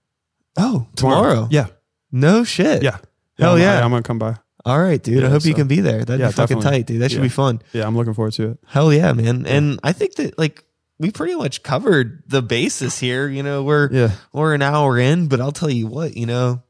Oh, 0.59 0.87
tomorrow. 0.95 1.49
Yeah. 1.51 1.67
No 2.13 2.45
shit. 2.45 2.83
Yeah. 2.83 2.99
Hell 3.39 3.53
I'm- 3.53 3.61
yeah. 3.61 3.83
I'm 3.85 3.91
gonna 3.91 4.03
come 4.03 4.19
by. 4.19 4.37
All 4.67 4.79
right, 4.81 5.01
dude. 5.03 5.23
I 5.23 5.27
Yeah, 5.29 5.33
hope 5.33 5.45
you 5.45 5.55
can 5.55 5.69
be 5.69 5.81
there. 5.81 6.05
That'd 6.05 6.21
Yeah, 6.21 6.27
be 6.27 6.33
fucking 6.33 6.57
definitely. 6.59 6.79
tight, 6.81 6.87
dude. 6.87 7.01
That 7.03 7.11
should 7.13 7.19
Yeah. 7.19 7.23
be 7.23 7.29
fun. 7.31 7.63
Yeah, 7.73 7.87
I'm 7.87 7.97
looking 7.97 8.15
forward 8.15 8.33
to 8.35 8.51
it. 8.51 8.59
Hell 8.67 8.93
yeah, 8.93 9.13
man. 9.13 9.47
And 9.47 9.79
I 9.85 9.93
think 9.93 10.17
that 10.17 10.37
like 10.39 10.65
we 10.99 11.11
pretty 11.11 11.37
much 11.37 11.63
covered 11.63 12.23
the 12.27 12.43
basis 12.43 12.99
here. 12.99 13.29
You 13.29 13.43
know, 13.45 13.63
we're 13.63 13.89
Yeah. 13.93 14.11
we're 14.33 14.55
an 14.55 14.63
hour 14.63 14.99
in, 14.99 15.29
but 15.29 15.41
I'll 15.41 15.53
tell 15.53 15.71
you 15.71 15.87
what, 15.87 16.17
you 16.17 16.27
know, 16.27 16.63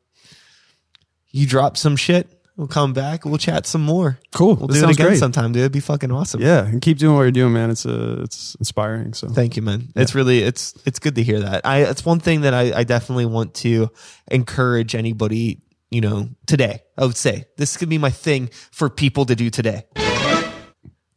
you 1.31 1.47
drop 1.47 1.77
some 1.77 1.97
shit, 1.97 2.29
we'll 2.57 2.67
come 2.67 2.93
back, 2.93 3.25
we'll 3.25 3.39
chat 3.39 3.67
some 3.67 3.83
more. 3.83 4.19
Cool. 4.35 4.57
We'll 4.57 4.69
This 4.69 4.81
do 4.81 4.89
it 4.89 4.93
again 4.93 5.07
great. 5.09 5.19
sometime, 5.19 5.53
dude. 5.53 5.61
It'd 5.61 5.73
be 5.73 5.81
fucking 5.81 6.11
awesome. 6.11 6.41
Yeah, 6.43 6.65
and 6.67 6.81
keep 6.83 6.99
doing 6.99 7.15
what 7.15 7.23
you're 7.23 7.31
doing, 7.31 7.53
man. 7.53 7.71
It's 7.71 7.87
uh, 7.87 8.21
it's 8.25 8.55
inspiring. 8.57 9.15
So 9.15 9.29
Thank 9.29 9.57
you, 9.57 9.63
man. 9.63 9.89
It's 9.97 10.15
really 10.15 10.41
it's 10.41 10.75
it's 10.85 10.99
good 10.99 11.15
to 11.17 11.23
hear 11.23 11.41
that. 11.41 11.65
I 11.65 11.79
it's 11.85 12.05
one 12.05 12.21
thing 12.21 12.43
that 12.43 12.53
I, 12.53 12.81
I 12.81 12.85
definitely 12.85 13.27
want 13.27 13.55
to 13.55 13.89
encourage 14.31 14.95
anybody, 14.95 15.61
you 15.91 16.01
know, 16.01 16.28
today. 16.47 16.82
I 16.97 17.05
would 17.05 17.16
say 17.16 17.47
this 17.57 17.76
could 17.76 17.89
be 17.89 17.99
my 17.99 18.11
thing 18.11 18.51
for 18.70 18.91
people 18.91 19.26
to 19.26 19.37
do 19.37 19.51
today. 19.51 19.84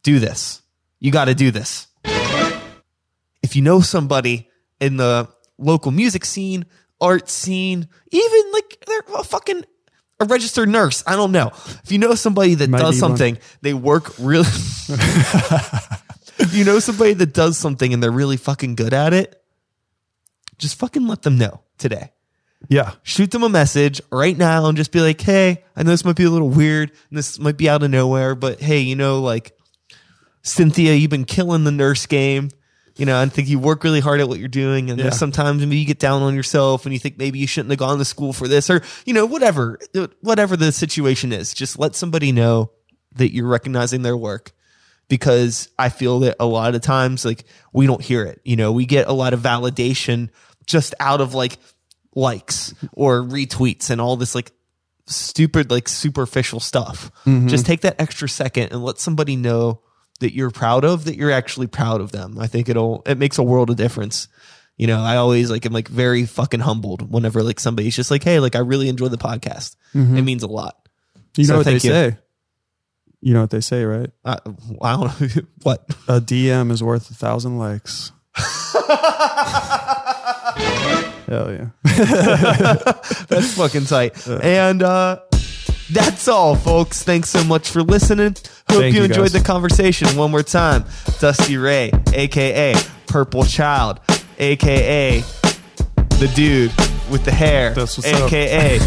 Do 0.02 0.18
this. 0.18 0.62
You 0.98 1.10
got 1.10 1.26
to 1.26 1.34
do 1.34 1.50
this. 1.50 1.86
If 3.42 3.56
you 3.56 3.62
know 3.62 3.80
somebody 3.80 4.48
in 4.80 4.96
the 4.96 5.28
local 5.58 5.90
music 5.90 6.24
scene 6.24 6.66
art 7.00 7.28
scene, 7.28 7.88
even 8.10 8.52
like 8.52 8.84
they're 8.86 9.02
a 9.16 9.24
fucking 9.24 9.64
a 10.20 10.24
registered 10.26 10.68
nurse. 10.68 11.02
I 11.06 11.16
don't 11.16 11.32
know. 11.32 11.50
If 11.82 11.90
you 11.90 11.98
know 11.98 12.14
somebody 12.14 12.54
that 12.56 12.68
Might 12.68 12.78
does 12.78 12.96
need 12.96 13.02
one. 13.02 13.10
something, 13.10 13.38
they 13.62 13.72
work 13.72 14.12
really. 14.18 14.42
if 16.38 16.50
you 16.52 16.64
know 16.64 16.78
somebody 16.78 17.14
that 17.14 17.32
does 17.32 17.56
something 17.56 17.94
and 17.94 18.02
they're 18.02 18.10
really 18.10 18.36
fucking 18.36 18.74
good 18.74 18.92
at 18.92 19.14
it, 19.14 19.42
just 20.58 20.78
fucking 20.78 21.06
let 21.06 21.22
them 21.22 21.38
know 21.38 21.62
today 21.78 22.12
Yeah. 22.68 22.92
shoot 23.02 23.30
them 23.30 23.42
a 23.42 23.48
message 23.48 24.00
right 24.12 24.36
now 24.36 24.66
and 24.66 24.76
just 24.76 24.92
be 24.92 25.00
like, 25.00 25.20
hey, 25.20 25.64
I 25.74 25.82
know 25.82 25.90
this 25.90 26.04
might 26.04 26.16
be 26.16 26.24
a 26.24 26.30
little 26.30 26.50
weird 26.50 26.90
and 27.08 27.18
this 27.18 27.38
might 27.38 27.56
be 27.56 27.68
out 27.68 27.82
of 27.82 27.90
nowhere, 27.90 28.34
but 28.34 28.60
hey, 28.60 28.80
you 28.80 28.94
know, 28.96 29.20
like 29.20 29.52
Cynthia, 30.42 30.94
you've 30.94 31.10
been 31.10 31.24
killing 31.24 31.64
the 31.64 31.70
nurse 31.72 32.06
game. 32.06 32.50
You 32.96 33.06
know, 33.06 33.18
I 33.20 33.26
think 33.26 33.48
you 33.48 33.58
work 33.58 33.82
really 33.84 34.00
hard 34.00 34.20
at 34.20 34.28
what 34.28 34.38
you're 34.38 34.48
doing, 34.48 34.90
and 34.90 34.98
Yeah. 35.00 35.10
sometimes 35.10 35.60
maybe 35.60 35.78
you 35.78 35.86
get 35.86 35.98
down 35.98 36.22
on 36.22 36.34
yourself 36.34 36.84
and 36.84 36.92
you 36.92 36.98
think 36.98 37.16
maybe 37.18 37.38
you 37.38 37.46
shouldn't 37.46 37.70
have 37.70 37.78
gone 37.78 37.96
to 37.98 38.04
school 38.04 38.32
for 38.34 38.46
this, 38.46 38.68
or 38.68 38.82
you 39.06 39.14
know, 39.14 39.24
whatever, 39.24 39.78
whatever 40.20 40.56
the 40.56 40.70
situation 40.70 41.32
is. 41.32 41.54
Just 41.54 41.78
let 41.78 41.94
somebody 41.94 42.30
know 42.30 42.72
that 43.14 43.32
you're 43.32 43.46
recognizing 43.46 44.02
their 44.02 44.16
work, 44.16 44.52
because 45.08 45.68
I 45.78 45.88
feel 45.88 46.18
that 46.20 46.36
a 46.40 46.46
lot 46.46 46.74
of 46.74 46.82
times, 46.82 47.24
like 47.24 47.44
we 47.72 47.86
don't 47.86 48.02
hear 48.02 48.24
it. 48.24 48.40
You 48.44 48.56
know, 48.56 48.70
we 48.72 48.84
get 48.84 49.06
a 49.08 49.12
lot 49.12 49.32
of 49.32 49.40
validation 49.40 50.28
just 50.66 50.94
out 51.00 51.20
of 51.22 51.32
like 51.32 51.58
likes 52.20 52.74
or 52.92 53.22
retweets 53.22 53.90
and 53.90 54.00
all 54.00 54.16
this 54.16 54.34
like 54.34 54.52
stupid 55.06 55.70
like 55.70 55.88
superficial 55.88 56.60
stuff. 56.60 57.10
Mm-hmm. 57.24 57.48
Just 57.48 57.66
take 57.66 57.80
that 57.80 58.00
extra 58.00 58.28
second 58.28 58.72
and 58.72 58.84
let 58.84 58.98
somebody 58.98 59.34
know 59.36 59.80
that 60.20 60.34
you're 60.34 60.50
proud 60.50 60.84
of 60.84 61.04
that 61.06 61.16
you're 61.16 61.30
actually 61.30 61.66
proud 61.66 62.00
of 62.00 62.12
them. 62.12 62.38
I 62.38 62.46
think 62.46 62.68
it'll 62.68 63.02
it 63.06 63.16
makes 63.18 63.38
a 63.38 63.42
world 63.42 63.70
of 63.70 63.76
difference. 63.76 64.28
You 64.76 64.86
know, 64.86 65.00
I 65.00 65.16
always 65.16 65.50
like 65.50 65.66
am 65.66 65.72
like 65.72 65.88
very 65.88 66.24
fucking 66.26 66.60
humbled 66.60 67.10
whenever 67.12 67.42
like 67.42 67.58
somebody's 67.60 67.96
just 67.96 68.10
like, 68.10 68.22
"Hey, 68.22 68.38
like 68.40 68.54
I 68.56 68.60
really 68.60 68.88
enjoy 68.88 69.08
the 69.08 69.18
podcast." 69.18 69.76
Mm-hmm. 69.94 70.16
It 70.16 70.22
means 70.22 70.42
a 70.42 70.46
lot. 70.46 70.88
You 71.36 71.44
So 71.44 71.52
know 71.52 71.58
what 71.58 71.66
they 71.66 71.72
you. 71.74 71.80
say. 71.80 72.16
You 73.20 73.34
know 73.34 73.42
what 73.42 73.50
they 73.50 73.60
say, 73.60 73.84
right? 73.84 74.10
I, 74.24 74.32
uh, 74.32 74.52
I 74.82 74.96
don't 74.96 75.20
know 75.20 75.42
what. 75.62 75.84
A 76.08 76.20
DM 76.20 76.70
is 76.70 76.82
worth 76.82 77.10
a 77.10 77.14
thousand 77.14 77.58
likes. 77.58 78.12
Hell 81.30 81.52
yeah. 81.52 81.66
That's 83.28 83.54
fucking 83.54 83.84
tight. 83.86 84.26
And 84.28 84.82
uh 84.82 85.20
that's 85.92 86.28
all, 86.28 86.54
folks. 86.54 87.02
Thanks 87.02 87.30
so 87.30 87.42
much 87.42 87.70
for 87.70 87.82
listening. 87.82 88.36
Hope 88.68 88.80
Thank 88.80 88.94
you 88.94 89.00
you, 89.00 89.06
enjoyed 89.06 89.30
the 89.30 89.40
conversation. 89.40 90.16
One 90.16 90.30
more 90.30 90.42
time. 90.42 90.84
Dusty 91.18 91.56
Ray, 91.56 91.90
aka 92.12 92.74
Purple 93.08 93.44
Child, 93.44 94.00
aka 94.38 95.20
the 95.20 96.30
dude 96.34 96.72
with 97.10 97.24
the 97.24 97.32
hair, 97.32 97.74
That's 97.74 97.96
what's 97.98 98.12
up. 98.12 98.32
aka 98.32 98.78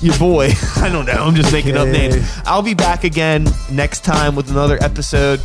your 0.06 0.18
boy. 0.18 0.50
I 0.76 0.88
don't 0.90 1.06
know. 1.06 1.24
I'm 1.24 1.34
just 1.34 1.52
making 1.52 1.76
up 1.76 1.88
names. 1.88 2.16
I'll 2.44 2.62
be 2.62 2.74
back 2.74 3.04
again 3.04 3.46
next 3.70 4.04
time 4.04 4.34
with 4.34 4.50
another 4.50 4.78
episode. 4.82 5.40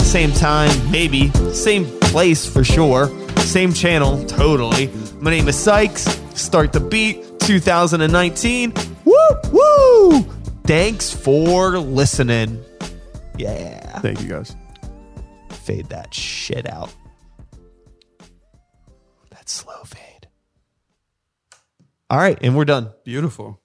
Same 0.00 0.32
time, 0.32 0.90
maybe. 0.90 1.30
Same 1.52 1.86
place 2.00 2.44
for 2.46 2.64
sure. 2.64 3.06
Same 3.40 3.72
channel, 3.72 4.24
totally. 4.26 4.88
My 5.20 5.30
name 5.30 5.48
is 5.48 5.56
Sykes. 5.56 6.04
Start 6.34 6.72
the 6.72 6.80
beat 6.80 7.40
2019. 7.40 8.72
Woo! 9.04 9.14
Woo! 9.50 10.20
Thanks 10.64 11.12
for 11.12 11.78
listening. 11.78 12.62
Yeah. 13.36 13.98
Thank 14.00 14.22
you 14.22 14.28
guys. 14.28 14.54
Fade 15.50 15.86
that 15.86 16.14
shit 16.14 16.70
out. 16.70 16.94
That 19.30 19.48
slow 19.48 19.82
fade. 19.84 20.28
All 22.08 22.18
right, 22.18 22.38
and 22.40 22.56
we're 22.56 22.64
done. 22.64 22.90
Beautiful. 23.04 23.59